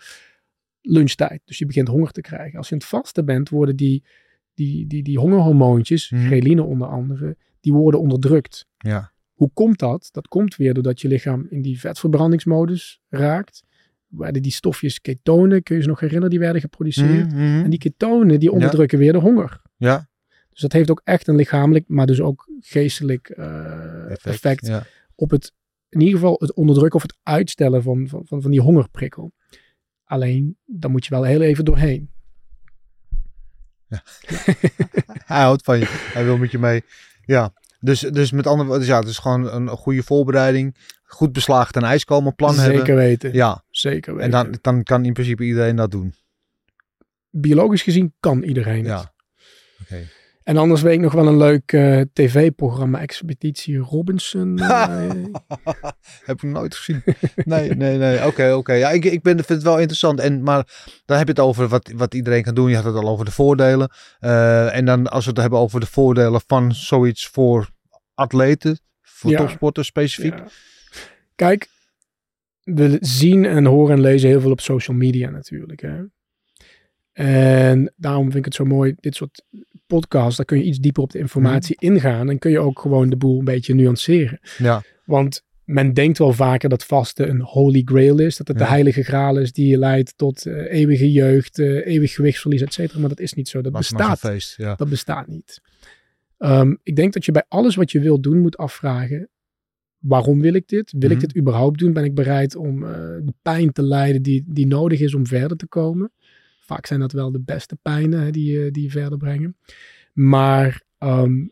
lunchtijd. 0.81 1.41
Dus 1.45 1.57
je 1.57 1.65
begint 1.65 1.87
honger 1.87 2.11
te 2.11 2.21
krijgen. 2.21 2.57
Als 2.57 2.67
je 2.67 2.73
aan 2.73 2.79
het 2.79 2.89
vasten 2.89 3.25
bent, 3.25 3.49
worden 3.49 3.75
die 3.75 4.03
die, 4.53 4.87
die, 4.87 5.03
die 5.03 5.19
hongerhormoontjes, 5.19 6.09
Mhm. 6.09 6.25
ghreline 6.25 6.63
onder 6.63 6.87
andere, 6.87 7.37
die 7.59 7.73
worden 7.73 7.99
onderdrukt. 7.99 8.67
Ja. 8.77 9.11
Hoe 9.33 9.51
komt 9.53 9.79
dat? 9.79 10.09
Dat 10.11 10.27
komt 10.27 10.55
weer 10.55 10.73
doordat 10.73 11.01
je 11.01 11.07
lichaam 11.07 11.47
in 11.49 11.61
die 11.61 11.79
vetverbrandingsmodus 11.79 13.01
raakt. 13.09 13.63
Werden 14.07 14.41
die 14.41 14.51
stofjes 14.51 15.01
ketonen, 15.01 15.63
kun 15.63 15.75
je 15.75 15.81
ze 15.81 15.87
nog 15.87 15.99
herinneren, 15.99 16.29
die 16.29 16.39
werden 16.39 16.61
geproduceerd. 16.61 17.31
Mhm, 17.31 17.35
mhm. 17.35 17.63
En 17.63 17.69
die 17.69 17.79
ketonen 17.79 18.39
die 18.39 18.51
onderdrukken 18.51 18.97
weer 18.99 19.13
de 19.13 19.19
honger. 19.19 19.61
Ja, 19.77 20.09
Dus 20.51 20.61
dat 20.61 20.71
heeft 20.71 20.91
ook 20.91 21.01
echt 21.03 21.27
een 21.27 21.35
lichamelijk, 21.35 21.85
maar 21.87 22.05
dus 22.05 22.21
ook 22.21 22.49
geestelijk 22.59 23.29
eh, 23.29 24.11
effect, 24.25 24.67
Ja. 24.67 24.83
op 25.15 25.29
het, 25.29 25.53
in 25.89 25.99
ieder 25.99 26.15
geval 26.19 26.35
het 26.39 26.53
onderdrukken 26.53 26.95
of 26.95 27.01
het 27.01 27.17
uitstellen 27.23 27.83
van, 27.83 28.07
van, 28.07 28.25
van, 28.25 28.41
van 28.41 28.51
die 28.51 28.61
hongerprikkel. 28.61 29.31
Alleen, 30.03 30.57
dan 30.65 30.91
moet 30.91 31.05
je 31.05 31.09
wel 31.13 31.23
heel 31.23 31.41
even 31.41 31.65
doorheen. 31.65 32.09
Hij 35.25 35.41
houdt 35.41 35.63
van 35.63 35.79
je. 35.79 35.85
Hij 36.13 36.23
wil 36.23 36.37
met 36.37 36.51
je 36.51 36.59
mee. 36.59 36.83
Ja. 37.25 37.53
Dus, 37.79 37.99
dus 37.99 38.31
met 38.31 38.47
andere 38.47 38.69
woorden, 38.69 38.87
ja, 38.87 38.99
het 38.99 39.07
is 39.07 39.17
gewoon 39.17 39.51
een 39.53 39.67
goede 39.69 40.03
voorbereiding. 40.03 40.75
Goed 41.03 41.31
beslagen 41.31 41.73
ten 41.73 41.83
ijs 41.83 42.05
komen, 42.05 42.35
plan 42.35 42.53
Zeker 42.53 42.75
hebben. 42.75 42.95
weten. 42.95 43.33
Ja, 43.33 43.63
Zeker 43.69 44.15
weten. 44.15 44.33
en 44.33 44.43
dan, 44.51 44.57
dan 44.61 44.83
kan 44.83 45.05
in 45.05 45.13
principe 45.13 45.43
iedereen 45.43 45.75
dat 45.75 45.91
doen. 45.91 46.13
Biologisch 47.29 47.81
gezien 47.83 48.13
kan 48.19 48.43
iedereen 48.43 48.85
het. 48.85 49.01
Ja. 49.01 49.13
Oké. 49.81 50.07
En 50.43 50.57
anders 50.57 50.81
weet 50.81 50.93
ik 50.93 50.99
nog 50.99 51.13
wel 51.13 51.27
een 51.27 51.37
leuk 51.37 51.71
eh, 51.71 52.01
tv-programma, 52.13 52.99
Expeditie 52.99 53.77
Robinson. 53.77 54.57
eh, 54.59 55.09
Heb 56.25 56.35
ik 56.35 56.43
nooit 56.43 56.75
gezien. 56.75 57.03
Nee, 57.35 57.69
nee, 57.75 57.97
nee. 57.97 58.25
Oké, 58.25 58.51
oké. 58.53 58.73
Ja, 58.73 58.89
ik, 58.89 59.05
ik 59.05 59.21
ben, 59.21 59.33
vind 59.35 59.47
het 59.47 59.63
wel 59.63 59.77
interessant. 59.77 60.19
En, 60.19 60.43
maar 60.43 60.67
dan 61.05 61.17
heb 61.17 61.25
je 61.27 61.33
het 61.33 61.41
over 61.41 61.67
wat, 61.67 61.91
wat 61.95 62.13
iedereen 62.13 62.43
kan 62.43 62.55
doen. 62.55 62.69
Je 62.69 62.75
had 62.75 62.85
het 62.85 62.95
al 62.95 63.09
over 63.09 63.25
de 63.25 63.31
voordelen. 63.31 63.91
Eh, 64.19 64.75
en 64.75 64.85
dan 64.85 65.07
als 65.07 65.23
we 65.23 65.29
het 65.31 65.39
hebben 65.39 65.59
over 65.59 65.79
de 65.79 65.85
voordelen 65.85 66.41
van 66.47 66.73
zoiets 66.73 67.27
voor 67.27 67.69
atleten, 68.13 68.79
voor 69.01 69.31
Ja. 69.31 69.37
topsporters 69.37 69.87
specifiek. 69.87 70.37
ja. 70.37 70.47
Kijk, 71.35 71.67
we 72.63 72.97
zien 72.99 73.45
en 73.45 73.65
horen 73.65 73.95
en 73.95 74.01
lezen 74.01 74.29
heel 74.29 74.41
veel 74.41 74.51
op 74.51 74.61
social 74.61 74.97
media 74.97 75.29
natuurlijk. 75.29 75.81
Hè? 75.81 76.03
En 77.13 77.93
daarom 77.95 78.23
vind 78.23 78.35
ik 78.37 78.45
het 78.45 78.55
zo 78.55 78.65
mooi, 78.65 78.93
dit 78.99 79.15
soort 79.15 79.45
podcasts, 79.95 80.37
daar 80.37 80.45
kun 80.45 80.57
je 80.57 80.63
iets 80.63 80.79
dieper 80.79 81.03
op 81.03 81.11
de 81.11 81.19
informatie 81.19 81.75
Mhm. 81.79 81.93
ingaan. 81.93 82.29
En 82.29 82.39
kun 82.39 82.51
je 82.51 82.59
ook 82.59 82.79
gewoon 82.79 83.09
de 83.09 83.17
boel 83.17 83.39
een 83.39 83.45
beetje 83.45 83.73
nuanceren. 83.75 84.39
Ja, 84.57 84.81
Want 85.05 85.43
men 85.65 85.93
denkt 85.93 86.17
wel 86.17 86.33
vaker 86.33 86.69
dat 86.69 86.83
vasten 86.85 87.29
een 87.29 87.41
holy 87.41 87.81
grail 87.85 88.19
is. 88.19 88.37
Dat 88.37 88.47
het 88.47 88.57
Ja. 88.59 88.63
de 88.63 88.69
heilige 88.69 89.03
graal 89.03 89.37
is 89.37 89.51
die 89.51 89.67
je 89.67 89.77
leidt 89.77 90.13
tot 90.17 90.45
eh, 90.45 90.73
eeuwige 90.79 91.11
jeugd, 91.11 91.59
eh, 91.59 91.85
eeuwig 91.87 92.13
gewichtsverlies, 92.13 92.61
et 92.61 92.73
cetera. 92.73 92.99
Maar 92.99 93.09
dat 93.09 93.19
is 93.19 93.33
niet 93.33 93.49
zo. 93.49 93.61
Dat 93.61 93.71
maar 93.71 93.81
bestaat. 93.81 94.19
feest. 94.19 94.57
Ja. 94.57 94.75
Dat 94.75 94.89
bestaat 94.89 95.27
niet. 95.27 95.61
Ehm, 96.37 96.75
ik 96.83 96.95
denk 96.95 97.13
dat 97.13 97.25
je 97.25 97.31
bij 97.31 97.45
alles 97.47 97.75
wat 97.75 97.91
je 97.91 97.99
wilt 97.99 98.23
doen 98.23 98.39
moet 98.39 98.57
afvragen. 98.57 99.29
Waarom 99.99 100.41
wil 100.41 100.53
ik 100.53 100.67
dit? 100.67 100.91
Wil 100.91 101.09
Mhm. 101.09 101.11
ik 101.11 101.19
dit 101.19 101.37
überhaupt 101.37 101.79
doen? 101.79 101.93
Ben 101.93 102.03
ik 102.03 102.13
bereid 102.15 102.55
om 102.55 102.83
eh, 102.83 102.89
de 102.99 103.33
pijn 103.41 103.71
te 103.71 103.83
lijden 103.83 104.21
die, 104.21 104.43
die 104.47 104.67
nodig 104.67 104.99
is 104.99 105.13
om 105.13 105.27
verder 105.27 105.57
te 105.57 105.67
komen? 105.67 106.11
Vaak 106.71 106.85
zijn 106.85 106.99
dat 106.99 107.11
wel 107.11 107.31
de 107.31 107.39
beste 107.41 107.75
pijnen 107.81 108.21
hè, 108.21 108.31
die, 108.31 108.51
je- 108.51 108.71
die 108.71 108.83
je 108.83 108.89
verder 108.89 109.17
brengen. 109.17 109.57
Maar 110.13 110.81
ehm, 110.97 111.47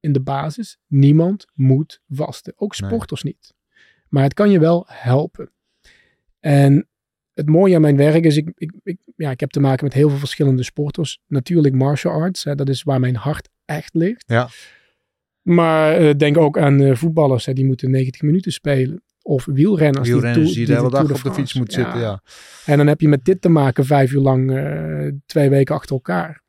in 0.00 0.12
de 0.12 0.20
basis, 0.20 0.78
niemand 0.86 1.46
moet 1.54 2.00
vasten. 2.08 2.52
Ook 2.56 2.80
Nee. 2.80 2.90
sporters 2.90 3.22
niet. 3.22 3.54
Maar 4.08 4.22
het 4.22 4.34
kan 4.34 4.50
je 4.50 4.58
wel 4.58 4.84
helpen. 4.88 5.50
En 6.40 6.88
het 7.34 7.48
mooie 7.48 7.74
aan 7.74 7.80
mijn 7.80 7.96
werk 7.96 8.24
is, 8.24 8.36
ik, 8.36 8.52
ik, 8.56 8.72
ik, 8.82 8.98
ja, 9.16 9.30
ik 9.30 9.40
heb 9.40 9.50
te 9.50 9.60
maken 9.60 9.84
met 9.84 9.92
heel 9.94 10.08
veel 10.08 10.18
verschillende 10.18 10.62
sporters. 10.62 11.20
Natuurlijk 11.26 11.74
martial 11.74 12.12
arts, 12.12 12.44
hè, 12.44 12.54
dat 12.54 12.68
is 12.68 12.82
waar 12.82 13.00
mijn 13.00 13.16
hart 13.16 13.48
echt 13.64 13.94
ligt. 13.94 14.24
Ja. 14.26 14.48
Maar 15.42 15.96
eh, 15.96 16.14
denk 16.16 16.36
ook 16.36 16.58
aan 16.58 16.80
eh, 16.80 16.94
voetballers, 16.96 17.46
hè, 17.46 17.52
die 17.52 17.64
moeten 17.64 17.90
90 17.90 18.22
minuten 18.22 18.52
spelen. 18.52 19.02
Of 19.28 19.44
wielrenners. 19.44 20.08
Wielrenners 20.08 20.52
die 20.52 20.66
de 20.66 20.74
hele 20.74 20.90
dag 20.90 21.02
op 21.02 21.08
de 21.08 21.14
fiets 21.14 21.34
France. 21.34 21.58
moet 21.58 21.72
zitten. 21.72 21.98
Ja. 22.00 22.22
En 22.66 22.76
dan 22.76 22.86
heb 22.86 23.00
je 23.00 23.08
met 23.08 23.24
dit 23.24 23.40
te 23.40 23.48
maken 23.48 23.84
vijf 23.84 24.12
uur 24.12 24.20
lang, 24.20 24.56
eh, 24.56 25.12
twee 25.26 25.48
weken 25.50 25.74
achter 25.74 25.94
elkaar. 25.94 26.42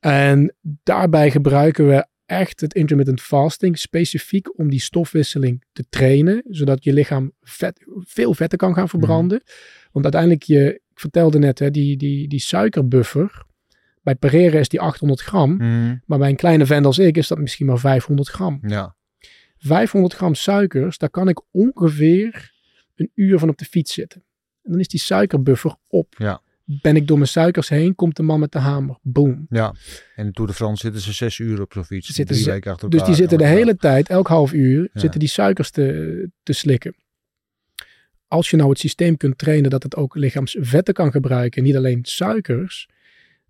En 0.00 0.54
daarbij 0.82 1.30
gebruiken 1.30 1.88
we 1.88 2.06
echt 2.26 2.60
het 2.60 2.74
intermittent 2.74 3.20
fasting 3.20 3.78
specifiek 3.78 4.58
om 4.58 4.70
die 4.70 4.80
stofwisseling 4.80 5.64
te 5.72 5.84
trainen, 5.88 6.42
zodat 6.48 6.84
je 6.84 6.92
lichaam 6.92 7.32
vet, 7.40 7.84
veel 7.98 8.34
vetten 8.34 8.58
kan 8.58 8.74
gaan 8.74 8.88
verbranden. 8.88 9.42
Want 9.92 10.04
uiteindelijk, 10.04 10.42
je, 10.42 10.74
ik 10.74 11.00
vertelde 11.00 11.38
net, 11.38 11.58
hè, 11.58 11.70
die, 11.70 11.96
die, 11.96 12.28
die 12.28 12.40
suikerbuffer, 12.40 13.42
bij 14.02 14.14
Pereira 14.14 14.58
is 14.58 14.68
die 14.68 14.80
800 14.80 15.20
gram, 15.20 15.56
Mhm. 15.56 15.96
maar 16.06 16.18
bij 16.18 16.28
een 16.28 16.36
kleine 16.36 16.66
vent 16.66 16.86
als 16.86 16.98
ik 16.98 17.16
is 17.16 17.28
dat 17.28 17.38
misschien 17.38 17.66
maar 17.66 17.78
500 17.78 18.28
gram. 18.28 18.58
ja. 18.66 18.96
500 19.58 20.14
gram 20.14 20.34
suikers, 20.34 20.98
daar 20.98 21.10
kan 21.10 21.28
ik 21.28 21.40
ongeveer 21.50 22.52
een 22.94 23.10
uur 23.14 23.38
van 23.38 23.48
op 23.48 23.58
de 23.58 23.64
fiets 23.64 23.92
zitten. 23.92 24.22
En 24.62 24.70
dan 24.70 24.80
is 24.80 24.88
die 24.88 25.00
suikerbuffer 25.00 25.76
op. 25.86 26.14
Ja. 26.18 26.42
Ben 26.64 26.96
ik 26.96 27.06
door 27.06 27.16
mijn 27.16 27.28
suikers 27.28 27.68
heen, 27.68 27.94
komt 27.94 28.16
de 28.16 28.22
man 28.22 28.40
met 28.40 28.52
de 28.52 28.58
hamer. 28.58 28.98
Boom. 29.02 29.46
Ja, 29.48 29.74
en 30.16 30.26
in 30.26 30.32
Tour 30.32 30.50
de 30.50 30.56
France 30.56 30.82
zitten 30.82 31.00
ze 31.02 31.12
zes 31.12 31.38
uur 31.38 31.60
op 31.60 31.72
zo'n 31.72 31.84
fiets. 31.84 32.06
Ze 32.06 32.12
zitten 32.12 32.34
drie 32.34 32.46
ze- 32.46 32.52
weken 32.52 32.72
achter 32.72 32.90
Dus 32.90 33.02
die 33.04 33.14
zitten 33.14 33.38
de 33.38 33.46
hele 33.46 33.76
tijd, 33.76 34.08
elk 34.08 34.28
half 34.28 34.52
uur, 34.52 34.88
Ja. 34.92 35.00
zitten 35.00 35.20
die 35.20 35.28
suikers 35.28 35.70
te, 35.70 36.30
te 36.42 36.52
slikken. 36.52 36.94
Als 38.26 38.50
je 38.50 38.56
nou 38.56 38.68
het 38.70 38.78
systeem 38.78 39.16
kunt 39.16 39.38
trainen 39.38 39.70
dat 39.70 39.82
het 39.82 39.96
ook 39.96 40.14
lichaamsvetten 40.14 40.94
kan 40.94 41.10
gebruiken, 41.10 41.62
niet 41.62 41.76
alleen 41.76 42.04
suikers. 42.04 42.88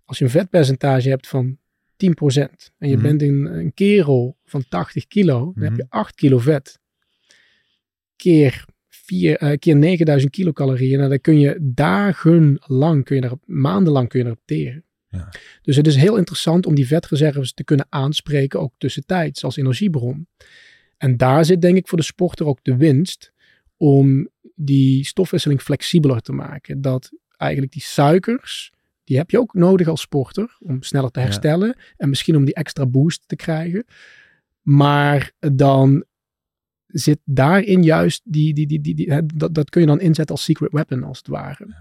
Als 0.05 0.17
je 0.17 0.23
een 0.23 0.29
vetpercentage 0.29 1.09
hebt 1.09 1.27
van 1.27 1.57
10% 1.99 2.71
en 2.77 2.89
je 2.89 2.95
Mhm. 2.95 3.03
bent 3.03 3.21
een, 3.21 3.45
een 3.57 3.73
kerel 3.73 4.37
van 4.45 4.63
80 4.69 5.07
kilo, 5.07 5.39
dan 5.39 5.51
Mhm. 5.55 5.63
heb 5.63 5.75
je 5.75 5.85
8 5.89 6.15
kilo 6.15 6.37
vet. 6.37 6.79
Keer, 8.15 8.65
vier, 8.87 9.37
eh, 9.37 9.57
keer 9.57 9.75
9000 9.75 10.31
kilocalorieën. 10.31 10.97
Nou, 10.97 11.09
dan 11.09 11.21
kun 11.21 11.39
je 11.39 11.57
dagenlang, 11.61 13.03
kun 13.05 13.15
je 13.15 13.21
daarop, 13.21 13.43
maandenlang 13.45 14.09
kun 14.09 14.19
je 14.19 14.25
erop 14.25 14.41
teren. 14.45 14.83
Ja. 15.09 15.29
Dus 15.61 15.75
het 15.75 15.87
is 15.87 15.95
heel 15.95 16.17
interessant 16.17 16.65
om 16.65 16.75
die 16.75 16.87
vetreserves 16.87 17.53
te 17.53 17.63
kunnen 17.63 17.85
aanspreken, 17.89 18.59
ook 18.59 18.73
tussentijds 18.77 19.43
als 19.43 19.57
energiebron. 19.57 20.27
En 20.97 21.17
daar 21.17 21.45
zit 21.45 21.61
denk 21.61 21.77
ik 21.77 21.87
voor 21.87 21.97
de 21.97 22.03
sporter 22.03 22.45
ook 22.45 22.59
de 22.63 22.75
winst 22.75 23.31
om 23.77 24.29
die 24.55 25.05
stofwisseling 25.05 25.61
flexibeler 25.61 26.21
te 26.21 26.31
maken. 26.31 26.81
Dat 26.81 27.11
eigenlijk 27.37 27.71
die 27.71 27.81
suikers, 27.81 28.71
die 29.09 29.17
heb 29.17 29.29
je 29.29 29.39
ook 29.39 29.53
nodig 29.53 29.87
als 29.87 30.01
sporter 30.01 30.57
om 30.59 30.83
sneller 30.83 31.09
te 31.11 31.19
Ja. 31.19 31.25
herstellen 31.25 31.75
en 31.97 32.09
misschien 32.09 32.35
om 32.35 32.45
die 32.45 32.53
extra 32.53 32.85
boost 32.85 33.23
te 33.27 33.35
krijgen. 33.35 33.85
Maar 34.61 35.31
dan 35.39 36.03
zit 36.87 37.19
daarin 37.23 37.83
juist 37.83 38.21
die, 38.23 38.53
die, 38.53 38.67
die, 38.67 38.81
die, 38.81 38.95
die, 38.95 39.11
hè, 39.13 39.25
dat, 39.25 39.53
dat 39.53 39.69
kun 39.69 39.81
je 39.81 39.87
dan 39.87 39.99
inzetten 39.99 40.35
als 40.35 40.43
secret 40.43 40.71
weapon 40.71 41.03
als 41.03 41.17
het 41.17 41.27
ware. 41.27 41.75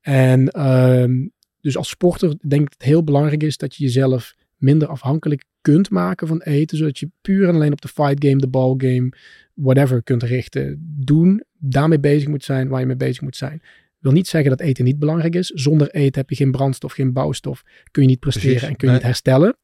En 0.00 0.48
ehm, 0.48 1.26
dus 1.60 1.76
als 1.76 1.88
sporter 1.88 2.28
denk 2.28 2.62
ik 2.62 2.68
dat 2.70 2.78
het 2.78 2.82
heel 2.88 3.04
belangrijk 3.04 3.42
is 3.42 3.56
dat 3.56 3.74
je 3.74 3.84
jezelf 3.84 4.34
minder 4.56 4.88
afhankelijk 4.88 5.44
kunt 5.60 5.90
maken 5.90 6.26
van 6.26 6.40
eten, 6.42 6.76
zodat 6.78 6.98
je 6.98 7.10
puur 7.20 7.48
en 7.48 7.54
alleen 7.54 7.72
op 7.72 7.80
de 7.80 7.88
fight 7.88 8.24
game, 8.24 8.36
de 8.36 8.48
ball 8.48 8.74
game, 8.76 9.12
whatever 9.54 10.02
kunt 10.02 10.22
richten. 10.22 10.76
Doen, 11.04 11.44
daarmee 11.58 12.00
bezig 12.00 12.28
moet 12.28 12.44
zijn 12.44 12.68
waar 12.68 12.80
je 12.80 12.86
mee 12.86 12.96
bezig 12.96 13.22
moet 13.22 13.36
zijn. 13.36 13.62
Wil 14.04 14.12
niet 14.12 14.28
zeggen 14.28 14.50
dat 14.50 14.60
eten 14.60 14.84
niet 14.84 14.98
belangrijk 14.98 15.34
is. 15.34 15.46
Zonder 15.46 15.90
eten 15.90 16.20
heb 16.20 16.30
je 16.30 16.36
geen 16.36 16.50
brandstof, 16.50 16.92
geen 16.92 17.12
bouwstof. 17.12 17.62
Kun 17.90 18.02
je 18.02 18.08
niet 18.08 18.20
presteren 18.20 18.50
Precies, 18.50 18.68
en 18.68 18.76
kun 18.76 18.88
je 18.88 18.92
nee. 18.92 18.94
niet 18.94 19.06
herstellen. 19.06 19.56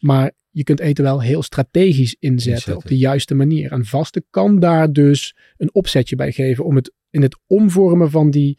Maar 0.00 0.32
je 0.50 0.62
kunt 0.62 0.80
eten 0.80 1.04
wel 1.04 1.22
heel 1.22 1.42
strategisch 1.42 2.16
inzetten, 2.18 2.52
Inzetten. 2.52 2.76
op 2.76 2.86
de 2.86 2.98
juiste 2.98 3.34
manier. 3.34 3.72
En 3.72 3.84
vasten 3.84 4.24
kan 4.30 4.58
daar 4.58 4.92
dus 4.92 5.36
een 5.56 5.74
opzetje 5.74 6.16
bij 6.16 6.32
geven 6.32 6.64
om 6.64 6.76
het 6.76 6.92
in 7.10 7.22
het 7.22 7.38
omvormen 7.46 8.10
van 8.10 8.30
die, 8.30 8.58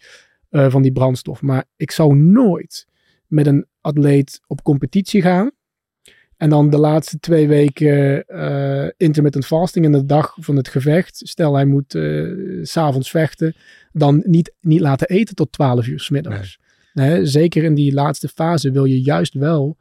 eh, 0.50 0.72
van 0.72 0.82
die 0.82 0.92
brandstof. 0.92 1.42
Maar 1.42 1.66
ik 1.76 1.92
zou 1.92 2.16
nooit 2.16 2.88
met 3.28 3.48
een 3.48 3.66
atleet 3.82 4.40
op 4.48 4.62
competitie 4.62 5.22
gaan. 5.22 5.52
En 6.44 6.50
dan 6.50 6.70
de 6.70 6.78
laatste 6.78 7.20
twee 7.20 7.48
weken 7.48 8.28
eh 8.28 8.88
intermittent 8.98 9.46
fasting 9.46 9.86
en 9.86 9.92
de 9.92 10.06
dag 10.06 10.36
van 10.40 10.56
het 10.56 10.68
gevecht. 10.68 11.22
Stel 11.24 11.54
hij 11.56 11.66
moet 11.66 11.96
eh, 11.96 12.04
s 12.62 12.72
s'avonds 12.72 13.10
vechten. 13.10 13.56
Dan 13.92 14.24
niet, 14.26 14.54
niet 14.62 14.80
laten 14.80 15.08
eten 15.08 15.36
tot 15.36 15.52
12 15.52 15.88
uur 15.88 16.00
's 16.00 16.10
middags. 16.10 16.60
Nee, 16.94 17.26
zeker 17.26 17.64
in 17.64 17.74
die 17.74 17.94
laatste 17.94 18.28
fase 18.28 18.72
wil 18.72 18.86
je 18.86 19.02
juist 19.02 19.34
wel 19.34 19.78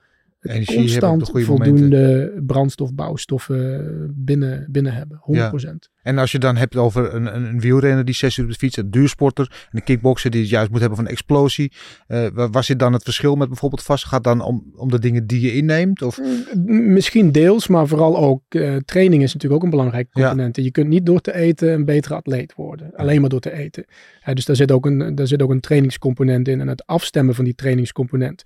Energie 0.51 0.75
hebben 0.91 1.09
constant 1.09 1.29
goede 1.29 1.45
voldoende 1.47 2.43
brandstof, 2.47 2.95
bouwstoffen 2.95 4.15
binnen, 4.17 4.67
binnen 4.71 4.93
hebben. 4.95 5.21
100%. 5.67 5.91
En 6.03 6.19
als 6.19 6.33
je 6.33 6.39
dan 6.39 6.57
hebt 6.57 6.77
over 6.77 7.15
een, 7.15 7.37
een, 7.37 7.45
een 7.45 7.61
wielrenner 7.61 8.05
die 8.05 8.15
zes 8.15 8.37
uur 8.37 8.45
op 8.45 8.51
de 8.51 8.57
fiets, 8.57 8.77
een 8.77 8.91
duursporter, 8.91 9.67
en 9.71 9.79
een 9.79 9.85
kickboxer 9.85 10.31
die 10.31 10.41
het 10.41 10.51
juist 10.51 10.71
moet 10.71 10.81
hebben 10.81 10.99
van 10.99 11.07
explosie. 11.07 11.73
eh 12.07 12.27
wa- 12.33 12.51
waar 12.51 12.65
zit 12.65 12.79
dan 12.79 12.93
het 12.93 13.03
verschil 13.03 13.35
met 13.35 13.49
bijvoorbeeld 13.49 13.83
vast? 13.83 14.05
Gaat 14.05 14.25
dan 14.25 14.41
om, 14.41 14.73
om 14.77 14.91
de 14.91 14.99
dingen 14.99 15.27
die 15.27 15.41
je 15.41 15.55
inneemt? 15.55 16.03
Of, 16.03 16.19
M- 16.19 16.93
Misschien 16.93 17.33
deels, 17.33 17.67
maar 17.69 17.87
vooral 17.87 18.17
ook 18.19 18.43
eh, 18.49 18.77
training 18.77 19.23
is 19.23 19.33
natuurlijk 19.33 19.61
ook 19.61 19.65
een 19.65 19.77
belangrijke 19.77 20.21
Ja. 20.21 20.27
component. 20.29 20.57
Je 20.57 20.71
kunt 20.71 20.89
niet 20.89 21.07
door 21.07 21.21
te 21.21 21.35
eten 21.35 21.73
een 21.73 21.85
betere 21.85 22.15
atleet 22.15 22.55
worden. 22.55 22.91
Alleen 22.95 23.21
maar 23.21 23.31
door 23.31 23.41
te 23.41 23.53
eten. 23.53 23.85
Dus 24.33 24.45
daar 24.45 24.57
zit, 24.57 24.73
ook 24.73 24.87
een, 24.87 25.15
daar 25.15 25.27
zit 25.27 25.43
ook 25.43 25.51
een 25.51 25.61
trainingscomponent 25.61 26.49
in. 26.49 26.61
En 26.61 26.69
het 26.69 26.87
afstemmen 26.87 27.35
van 27.35 27.45
die 27.45 27.55
trainingscomponent 27.55 28.43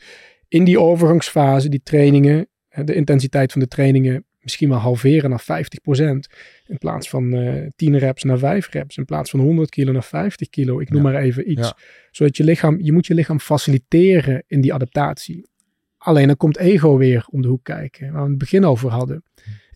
in 0.48 0.64
die 0.64 0.80
overgangsfase, 0.80 1.68
die 1.68 1.80
trainingen, 1.82 2.48
de 2.84 2.94
intensiteit 2.94 3.52
van 3.52 3.60
de 3.60 3.68
trainingen 3.68 4.24
misschien 4.40 4.68
wel 4.68 4.78
halveren 4.78 5.30
naar 5.30 5.42
50%. 5.42 6.28
In 6.66 6.78
plaats 6.78 7.08
van 7.08 7.34
eh 7.34 7.66
10 7.76 7.98
reps 7.98 8.22
naar 8.22 8.38
5 8.38 8.68
reps. 8.70 8.96
In 8.96 9.04
plaats 9.04 9.30
van 9.30 9.40
100 9.40 9.70
kilo 9.70 9.92
naar 9.92 10.04
50 10.04 10.48
kilo. 10.48 10.80
Ik 10.80 10.90
noem 10.90 11.02
Ja. 11.04 11.10
maar 11.10 11.22
even 11.22 11.50
iets. 11.50 11.60
Ja. 11.60 11.76
Zodat 12.10 12.36
je 12.36 12.44
lichaam, 12.44 12.80
je 12.80 12.92
moet 12.92 13.06
je 13.06 13.14
lichaam 13.14 13.40
faciliteren 13.40 14.44
in 14.46 14.60
die 14.60 14.74
adaptatie. 14.74 15.48
Alleen 15.98 16.26
dan 16.26 16.36
komt 16.36 16.56
ego 16.58 16.96
weer 16.96 17.26
om 17.30 17.42
de 17.42 17.48
hoek 17.48 17.64
kijken. 17.64 18.12
Waar 18.12 18.22
we 18.22 18.28
het 18.28 18.38
begin 18.38 18.64
over 18.64 18.90
hadden. 18.90 19.22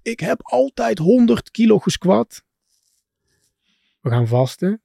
Ik 0.03 0.21
heb 0.21 0.39
altijd 0.43 0.99
100 0.99 1.51
kilo 1.51 1.79
gesquat. 1.79 2.43
We 4.01 4.11
gaan 4.11 4.27
vasten. 4.29 4.83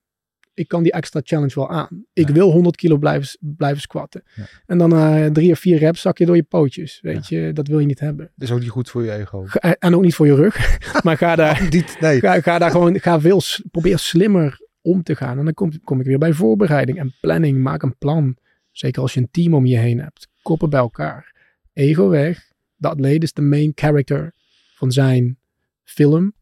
Ik 0.56 0.68
kan 0.68 0.84
die 0.84 0.91
extra 0.91 1.22
challenge 1.24 1.56
wel 1.56 1.70
aan. 1.70 2.06
Ik 2.14 2.28
Ja. 2.28 2.34
wil 2.34 2.51
100 2.51 2.76
kilo 2.76 2.97
blijven, 2.97 3.38
blijven 3.39 3.82
squatten. 3.82 4.24
Ja. 4.36 4.43
En 4.66 4.78
dan 4.78 4.89
na 4.89 5.32
drie 5.32 5.51
of 5.51 5.60
vier 5.60 5.78
reps 5.78 6.01
zak 6.01 6.18
je 6.18 6.26
door 6.26 6.36
je 6.36 6.43
pootjes. 6.43 6.99
Weet 7.01 7.28
je, 7.28 7.51
dat 7.53 7.68
wil 7.68 7.80
je 7.80 7.86
niet 7.86 7.99
hebben. 7.99 8.32
Dat 8.36 8.47
is 8.47 8.53
ook 8.53 8.60
niet 8.62 8.70
goed 8.70 8.89
voor 8.89 9.03
je 9.03 9.12
ego. 9.12 9.43
Ga- 9.45 9.76
en 9.80 9.95
ook 9.95 10.01
niet 10.01 10.16
voor 10.16 10.26
je 10.26 10.36
rug. 10.36 10.78
maar 11.03 11.18
ga 11.18 11.36
daar, 11.36 11.68
Niet, 11.70 11.97
nee. 11.99 12.20
ga, 12.20 12.41
ga 12.41 12.58
daar 12.60 12.72
gewoon, 12.72 12.99
ga 12.99 13.20
veel, 13.20 13.41
probeer 13.72 13.97
slimmer 13.99 14.60
om 14.82 15.03
te 15.03 15.16
gaan. 15.16 15.38
En 15.39 15.45
dan 15.45 15.53
kom, 15.53 15.84
kom 15.84 15.99
ik 15.99 16.06
weer 16.06 16.18
bij 16.18 16.34
voorbereiding 16.34 16.97
en 16.97 17.14
planning. 17.22 17.58
Maak 17.62 17.82
een 17.84 17.97
plan. 17.97 18.38
Zeker 18.72 19.01
als 19.01 19.14
je 19.14 19.20
een 19.20 19.32
team 19.32 19.53
om 19.53 19.66
je 19.66 19.78
heen 19.78 19.99
hebt. 19.99 20.28
Koppen 20.41 20.70
bij 20.70 20.80
elkaar. 20.80 21.34
Ego 21.74 22.10
weg. 22.10 22.51
De 22.76 22.88
atleet 22.88 23.24
is 23.24 23.34
de 23.34 23.41
main 23.41 23.72
character 23.76 24.34
van 24.76 24.91
zijn 24.91 25.38
film. 25.84 26.34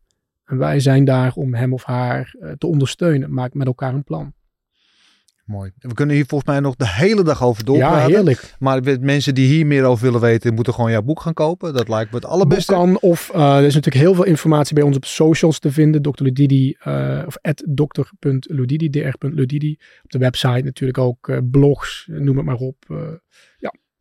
En 0.54 0.60
wij 0.60 0.80
zijn 0.80 1.06
daar 1.06 1.32
om 1.36 1.54
hem 1.54 1.74
of 1.74 1.84
haar 1.84 2.36
eh, 2.40 2.52
te 2.58 2.68
ondersteunen. 2.68 3.34
Maak 3.34 3.54
met 3.54 3.68
elkaar 3.68 3.94
een 3.94 4.04
plan. 4.04 4.34
Mooi. 5.46 5.72
We 5.78 5.94
kunnen 5.94 6.16
hier 6.16 6.26
volgens 6.26 6.50
mij 6.50 6.60
nog 6.60 6.76
de 6.76 6.88
hele 6.90 7.24
dag 7.24 7.44
over 7.44 7.60
Ja, 7.60 7.66
doorpraten. 7.66 8.12
heerlijk. 8.14 8.56
maar 8.60 8.82
mensen 9.02 9.36
die 9.36 9.48
hier 9.48 9.66
meer 9.66 9.84
over 9.84 10.04
willen 10.06 10.22
weten, 10.22 10.54
moeten 10.54 10.74
gewoon 10.74 10.92
jouw 10.92 11.02
boek 11.02 11.22
gaan 11.22 11.34
kopen. 11.34 11.74
Dat 11.74 11.88
lijkt 11.90 12.12
me 12.12 12.16
het 12.18 12.26
allerbeste. 12.26 12.74
Boek 12.74 12.82
kan 12.84 12.98
of 13.00 13.30
eh, 13.34 13.58
er 13.58 13.64
is 13.64 13.74
natuurlijk 13.74 14.04
heel 14.04 14.14
veel 14.14 14.24
informatie 14.24 14.76
bij 14.76 14.84
ons 14.84 14.96
op 14.96 15.06
socials 15.06 15.60
te 15.60 15.72
vinden. 15.72 16.02
Dr. 16.02 16.24
Ludidi 16.24 16.76
eh, 16.80 17.24
of 17.26 17.38
dr.ludidi, 17.74 18.90
dr.ludidi. 18.90 19.78
Op 20.04 20.12
de 20.12 20.18
website 20.18 20.62
natuurlijk 20.64 20.98
ook 20.98 21.42
blogs, 21.52 22.08
noem 22.12 22.38
het 22.38 22.46
maar 22.46 22.56
op. 22.56 22.76
eh, 22.88 22.98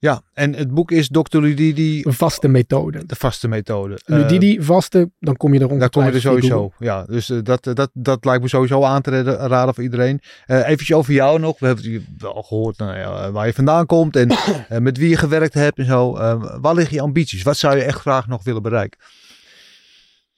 Ja, 0.02 0.22
en 0.34 0.54
het 0.54 0.70
boek 0.70 0.90
is 0.90 1.08
Dr. 1.08 1.38
Ludidi, 1.38 2.02
een 2.02 2.12
vaste 2.12 2.48
methode. 2.48 3.06
de 3.06 3.14
vaste 3.16 3.48
methode. 3.48 3.98
Eh, 4.04 4.16
Ludidi, 4.16 4.62
vaste, 4.62 5.10
dan 5.18 5.36
kom 5.36 5.54
je 5.54 5.60
er 5.60 5.78
Daar 5.78 5.90
kom 5.90 6.04
je 6.04 6.10
er 6.10 6.20
sowieso. 6.20 6.72
Ja, 6.78 7.04
dus 7.04 7.30
eh, 7.30 7.38
dat, 7.42 7.66
eh, 7.66 7.74
dat, 7.74 7.90
dat 7.92 8.24
lijkt 8.24 8.42
me 8.42 8.48
sowieso 8.48 8.82
aan 8.82 9.02
te 9.02 9.22
raden 9.22 9.74
voor 9.74 9.82
iedereen. 9.82 10.20
Eh 10.46 10.68
even 10.68 10.96
over 10.96 11.12
jou 11.12 11.38
nog. 11.38 11.58
We 11.58 11.66
hebben 11.66 11.92
het 11.92 12.02
wel 12.18 12.42
gehoord 12.42 12.78
nou 12.78 12.98
ja, 12.98 13.30
waar 13.30 13.46
je 13.46 13.52
vandaan 13.52 13.86
komt 13.86 14.16
en 14.16 14.30
eh, 14.68 14.78
met 14.78 14.98
wie 14.98 15.08
je 15.08 15.16
gewerkt 15.16 15.54
hebt 15.54 15.78
en 15.78 15.86
zo. 15.86 16.16
Eh, 16.16 16.56
waar 16.60 16.74
liggen 16.74 16.96
je 16.96 17.02
ambities? 17.02 17.42
Wat 17.42 17.56
zou 17.56 17.76
je 17.76 17.82
echt 17.82 18.00
graag 18.00 18.26
nog 18.26 18.44
willen 18.44 18.62
bereiken? 18.62 19.00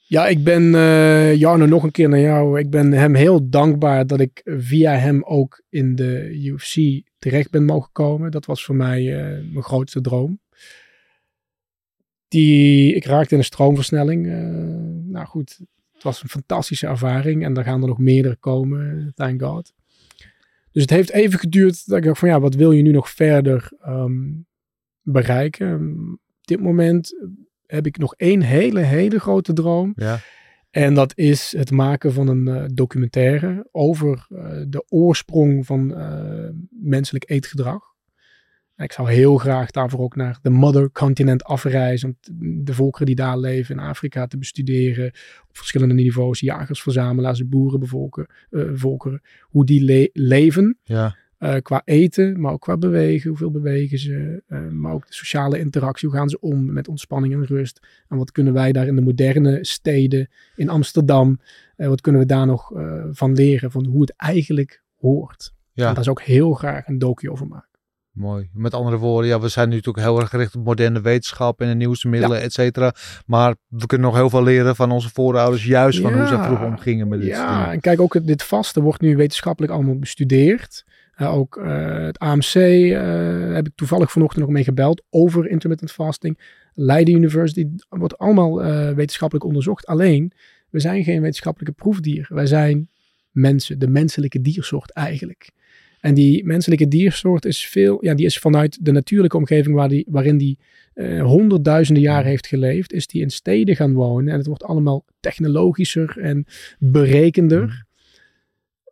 Ja, 0.07 0.27
ik 0.27 0.43
ben 0.43 0.71
Jarno 1.37 1.65
nog 1.65 1.83
een 1.83 1.91
keer 1.91 2.09
naar 2.09 2.19
jou. 2.19 2.59
Ik 2.59 2.69
ben 2.69 2.91
hem 2.91 3.15
heel 3.15 3.49
dankbaar 3.49 4.07
dat 4.07 4.19
ik 4.19 4.41
via 4.43 4.95
hem 4.95 5.23
ook 5.23 5.63
in 5.69 5.95
de 5.95 6.39
UFC 6.43 7.03
terecht 7.29 7.51
ben 7.51 7.65
mogen 7.65 7.91
komen. 7.91 8.31
Dat 8.31 8.45
was 8.45 8.65
voor 8.65 8.75
mij 8.75 9.03
uh, 9.03 9.51
mijn 9.51 9.63
grootste 9.63 10.01
droom. 10.01 10.39
Die, 12.27 12.93
ik 12.95 13.05
raakte 13.05 13.33
in 13.33 13.39
een 13.39 13.45
stroomversnelling. 13.45 14.25
Uh, 14.25 14.33
nou 15.11 15.25
goed, 15.25 15.59
het 15.93 16.03
was 16.03 16.23
een 16.23 16.29
fantastische 16.29 16.87
ervaring. 16.87 17.43
En 17.43 17.53
daar 17.53 17.63
gaan 17.63 17.81
er 17.81 17.87
nog 17.87 17.97
meerdere 17.97 18.35
komen, 18.35 19.11
thank 19.15 19.41
God. 19.41 19.73
Dus 20.71 20.81
het 20.81 20.89
heeft 20.91 21.11
even 21.11 21.39
geduurd 21.39 21.87
dat 21.87 21.97
ik 21.97 22.03
dacht 22.03 22.19
van 22.19 22.29
ja, 22.29 22.39
wat 22.39 22.55
wil 22.55 22.71
je 22.71 22.81
nu 22.81 22.91
nog 22.91 23.09
verder 23.09 23.71
um, 23.87 24.45
bereiken? 25.01 25.99
Op 26.11 26.47
dit 26.47 26.59
moment 26.59 27.15
heb 27.65 27.85
ik 27.85 27.97
nog 27.97 28.15
één 28.15 28.41
hele, 28.41 28.79
hele 28.79 29.19
grote 29.19 29.53
droom. 29.53 29.93
Ja. 29.95 30.19
En 30.75 30.93
dat 30.93 31.17
is 31.17 31.53
het 31.57 31.71
maken 31.71 32.13
van 32.13 32.27
een 32.27 32.47
uh, 32.47 32.63
documentaire 32.73 33.67
over 33.71 34.27
uh, 34.29 34.63
de 34.67 34.85
oorsprong 34.89 35.65
van 35.65 35.91
uh, 35.91 36.49
menselijk 36.69 37.29
eetgedrag. 37.29 37.83
Ik 38.77 38.91
zou 38.91 39.11
heel 39.11 39.37
graag 39.37 39.71
daarvoor 39.71 39.99
ook 39.99 40.15
naar 40.15 40.39
de 40.41 40.49
mother 40.49 40.91
continent 40.91 41.43
afreizen. 41.43 42.09
Om 42.09 42.63
de 42.63 42.73
volkeren 42.73 43.05
die 43.05 43.15
daar 43.15 43.37
leven 43.37 43.75
in 43.75 43.81
Afrika 43.83 44.27
te 44.27 44.37
bestuderen. 44.37 45.07
Op 45.47 45.57
verschillende 45.57 45.93
niveaus. 45.93 46.39
Jagers, 46.39 46.81
verzamelaars, 46.81 47.47
boerenvolkeren. 47.47 49.21
hoe 49.41 49.65
die 49.65 49.83
le 49.83 50.09
leven. 50.13 50.77
Ja. 50.83 51.15
Uh, 51.45 51.55
qua 51.61 51.81
eten, 51.85 52.41
maar 52.41 52.51
ook 52.51 52.61
qua 52.61 52.77
bewegen. 52.77 53.29
Hoeveel 53.29 53.51
bewegen 53.51 53.99
ze? 53.99 54.43
Uh, 54.47 54.67
maar 54.69 54.93
ook 54.93 55.07
de 55.07 55.13
sociale 55.13 55.59
interactie. 55.59 56.09
Hoe 56.09 56.17
gaan 56.17 56.29
ze 56.29 56.39
om 56.39 56.73
met 56.73 56.87
ontspanning 56.87 57.33
en 57.33 57.45
rust? 57.45 57.87
En 58.07 58.17
wat 58.17 58.31
kunnen 58.31 58.53
wij 58.53 58.71
daar 58.71 58.87
in 58.87 58.95
de 58.95 59.01
moderne 59.01 59.65
steden, 59.65 60.29
in 60.55 60.69
Amsterdam, 60.69 61.39
uh, 61.77 61.87
wat 61.87 62.01
kunnen 62.01 62.21
we 62.21 62.27
daar 62.27 62.45
nog 62.45 62.71
van 63.11 63.33
leren? 63.33 63.71
Van 63.71 63.85
hoe 63.85 64.01
het 64.01 64.13
eigenlijk 64.15 64.83
hoort. 64.99 65.53
Ja. 65.73 65.87
En 65.87 65.93
daar 65.93 66.03
is 66.03 66.09
ook 66.09 66.21
heel 66.21 66.53
graag 66.53 66.87
een 66.87 66.99
docu 66.99 67.29
over 67.29 67.47
maken. 67.47 67.69
Mooi. 68.11 68.49
Met 68.53 68.73
andere 68.73 68.97
woorden, 68.97 69.29
ja, 69.29 69.39
we 69.39 69.47
zijn 69.47 69.69
nu 69.69 69.75
natuurlijk 69.75 70.05
heel 70.05 70.19
erg 70.19 70.29
gericht 70.29 70.55
op 70.55 70.65
moderne 70.65 71.01
wetenschap 71.01 71.61
en 71.61 71.67
de 71.67 71.75
nieuwste 71.75 72.07
middelen, 72.07 72.37
ja. 72.37 72.43
et 72.43 72.53
cetera. 72.53 72.93
Maar 73.25 73.55
we 73.67 73.85
kunnen 73.85 74.07
nog 74.07 74.15
heel 74.15 74.29
veel 74.29 74.43
leren 74.43 74.75
van 74.75 74.91
onze 74.91 75.09
voorouders, 75.09 75.65
juist 75.65 75.99
van 75.99 76.11
ja. 76.11 76.17
hoe 76.17 76.27
ze 76.27 76.43
vroeger 76.43 76.67
omgingen 76.67 77.07
met 77.07 77.19
dit. 77.19 77.29
Ja, 77.29 77.71
en 77.71 77.79
kijk 77.79 78.01
ook 78.01 78.27
dit 78.27 78.43
vaste 78.43 78.81
wordt 78.81 79.01
nu 79.01 79.15
wetenschappelijk 79.15 79.73
allemaal 79.73 79.99
bestudeerd. 79.99 80.83
Uh, 81.17 81.35
ook 81.35 81.57
uh, 81.57 82.05
het 82.05 82.19
AMC 82.19 82.55
uh, 82.55 83.53
heb 83.53 83.67
ik 83.67 83.71
toevallig 83.75 84.11
vanochtend 84.11 84.43
nog 84.43 84.53
mee 84.53 84.63
gebeld 84.63 85.03
over 85.09 85.47
intermittent 85.47 85.91
fasting. 85.91 86.39
Leiden 86.73 87.13
University 87.13 87.67
wordt 87.89 88.17
allemaal 88.17 88.63
wetenschappelijk 88.95 89.45
onderzocht. 89.45 89.85
Alleen, 89.85 90.31
we 90.69 90.79
zijn 90.79 91.03
geen 91.03 91.21
wetenschappelijke 91.21 91.75
proefdier. 91.75 92.27
Wij 92.29 92.45
zijn 92.45 92.89
mensen, 93.31 93.79
de 93.79 93.87
menselijke 93.87 94.41
diersoort 94.41 94.91
eigenlijk. 94.91 95.51
En 96.05 96.13
die 96.13 96.45
menselijke 96.45 96.87
diersoort 96.87 97.45
is 97.45 97.67
veel, 97.67 98.05
ja, 98.05 98.13
die 98.13 98.25
is 98.25 98.39
vanuit 98.39 98.85
de 98.85 98.91
natuurlijke 98.91 99.37
omgeving 99.37 99.75
waar 99.75 99.89
die, 99.89 100.05
waarin 100.09 100.37
die 100.37 100.59
uh, 100.95 101.23
honderdduizenden 101.23 102.03
jaren 102.03 102.29
heeft 102.29 102.47
geleefd, 102.47 102.93
is 102.93 103.07
die 103.07 103.21
in 103.21 103.29
steden 103.29 103.75
gaan 103.75 103.93
wonen. 103.93 104.31
En 104.31 104.37
het 104.37 104.47
wordt 104.47 104.63
allemaal 104.63 105.05
technologischer 105.19 106.17
en 106.19 106.45
berekender. 106.79 107.85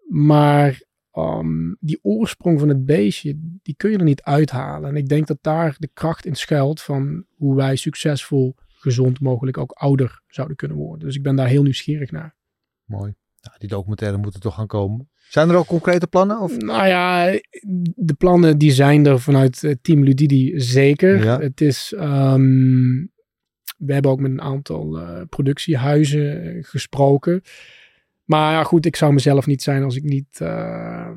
Maar 0.08 0.82
um, 1.14 1.78
die 1.80 2.00
oorsprong 2.02 2.60
van 2.60 2.70
het 2.70 2.86
beestje, 2.86 3.40
die 3.62 3.76
kun 3.76 3.92
je 3.92 3.98
er 3.98 4.04
niet 4.04 4.22
uithalen. 4.22 4.90
En 4.90 4.96
ik 4.96 5.08
denk 5.08 5.28
dat 5.28 5.38
daar 5.42 5.76
de 5.78 5.90
kracht 5.94 6.26
in 6.26 6.36
schuilt 6.36 6.82
van 6.82 7.26
hoe 7.36 7.56
wij 7.56 7.76
succesvol, 7.76 8.56
gezond 8.68 9.20
mogelijk 9.20 9.58
ook 9.58 9.72
ouder 9.72 10.22
zouden 10.28 10.58
kunnen 10.58 10.78
worden. 10.78 11.08
Dus 11.08 11.16
ik 11.16 11.24
ben 11.24 11.36
daar 11.36 11.48
heel 11.48 11.64
nieuwsgierig 11.64 12.12
naar. 12.12 12.36
Mooi. 12.86 13.14
Nou, 13.42 13.56
die 13.58 13.70
documentaire 13.70 14.18
moeten 14.18 14.40
toch 14.40 14.56
gaan 14.56 14.68
komen. 14.68 15.10
Zijn 15.30 15.50
er 15.50 15.56
ook 15.56 15.68
concrete 15.68 16.08
plannen? 16.08 16.40
Of? 16.40 16.58
Nou 16.58 16.88
ja, 16.88 17.26
de 17.96 18.14
plannen 18.18 18.58
die 18.58 18.72
zijn 18.72 19.06
er 19.06 19.20
vanuit 19.20 19.64
uh, 19.64 19.74
Team 19.82 20.04
Ludidi 20.04 20.60
zeker. 20.60 21.24
Ja. 21.24 21.40
Het 21.40 21.62
is, 21.62 21.94
um, 21.98 23.12
we 23.78 23.94
hebben 23.94 24.12
ook 24.12 24.20
met 24.20 24.32
een 24.32 24.42
aantal 24.42 25.00
uh, 25.00 25.22
productiehuizen 25.30 26.58
gesproken. 26.64 27.42
Maar 28.24 28.52
ja, 28.52 28.64
goed, 28.64 28.86
ik 28.86 28.96
zou 28.96 29.14
mezelf 29.14 29.46
niet 29.46 29.64
zijn 29.64 29.84
als 29.84 29.96
ik 29.96 30.04
niet 30.04 30.40
uh, 30.42 31.10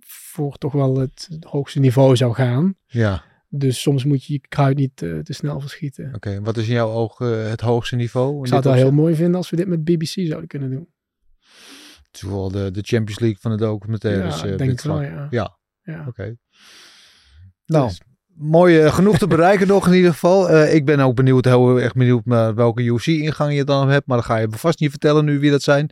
voor 0.00 0.56
toch 0.56 0.72
wel 0.72 0.98
het, 0.98 1.28
hoogste 1.40 1.78
niveau 1.78 2.16
zou 2.16 2.34
gaan. 2.34 2.74
Ja. 2.86 3.24
Dus 3.48 3.80
soms 3.80 4.04
moet 4.04 4.24
je 4.24 4.32
je 4.32 4.40
kruid 4.48 4.76
niet 4.76 5.02
uh, 5.02 5.18
te 5.18 5.32
snel 5.32 5.60
verschieten. 5.60 6.06
Oké, 6.06 6.16
okay, 6.16 6.40
wat 6.40 6.56
is 6.56 6.68
in 6.68 6.74
jouw 6.74 6.90
oog 6.90 7.20
uh, 7.20 7.48
het 7.48 7.60
hoogste 7.60 7.96
niveau? 7.96 8.40
Ik 8.40 8.46
zou 8.46 8.56
het 8.56 8.64
wel 8.64 8.74
heel 8.74 8.92
mooi 8.92 9.14
vinden 9.14 9.34
als 9.34 9.50
we 9.50 9.56
dit 9.56 9.66
met 9.66 9.84
BBC 9.84 10.06
zouden 10.06 10.48
kunnen 10.48 10.70
doen. 10.70 10.88
Het 12.02 12.22
is 12.22 12.22
wel 12.22 12.50
de, 12.50 12.70
de 12.70 12.82
Champions 12.82 13.18
League 13.18 13.40
van 13.40 13.50
de 13.50 13.56
documentaires. 13.56 14.40
Ja, 14.40 14.46
ik 14.46 14.58
denk 14.58 14.70
het 14.70 14.82
wel, 14.82 15.02
ja. 15.02 15.26
Ja, 15.30 15.58
ja. 15.82 16.00
oké. 16.00 16.08
Okay. 16.08 16.36
Nou, 17.66 17.88
dus. 17.88 18.00
Mooi 18.40 18.84
uh, 18.84 18.94
genoeg 18.94 19.18
te 19.18 19.26
bereiken 19.26 19.66
nog 19.66 19.86
in 19.86 19.94
ieder 19.94 20.12
geval. 20.12 20.50
Uh, 20.50 20.74
ik 20.74 20.84
ben 20.84 21.00
ook 21.00 21.14
benieuwd, 21.14 21.44
heel 21.44 21.80
erg 21.80 21.92
benieuwd 21.92 22.24
naar 22.24 22.54
welke 22.54 22.82
UFC-ingang 22.82 23.54
je 23.54 23.64
dan 23.64 23.88
hebt. 23.88 24.06
Maar 24.06 24.16
dat 24.16 24.26
ga 24.26 24.36
je 24.36 24.48
vast 24.50 24.80
niet 24.80 24.90
vertellen 24.90 25.24
nu 25.24 25.38
wie 25.38 25.50
dat 25.50 25.62
zijn. 25.62 25.90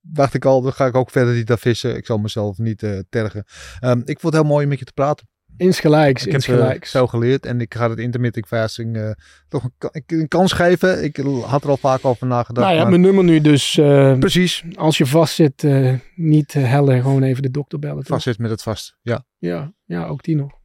Dacht 0.00 0.34
ik 0.34 0.44
al, 0.44 0.62
dan 0.62 0.72
ga 0.72 0.86
ik 0.86 0.94
ook 0.94 1.10
verder 1.10 1.34
niet 1.34 1.46
daar 1.46 1.58
vissen. 1.58 1.96
Ik 1.96 2.06
zal 2.06 2.18
mezelf 2.18 2.58
niet 2.58 2.82
uh, 2.82 2.98
tergen. 3.08 3.44
Um, 3.84 4.02
ik 4.04 4.20
vond 4.20 4.34
het 4.34 4.42
heel 4.42 4.52
mooi 4.52 4.66
met 4.66 4.78
je 4.78 4.84
te 4.84 4.92
praten. 4.92 5.28
Insgelijks, 5.56 6.26
ik 6.26 6.32
insgelijks. 6.32 6.92
heb 6.92 7.02
zo 7.02 7.06
geleerd 7.06 7.46
en 7.46 7.60
ik 7.60 7.74
ga 7.74 7.90
het 7.90 7.98
intermittent 7.98 8.46
fasting 8.46 9.14
toch 9.48 9.68
een, 9.78 10.02
een, 10.06 10.28
kans 10.28 10.52
geven. 10.52 11.04
Ik 11.04 11.16
had 11.44 11.64
er 11.64 11.70
al 11.70 11.76
vaak 11.76 12.04
over 12.04 12.26
nagedacht. 12.26 12.66
Nou 12.66 12.76
ja, 12.76 12.80
maar... 12.80 12.90
mijn 12.90 13.00
nummer 13.00 13.24
nu 13.24 13.40
dus. 13.40 13.74
Precies. 14.18 14.64
Als 14.74 14.98
je 14.98 15.06
vast 15.06 15.34
zit, 15.34 15.66
niet 16.14 16.52
hellen, 16.52 17.02
gewoon 17.02 17.22
even 17.22 17.42
de 17.42 17.50
dokter 17.50 17.78
bellen. 17.78 18.04
Vast 18.04 18.22
zit 18.22 18.38
met 18.38 18.50
het 18.50 18.62
vast, 18.62 18.96
ja. 19.02 19.24
Ja, 19.38 19.72
ja 19.84 20.06
ook 20.06 20.22
die 20.22 20.36
nog. 20.36 20.56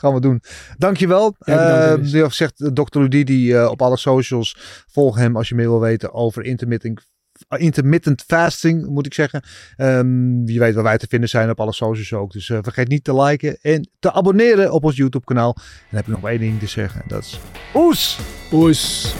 Gaan 0.00 0.14
we 0.14 0.20
doen. 0.20 0.42
Dankjewel. 0.78 1.36
Ja, 1.38 1.96
uh, 1.96 2.04
je 2.12 2.26
zegt 2.30 2.56
Dr. 2.74 2.98
Ludidi 2.98 3.54
uh, 3.54 3.70
op 3.70 3.82
alle 3.82 3.96
socials. 3.96 4.56
Volg 4.86 5.16
hem 5.16 5.36
als 5.36 5.48
je 5.48 5.54
meer 5.54 5.68
wil 5.68 5.80
weten 5.80 6.12
over 6.12 6.44
intermittent 6.44 7.08
intermittent 7.48 8.24
fasting, 8.26 8.86
moet 8.86 9.06
ik 9.06 9.14
zeggen. 9.14 9.42
Um, 9.76 10.48
je 10.48 10.58
weet 10.58 10.74
waar 10.74 10.84
wij 10.84 10.98
te 10.98 11.06
vinden 11.08 11.28
zijn 11.28 11.50
op 11.50 11.60
alle 11.60 11.72
socials 11.72 12.12
ook. 12.12 12.32
Dus 12.32 12.46
vergeet 12.46 12.88
niet 12.88 13.04
te 13.04 13.22
liken 13.22 13.58
en 13.62 13.88
te 13.98 14.12
abonneren 14.12 14.72
op 14.72 14.84
ons 14.84 14.96
YouTube 14.96 15.24
kanaal. 15.24 15.54
En 15.56 15.62
dan 15.90 15.98
heb 15.98 16.08
ik 16.08 16.14
nog 16.14 16.30
één 16.30 16.40
ding 16.40 16.58
te 16.58 16.66
zeggen. 16.66 17.02
Dat 17.06 17.22
is 17.22 17.40
oes! 17.74 18.18
Oes! 18.52 19.14